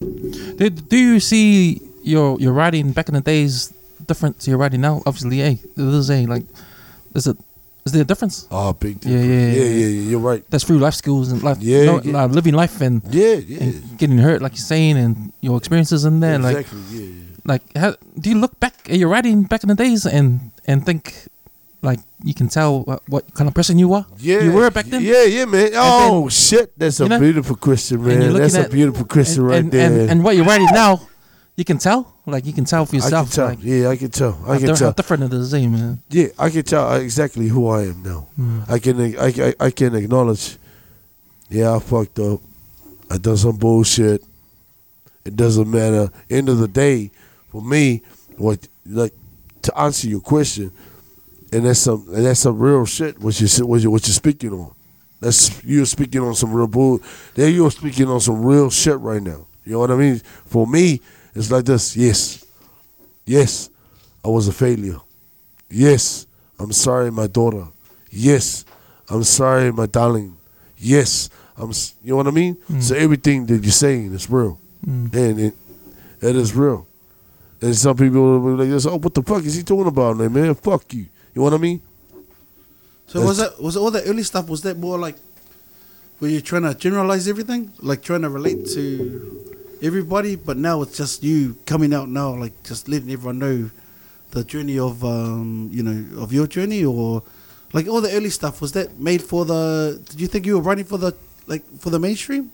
do, 0.00 0.70
do 0.70 0.96
you 0.96 1.20
see 1.20 1.80
your 2.02 2.38
your 2.40 2.52
writing 2.52 2.92
back 2.92 3.08
in 3.08 3.14
the 3.14 3.20
days 3.20 3.72
different 4.06 4.40
to 4.40 4.50
your 4.50 4.58
writing 4.58 4.80
now? 4.80 5.02
Obviously, 5.06 5.38
hey, 5.38 5.58
it 5.76 5.80
is 5.80 6.10
a 6.10 6.26
like, 6.26 6.44
is 7.14 7.26
it 7.26 7.36
is 7.84 7.92
there 7.92 8.02
a 8.02 8.04
difference? 8.04 8.48
Oh, 8.50 8.72
big 8.72 9.00
difference. 9.00 9.26
yeah, 9.26 9.34
yeah, 9.34 9.52
yeah, 9.52 9.64
yeah, 9.64 9.86
yeah, 9.86 10.10
You're 10.10 10.20
right. 10.20 10.42
That's 10.48 10.64
through 10.64 10.78
life 10.78 10.94
skills 10.94 11.30
and 11.30 11.42
life, 11.42 11.58
Yeah, 11.60 12.00
yeah. 12.02 12.22
like, 12.24 12.30
living 12.30 12.54
life 12.54 12.80
and, 12.80 13.02
Yeah, 13.10 13.34
yeah, 13.34 13.62
and 13.62 13.98
getting 13.98 14.18
hurt, 14.18 14.40
like 14.40 14.52
you're 14.52 14.64
saying, 14.64 14.96
and 14.96 15.32
your 15.42 15.58
experiences 15.58 16.04
in 16.06 16.20
there. 16.20 16.38
Like, 16.38 16.64
exactly. 16.64 16.98
yeah, 16.98 17.12
yeah. 17.12 17.22
like, 17.44 17.62
how, 17.76 17.94
do 18.18 18.30
you 18.30 18.38
look 18.38 18.58
back 18.58 18.88
at 18.88 18.96
your 18.96 19.10
writing 19.10 19.42
back 19.42 19.62
in 19.62 19.68
the 19.68 19.74
days 19.74 20.06
and 20.06 20.50
and 20.64 20.86
think, 20.86 21.28
like, 21.82 22.00
you 22.24 22.32
can 22.32 22.48
tell 22.48 22.84
what, 22.84 23.02
what 23.06 23.34
kind 23.34 23.48
of 23.48 23.54
person 23.54 23.78
you 23.78 23.88
were? 23.88 24.06
Yeah, 24.16 24.40
you 24.40 24.52
were 24.52 24.70
back 24.70 24.86
then. 24.86 25.02
Yeah, 25.02 25.24
yeah, 25.24 25.44
man. 25.44 25.72
Oh 25.74 26.30
shit, 26.30 26.72
that's 26.78 27.00
a 27.00 27.08
know, 27.08 27.20
beautiful 27.20 27.56
question, 27.56 28.02
man. 28.02 28.32
That's 28.32 28.54
a 28.54 28.66
beautiful 28.66 29.04
question 29.04 29.42
and, 29.42 29.50
right 29.50 29.60
and, 29.60 29.70
there. 29.70 29.90
And, 29.90 30.10
and 30.10 30.24
what 30.24 30.36
you're 30.36 30.46
writing 30.46 30.72
now, 30.72 31.02
you 31.54 31.66
can 31.66 31.76
tell. 31.76 32.13
Like, 32.26 32.46
you 32.46 32.54
can 32.54 32.64
tell 32.64 32.86
for 32.86 32.96
I 32.96 33.00
can 33.00 33.04
yourself. 33.04 33.32
tell. 33.32 33.48
Like, 33.48 33.58
yeah, 33.62 33.88
I 33.88 33.96
can 33.96 34.10
tell. 34.10 34.38
I 34.48 34.58
can 34.58 34.74
tell. 34.74 34.88
how 34.88 34.92
different 34.92 35.24
it 35.24 35.32
is, 35.34 35.52
eh, 35.52 35.66
man. 35.66 36.02
Yeah, 36.08 36.28
I 36.38 36.48
can 36.48 36.62
tell 36.62 36.94
exactly 36.94 37.48
who 37.48 37.68
I 37.68 37.82
am 37.82 38.02
now. 38.02 38.28
I 38.68 38.78
can 38.78 38.98
I, 39.00 39.26
I, 39.26 39.54
I 39.60 39.70
can 39.70 39.94
acknowledge. 39.94 40.56
Yeah, 41.50 41.76
I 41.76 41.78
fucked 41.80 42.18
up. 42.18 42.40
I 43.10 43.18
done 43.18 43.36
some 43.36 43.56
bullshit. 43.56 44.24
It 45.24 45.36
doesn't 45.36 45.70
matter. 45.70 46.10
End 46.30 46.48
of 46.48 46.58
the 46.58 46.68
day, 46.68 47.10
for 47.50 47.60
me, 47.62 48.02
what 48.36 48.66
like 48.86 49.14
to 49.62 49.78
answer 49.78 50.08
your 50.08 50.20
question, 50.20 50.72
and 51.52 51.66
that's 51.66 51.80
some 51.80 52.06
and 52.08 52.24
that's 52.24 52.40
some 52.40 52.58
real 52.58 52.86
shit. 52.86 53.18
What 53.20 53.38
you 53.40 53.66
what 53.66 53.80
you 53.82 53.90
what 53.90 54.06
you're 54.06 54.14
speaking 54.14 54.52
on. 54.52 54.74
That's 55.20 55.62
you're 55.64 55.86
speaking 55.86 56.20
on 56.22 56.34
some 56.34 56.52
real 56.52 56.66
bull. 56.66 57.00
There 57.34 57.48
you're 57.48 57.70
speaking 57.70 58.08
on 58.08 58.20
some 58.20 58.44
real 58.44 58.70
shit 58.70 58.98
right 58.98 59.22
now. 59.22 59.46
You 59.64 59.72
know 59.72 59.78
what 59.80 59.90
I 59.90 59.96
mean? 59.96 60.18
For 60.46 60.66
me, 60.66 61.00
it's 61.34 61.50
like 61.50 61.64
this. 61.64 61.96
Yes, 61.96 62.44
yes, 63.26 63.70
I 64.24 64.28
was 64.28 64.48
a 64.48 64.52
failure. 64.52 65.00
Yes, 65.70 66.26
I'm 66.58 66.72
sorry, 66.72 67.10
my 67.10 67.26
daughter. 67.26 67.66
Yes, 68.10 68.64
I'm 69.10 69.24
sorry, 69.24 69.72
my 69.72 69.86
darling. 69.86 70.36
Yes, 70.78 71.30
I'm. 71.56 71.70
s- 71.70 71.94
You 72.02 72.10
know 72.12 72.16
what 72.18 72.26
I 72.28 72.30
mean? 72.30 72.54
Mm. 72.70 72.82
So 72.82 72.94
everything 72.94 73.46
that 73.46 73.62
you're 73.62 73.72
saying 73.72 74.12
is 74.12 74.28
real, 74.30 74.58
mm. 74.86 75.12
and 75.14 75.40
it, 75.40 75.54
it 76.20 76.36
is 76.36 76.54
real. 76.54 76.86
And 77.60 77.74
some 77.74 77.96
people 77.96 78.20
will 78.40 78.56
be 78.56 78.62
like 78.64 78.70
this. 78.70 78.86
Oh, 78.86 78.98
what 78.98 79.14
the 79.14 79.22
fuck 79.22 79.42
is 79.44 79.54
he 79.54 79.62
talking 79.62 79.86
about, 79.88 80.16
man? 80.16 80.32
Man, 80.32 80.54
fuck 80.54 80.92
you. 80.92 81.00
You 81.00 81.08
know 81.36 81.42
what 81.44 81.54
I 81.54 81.58
mean? 81.58 81.80
So 83.06 83.20
was 83.24 83.38
that 83.38 83.60
was 83.60 83.76
all 83.76 83.90
that 83.90 84.04
early 84.06 84.22
stuff? 84.22 84.48
Was 84.48 84.62
that 84.62 84.76
more 84.78 84.98
like 84.98 85.16
were 86.20 86.28
you 86.28 86.40
trying 86.40 86.62
to 86.62 86.74
generalize 86.74 87.26
everything, 87.28 87.72
like 87.80 88.02
trying 88.02 88.22
to 88.22 88.28
relate 88.30 88.66
to 88.74 89.53
everybody? 89.84 90.36
But 90.36 90.56
now 90.56 90.82
it's 90.82 90.96
just 90.96 91.22
you 91.22 91.56
coming 91.66 91.92
out 91.94 92.08
now, 92.08 92.34
like 92.34 92.62
just 92.64 92.88
letting 92.88 93.10
everyone 93.10 93.38
know 93.38 93.70
the 94.30 94.42
journey 94.44 94.78
of 94.78 95.04
um, 95.04 95.68
you 95.72 95.82
know 95.82 96.20
of 96.22 96.32
your 96.32 96.46
journey, 96.46 96.84
or 96.84 97.22
like 97.72 97.86
all 97.86 98.00
the 98.00 98.12
early 98.12 98.30
stuff. 98.30 98.60
Was 98.60 98.72
that 98.72 98.98
made 98.98 99.22
for 99.22 99.44
the? 99.44 100.00
Did 100.10 100.20
you 100.20 100.26
think 100.26 100.46
you 100.46 100.54
were 100.56 100.62
writing 100.62 100.84
for 100.84 100.98
the 100.98 101.14
like 101.46 101.62
for 101.78 101.90
the 101.90 101.98
mainstream? 101.98 102.50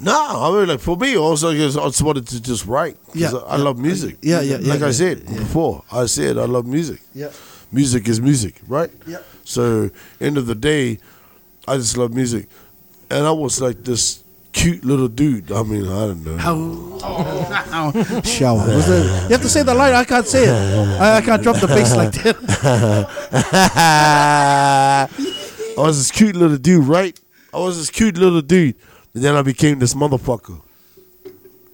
No, 0.00 0.14
I 0.14 0.56
mean, 0.56 0.68
like 0.68 0.78
for 0.78 0.96
me, 0.96 1.16
also, 1.18 1.50
I 1.50 1.54
just, 1.56 1.76
I 1.76 2.04
wanted 2.04 2.28
to 2.28 2.40
just 2.40 2.66
write. 2.66 2.96
Yeah, 3.14 3.32
I, 3.32 3.54
I 3.54 3.56
yeah. 3.56 3.64
love 3.64 3.78
music. 3.80 4.18
Yeah, 4.22 4.40
yeah, 4.42 4.58
yeah, 4.58 4.72
Like 4.74 4.82
I 4.82 4.92
said 4.92 5.24
yeah. 5.26 5.38
before, 5.38 5.82
I 5.90 6.06
said 6.06 6.38
I 6.38 6.44
love 6.44 6.66
music. 6.66 7.00
Yeah. 7.14 7.30
Music 7.72 8.06
is 8.06 8.20
music, 8.20 8.60
right? 8.68 8.90
Yeah. 9.08 9.18
So, 9.44 9.90
end 10.20 10.38
of 10.38 10.46
the 10.46 10.54
day, 10.54 11.00
I 11.66 11.76
just 11.78 11.96
love 11.96 12.14
music, 12.14 12.48
and 13.10 13.26
I 13.26 13.32
was 13.32 13.60
like 13.60 13.82
this 13.82 14.22
cute 14.52 14.84
little 14.84 15.08
dude. 15.08 15.50
I 15.52 15.62
mean, 15.62 15.86
I 15.86 16.06
don't 16.06 16.24
know. 16.24 16.38
Shower. 18.24 18.66
Was 18.66 18.88
it, 18.88 19.04
you 19.24 19.28
have 19.30 19.42
to 19.42 19.48
say 19.48 19.62
the 19.62 19.74
line. 19.74 19.94
I 19.94 20.04
can't 20.04 20.26
say 20.26 20.44
it. 20.44 21.00
I, 21.00 21.16
I 21.16 21.20
can't 21.20 21.42
drop 21.42 21.56
the 21.60 21.66
bass 21.68 21.94
like 21.96 22.12
that. 22.12 22.36
I 25.78 25.80
was 25.80 25.98
this 25.98 26.10
cute 26.10 26.34
little 26.36 26.56
dude, 26.56 26.86
right? 26.86 27.18
I 27.52 27.58
was 27.58 27.78
this 27.78 27.90
cute 27.90 28.18
little 28.18 28.42
dude, 28.42 28.74
and 29.14 29.22
then 29.22 29.34
I 29.34 29.42
became 29.42 29.78
this 29.78 29.94
motherfucker. 29.94 30.60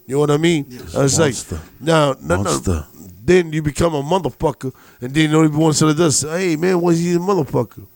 You 0.06 0.16
know 0.16 0.20
what 0.20 0.30
I 0.30 0.36
mean? 0.36 0.66
I 0.94 1.02
was 1.02 1.18
monster. 1.18 1.56
like, 1.56 1.64
no, 1.80 2.14
no, 2.20 2.42
no. 2.42 2.84
Then 3.24 3.52
you 3.55 3.62
become 3.62 3.94
a 3.94 4.02
motherfucker, 4.02 4.74
and 5.01 5.14
then 5.14 5.34
only 5.34 5.48
one 5.48 5.72
side 5.72 5.88
of 5.90 5.96
this. 5.96 6.20
Hey 6.20 6.56
man, 6.56 6.78
why 6.80 6.90
is 6.90 7.01
he 7.01 7.14
a 7.14 7.18
motherfucker? 7.18 7.86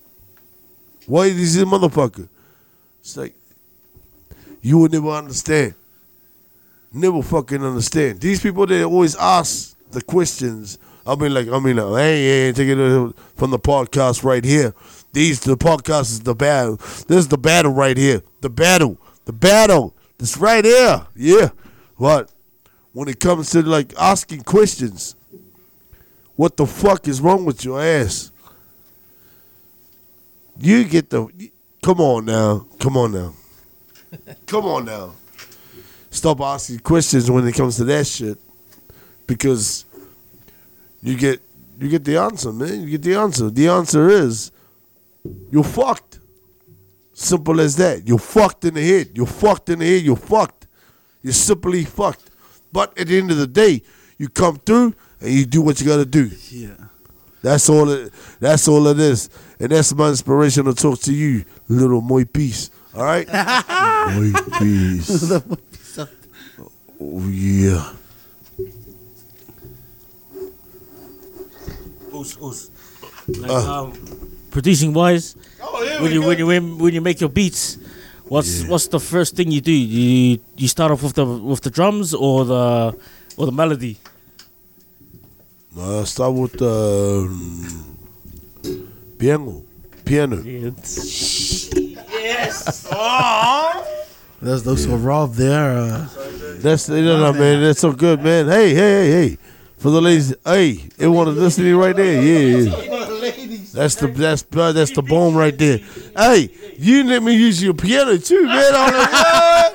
Why 1.07 1.27
is 1.27 1.55
he 1.55 1.63
a 1.63 1.67
motherfucker? 1.67 2.29
It's 3.01 3.17
like 3.17 3.38
you 4.63 4.79
will 4.79 4.89
never 4.89 5.11
understand. 5.11 5.75
Never 6.93 7.23
fucking 7.23 7.63
understand. 7.63 8.21
These 8.21 8.41
people 8.41 8.67
they 8.67 8.85
always 8.85 9.15
ask 9.17 9.77
the 9.91 10.01
questions. 10.03 10.79
I 11.07 11.15
mean, 11.17 11.33
like, 11.33 11.49
I 11.49 11.59
mean, 11.59 11.77
like, 11.77 12.03
hey, 12.03 12.47
hey, 12.47 12.53
take 12.53 12.69
it 12.69 13.15
from 13.37 13.51
the 13.51 13.59
podcast 13.59 14.25
right 14.25 14.45
here. 14.45 14.75
These 15.13 15.41
the 15.41 15.57
podcast 15.57 16.03
is 16.03 16.21
the 16.21 16.35
battle. 16.35 16.77
This 16.77 17.19
is 17.19 17.29
the 17.29 17.39
battle 17.39 17.73
right 17.73 17.97
here. 17.97 18.23
The 18.41 18.51
battle, 18.51 18.99
the 19.25 19.33
battle. 19.33 19.95
This 20.19 20.37
right 20.37 20.65
here. 20.65 21.07
Yeah. 21.17 21.51
But 21.99 22.31
When 22.93 23.09
it 23.09 23.21
comes 23.21 23.51
to 23.51 23.63
like 23.63 23.95
asking 23.99 24.43
questions, 24.43 25.15
what 26.37 26.57
the 26.57 26.67
fuck 26.67 27.07
is 27.07 27.21
wrong 27.21 27.45
with 27.45 27.65
your 27.65 27.81
ass? 27.81 28.33
You 30.59 30.85
get 30.85 31.11
the. 31.11 31.29
Come 31.83 32.01
on 32.01 32.25
now. 32.25 32.67
Come 32.81 32.97
on 32.97 33.13
now. 33.13 33.35
Come 34.47 34.65
on 34.67 34.85
now. 34.85 35.15
Stop 36.11 36.41
asking 36.41 36.79
questions 36.81 37.31
when 37.31 37.47
it 37.47 37.55
comes 37.55 37.77
to 37.77 37.85
that 37.85 38.07
shit, 38.07 38.39
because 39.27 39.85
you 41.03 41.17
get 41.17 41.41
you 41.79 41.89
get 41.89 42.05
the 42.05 42.17
answer, 42.17 42.53
man. 42.53 42.83
You 42.83 42.91
get 42.91 43.03
the 43.03 43.15
answer. 43.15 43.51
The 43.51 43.69
answer 43.69 44.09
is 44.09 44.51
you're 45.51 45.65
fucked. 45.65 46.19
Simple 47.13 47.61
as 47.61 47.77
that. 47.77 48.07
You're 48.07 48.19
fucked 48.19 48.65
in 48.65 48.75
the 48.75 48.87
head. 48.87 49.11
You're 49.15 49.27
fucked 49.27 49.69
in 49.69 49.81
the 49.81 49.87
head. 49.87 50.03
You're 50.03 50.17
fucked. 50.17 50.67
You're 51.23 51.33
simply 51.33 51.85
fucked. 51.85 52.31
But 52.73 52.97
at 52.99 53.09
the 53.09 53.19
end 53.19 53.31
of 53.31 53.39
the 53.39 53.47
day, 53.47 53.83
you 54.19 54.29
come 54.29 54.57
through 54.59 54.95
and 55.21 55.31
you 55.31 55.45
do 55.45 55.61
what 55.61 55.81
you 55.81 55.87
gotta 55.87 56.07
do. 56.07 56.31
Yeah. 56.51 56.77
That's 57.43 57.69
all 57.69 57.89
it. 57.91 58.13
That's 58.41 58.67
all 58.67 58.87
it 58.89 58.99
is, 58.99 59.31
and 59.61 59.71
that's 59.71 59.95
my 59.95 60.09
inspiration 60.09 60.65
to 60.65 60.75
talk 60.75 60.99
to 61.01 61.13
you, 61.13 61.45
little 61.69 62.01
moy 62.01 62.25
piece. 62.25 62.71
All 62.95 63.05
right. 63.05 63.27
Boy, 64.15 64.33
peace. 64.59 65.33
Oh, 67.01 67.29
yeah. 67.29 67.93
Oos, 72.13 72.37
oos. 72.43 72.71
Like, 73.29 73.51
um, 73.51 73.93
producing 74.51 74.93
wise, 74.93 75.37
when 76.01 76.11
you 76.11 76.23
when 76.23 76.39
you 76.39 76.47
when, 76.47 76.79
when 76.79 76.93
you 76.95 77.01
make 77.01 77.21
your 77.21 77.29
beats, 77.31 77.79
what's 78.25 78.65
what's 78.65 78.89
the 78.89 78.99
first 78.99 79.37
thing 79.37 79.53
you 79.53 79.61
do? 79.61 79.71
You 79.71 80.41
you 80.57 80.67
start 80.67 80.91
off 80.91 81.05
with 81.05 81.15
the 81.15 81.25
with 81.25 81.61
the 81.61 81.71
drums 81.71 82.15
or 82.15 82.45
the 82.45 82.99
or 83.37 83.47
the 83.47 83.53
melody. 83.53 83.97
Uh, 85.79 86.05
start 86.05 86.35
with 86.35 86.61
uh, 86.61 87.29
piano. 89.19 89.63
Piano. 90.05 90.43
There's 94.41 94.63
those 94.63 94.85
who 94.85 94.95
are 94.95 94.99
robbed 94.99 95.35
there. 95.35 95.79
Uh, 95.79 96.09
That's 96.59 96.89
you 96.89 97.03
know, 97.03 97.33
man. 97.33 97.61
That's 97.61 97.81
so 97.81 97.93
good, 97.93 98.23
man. 98.23 98.47
Hey, 98.47 98.75
hey, 98.75 98.75
hey, 98.75 99.11
hey. 99.29 99.39
For 99.79 99.91
the 99.91 100.01
ladies, 100.01 100.35
hey, 100.45 100.89
it 100.99 101.07
want 101.07 101.29
to 101.29 101.33
listen 101.33 101.65
to 101.65 101.69
you 101.69 101.81
right 101.81 101.95
there. 101.95 102.23
Yeah, 102.23 102.59
yeah. 102.59 103.07
That's 103.73 103.95
the 103.97 104.09
that's 104.09 104.45
uh, 104.57 104.73
that's 104.73 104.91
the 104.93 105.03
bomb 105.03 105.37
right 105.37 105.57
there. 105.57 105.79
Hey, 106.17 106.51
you 106.79 107.05
let 107.05 107.23
me 107.23 107.35
use 107.35 107.63
your 107.63 107.75
piano 107.75 108.17
too, 108.17 108.45
man. 108.45 108.75
I'm 108.75 108.93
like, 108.93 109.13
what? 109.13 109.75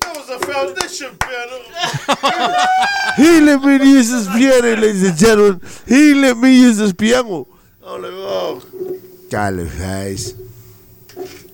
That 0.00 0.16
was 0.16 0.28
a 0.30 0.38
foundation 0.38 1.16
piano. 1.18 1.60
He 3.16 3.40
let 3.40 3.62
me 3.62 3.74
use 3.90 4.10
his 4.10 4.28
piano, 4.28 4.76
ladies 4.80 5.02
and 5.08 5.18
gentlemen. 5.18 5.60
He 5.86 6.14
let 6.14 6.36
me 6.36 6.58
use 6.60 6.76
his 6.78 6.92
piano. 6.92 7.46
I'm 7.84 8.02
like, 8.02 8.12
oh, 8.12 8.62
God, 9.30 9.56
guys. 9.78 10.34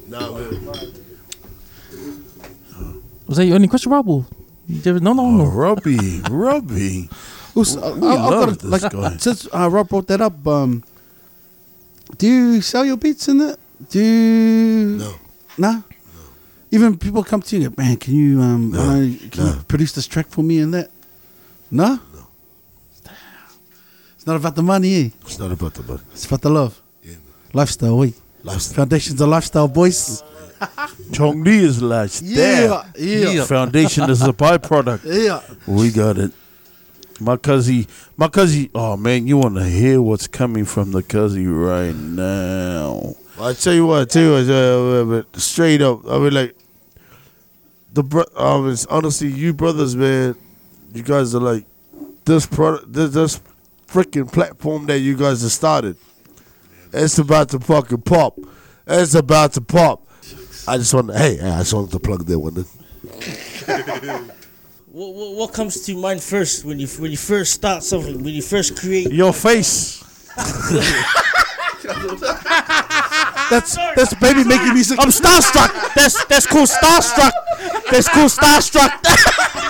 Nah, 0.09 0.32
man. 0.32 0.93
Was 3.27 3.36
that 3.39 3.44
your 3.47 3.57
only 3.57 3.69
question, 3.69 3.93
Rob? 3.93 4.09
or 4.09 4.27
you 4.69 4.81
did- 4.81 5.03
No, 5.03 5.12
no, 5.12 5.23
Oh, 5.27 5.31
no. 5.31 5.44
Robbie, 5.47 6.20
Robbie. 6.31 7.11
who's, 7.55 7.77
uh, 7.77 7.81
I- 7.81 7.90
I've 7.93 7.98
love 8.01 8.31
got 8.31 8.48
a- 8.48 8.53
this 8.57 8.82
like, 8.82 8.93
guy. 8.93 9.16
Since 9.19 9.48
uh, 9.53 9.69
Rob 9.70 9.89
brought 9.89 10.07
that 10.09 10.20
up, 10.20 10.47
um, 10.47 10.82
do 12.19 12.27
you 12.27 12.61
sell 12.62 12.85
your 12.85 12.97
beats 12.97 13.28
in 13.28 13.39
that? 13.39 13.59
Do 13.90 13.98
you? 14.01 14.97
No. 14.98 15.15
No. 15.59 15.82
Even 16.70 16.97
people 16.98 17.23
come 17.24 17.43
to 17.43 17.59
you, 17.59 17.73
man. 17.77 17.97
Can 17.97 18.15
you 18.15 18.40
um, 18.40 18.70
No, 18.70 18.81
uh, 18.81 18.94
can 19.31 19.44
no. 19.44 19.47
you 19.47 19.61
produce 19.69 19.93
this 19.93 20.07
track 20.07 20.28
for 20.28 20.43
me 20.43 20.59
and 20.61 20.73
that? 20.74 20.90
No. 21.70 21.98
No. 22.15 22.27
It's 24.16 24.27
not 24.27 24.36
about 24.36 24.55
the 24.57 24.62
money, 24.62 24.94
eh? 25.07 25.11
It's 25.23 25.39
not 25.39 25.53
about 25.53 25.74
the 25.74 25.82
money. 25.82 26.01
It's 26.12 26.24
about 26.27 26.43
the 26.43 26.51
love, 26.51 26.74
Yeah. 26.77 26.86
Lifestyle. 27.57 27.97
Wait, 27.97 28.15
Lifestyle. 28.45 28.74
foundations 28.77 29.19
of 29.20 29.28
lifestyle, 29.31 29.66
boys. 29.66 30.23
Chong 31.12 31.43
Nee 31.43 31.65
is 31.65 31.81
lifestyle. 31.81 32.28
Yeah, 32.28 33.33
yeah, 33.33 33.45
Foundation 33.47 34.11
is 34.11 34.20
a 34.23 34.33
byproduct. 34.35 35.01
yeah. 35.27 35.41
We 35.66 35.91
got 35.91 36.19
it. 36.19 36.33
My 37.19 37.39
cousin, 37.39 37.87
my 38.19 38.28
cousin. 38.28 38.69
Oh 38.74 38.99
man, 38.99 39.27
you 39.27 39.39
want 39.39 39.55
to 39.55 39.65
hear 39.65 40.03
what's 40.03 40.27
coming 40.27 40.66
from 40.66 40.93
the 40.93 41.03
cousin 41.03 41.51
right 41.55 41.95
now? 41.95 43.15
I 43.41 43.55
tell 43.55 43.73
you 43.73 43.87
what, 43.87 44.03
I 44.03 44.05
tell 44.05 44.23
you 44.23 44.33
what, 44.33 44.51
uh, 44.51 45.05
but 45.33 45.41
straight 45.41 45.81
up, 45.81 46.07
I 46.07 46.19
mean, 46.19 46.35
like, 46.35 46.57
the 47.95 48.03
bro- 48.03 48.24
I 48.37 48.57
was 48.57 48.85
honestly, 48.87 49.28
you 49.28 49.55
brothers, 49.55 49.97
man, 49.97 50.37
you 50.93 51.03
guys 51.03 51.35
are 51.35 51.41
like 51.41 51.65
this 52.27 52.45
product, 52.45 52.93
this, 52.93 53.12
this 53.15 53.41
freaking 53.89 54.31
platform 54.31 54.85
that 54.87 54.99
you 54.99 55.16
guys 55.16 55.41
have 55.41 55.53
started. 55.53 55.97
It's 56.97 57.18
about 57.18 57.51
to 57.51 57.60
fucking 57.60 58.02
pop. 58.02 58.39
It's 58.86 59.14
about 59.14 59.52
to 59.52 59.60
pop. 59.60 60.09
I 60.66 60.78
just 60.78 60.94
want 60.94 61.09
to, 61.09 61.18
hey, 61.18 61.39
I 61.40 61.59
just 61.59 61.74
wanted 61.74 61.90
to 61.93 61.98
plug 61.98 62.24
that 62.24 62.39
one 62.39 62.56
in. 62.56 64.31
What, 64.97 65.12
what, 65.12 65.35
what 65.35 65.52
comes 65.52 65.85
to 65.85 65.94
mind 65.94 66.23
first 66.23 66.64
when 66.64 66.78
you 66.78 66.86
when 66.86 67.10
you 67.10 67.18
first 67.18 67.52
start 67.52 67.82
something? 67.82 68.24
When 68.24 68.32
you 68.32 68.40
first 68.40 68.78
create? 68.78 69.12
Your 69.12 69.35
face. 69.35 70.02
That's 73.51 73.77
that's 73.77 74.14
baby 74.14 74.43
making 74.43 74.73
music. 74.73 74.98
I'm 74.98 75.10
starstruck. 75.10 75.94
That's 75.94 76.24
that's 76.24 76.47
called 76.47 76.68
starstruck. 76.68 77.31
That's 77.90 78.09
called 78.09 78.31
starstruck. 78.31 79.62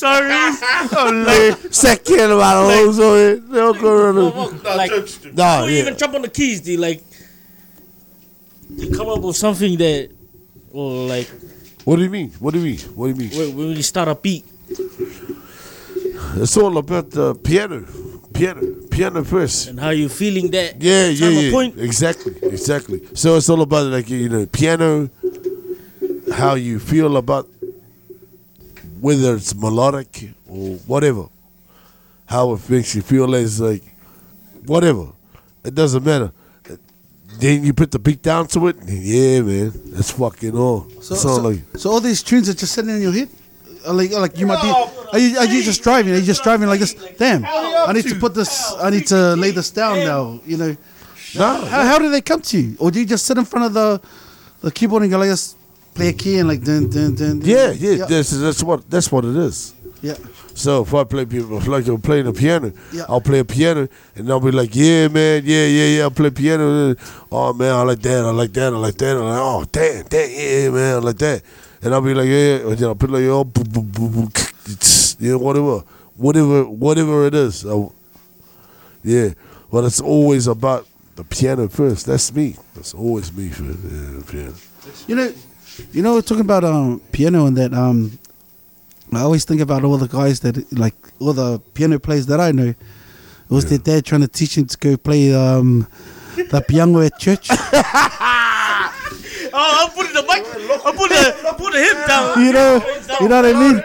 Sorry. 0.00 1.52
Second 1.70 2.30
about 2.32 2.64
a 2.64 2.74
hose 2.74 2.98
on 2.98 3.18
it. 3.18 3.50
They'll 3.50 3.74
go 3.74 3.92
around. 3.92 4.62
like 4.64 4.90
Nah, 4.90 5.60
before 5.60 5.70
you 5.70 5.76
yeah. 5.76 5.82
even 5.82 5.96
jump 5.98 6.14
on 6.14 6.22
the 6.22 6.28
keys, 6.30 6.60
do 6.62 6.72
you 6.72 6.78
like 6.78 7.02
you 8.76 8.90
come 8.96 9.08
up 9.08 9.20
with 9.20 9.36
something 9.36 9.76
that 9.78 10.10
or 10.72 11.06
like 11.06 11.28
What 11.84 11.96
do 11.96 12.02
you 12.02 12.10
mean? 12.10 12.30
What 12.40 12.54
do 12.54 12.60
you 12.60 12.64
mean? 12.76 12.78
What 12.96 13.06
do 13.06 13.10
you 13.12 13.18
mean? 13.28 13.38
when, 13.38 13.56
when 13.56 13.76
you 13.76 13.82
start 13.82 14.08
a 14.08 14.14
beat? 14.14 14.44
It's 16.36 16.56
all 16.56 16.78
about 16.78 17.10
the 17.10 17.34
piano. 17.34 17.84
Piano. 18.32 18.62
Piano 18.90 19.24
first. 19.24 19.68
and 19.68 19.78
how 19.80 19.90
you 19.90 20.08
feeling 20.08 20.50
that 20.52 20.80
Yeah, 20.80 21.08
yeah, 21.08 21.28
time 21.28 21.36
of 21.38 21.44
yeah. 21.44 21.50
point. 21.50 21.78
Exactly, 21.78 22.34
exactly. 22.42 23.02
So 23.14 23.36
it's 23.36 23.48
all 23.50 23.60
about 23.62 23.86
like 23.90 24.08
you 24.08 24.28
know, 24.28 24.46
piano, 24.46 25.10
how 26.32 26.54
you 26.54 26.78
feel 26.78 27.16
about 27.16 27.48
whether 29.00 29.34
it's 29.36 29.54
melodic 29.54 30.30
or 30.48 30.76
whatever, 30.86 31.26
how 32.26 32.52
it 32.54 32.68
makes 32.70 32.94
you 32.94 33.02
feel 33.02 33.34
as 33.34 33.60
like 33.60 33.82
whatever. 34.66 35.08
It 35.64 35.74
doesn't 35.74 36.04
matter. 36.04 36.32
Then 37.38 37.64
you 37.64 37.72
put 37.72 37.90
the 37.90 37.98
beat 37.98 38.22
down 38.22 38.46
to 38.48 38.66
it. 38.68 38.76
and 38.76 38.88
Yeah, 38.88 39.40
man, 39.42 39.72
that's 39.86 40.10
fucking 40.10 40.56
all. 40.56 40.86
So, 41.00 41.14
So, 41.14 41.36
so, 41.36 41.42
like, 41.42 41.60
so 41.76 41.90
all 41.90 42.00
these 42.00 42.22
tunes 42.22 42.48
are 42.48 42.54
just 42.54 42.72
sitting 42.74 42.90
in 42.94 43.00
your 43.00 43.12
head. 43.12 43.28
Uh, 43.86 43.94
Like, 43.94 44.10
like 44.12 44.38
you 44.38 44.46
might 44.46 44.60
be. 44.62 44.68
Are 45.12 45.18
you, 45.18 45.38
are 45.38 45.44
you 45.46 45.62
just 45.62 45.82
driving? 45.82 46.12
Are 46.12 46.18
you 46.18 46.26
just 46.26 46.42
driving 46.42 46.68
like 46.68 46.80
this? 46.80 46.94
Damn! 47.18 47.44
I 47.46 47.92
need 47.94 48.06
to 48.08 48.14
put 48.16 48.34
this. 48.34 48.74
I 48.78 48.90
need 48.90 49.06
to 49.08 49.34
lay 49.36 49.52
this 49.52 49.70
down 49.70 49.98
now. 50.00 50.40
You 50.44 50.56
know. 50.56 50.76
nah, 51.34 51.64
How, 51.64 51.82
how 51.84 51.98
do 51.98 52.10
they 52.10 52.20
come 52.20 52.42
to 52.42 52.60
you? 52.60 52.76
Or 52.78 52.90
do 52.90 53.00
you 53.00 53.06
just 53.06 53.24
sit 53.24 53.38
in 53.38 53.44
front 53.46 53.66
of 53.66 53.72
the 53.74 54.00
the 54.60 54.70
keyboard 54.70 55.02
and 55.02 55.10
go 55.10 55.18
like 55.18 55.30
this, 55.30 55.54
play 56.00 56.08
a 56.08 56.12
key 56.12 56.38
and 56.38 56.48
like 56.48 56.62
dun 56.64 56.88
dun 56.90 57.14
dun? 57.14 57.38
dun? 57.40 57.48
yeah, 57.48 57.70
yeah, 57.72 58.06
That's, 58.06 58.30
that's 58.30 58.62
what 58.62 58.88
that's 58.90 59.10
what 59.12 59.24
it 59.24 59.36
is. 59.36 59.74
Yeah. 60.02 60.14
So 60.54 60.82
if 60.82 60.92
I 60.94 61.04
play 61.04 61.24
people 61.26 61.60
like 61.60 61.86
I'm 61.86 62.00
playing 62.00 62.24
the 62.26 62.32
piano, 62.32 62.72
Yeah. 62.92 63.04
I'll 63.08 63.20
play 63.20 63.38
a 63.38 63.44
piano 63.44 63.88
and 64.16 64.30
I'll 64.30 64.40
be 64.40 64.50
like, 64.50 64.74
yeah, 64.74 65.08
man, 65.08 65.42
yeah, 65.44 65.66
yeah, 65.66 65.86
yeah, 65.96 66.02
I'll 66.02 66.10
play 66.10 66.30
piano. 66.30 66.94
Oh 67.30 67.52
man, 67.52 67.72
I 67.72 67.82
like 67.82 68.00
that, 68.00 68.24
I 68.24 68.30
like 68.30 68.52
that, 68.52 68.72
I 68.72 68.76
like 68.76 68.96
that. 68.96 69.16
I'm 69.16 69.24
like, 69.24 69.40
oh 69.40 69.64
damn, 69.70 70.04
damn, 70.06 70.30
yeah, 70.30 70.70
man, 70.70 70.94
I 70.96 70.98
like 70.98 71.18
that. 71.18 71.42
And 71.82 71.94
I'll 71.94 72.02
be 72.02 72.14
like, 72.14 72.28
yeah, 72.28 72.68
and 72.68 72.76
then 72.76 72.88
I'll 72.88 72.94
put 72.94 73.10
like, 73.10 73.22
oh, 73.24 73.44
boom, 73.44 73.64
boom, 73.64 73.86
boom, 73.90 74.12
boom, 74.12 74.32
yeah, 75.18 75.34
whatever, 75.34 75.78
whatever, 76.16 76.64
whatever 76.68 77.26
it 77.26 77.34
is. 77.34 77.64
I'll- 77.64 77.94
yeah, 79.02 79.30
but 79.72 79.84
it's 79.84 80.00
always 80.00 80.46
about 80.46 80.86
the 81.16 81.24
piano 81.24 81.68
first. 81.68 82.04
That's 82.06 82.34
me. 82.34 82.56
That's 82.74 82.92
always 82.92 83.32
me 83.32 83.48
for 83.48 83.64
yeah, 83.64 84.22
piano. 84.28 84.54
You 85.06 85.16
know, 85.16 85.32
you 85.92 86.02
know, 86.02 86.20
talking 86.20 86.42
about 86.44 86.64
um 86.64 87.00
piano 87.12 87.46
and 87.46 87.56
that 87.56 87.72
um, 87.74 88.18
I 89.12 89.20
always 89.20 89.44
think 89.44 89.60
about 89.60 89.84
all 89.84 89.96
the 89.98 90.08
guys 90.08 90.40
that 90.40 90.72
like 90.72 90.94
all 91.18 91.32
the 91.32 91.58
piano 91.74 91.98
players 91.98 92.26
that 92.26 92.40
I 92.40 92.52
know. 92.52 92.68
It 92.68 93.54
was 93.54 93.68
their 93.68 93.78
dad 93.78 94.04
trying 94.04 94.20
to 94.20 94.28
teach 94.28 94.56
him 94.56 94.66
to 94.66 94.78
go 94.78 94.96
play 94.96 95.34
um 95.34 95.86
the 96.36 96.64
piano 96.66 97.00
at 97.00 97.18
church. 97.18 97.48
Oh, 99.52 99.86
I'm 99.86 99.90
putting 99.90 100.14
the 100.14 100.22
mic. 100.22 100.46
I'm 100.86 100.94
putting 100.96 101.16
the, 101.16 101.48
I'm 101.48 101.54
putting 101.56 101.82
him 101.82 102.06
down. 102.06 102.44
you 102.44 102.52
know, 102.52 102.82
you 103.20 103.28
know 103.28 103.42
what 103.42 103.46
I 103.46 103.52
mean? 103.52 103.76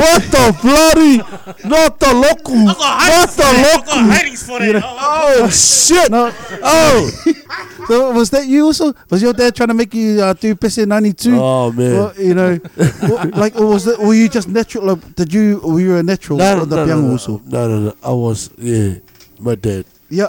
What 0.00 0.22
the 0.22 0.44
bloody? 0.62 1.68
Not 1.68 1.98
the 2.00 2.12
local. 2.14 2.68
I 2.68 2.74
got 2.74 3.00
hidings 3.00 3.36
Not 3.36 3.36
for 3.36 3.44
the 3.44 3.52
that. 3.52 3.64
I 3.64 3.76
local. 3.76 3.94
got 3.94 4.38
for 4.38 4.58
that. 4.58 4.82
Oh, 4.84 5.44
Oh 5.44 5.50
shit! 5.50 6.10
No, 6.10 6.32
Oh, 6.62 7.10
so 7.88 8.12
was 8.12 8.30
that 8.30 8.46
you 8.46 8.66
also? 8.66 8.94
Was 9.10 9.22
your 9.22 9.32
dad 9.32 9.54
trying 9.54 9.68
to 9.68 9.74
make 9.74 9.92
you 9.94 10.20
uh, 10.22 10.32
do 10.32 10.54
PC 10.54 10.86
ninety 10.86 11.12
two? 11.12 11.36
oh 11.38 11.70
man. 11.72 11.92
Well, 11.92 12.12
you 12.18 12.34
know, 12.34 12.56
what- 12.56 13.34
like, 13.36 13.56
or 13.56 13.66
was 13.66 13.86
it? 13.86 13.98
Were 13.98 14.14
you 14.14 14.28
just 14.28 14.48
natural? 14.48 14.84
Like, 14.94 15.14
did 15.16 15.32
you? 15.32 15.60
Were 15.62 15.80
you 15.80 15.96
a 15.96 16.02
natural 16.02 16.38
no, 16.38 16.56
no, 16.56 16.62
on 16.62 16.68
the 16.68 16.86
no, 16.86 17.00
no, 17.00 17.10
also? 17.12 17.40
no, 17.46 17.68
no, 17.68 17.80
no. 17.80 17.94
I 18.02 18.10
was 18.12 18.50
yeah, 18.58 18.94
my 19.38 19.54
dad. 19.54 19.84
Yeah. 20.08 20.28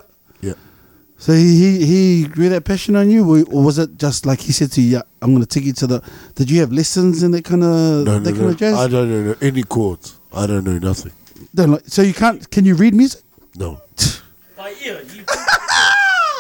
Yeah. 1.25 1.33
So 1.33 1.33
he, 1.33 1.57
he 1.57 1.85
he 1.85 2.27
grew 2.27 2.49
that 2.49 2.65
passion 2.65 2.95
on 2.95 3.09
you, 3.09 3.23
or 3.27 3.43
or 3.51 3.63
was 3.63 3.79
it 3.79 3.97
just 3.97 4.25
like 4.25 4.41
he 4.41 4.51
said 4.51 4.71
to 4.73 4.81
you? 4.81 4.97
Yeah, 4.97 5.01
I'm 5.21 5.33
gonna 5.33 5.45
take 5.45 5.63
you 5.65 5.73
to 5.73 5.87
the. 5.87 6.01
Did 6.35 6.51
you 6.51 6.59
have 6.59 6.71
lessons 6.71 7.23
in 7.23 7.31
that 7.31 7.43
kind 7.45 7.63
of 7.63 7.69
No, 7.69 8.03
no, 8.03 8.19
that 8.19 8.31
kind 8.31 8.41
no. 8.43 8.47
of 8.49 8.57
jazz? 8.57 8.75
I 8.75 8.87
don't 8.87 9.09
know 9.09 9.35
any 9.41 9.63
chords. 9.63 10.19
I 10.31 10.45
don't 10.45 10.63
know 10.63 10.77
nothing. 10.77 11.11
Don't 11.53 11.71
like, 11.71 11.83
so 11.87 12.01
you 12.03 12.13
can't? 12.13 12.49
Can 12.51 12.65
you 12.65 12.75
read 12.75 12.93
music? 12.93 13.23
No. 13.55 13.81
my 14.57 14.73
ear. 14.83 15.01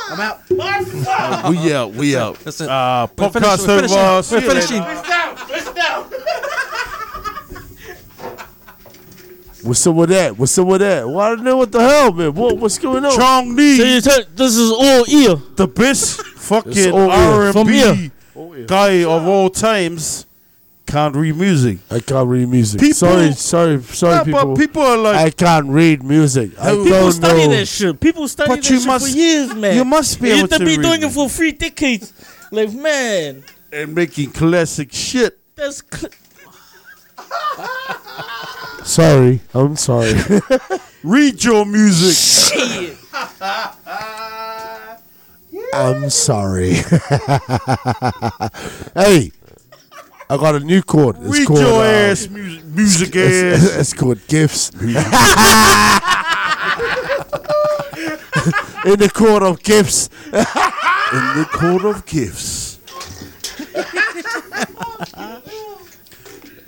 I'm 0.07 0.19
out. 0.21 1.49
we 1.49 1.73
out. 1.73 1.91
We 1.93 2.15
out. 2.15 2.39
That's 2.39 2.61
it. 2.61 2.69
Uh, 2.69 3.07
podcast 3.15 3.65
finishing, 3.65 3.67
we're 3.67 3.81
finishing, 3.81 3.97
over. 3.97 4.15
we're 4.15 4.21
See 4.21 4.35
you 4.35 4.41
later. 4.41 4.51
finishing. 4.51 4.83
Press 4.83 5.07
down. 5.07 5.35
Press 5.35 5.73
down. 5.73 6.11
What's 9.65 9.85
up 9.87 9.95
with 9.95 10.09
that? 10.09 10.37
What's 10.37 10.57
up 10.59 10.67
with 10.67 10.81
that? 10.81 11.07
Well, 11.07 11.19
I 11.19 11.29
don't 11.29 11.43
know 11.43 11.57
what 11.57 11.71
the 11.71 11.79
hell, 11.79 12.11
man. 12.13 12.33
What, 12.35 12.57
what's 12.57 12.77
going 12.77 13.03
on? 13.03 13.11
Chong 13.15 13.49
So 13.49 13.55
Lee, 13.55 13.95
you 13.95 14.01
tell 14.01 14.21
this 14.35 14.55
is 14.55 14.71
all 14.71 15.09
ear. 15.09 15.35
the 15.55 15.67
best 15.67 16.21
fucking 16.37 16.91
all 16.91 17.09
R 17.09 17.51
From 17.51 17.67
and 17.69 17.75
here. 17.75 17.95
B 17.95 18.65
guy 18.67 19.03
of 19.03 19.25
all 19.27 19.49
times, 19.49 20.25
can't 20.85 21.15
read 21.15 21.35
music. 21.35 21.79
I 21.89 21.99
can't 21.99 22.27
read 22.29 22.47
music. 22.47 22.79
People- 22.79 22.93
sorry, 22.93 23.31
sorry, 23.31 23.81
sorry, 23.81 24.13
Yeah, 24.17 24.23
people. 24.23 24.45
but 24.53 24.57
people 24.59 24.81
are 24.83 24.97
like, 24.97 25.15
I 25.15 25.29
can't 25.31 25.67
read 25.67 26.03
music. 26.03 26.51
I 26.59 26.69
People 26.71 26.85
don't 26.85 27.11
study 27.11 27.47
know. 27.47 27.53
that 27.55 27.65
shit. 27.67 27.99
People 27.99 28.27
study 28.27 28.49
But 28.49 28.55
that 28.57 28.69
you 28.69 28.77
shit 28.79 28.87
must- 28.87 29.11
for 29.11 29.17
years, 29.17 29.55
man. 29.55 29.75
you 29.75 29.85
must 29.85 30.21
be 30.21 30.29
able 30.29 30.39
used 30.41 30.51
to 30.51 30.59
to 30.59 30.65
be 30.65 30.77
read 30.77 30.81
doing 30.83 31.01
it. 31.01 31.05
it 31.07 31.11
for 31.11 31.27
three 31.27 31.53
decades. 31.53 32.13
Like 32.51 32.71
man, 32.73 33.43
and 33.71 33.95
making 33.95 34.31
classic 34.31 34.93
shit. 34.93 35.39
that's 35.55 35.81
cl- 35.91 36.11
Sorry, 38.85 39.41
I'm 39.53 39.75
sorry. 39.75 40.13
Read 41.03 41.43
your 41.43 41.65
music. 41.65 42.15
shit. 42.15 42.97
I'm 45.73 46.09
sorry. 46.11 46.73
hey, 48.95 49.31
I 50.29 50.37
got 50.37 50.55
a 50.55 50.59
new 50.59 50.81
chord. 50.83 51.17
It's 51.19 51.27
Read 51.39 51.47
called, 51.47 51.59
your 51.59 51.81
uh, 51.81 52.11
ass 52.11 52.27
music, 52.29 52.63
music 52.65 53.09
It's, 53.15 53.63
ass. 53.65 53.75
it's 53.81 53.93
called 53.93 54.25
gifts. 54.27 54.69
In 58.85 58.99
the 58.99 59.09
court 59.11 59.41
of 59.41 59.63
gifts. 59.63 60.09
in 60.25 60.31
the 60.31 61.47
court 61.51 61.85
of 61.85 62.05
gifts. 62.05 62.77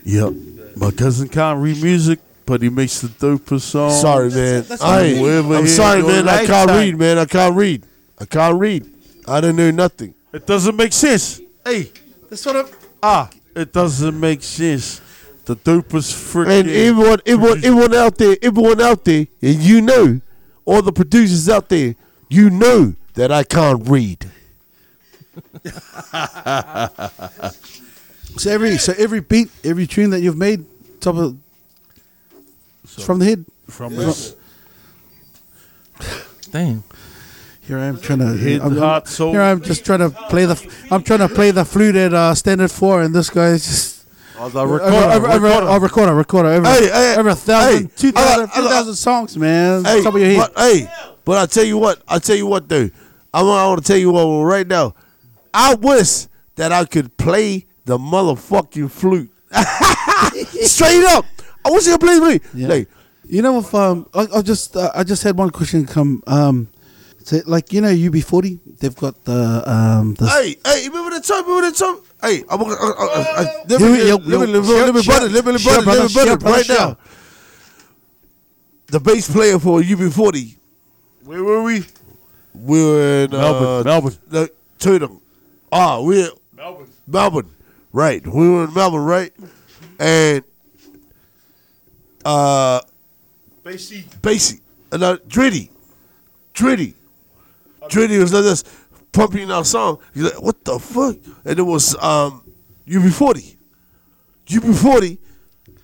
yep. 0.03 0.33
My 0.77 0.91
cousin 0.91 1.27
can't 1.27 1.59
read 1.59 1.81
music, 1.81 2.19
but 2.45 2.61
he 2.61 2.69
makes 2.69 3.01
the 3.01 3.07
dopest 3.07 3.61
song. 3.61 3.91
Sorry, 3.91 4.29
man. 4.29 4.63
that's 4.63 4.81
I, 4.81 5.13
what 5.19 5.31
I 5.31 5.41
mean. 5.41 5.53
I'm 5.53 5.67
sorry, 5.67 5.99
Your 5.99 6.07
man. 6.07 6.29
I 6.29 6.45
can't 6.45 6.69
read, 6.69 6.97
man. 6.97 7.17
I 7.17 7.25
can't 7.25 7.55
read. 7.55 7.83
I 8.19 8.25
can't 8.25 8.59
read. 8.59 8.85
I 9.27 9.41
don't 9.41 9.55
know 9.55 9.71
nothing. 9.71 10.13
It 10.33 10.45
doesn't 10.45 10.75
make 10.75 10.93
sense. 10.93 11.41
Hey, 11.65 11.91
That's 12.29 12.45
what 12.45 12.55
I'm. 12.57 12.67
ah, 13.01 13.29
it 13.55 13.73
doesn't 13.73 14.19
make 14.19 14.43
sense. 14.43 15.01
The 15.45 15.55
dopest 15.55 16.13
freaking. 16.13 16.59
And 16.59 16.69
everyone, 16.69 17.19
everyone, 17.25 17.57
everyone 17.63 17.95
out 17.95 18.17
there, 18.17 18.37
everyone 18.41 18.81
out 18.81 19.03
there, 19.03 19.27
and 19.41 19.55
you 19.55 19.81
know, 19.81 20.21
all 20.65 20.81
the 20.81 20.91
producers 20.91 21.49
out 21.49 21.69
there, 21.69 21.95
you 22.29 22.49
know 22.49 22.93
that 23.15 23.31
I 23.31 23.43
can't 23.43 23.87
read. 23.89 24.29
So 28.37 28.51
every 28.51 28.77
so 28.77 28.93
every 28.97 29.19
beat, 29.21 29.49
every 29.63 29.87
tune 29.87 30.11
that 30.11 30.19
you've 30.21 30.37
made, 30.37 30.65
top 31.01 31.15
of 31.15 31.37
it's 32.83 33.03
from 33.03 33.19
the 33.19 33.25
head. 33.25 33.45
from 33.67 33.93
his 33.93 34.35
Damn. 36.51 36.83
Here 37.61 37.77
I 37.79 37.85
am 37.85 37.99
trying 37.99 38.19
to. 38.19 38.37
head, 38.37 38.61
I'm, 38.61 38.77
heart, 38.77 39.07
soul. 39.07 39.31
Here 39.33 39.41
I'm 39.41 39.61
just 39.61 39.83
trying 39.85 39.99
to 39.99 40.09
play 40.09 40.45
the. 40.45 40.55
I'm 40.89 41.03
trying 41.03 41.19
to 41.19 41.27
play 41.29 41.51
the 41.51 41.65
flute 41.65 41.95
at 41.95 42.13
uh, 42.13 42.33
standard 42.35 42.71
four, 42.71 43.01
and 43.01 43.13
this 43.13 43.29
guy's 43.29 43.65
just. 43.65 44.05
Oh, 44.39 44.47
the 44.49 44.59
Over, 44.59 44.73
recorder, 44.75 44.95
over, 44.95 45.27
over, 45.27 45.27
recorder. 45.47 45.67
over, 45.67 45.79
recorder, 45.85 46.15
recorder, 46.15 46.49
over, 46.49 46.67
Hey, 46.67 46.87
hey, 46.89 47.15
over 47.17 47.29
a 47.29 47.35
thousand, 47.35 47.85
hey, 47.87 47.91
two 47.95 48.11
thousand, 48.11 48.43
I 48.43 48.45
got- 48.45 48.55
I 48.55 48.61
two 48.83 48.85
got- 48.89 48.95
songs, 48.95 49.35
man. 49.35 49.83
Hey, 49.83 50.03
top 50.03 50.13
of 50.13 50.21
your 50.21 50.29
head. 50.29 50.51
but, 50.55 50.61
hey, 50.61 50.91
but 51.25 51.37
I 51.39 51.45
tell 51.47 51.63
you 51.63 51.77
what, 51.79 52.03
I 52.07 52.19
tell 52.19 52.35
you 52.35 52.45
what, 52.45 52.69
though, 52.69 52.89
I 53.33 53.41
want, 53.41 53.59
I 53.59 53.67
want 53.67 53.81
to 53.83 53.87
tell 53.87 53.97
you 53.97 54.11
what 54.11 54.23
right 54.43 54.67
now. 54.67 54.93
I 55.53 55.73
wish 55.73 56.27
that 56.55 56.71
I 56.71 56.85
could 56.85 57.17
play 57.17 57.65
the 57.87 57.97
motherfucking 57.97 58.91
flute. 58.91 59.31
Straight 60.67 61.03
up, 61.05 61.25
I 61.65 61.71
wish 61.71 61.87
I 61.87 61.91
could 61.91 62.01
play 62.01 62.15
the 62.19 62.21
flute. 62.25 62.43
Yeah. 62.53 62.67
Like, 62.67 62.87
You 63.25 63.41
know, 63.41 63.59
if 63.59 63.73
um, 63.73 64.07
I, 64.13 64.27
I 64.35 64.41
just 64.41 64.75
uh, 64.75 64.91
I 64.93 65.03
just 65.03 65.23
had 65.23 65.37
one 65.37 65.49
question 65.49 65.85
come 65.87 66.21
um, 66.27 66.67
so, 67.23 67.39
like 67.45 67.73
you 67.73 67.81
know 67.81 67.89
UB40, 67.89 68.59
they've 68.79 68.95
got 68.95 69.23
the 69.25 69.63
um 69.69 70.13
the 70.15 70.27
hey, 70.27 70.55
hey, 70.65 70.87
remember 70.87 71.11
the 71.15 71.21
time? 71.21 71.43
Remember 71.47 71.71
the 71.71 71.75
time? 71.75 71.97
Hey, 72.21 72.43
I'm 72.49 72.59
gonna. 72.59 72.75
I, 72.75 72.87
I, 72.87 73.41
I, 73.41 73.63
let 73.67 73.79
You- 73.79 73.89
me, 73.89 74.07
you- 74.07 74.17
let 74.17 74.23
me, 74.23 74.35
let 74.37 74.63
me, 74.63 74.67
you- 74.67 74.85
let 74.85 74.95
me, 74.95 75.01
share- 75.03 75.19
butt 75.19 75.23
it, 75.23 75.31
let 75.31 75.45
me, 75.45 75.57
share, 75.57 75.73
butt 75.75 75.81
it, 75.81 75.85
brother, 75.85 75.99
let 76.01 76.09
me, 76.09 76.13
butt 76.13 76.25
share, 76.25 76.33
it 76.33 76.39
brother, 76.39 76.55
right 76.57 76.65
share. 76.65 76.77
now. 76.77 76.97
The 78.87 78.99
bass 79.01 79.29
player 79.31 79.59
for 79.59 79.81
UB40, 79.81 80.55
Where 81.25 81.43
were 81.43 81.63
we? 81.63 81.83
we 82.53 82.83
were 82.83 83.23
in 83.25 83.31
Melbourne, 83.31 83.79
uh, 83.79 83.83
Melbourne. 83.83 84.17
No, 84.31 84.47
Tudum. 84.79 85.19
Ah, 85.71 85.99
we're 86.01 86.29
Melbourne. 86.55 86.87
Melbourne, 87.05 87.49
right? 87.91 88.25
We 88.25 88.49
were 88.49 88.65
in 88.65 88.73
Melbourne, 88.73 89.03
right? 89.03 89.33
And 89.99 90.43
uh, 92.25 92.81
Basie. 93.63 94.03
Basie, 94.21 94.61
and 94.91 95.03
uh, 95.03 95.17
Dritty, 95.27 95.71
Dritty, 96.53 96.93
Dritty 97.89 98.17
was 98.17 98.33
like 98.33 98.43
this, 98.43 98.63
pumping 99.11 99.51
our 99.51 99.65
song. 99.65 99.99
He's 100.13 100.23
like, 100.23 100.41
"What 100.41 100.63
the 100.63 100.79
fuck?" 100.79 101.17
And 101.45 101.59
it 101.59 101.63
was 101.63 101.95
um, 102.01 102.43
UB40, 102.87 103.57
UB40, 104.47 105.17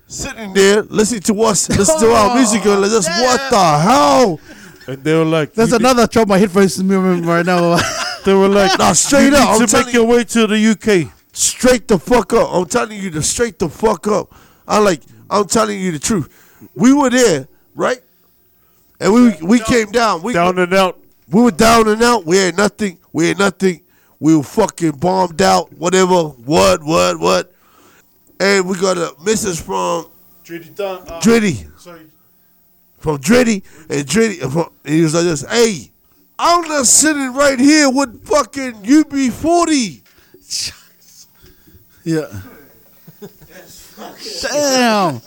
sitting 0.08 0.54
there 0.54 0.84
listening 0.84 1.22
to 1.22 1.42
us, 1.44 1.70
listening 1.78 2.00
to 2.00 2.12
our 2.12 2.36
music, 2.36 2.66
and 2.66 2.82
like 2.82 2.92
this. 2.92 3.08
What 3.08 3.50
the 3.50 3.80
hell? 3.80 4.40
And 4.88 5.04
they 5.04 5.14
were 5.14 5.26
like, 5.26 5.54
There's 5.54 5.72
you 5.72 5.78
another 5.78 6.08
drop 6.08 6.28
my 6.28 6.38
headphones 6.38 6.78
in 6.80 6.88
me 6.88 6.96
right 6.96 7.46
now. 7.46 7.80
They 8.26 8.34
were 8.34 8.48
like, 8.48 8.80
Nah, 8.80 8.94
straight 8.94 9.32
you 9.32 9.36
up, 9.36 9.40
need 9.40 9.50
I'm 9.50 9.60
to 9.60 9.68
telling 9.68 9.86
make 9.88 9.94
your 9.94 10.06
way 10.06 10.24
to 10.24 10.48
the 10.48 10.56
UK. 10.56 11.12
Straight 11.34 11.88
the 11.90 12.00
fuck 12.00 12.32
up. 12.34 12.50
I'm 12.54 12.66
telling 12.66 13.00
you 13.02 13.10
to 13.12 13.22
straight 13.22 13.60
the 13.60 13.68
fuck 13.70 14.08
up. 14.08 14.34
I'm 14.68 14.84
like, 14.86 15.02
I'm 15.30 15.46
telling 15.46 15.80
you 15.80 15.92
the 15.92 16.00
truth. 16.00 16.30
We 16.76 16.94
were 16.94 17.10
there, 17.10 17.48
right? 17.76 18.00
And 19.00 19.14
we 19.14 19.36
we 19.42 19.60
came 19.60 19.92
down. 19.92 20.22
We 20.22 20.32
Down 20.34 20.58
and 20.60 20.74
out. 20.74 21.00
we 21.30 21.42
were 21.42 21.52
down 21.52 21.90
and 21.90 22.02
out. 22.02 22.26
We 22.26 22.38
had 22.38 22.56
nothing. 22.56 22.98
We 23.12 23.28
had 23.28 23.38
nothing. 23.40 23.82
We 24.20 24.38
were 24.38 24.44
fucking 24.44 24.92
bombed 24.92 25.42
out. 25.42 25.74
Whatever. 25.74 26.30
What? 26.30 26.82
What? 26.84 27.20
What? 27.20 27.54
And 28.40 28.68
we 28.68 28.78
got 28.80 28.98
a 28.98 29.14
message 29.24 29.60
from 29.60 30.08
Dritty. 30.44 30.72
Uh, 30.80 31.20
sorry. 31.78 32.08
From 33.00 33.18
Dritty. 33.18 33.64
And 33.90 34.06
Dritty. 34.08 34.40
and 34.42 34.54
from- 34.54 34.70
and 34.86 34.94
he 34.96 35.02
was 35.02 35.14
like 35.14 35.24
this. 35.26 35.42
Hey, 35.50 35.92
I'm 36.40 36.68
not 36.68 36.86
sitting 36.86 37.34
right 37.34 37.60
here 37.60 37.90
with 37.90 38.26
fucking 38.26 38.74
UB40. 38.84 40.02
yeah. 42.04 42.42
Damn. 44.42 45.22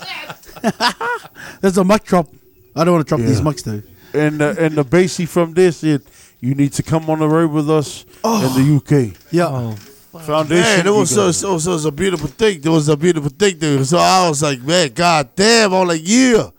There's 1.60 1.78
a 1.78 1.84
mic 1.84 2.04
drop. 2.04 2.28
I 2.74 2.84
don't 2.84 2.94
want 2.94 3.06
to 3.06 3.08
drop 3.08 3.20
Yeah. 3.20 3.26
these 3.26 3.40
mics 3.40 3.62
though. 3.64 3.82
And 4.18 4.40
uh, 4.42 4.54
and 4.58 4.74
the 4.76 4.84
basie 4.84 5.28
from 5.28 5.54
this, 5.54 5.82
it 5.84 6.02
you 6.40 6.54
need 6.54 6.72
to 6.74 6.82
come 6.82 7.08
on 7.10 7.18
the 7.20 7.28
road 7.28 7.50
with 7.50 7.70
us 7.70 8.04
in 8.24 8.40
the 8.54 8.76
UK. 9.12 9.16
Yeah. 9.30 9.46
Oh, 9.48 9.72
Foundation. 10.20 10.62
Man, 10.62 10.86
it 10.86 10.90
was 10.90 11.10
you 11.10 11.16
so, 11.16 11.32
so, 11.32 11.58
so 11.58 11.70
it 11.70 11.74
was 11.74 11.84
a 11.84 11.92
beautiful 11.92 12.28
thing. 12.28 12.60
It 12.64 12.68
was 12.68 12.88
a 12.88 12.96
beautiful 12.96 13.30
thing, 13.30 13.58
dude. 13.58 13.86
So 13.86 13.98
I 13.98 14.28
was 14.28 14.42
like, 14.42 14.62
man, 14.62 14.92
god 14.94 15.30
damn. 15.36 15.74
I'm 15.74 15.86
like, 15.86 16.00
yeah. 16.04 16.50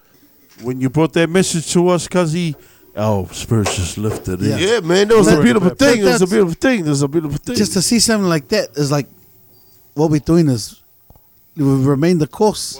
when 0.61 0.79
you 0.79 0.89
brought 0.89 1.13
that 1.13 1.29
message 1.29 1.71
to 1.73 1.87
us, 1.89 2.07
cause 2.07 2.33
he, 2.33 2.55
oh, 2.95 3.25
spirits 3.31 3.75
just 3.75 3.97
lifted. 3.97 4.41
Yeah. 4.41 4.57
Yeah, 4.57 4.79
man, 4.81 5.07
that 5.07 5.17
was 5.17 5.25
That- 5.27 5.39
a 5.39 5.43
beautiful 5.43 5.69
thing. 5.71 6.01
It 6.01 6.03
was 6.03 6.15
a 6.21 6.25
that's- 6.25 6.29
beautiful 6.29 6.53
thing. 6.53 6.79
It 6.85 6.89
was 6.89 7.01
a 7.01 7.07
beautiful 7.07 7.37
thing. 7.37 7.55
Just 7.55 7.73
to 7.73 7.81
see 7.81 7.99
something 7.99 8.29
like 8.29 8.47
that 8.49 8.69
is 8.77 8.91
like 8.91 9.07
what 9.97 10.09
we're 10.11 10.19
doing 10.19 10.47
is 10.47 10.81
we 11.55 11.63
remain 11.63 12.19
the 12.19 12.27
course. 12.27 12.79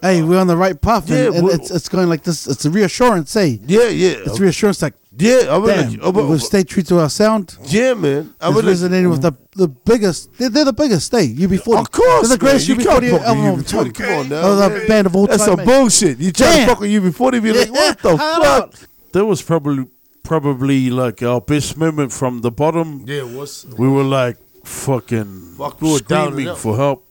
Hey, 0.00 0.22
we're 0.22 0.38
on 0.40 0.46
the 0.46 0.56
right 0.56 0.80
path, 0.80 1.10
and, 1.10 1.18
Yeah, 1.18 1.38
and 1.38 1.46
we- 1.46 1.52
it's 1.52 1.70
it's 1.70 1.88
going 1.88 2.08
like 2.08 2.22
this. 2.22 2.46
It's 2.46 2.64
a 2.64 2.70
reassurance. 2.70 3.34
Hey, 3.34 3.60
yeah, 3.66 3.88
yeah. 3.88 4.14
it's 4.26 4.40
reassurance. 4.40 4.80
Like, 4.80 4.94
yeah, 5.16 5.42
I 5.50 5.58
mean, 5.58 5.66
damn, 5.68 5.90
like, 6.00 6.00
but- 6.14 6.26
we'll 6.28 6.38
stay 6.38 6.64
true 6.64 6.82
to 6.84 7.00
our 7.00 7.10
sound. 7.10 7.56
yeah, 7.66 7.92
man. 7.94 8.34
I 8.40 8.48
It's 8.48 8.56
mean, 8.56 8.64
like, 8.64 8.64
resonating 8.72 9.10
with 9.10 9.20
the 9.22 9.32
the 9.56 9.68
biggest. 9.68 10.30
They're, 10.38 10.48
they're 10.48 10.64
the 10.64 10.72
biggest. 10.72 11.12
Hey, 11.12 11.28
UB40. 11.28 11.80
Of 11.80 11.90
course, 11.92 12.28
they're 12.28 12.36
the 12.36 12.40
greatest 12.40 12.68
man. 12.68 12.80
You 12.80 12.84
UB40 12.86 13.00
can't 13.10 13.10
fuck 13.12 13.28
album 13.28 13.56
with 13.56 13.72
of 13.72 13.78
all 13.78 13.84
UB40. 13.84 13.92
time. 13.94 14.06
Come 14.08 14.18
on 14.20 14.28
now, 14.30 14.40
Oh, 14.42 14.56
the 14.56 14.68
man. 14.70 14.88
band 14.88 15.06
of 15.06 15.16
all 15.16 15.26
That's 15.26 15.44
time. 15.44 15.56
some 15.56 15.58
mate. 15.58 15.66
bullshit. 15.66 16.18
You 16.18 16.32
try 16.32 16.46
Damn. 16.46 16.60
to 16.60 16.66
fuck 16.72 16.80
with 16.80 16.90
you 16.90 17.00
before 17.02 17.30
they 17.32 17.40
be 17.40 17.52
like, 17.52 17.70
what 17.70 17.98
the 17.98 18.16
fuck? 18.16 18.42
know. 18.42 18.70
That 19.12 19.24
was 19.26 19.42
probably 19.42 19.86
probably 20.24 20.88
like 20.90 21.22
our 21.22 21.40
best 21.42 21.76
moment 21.76 22.10
from 22.10 22.40
the 22.40 22.50
bottom. 22.50 23.04
Yeah, 23.06 23.22
what's 23.24 23.66
We 23.66 23.86
were 23.88 24.02
like 24.02 24.38
fucking 24.64 25.54
Fuck, 25.58 25.80
we 25.80 25.92
were 25.92 25.98
down 26.00 26.26
and 26.28 26.32
screaming 26.34 26.48
out. 26.52 26.58
for 26.58 26.76
help, 26.76 27.06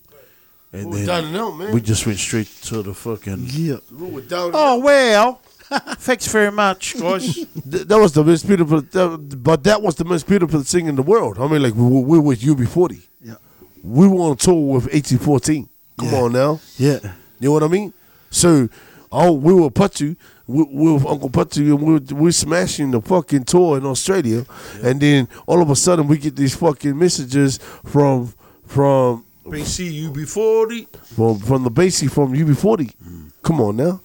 and 0.71 0.85
we 0.85 0.91
were 0.91 0.97
then 0.97 1.05
down 1.07 1.23
and 1.25 1.37
out, 1.37 1.51
man. 1.57 1.73
we 1.73 1.81
just 1.81 2.05
went 2.05 2.19
straight 2.19 2.47
to 2.63 2.81
the 2.83 2.93
fucking. 2.93 3.45
Yeah. 3.51 3.77
We 3.91 4.07
were 4.09 4.21
down 4.21 4.47
and 4.47 4.55
Oh 4.55 4.77
out. 4.77 4.83
well, 4.83 5.41
thanks 5.97 6.27
very 6.27 6.51
much, 6.51 6.99
guys. 6.99 7.33
Th- 7.71 7.85
That 7.87 7.97
was 7.99 8.13
the 8.13 8.23
most 8.23 8.47
beautiful, 8.47 8.81
that, 8.81 9.39
but 9.43 9.63
that 9.63 9.81
was 9.81 9.95
the 9.95 10.05
most 10.05 10.27
beautiful 10.27 10.61
thing 10.63 10.87
in 10.87 10.95
the 10.95 11.03
world. 11.03 11.37
I 11.39 11.47
mean, 11.47 11.61
like 11.63 11.75
we 11.75 11.83
we 11.83 12.17
were 12.17 12.21
with 12.21 12.41
UB40. 12.41 13.01
Yeah. 13.21 13.35
We 13.83 14.07
were 14.07 14.21
on 14.29 14.37
tour 14.37 14.55
with 14.75 14.83
1814. 14.85 15.69
Come 15.99 16.09
Yeah. 16.09 16.21
on 16.21 16.31
now. 16.33 16.59
Yeah. 16.77 16.99
You 17.39 17.49
know 17.49 17.51
what 17.53 17.63
I 17.63 17.67
mean? 17.67 17.93
So, 18.29 18.69
oh, 19.11 19.31
we 19.33 19.53
were 19.53 19.69
Patu, 19.69 20.15
we, 20.47 20.63
we 20.63 20.93
with 20.93 21.05
Uncle 21.05 21.29
Patu, 21.29 21.57
and 21.57 21.81
we 21.81 21.93
were, 21.93 21.99
we 21.99 22.25
were 22.25 22.31
smashing 22.31 22.91
the 22.91 23.01
fucking 23.01 23.45
tour 23.45 23.77
in 23.77 23.85
Australia, 23.85 24.45
and 24.83 24.99
then 24.99 25.27
all 25.47 25.61
of 25.61 25.69
a 25.69 25.75
sudden 25.75 26.07
we 26.07 26.17
get 26.17 26.35
these 26.35 26.55
fucking 26.55 26.97
messages 26.97 27.57
from 27.85 28.33
from 28.65 29.25
BC 29.45 30.09
UB40. 30.09 30.87
from 31.15 31.39
from 31.39 31.63
the 31.63 31.71
basie 31.71 32.11
from 32.11 32.33
UB40. 32.33 32.93
Come 33.41 33.61
on 33.61 33.77
now, 33.77 34.01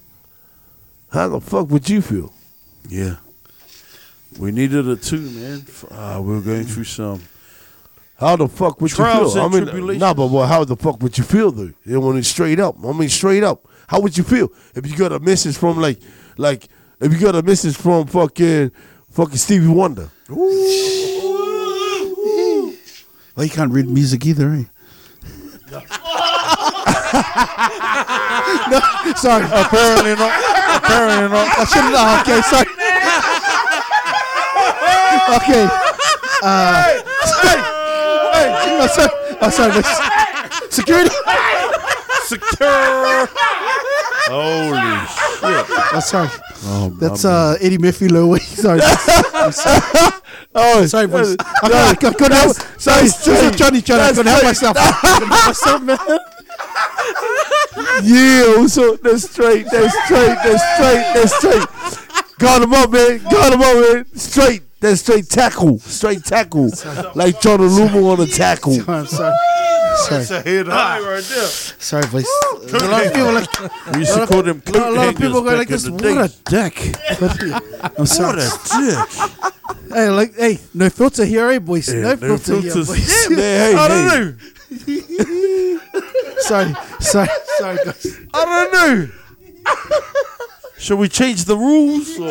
how 1.11 1.27
the 1.27 1.41
fuck 1.41 1.69
would 1.69 1.89
you 1.89 2.01
feel? 2.01 2.31
Yeah, 2.87 3.17
we 4.39 4.51
needed 4.51 4.87
it 4.87 5.03
too, 5.03 5.19
man. 5.19 5.65
Uh, 5.91 6.21
we 6.23 6.35
were 6.35 6.41
going 6.41 6.63
through 6.63 6.85
some. 6.85 7.21
How 8.17 8.35
the 8.35 8.49
fuck 8.49 8.81
would 8.81 8.91
Trials 8.91 9.35
you 9.35 9.49
feel? 9.49 9.69
I 9.69 9.81
mean, 9.81 9.97
nah, 9.97 10.13
but 10.13 10.27
well, 10.27 10.45
how 10.45 10.65
the 10.65 10.75
fuck 10.75 11.01
would 11.01 11.17
you 11.17 11.23
feel 11.23 11.51
though? 11.51 11.71
It 11.85 12.23
straight 12.25 12.59
up? 12.59 12.75
I 12.83 12.91
mean, 12.91 13.07
straight 13.07 13.43
up. 13.43 13.65
How 13.87 13.99
would 14.01 14.17
you 14.17 14.23
feel 14.23 14.51
if 14.75 14.85
you 14.85 14.95
got 14.95 15.11
a 15.13 15.19
message 15.19 15.57
from 15.57 15.79
like, 15.79 15.99
like 16.39 16.67
if 17.01 17.11
you 17.13 17.19
got 17.19 17.35
a 17.35 17.43
message 17.43 17.75
from 17.75 18.07
fucking, 18.07 18.71
fucking 19.11 19.35
Stevie 19.37 19.67
Wonder? 19.67 20.09
Well, 20.29 20.49
you 23.45 23.49
can't 23.49 23.71
read 23.71 23.87
music 23.87 24.25
either, 24.25 24.49
eh? 24.51 24.63
no, 25.69 25.79
sorry. 29.15 29.45
Apparently 29.45 30.15
not. 30.15 30.33
Apparently 30.75 31.29
not. 31.29 31.47
I 31.57 31.63
shouldn't. 31.65 31.95
Oh, 31.95 32.19
okay, 32.21 32.41
sorry. 32.41 32.67
okay. 35.37 35.67
Uh, 36.41 36.83
hey, 37.43 37.59
Oh, 38.81 38.87
sorry. 38.87 39.11
Oh, 39.41 39.49
sorry. 39.49 39.83
Security. 40.69 41.15
Secure. 42.23 43.27
Holy 44.29 44.77
shit. 45.07 45.93
Oh, 45.93 45.99
sorry. 46.03 46.29
Oh, 46.63 46.89
That's 46.99 47.25
uh, 47.25 47.57
Eddie 47.61 47.77
Murphy 47.77 48.07
low. 48.09 48.35
Sorry. 48.37 48.79
I'm 49.33 49.51
sorry. 49.51 49.81
Oh, 50.53 50.85
Sorry, 50.85 51.07
boys. 51.07 51.35
I 51.39 51.95
couldn't- 51.95 52.05
I 52.05 52.13
couldn't 52.13 52.31
help. 52.37 52.55
Sorry, 52.79 53.07
sorry, 53.07 53.51
Johnny, 53.55 53.81
Johnny. 53.81 54.01
I 54.03 54.09
couldn't 54.09 54.27
help 54.27 54.43
myself. 54.43 54.77
I 54.79 54.91
couldn't 54.91 55.29
help 55.29 55.47
myself, 55.47 55.81
man. 55.81 56.19
Yeah, 58.03 58.67
so 58.67 58.95
that's 58.97 59.29
straight, 59.29 59.65
that's 59.71 59.93
straight, 60.05 60.37
that's 60.43 60.63
straight, 60.75 61.13
that's 61.13 61.35
straight. 61.37 61.67
Got 62.39 62.61
him 62.63 62.73
up, 62.73 62.89
man. 62.91 63.21
Got 63.29 63.53
him 63.53 63.61
up, 63.61 63.93
man. 63.95 64.05
Straight, 64.15 64.63
that's 64.79 65.01
straight 65.01 65.29
tackle, 65.29 65.79
straight 65.79 66.23
tackle, 66.23 66.69
like 67.15 67.39
Jonah 67.41 67.63
Lomu 67.63 68.11
on 68.11 68.21
a 68.21 68.25
tackle. 68.27 68.73
I'm 68.89 69.05
sorry. 69.05 69.35
Sorry. 69.97 70.19
That's 70.19 70.31
a 70.31 70.41
head 70.41 70.67
high 70.67 70.99
right 70.99 71.23
there. 71.23 71.47
Sorry, 71.47 72.05
boys. 72.07 72.25
A 72.71 72.77
lot 72.87 73.05
of 73.05 73.13
people 73.13 73.33
like. 73.33 73.93
We 73.93 73.99
used 73.99 74.13
to 74.13 74.27
call 74.27 74.43
them 74.43 74.61
A 74.67 74.71
lot, 74.91 75.09
of 75.09 75.17
people 75.17 75.41
go 75.41 75.55
like 75.55 75.67
this. 75.67 75.83
the 75.83 75.91
What 75.91 76.03
a 76.05 76.29
dick. 76.45 76.95
I'm 77.97 78.05
sorry. 78.05 78.37
What 78.37 78.45
a 78.45 78.49
dick. 78.69 79.93
Hey, 79.93 80.09
like, 80.09 80.35
hey, 80.35 80.59
no 80.73 80.89
filter 80.89 81.25
here, 81.25 81.49
eh, 81.49 81.59
boys? 81.59 81.91
Yeah, 81.93 82.01
no, 82.01 82.27
no 82.27 82.37
filter 82.37 82.61
here, 82.61 82.71
filters. 82.71 82.87
boys. 82.87 83.27
Yeah, 83.31 83.37
hey, 83.37 83.73
I 83.75 83.87
hey. 83.87 83.87
don't 83.89 84.07
know. 84.07 85.79
sorry, 86.39 86.73
sorry, 86.99 87.29
sorry, 87.57 87.77
guys. 87.83 88.17
I 88.33 88.45
don't 88.45 88.71
know. 88.73 89.09
Shall 90.79 90.97
we 90.97 91.09
change 91.09 91.43
the 91.45 91.57
rules? 91.57 92.17
Or? 92.17 92.27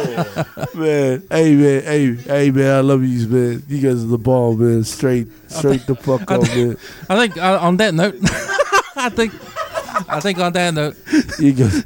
Man, 0.75 1.23
hey 1.31 1.55
man, 1.55 1.83
hey, 1.83 2.15
hey 2.15 2.51
man, 2.51 2.77
I 2.77 2.81
love 2.81 3.05
you, 3.05 3.29
man. 3.29 3.63
You 3.69 3.79
guys 3.81 4.03
are 4.03 4.07
the 4.07 4.19
ball, 4.19 4.55
man. 4.57 4.85
Straight, 4.85 5.29
straight 5.49 5.87
the 5.87 5.95
fuck 5.95 6.31
up, 6.31 6.43
man. 6.43 6.77
I 7.11 7.17
think 7.19 7.37
uh, 7.37 7.59
on 7.61 7.77
that 7.77 7.93
note, 7.95 8.15
I 8.97 9.11
think 9.11 9.35
I 10.09 10.21
think 10.21 10.39
on 10.39 10.53
that 10.55 10.73
note, 10.75 10.97
You 11.39 11.53
guys, 11.53 11.85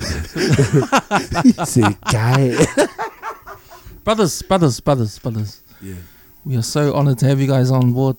see, 1.68 1.82
guy. 2.10 2.54
brothers, 4.04 4.42
brothers, 4.42 4.80
brothers, 4.80 5.18
brothers. 5.18 5.60
Yeah. 5.80 5.94
We 6.44 6.56
are 6.56 6.62
so 6.62 6.94
honored 6.94 7.18
to 7.18 7.26
have 7.26 7.40
you 7.40 7.46
guys 7.48 7.70
on 7.70 7.92
board 7.92 8.16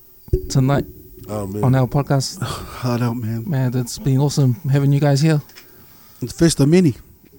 tonight 0.50 0.86
Oh 1.30 1.48
man, 1.48 1.64
on 1.64 1.76
our 1.76 1.88
podcast. 1.88 2.42
Hard 2.82 3.02
out, 3.02 3.16
man. 3.16 3.50
Man, 3.50 3.76
it's 3.78 3.98
been 4.00 4.18
awesome 4.18 4.56
having 4.70 4.92
you 4.92 5.00
guys 5.00 5.22
here. 5.22 5.42
The 6.20 6.28
first 6.28 6.60
of 6.60 6.68
many. 6.68 6.96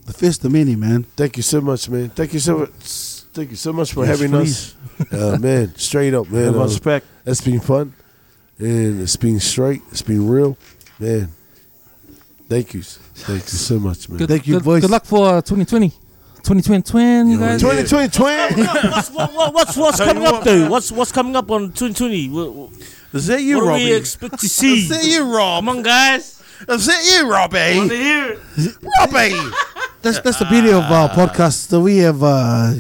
The 0.07 0.13
fist 0.13 0.45
of 0.45 0.53
many, 0.53 0.77
man. 0.77 1.05
thank 1.17 1.37
you 1.37 1.43
so 1.43 1.61
much, 1.61 1.89
man. 1.89 2.11
Thank 2.11 2.35
you 2.35 2.41
so 2.41 2.59
much. 2.59 2.71
Thank 3.33 3.51
you 3.51 3.57
so 3.57 3.73
much 3.73 3.93
for 3.93 4.05
Yes, 4.07 4.19
having 4.21 4.33
please. 4.33 4.75
us. 4.75 4.75
Uh, 5.13 5.37
man, 5.41 5.75
straight 5.77 6.15
up, 6.15 6.29
man. 6.31 6.45
Have 6.45 6.57
Uh, 6.57 6.65
us 6.65 6.79
back. 6.79 7.03
it's 7.27 7.41
been 7.41 7.59
fun, 7.61 7.93
and 8.59 9.01
it's 9.01 9.17
been 9.17 9.41
straight. 9.41 9.83
It's 9.91 10.03
been 10.03 10.29
real, 10.29 10.57
man. 11.01 11.29
Thank 12.49 12.75
you, 12.75 12.83
thank 12.83 13.43
you 13.43 13.49
so 13.49 13.79
much, 13.81 14.09
man. 14.09 14.19
Good, 14.19 14.29
Thank 14.29 14.47
you, 14.47 14.55
good, 14.55 14.65
boys. 14.65 14.83
Good 14.83 14.91
luck 14.91 15.05
for 15.05 15.27
uh, 15.27 15.41
2020. 15.43 15.89
2020, 15.91 16.83
twin, 16.83 17.27
you 17.29 17.35
Yo, 17.35 17.41
guys. 17.41 17.63
yeah. 17.63 17.83
2020 17.87 18.09
twin. 18.11 18.67
what's, 18.93 19.11
what, 19.11 19.33
what- 19.35 19.55
what's 19.55 19.77
what's 19.77 19.99
coming 19.99 20.27
up 20.27 20.33
what, 20.35 20.45
though? 20.45 20.69
What's 20.69 20.93
what's 20.93 21.11
coming 21.11 21.35
up 21.35 21.51
on 21.51 21.73
2020? 21.73 22.29
What, 22.29 22.53
what 22.53 22.71
Is 23.15 23.27
that 23.29 23.41
you, 23.43 23.61
do 23.61 23.67
Robbie? 23.67 23.85
we 23.87 23.95
expect 23.95 24.39
to 24.41 24.49
see? 24.49 24.83
Is 24.83 24.89
that 24.91 25.05
you, 25.05 25.25
Rob? 25.35 25.65
Come 25.65 25.79
on, 25.79 25.83
guys. 25.83 26.41
Is 26.69 26.87
that 26.87 27.03
you, 27.05 27.27
Want 27.29 27.53
to 27.53 27.59
Robbie? 27.59 27.97
hear 27.97 28.33
it? 28.33 28.77
Robbie! 29.01 29.51
That's 30.03 30.21
that's 30.21 30.39
the 30.39 30.45
beauty 30.45 30.69
of 30.71 30.85
our 30.85 31.09
podcast. 31.09 31.69
So 31.69 31.81
we 31.81 31.97
have 31.99 32.23
uh, 32.23 32.75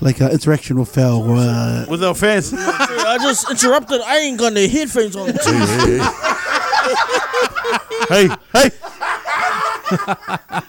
like 0.00 0.22
uh, 0.22 0.28
interaction 0.30 0.78
with 0.78 0.96
our. 0.96 1.34
Uh, 1.36 1.84
With 1.90 2.04
our 2.04 2.14
fans. 2.14 2.52
I 2.56 3.18
just 3.20 3.50
interrupted. 3.50 4.00
I 4.02 4.18
ain't 4.18 4.38
got 4.38 4.52
the 4.54 4.68
headphones 4.68 5.16
on. 5.20 5.34
hey, 8.08 8.28
hey. 8.52 8.70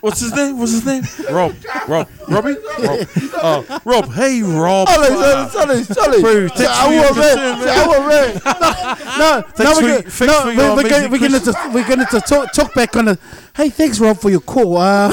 What's 0.02 0.20
his 0.20 0.34
name? 0.34 0.60
What's 0.60 0.72
his 0.74 0.86
name? 0.86 1.04
Rob. 1.34 1.56
Rob. 1.88 2.10
Robbie? 2.28 2.56
Rob. 2.80 3.08
Uh, 3.34 3.80
Rob. 3.86 4.12
Hey, 4.14 4.42
Rob. 4.42 4.88
Charlie, 4.88 5.50
Charlie, 5.50 5.86
Charlie. 5.86 6.22
Bro, 6.22 6.48
thanks 6.50 6.62
I 6.62 6.86
for 6.86 6.94
your 6.94 7.02
want 7.04 7.16
concern, 7.16 7.60
man. 7.60 7.70
I 7.70 7.88
want 7.88 8.08
man. 8.08 8.34
no, 9.20 9.42
Thanks 9.42 9.60
no, 9.60 9.76
for- 9.76 9.82
we're, 9.84 10.02
thanks 10.02 10.20
no, 10.20 10.40
for 10.42 10.46
we're, 10.48 10.54
your 10.54 10.76
we're, 10.76 10.90
going, 10.90 11.06
amazing 11.06 11.32
we're 11.32 11.40
to 11.40 11.72
we're 11.74 11.88
going 11.88 12.06
to 12.08 12.22
talk, 12.22 12.52
talk 12.54 12.74
back 12.74 12.96
on 12.96 13.06
the. 13.06 13.20
Hey, 13.56 13.70
thanks, 13.70 14.00
Rob, 14.00 14.18
for 14.18 14.30
your 14.30 14.42
call. 14.42 14.78
Uh, 14.78 15.12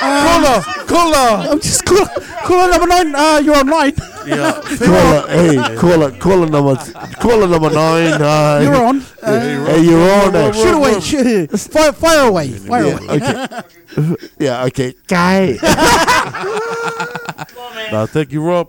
Caller, 0.00 0.62
caller. 0.86 1.50
I'm 1.50 1.60
just 1.60 1.84
call, 1.84 2.04
caller 2.44 2.70
number 2.70 2.86
nine. 2.86 3.14
Uh, 3.14 3.40
you're 3.44 3.56
online. 3.56 3.92
Yeah. 4.26 4.52
Caller, 4.78 5.26
hey, 5.28 5.76
caller, 5.78 6.10
caller 6.18 6.46
number, 6.46 6.76
caller 7.20 7.48
number 7.48 7.70
nine. 7.70 8.20
Uh, 8.30 8.60
You're 8.62 8.74
on. 8.76 9.00
Hey, 9.24 9.82
you're 9.82 10.10
on. 10.22 10.36
uh, 10.36 10.52
Shoot 10.52 10.74
away. 10.74 11.00
Shoot. 11.00 11.50
Fire, 11.58 11.92
fire 11.92 12.28
away. 12.28 12.48
Fire 12.50 12.84
away. 12.84 13.08
Okay. 13.08 14.14
yeah. 14.38 14.64
Okay. 14.66 14.94
Guy. 15.08 15.56
Nah, 17.92 18.06
thank 18.06 18.30
you, 18.32 18.42
Rob. 18.42 18.68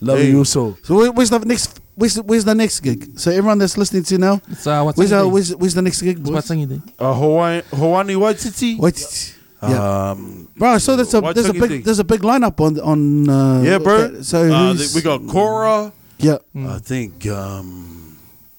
Love 0.00 0.18
Hey. 0.18 0.30
you 0.30 0.44
so. 0.44 0.76
So 0.82 0.96
where- 0.96 1.12
where's 1.12 1.30
the 1.30 1.38
next? 1.40 1.78
where's 1.94 2.14
the, 2.14 2.22
where's 2.22 2.44
the 2.44 2.54
next 2.54 2.80
gig? 2.80 3.18
So 3.18 3.30
everyone 3.30 3.58
that's 3.58 3.76
listening 3.76 4.04
to 4.04 4.14
you 4.14 4.18
now, 4.18 4.40
It's 4.48 4.66
uh, 4.66 4.82
what's 4.82 4.96
where's 4.96 5.12
uh, 5.12 5.28
where's, 5.28 5.54
where's 5.56 5.74
the 5.74 5.82
next 5.82 6.00
gig? 6.00 6.16
It's 6.18 6.20
boys? 6.20 6.34
what's 6.34 6.46
Sunday. 6.46 6.80
Uh, 6.98 7.12
Hawaii, 7.12 7.60
Hoani 7.72 8.16
Waititi. 8.16 8.78
Wait, 8.78 9.36
yeah, 9.62 10.10
Um, 10.10 10.48
bro. 10.56 10.78
So 10.78 10.96
there's 10.96 11.12
a 11.14 11.20
there's 11.20 11.48
a 11.48 11.52
big 11.52 11.68
Thing? 11.68 11.82
there's 11.82 11.98
a 11.98 12.04
big 12.04 12.20
lineup 12.22 12.60
on 12.60 12.80
on. 12.80 13.28
Uh, 13.28 13.62
yeah, 13.62 13.78
bro. 13.78 14.08
that- 14.08 14.24
so 14.24 14.42
uh, 14.50 14.72
who's, 14.72 14.94
we 14.94 15.02
got 15.02 15.26
Cora. 15.26 15.92
yeah. 16.18 16.38
I 16.56 16.78
think 16.78 17.26
um, 17.26 18.16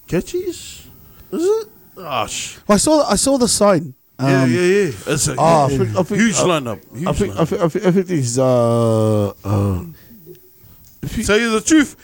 Catchies. 0.07 0.86
Is 1.32 1.44
it? 1.44 1.68
Oh, 1.98 2.28
sh- 2.28 2.57
I 2.69 2.78
saw 2.78 3.07
I 3.10 3.15
saw 3.15 3.38
the 3.38 3.48
sign. 3.48 3.94
Um, 4.19 4.30
yeah, 4.30 4.45
yeah, 4.45 4.61
yeah. 4.61 4.91
It's 5.14 5.28
a 5.28 5.36
Ah, 5.38 5.65
I 5.65 5.69
huge, 5.69 5.80
think- 5.82 5.98
I 5.98 6.03
think- 6.03 6.22
huge 6.22 6.36
uh, 6.38 6.45
lineup. 6.45 6.80
Huge 6.94 7.07
I 7.07 7.14
think, 7.14 7.34
I 7.34 7.38
lineup. 7.41 7.48
think, 7.48 7.61
I 7.61 7.68
think, 7.69 7.86
I 7.86 7.91
think 7.91 8.07
this, 8.07 8.38
uh, 8.38 9.28
uh, 9.44 9.84
Tell 11.26 11.40
you 11.40 11.49
the 11.52 11.61
truth, 11.65 11.95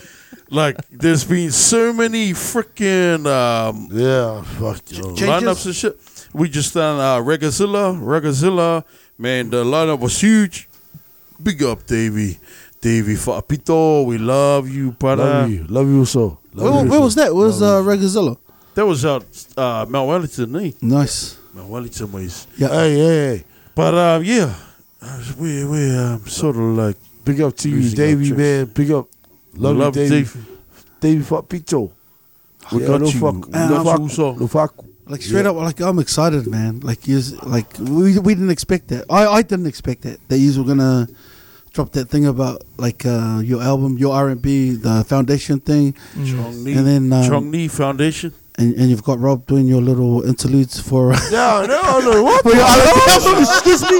like 0.50 0.78
there's 0.90 1.24
been 1.24 1.52
so 1.52 1.94
many 1.94 2.32
freaking 2.34 3.28
um, 3.28 3.90
yeah, 3.92 4.42
fuck 4.58 4.82
you. 4.92 5.04
Lineups 5.04 5.66
and 5.68 5.76
shit. 5.76 6.00
We 6.38 6.50
just 6.50 6.74
done 6.74 7.00
uh, 7.00 7.18
Regazilla, 7.26 8.00
Regazilla. 8.00 8.84
Man, 9.18 9.50
the 9.50 9.64
lineup 9.64 10.00
was 10.00 10.22
huge. 10.22 10.70
Big 11.42 11.64
up, 11.64 11.86
Davey. 11.88 12.38
Davey 12.80 13.16
Fapito, 13.16 14.06
we 14.06 14.20
love 14.20 14.70
you, 14.70 14.92
brother. 14.92 15.24
Love 15.24 15.50
you, 15.52 15.64
love 15.68 15.88
you 15.88 16.06
so. 16.06 16.38
Love 16.54 16.74
Where, 16.76 16.84
you 16.84 16.90
where 16.92 17.00
so. 17.00 17.04
was 17.06 17.16
that? 17.16 17.34
Where 17.36 17.48
was 17.48 17.62
uh, 17.62 17.82
Regazilla? 17.82 18.38
That 18.76 18.86
was 18.86 19.04
out 19.04 19.26
uh, 19.58 19.86
Mount 19.90 20.08
Wellington, 20.08 20.56
eh? 20.58 20.72
Nice. 20.82 21.40
Mount 21.56 21.70
Wellington 21.70 22.12
ways. 22.12 22.46
Yeah. 22.56 22.68
Hey, 22.70 22.94
hey, 22.94 23.08
hey. 23.38 23.44
But 23.74 23.96
um, 23.96 24.24
yeah, 24.24 24.54
uh, 25.02 25.24
we 25.40 25.66
we 25.66 25.90
um, 25.98 26.26
sort 26.28 26.56
of 26.56 26.62
like 26.62 26.98
Big 27.26 27.42
up 27.42 27.58
to 27.58 27.70
you, 27.70 27.78
Losing 27.78 27.98
Davey, 27.98 28.32
man. 28.34 28.66
Big 28.66 28.92
up. 28.92 29.08
Love, 29.56 29.76
love 29.78 29.98
you, 29.98 30.08
Davey. 30.08 30.16
Dave. 30.40 30.48
Davey 31.00 31.24
fuck 31.24 31.48
Pito. 31.50 31.92
We 32.72 32.82
Yeah, 32.82 32.88
got 32.88 33.02
no 33.02 33.08
you. 33.08 33.20
fuck, 33.20 33.46
We 33.48 33.52
no 33.52 33.70
got 33.70 33.86
fuck, 33.86 33.98
you 33.98 34.04
also. 34.04 34.34
no 34.36 34.48
fuck. 34.48 34.76
Like 35.10 35.22
straight 35.22 35.46
up, 35.46 35.56
like 35.56 35.80
I'm 35.80 36.00
excited, 36.00 36.48
man. 36.48 36.82
Like 36.82 37.08
you, 37.08 37.20
like 37.44 37.68
we 37.80 38.20
we 38.20 38.34
didn't 38.36 38.50
expect 38.52 38.90
that. 38.90 39.06
I 39.10 39.28
I 39.28 39.42
didn't 39.42 39.68
expect 39.68 40.02
that 40.04 40.20
that 40.30 40.38
you 40.38 40.52
were 40.62 40.68
gonna 40.68 41.08
drop 41.74 41.92
that 41.94 42.10
thing 42.10 42.26
about 42.26 42.64
like 42.78 43.06
uh, 43.06 43.40
your 43.44 43.62
album, 43.62 43.98
your 43.98 44.14
R 44.14 44.30
and 44.30 44.42
B, 44.42 44.72
the 44.72 45.04
foundation 45.08 45.60
thing, 45.60 45.94
Chong 46.26 46.64
Nee, 46.64 46.74
and 46.74 46.86
then 46.88 47.14
um, 47.14 47.24
Chong 47.30 47.52
Nee 47.52 47.68
Foundation. 47.70 48.34
and, 48.58 48.74
and 48.76 48.90
you've 48.90 49.04
got 49.04 49.20
Rob 49.20 49.46
doing 49.46 49.68
your 49.68 49.82
little 49.82 50.24
interludes 50.24 50.80
for. 50.82 51.14
No, 51.32 51.64
no, 51.66 52.00
no. 52.00 52.24
What? 52.28 52.42
for 52.44 52.54
your 52.54 52.66
R&B 52.66 53.12
album. 53.14 53.44
Excuse 53.44 53.84
me. 53.92 54.00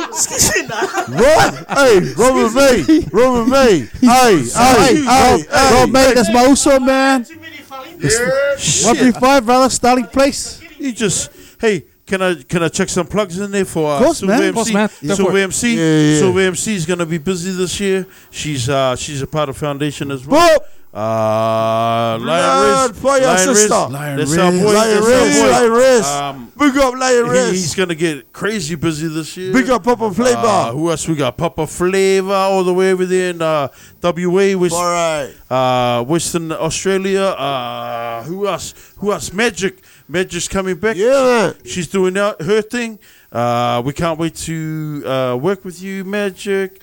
What? 1.24 1.66
Hey, 1.70 2.00
Robert 2.18 2.54
May. 2.54 3.00
Robert 3.14 3.48
May. 3.50 3.88
Hey, 4.02 4.44
hey, 4.44 4.96
hey, 5.06 5.46
hey. 5.50 5.74
Rob, 5.74 5.90
mate, 5.92 6.16
that's 6.16 6.34
my 6.34 6.48
Uso 6.48 6.80
man. 6.80 7.24
Shit. 7.26 8.86
One 8.86 8.96
three 8.96 9.12
five, 9.12 9.46
brother, 9.46 9.70
starting 9.70 10.06
place. 10.08 10.62
You 10.78 10.92
just 10.92 11.32
hey, 11.60 11.86
can 12.06 12.22
I 12.22 12.36
can 12.36 12.64
I 12.64 12.70
check 12.70 12.90
some 12.90 13.08
plugs 13.08 13.40
in 13.40 13.52
there 13.52 13.66
for 13.66 13.92
uh, 13.92 14.00
Course, 14.00 14.20
Sue 14.20 14.28
man. 14.28 14.42
MC? 14.44 14.54
Course, 14.54 14.74
man. 14.74 14.90
Go 15.06 15.16
Sue 15.16 15.26
for 15.26 15.38
it. 15.38 15.64
Yeah, 15.64 16.00
yeah. 16.02 16.20
Sue 16.20 16.38
MC 16.40 16.76
is 16.76 16.86
gonna 16.86 17.06
be 17.06 17.18
busy 17.18 17.52
this 17.52 17.80
year. 17.80 18.06
She's 18.32 18.70
uh 18.70 18.96
she's 18.96 19.22
a 19.22 19.28
part 19.28 19.50
of 19.50 19.58
foundation 19.58 20.12
as 20.12 20.26
well. 20.26 20.50
Whoop. 20.50 20.64
Uh, 20.98 22.18
Lion 22.20 22.90
Riz, 22.90 23.00
for 23.00 23.18
your 23.18 23.28
Lion 23.28 23.48
Riz, 23.50 23.60
sister. 23.60 23.88
Lion 23.90 24.18
that's 24.18 24.32
Riz. 24.32 24.38
Lion 24.38 24.64
that's 24.64 25.06
Riz, 25.08 25.42
our. 25.42 25.50
Lion 25.52 25.72
Riz. 25.72 26.06
Um, 26.08 26.52
Big 26.58 26.78
up 26.78 26.94
Lion 26.96 27.26
he- 27.26 27.32
Riz. 27.32 27.52
he's 27.52 27.76
gonna 27.76 27.94
get 27.96 28.34
crazy 28.34 28.74
busy 28.76 29.08
this 29.08 29.38
year. 29.38 29.54
Big 29.54 29.70
up 29.70 29.84
Papa 29.84 30.12
Flavor. 30.12 30.38
Uh, 30.40 30.72
who 30.72 30.90
else 30.90 31.08
we 31.08 31.16
got? 31.16 31.38
Papa 31.38 31.68
Flavor 31.68 32.34
all 32.34 32.64
the 32.64 32.74
way 32.74 32.92
over 32.92 33.06
there 33.06 33.30
in 33.30 33.42
uh, 33.44 33.68
WA, 34.02 34.54
which 34.58 34.74
All 34.74 34.84
right. 34.86 35.32
uh, 35.52 36.04
Western 36.04 36.52
Australia. 36.52 37.22
Uh, 37.26 38.24
who 38.24 38.48
else? 38.48 38.74
Who 38.98 39.12
else? 39.12 39.32
Magic. 39.32 39.84
Magic's 40.10 40.48
coming 40.48 40.78
back. 40.78 40.96
Yeah. 40.96 41.54
She's 41.64 41.88
doing 41.88 42.16
her 42.16 42.36
her 42.40 42.62
thing. 42.64 42.98
Uh, 43.32 43.82
we 43.86 43.94
can't 43.94 44.18
wait 44.18 44.34
to 44.36 45.04
uh, 45.06 45.36
work 45.40 45.64
with 45.64 45.80
you, 45.82 46.04
Magic. 46.06 46.82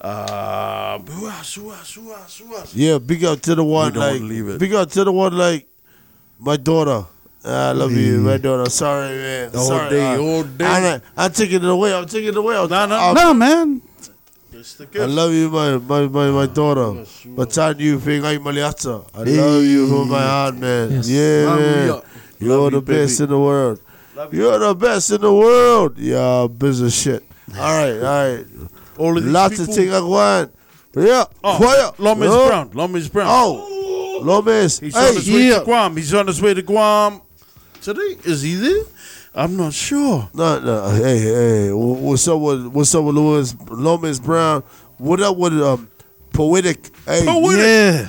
Uh, 0.00 0.98
who 1.00 1.28
else? 1.28 1.54
Who 1.54 1.70
else? 1.70 1.94
Who 1.94 2.12
else? 2.12 2.38
Who 2.38 2.56
else? 2.56 2.74
Yeah, 2.74 2.98
big 2.98 3.24
up 3.24 3.40
to 3.42 3.54
the 3.54 3.64
one 3.64 3.92
don't 3.92 4.02
like 4.02 4.20
leave 4.22 4.48
it. 4.48 4.58
big 4.58 4.72
up 4.72 4.90
to 4.92 5.04
the 5.04 5.12
one 5.12 5.36
like 5.36 5.66
my 6.38 6.56
daughter. 6.56 7.04
I 7.44 7.72
love 7.72 7.92
you, 7.92 8.20
my 8.20 8.36
daughter. 8.36 8.68
Sorry, 8.70 9.08
man. 9.16 9.50
All 9.56 9.66
Sorry, 9.66 9.90
day, 9.90 10.14
uh, 10.14 10.18
all 10.20 10.42
day. 10.42 10.64
I'm, 10.66 11.02
I'm 11.16 11.32
taking 11.32 11.56
it 11.64 11.68
away. 11.68 11.94
I'm 11.94 12.06
taking 12.06 12.28
it 12.28 12.36
away. 12.36 12.56
I'm, 12.56 12.68
Nah, 12.68 12.86
nah. 12.86 13.06
I'm- 13.06 13.14
No, 13.14 13.34
man. 13.34 13.82
I 14.94 15.04
love 15.06 15.32
you, 15.32 15.48
my 15.48 15.78
my 15.78 16.06
my, 16.06 16.30
my 16.30 16.46
daughter. 16.46 17.04
But 17.26 17.56
I 17.56 17.70
you 17.78 17.98
think 17.98 18.24
I'm 18.24 18.42
Maliata. 18.42 19.02
I 19.14 19.22
love 19.22 19.64
you 19.64 19.88
from 19.88 20.08
my 20.10 20.20
heart, 20.22 20.56
man. 20.56 20.90
Yes. 20.92 21.08
Yeah, 21.08 21.56
man. 21.56 21.88
Love 21.88 22.04
You're 22.40 22.58
Love 22.58 22.70
the 22.72 22.76
you, 22.76 22.82
baby. 22.82 22.98
best 23.00 23.20
in 23.20 23.28
the 23.30 23.38
world. 23.38 23.80
Love 24.16 24.34
you. 24.34 24.40
You're 24.42 24.58
the 24.58 24.74
best 24.74 25.10
in 25.12 25.20
the 25.22 25.32
world. 25.32 25.98
Yeah, 25.98 26.46
business 26.46 26.94
shit. 27.00 27.24
All 27.56 27.60
right, 27.62 27.96
all 27.96 28.02
right. 28.36 28.46
All 29.00 29.16
of 29.16 29.24
these 29.24 29.32
Lots 29.32 29.50
people. 29.58 29.70
of 29.70 29.74
things 29.76 29.92
I 29.94 30.00
want. 30.00 30.54
Yeah, 30.96 31.24
Oh, 31.44 31.56
quiet. 31.56 32.00
Lomas 32.00 32.28
Oh. 32.32 32.48
Brown. 32.48 32.70
Lomas 32.74 33.08
Brown. 33.08 33.28
Oh, 33.30 34.20
Lomas. 34.22 34.80
He's 34.80 34.94
hey, 34.94 35.08
on 35.08 35.14
his 35.14 35.30
way 35.30 35.48
yeah. 35.48 35.58
to 35.60 35.64
Guam. 35.64 35.96
He's 35.96 36.12
on 36.14 36.26
his 36.26 36.42
way 36.42 36.52
to 36.54 36.62
Guam 36.62 37.20
today. 37.80 38.16
Is 38.24 38.42
he 38.42 38.54
there? 38.56 38.84
I'm 39.34 39.56
not 39.56 39.72
sure. 39.72 40.28
No, 40.34 40.58
no. 40.58 40.90
Hey, 40.90 41.18
hey. 41.20 41.72
What's 41.72 42.26
up 42.28 42.40
with 42.40 42.66
What's 42.66 42.94
up 42.94 43.04
with 43.04 43.14
Lewis 43.14 43.54
Lomas 43.70 44.18
Brown? 44.18 44.62
What 44.98 45.20
up 45.20 45.36
with 45.36 45.52
um 45.62 45.88
poetic? 46.32 46.90
Hey, 47.06 47.24
Poetic. 47.24 47.64
Yeah. 47.64 48.08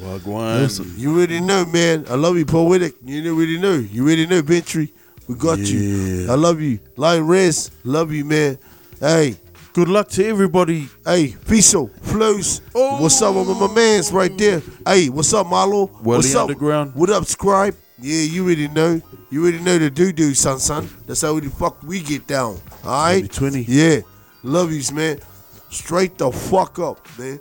Wagwan. 0.00 0.98
you 0.98 1.16
already 1.16 1.40
know, 1.40 1.64
man. 1.66 2.04
I 2.10 2.16
love 2.16 2.36
you, 2.36 2.44
poetic. 2.44 2.94
You 3.04 3.34
already 3.34 3.58
know. 3.58 3.74
You 3.74 4.04
already 4.04 4.26
know, 4.26 4.42
Bentry. 4.42 4.92
We 5.28 5.36
got 5.36 5.58
you. 5.60 6.26
I 6.30 6.34
love 6.34 6.60
you, 6.60 6.80
Lion 6.96 7.26
Rez. 7.26 7.70
Love 7.84 8.12
you, 8.12 8.24
man. 8.24 8.58
Hey, 9.00 9.36
Good 9.76 9.88
luck 9.88 10.08
to 10.12 10.26
everybody. 10.26 10.88
hey, 11.04 11.36
Fiso, 11.44 11.90
Flows. 12.00 12.62
Oh. 12.74 13.02
What's 13.02 13.20
up 13.20 13.34
with 13.34 13.46
my 13.58 13.70
man's 13.74 14.10
right 14.10 14.34
there? 14.38 14.62
Hey, 14.86 15.10
what's 15.10 15.34
up, 15.34 15.48
Marlo? 15.48 15.90
Welly 16.00 16.16
what's 16.16 16.34
up? 16.34 16.48
Underground. 16.48 16.94
What 16.94 17.10
up, 17.10 17.26
Scribe? 17.26 17.76
Yeah, 18.00 18.22
you 18.22 18.46
already 18.46 18.68
know. 18.68 19.02
You 19.28 19.42
already 19.42 19.60
know 19.60 19.76
the 19.76 19.90
doo 19.90 20.12
doo, 20.12 20.32
son, 20.32 20.60
son. 20.60 20.88
That's 21.06 21.20
how 21.20 21.38
the 21.38 21.50
fuck 21.50 21.82
we 21.82 22.00
get 22.00 22.26
down. 22.26 22.58
All 22.84 23.04
right? 23.04 23.30
20. 23.30 23.66
Yeah. 23.68 24.00
Love 24.42 24.72
yous, 24.72 24.92
man. 24.92 25.20
Straight 25.68 26.16
the 26.16 26.32
fuck 26.32 26.78
up, 26.78 27.06
man. 27.18 27.38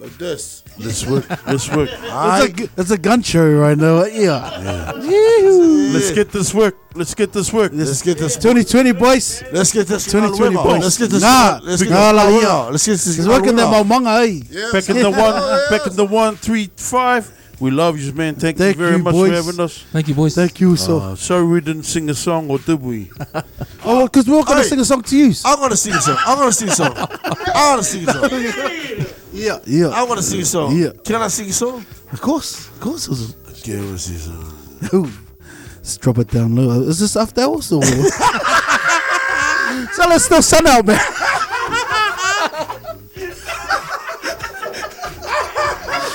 Like 0.00 0.16
this. 0.16 0.64
Let's 0.78 1.06
work. 1.06 1.28
Let's 1.46 1.68
work. 1.68 1.90
All 2.10 2.42
It's 2.42 2.58
a, 2.58 2.68
right? 2.74 2.90
a 2.90 2.96
gun 2.96 3.20
show 3.20 3.46
right 3.52 3.76
now. 3.76 4.04
Yeah. 4.04 4.92
Let's 5.92 6.10
get 6.12 6.32
this 6.32 6.54
work. 6.54 6.74
Let's 6.94 7.14
get 7.14 7.34
this 7.34 7.52
work. 7.52 7.72
Let's 7.74 8.00
get 8.00 8.16
this. 8.16 8.36
2020, 8.36 8.92
boys. 8.92 9.44
Let's 9.52 9.74
get 9.74 9.86
this. 9.86 10.06
2020 10.06 10.56
boys. 10.56 10.82
Let's 10.82 10.96
get 10.96 11.10
this. 11.10 11.20
Nah, 11.22 11.60
let's 11.62 11.82
get 11.82 11.90
nah, 11.90 12.12
this. 12.12 12.16
like, 12.16 12.26
River. 12.28 12.46
yeah. 12.46 12.62
Let's 12.72 12.86
get 12.86 12.92
this. 12.92 13.16
He's 13.16 13.28
working 13.28 13.56
that 13.56 13.70
River. 13.70 13.84
Maumanga, 13.84 14.24
eh? 14.24 14.72
Back 14.72 14.88
in 14.88 15.02
the 15.02 15.10
one. 15.10 15.68
Back 15.68 15.86
in 15.86 15.96
the 15.96 16.06
one 16.06 16.36
three 16.36 16.70
five. 16.76 17.30
We 17.60 17.70
love 17.70 18.00
you, 18.00 18.10
man. 18.14 18.36
Thank, 18.36 18.56
Thank 18.56 18.76
you 18.78 18.82
very 18.82 18.96
you, 18.96 19.02
much 19.02 19.12
boys. 19.12 19.28
for 19.28 19.36
having 19.36 19.60
us. 19.60 19.82
Thank 19.92 20.08
you, 20.08 20.14
boys. 20.14 20.34
Thank 20.34 20.60
you, 20.62 20.76
so. 20.76 20.98
Uh, 20.98 21.14
sorry 21.14 21.46
we 21.46 21.60
didn't 21.60 21.82
sing 21.82 22.08
a 22.08 22.14
song, 22.14 22.48
or 22.48 22.58
did 22.58 22.80
we? 22.80 23.10
oh, 23.84 24.06
because 24.06 24.26
we 24.26 24.34
were 24.34 24.44
going 24.44 24.62
to 24.62 24.64
sing 24.64 24.80
a 24.80 24.84
song 24.86 25.02
to 25.02 25.14
you. 25.14 25.34
I'm 25.44 25.58
gonna 25.58 25.76
sing 25.76 25.92
a 25.92 26.00
song. 26.00 26.16
I'm 26.20 26.38
gonna 26.38 26.52
sing 26.52 26.68
a 26.70 26.72
song. 26.72 26.94
I 26.96 27.70
wanna 27.70 27.82
sing 27.82 28.08
a 28.08 28.12
song. 29.04 29.16
Yeah. 29.32 29.58
Yeah. 29.66 29.88
I 29.88 30.02
wanna 30.04 30.22
sing 30.22 30.40
a 30.40 30.44
song. 30.44 30.76
Yeah. 30.76 30.90
Can 31.04 31.16
I 31.22 31.28
sing 31.28 31.48
a 31.48 31.52
song? 31.52 31.84
Of 32.12 32.20
course. 32.20 32.68
Of 32.68 32.80
course. 32.80 33.06
it 33.06 33.10
was- 33.10 33.34
Okay, 33.60 33.76
I 33.78 33.82
wanna 33.84 33.98
sing 33.98 34.16
a 34.16 34.20
song. 34.20 34.52
Let's 35.78 35.96
drop 35.98 36.18
it 36.18 36.28
down 36.30 36.54
low. 36.56 36.80
Is 36.82 36.98
this 36.98 37.16
after 37.16 37.42
hours 37.42 37.70
or? 37.72 37.82
so 37.84 37.98
let's 40.08 40.24
still 40.24 40.42
sun 40.42 40.66
out, 40.66 40.86
man. 40.86 40.98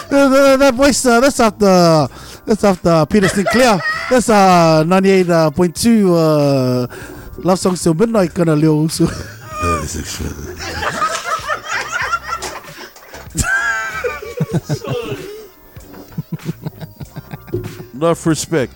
that, 0.09 0.27
that- 0.29 0.59
that 0.59 0.73
voice, 0.73 1.05
uh, 1.05 1.19
that's 1.19 1.39
after, 1.39 2.07
that's 2.45 2.63
after 2.63 3.05
Peter 3.09 3.27
Sinclair. 3.27 3.79
That's 4.09 4.29
uh 4.29 4.83
98.2 4.85 6.13
uh, 6.13 6.87
love 7.43 7.59
songs 7.59 7.81
till 7.83 7.93
midnight 7.95 8.33
gonna 8.33 8.55
live. 8.55 8.91
So. 8.91 9.07
Enough 17.93 18.25
respect. 18.25 18.73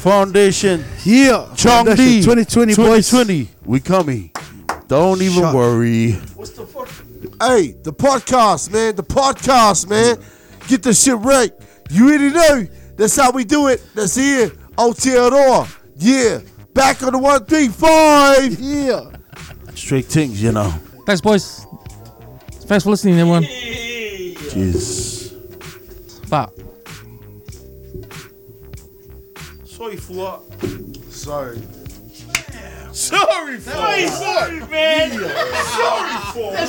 Foundation. 0.00 0.84
Yeah, 1.04 1.46
Chong 1.56 1.86
Foundation 1.86 1.96
D. 1.96 2.20
2020 2.22 2.74
boys. 2.74 3.10
2020. 3.10 3.48
We 3.64 3.80
coming. 3.80 4.30
Don't 4.88 5.22
even 5.22 5.42
Shut- 5.42 5.54
worry. 5.54 6.10
Hey, 7.40 7.72
the 7.82 7.92
podcast, 7.92 8.72
man. 8.72 8.94
The 8.96 9.02
podcast, 9.02 9.88
man. 9.88 10.16
Get 10.68 10.82
the 10.82 10.92
shit 10.94 11.16
right. 11.18 11.52
You 11.90 12.08
already 12.08 12.30
know. 12.30 12.66
That's 12.96 13.16
how 13.16 13.30
we 13.30 13.44
do 13.44 13.68
it. 13.68 13.82
That's 13.94 14.14
here. 14.16 14.48
Aotearoa. 14.76 15.68
Yeah. 15.96 16.40
Back 16.74 17.02
on 17.02 17.12
the 17.12 17.18
135. 17.18 18.58
Yeah. 18.60 19.10
Straight 19.74 20.06
things, 20.06 20.42
you 20.42 20.52
know. 20.52 20.70
Thanks, 21.06 21.20
boys. 21.20 21.66
Thanks 22.64 22.84
for 22.84 22.90
listening, 22.90 23.18
everyone. 23.18 23.44
Jeez. 24.52 25.32
Fuck. 26.26 26.52
Sorry, 29.64 29.96
for 29.96 30.12
what? 30.12 30.42
Sorry. 31.10 31.62
Sorry 32.92 33.58
for 33.58 33.70
it. 33.70 34.10
Sorry, 34.10 34.60
man. 34.68 35.10
Sorry 35.10 36.18
for 36.34 36.52
it. 36.52 36.68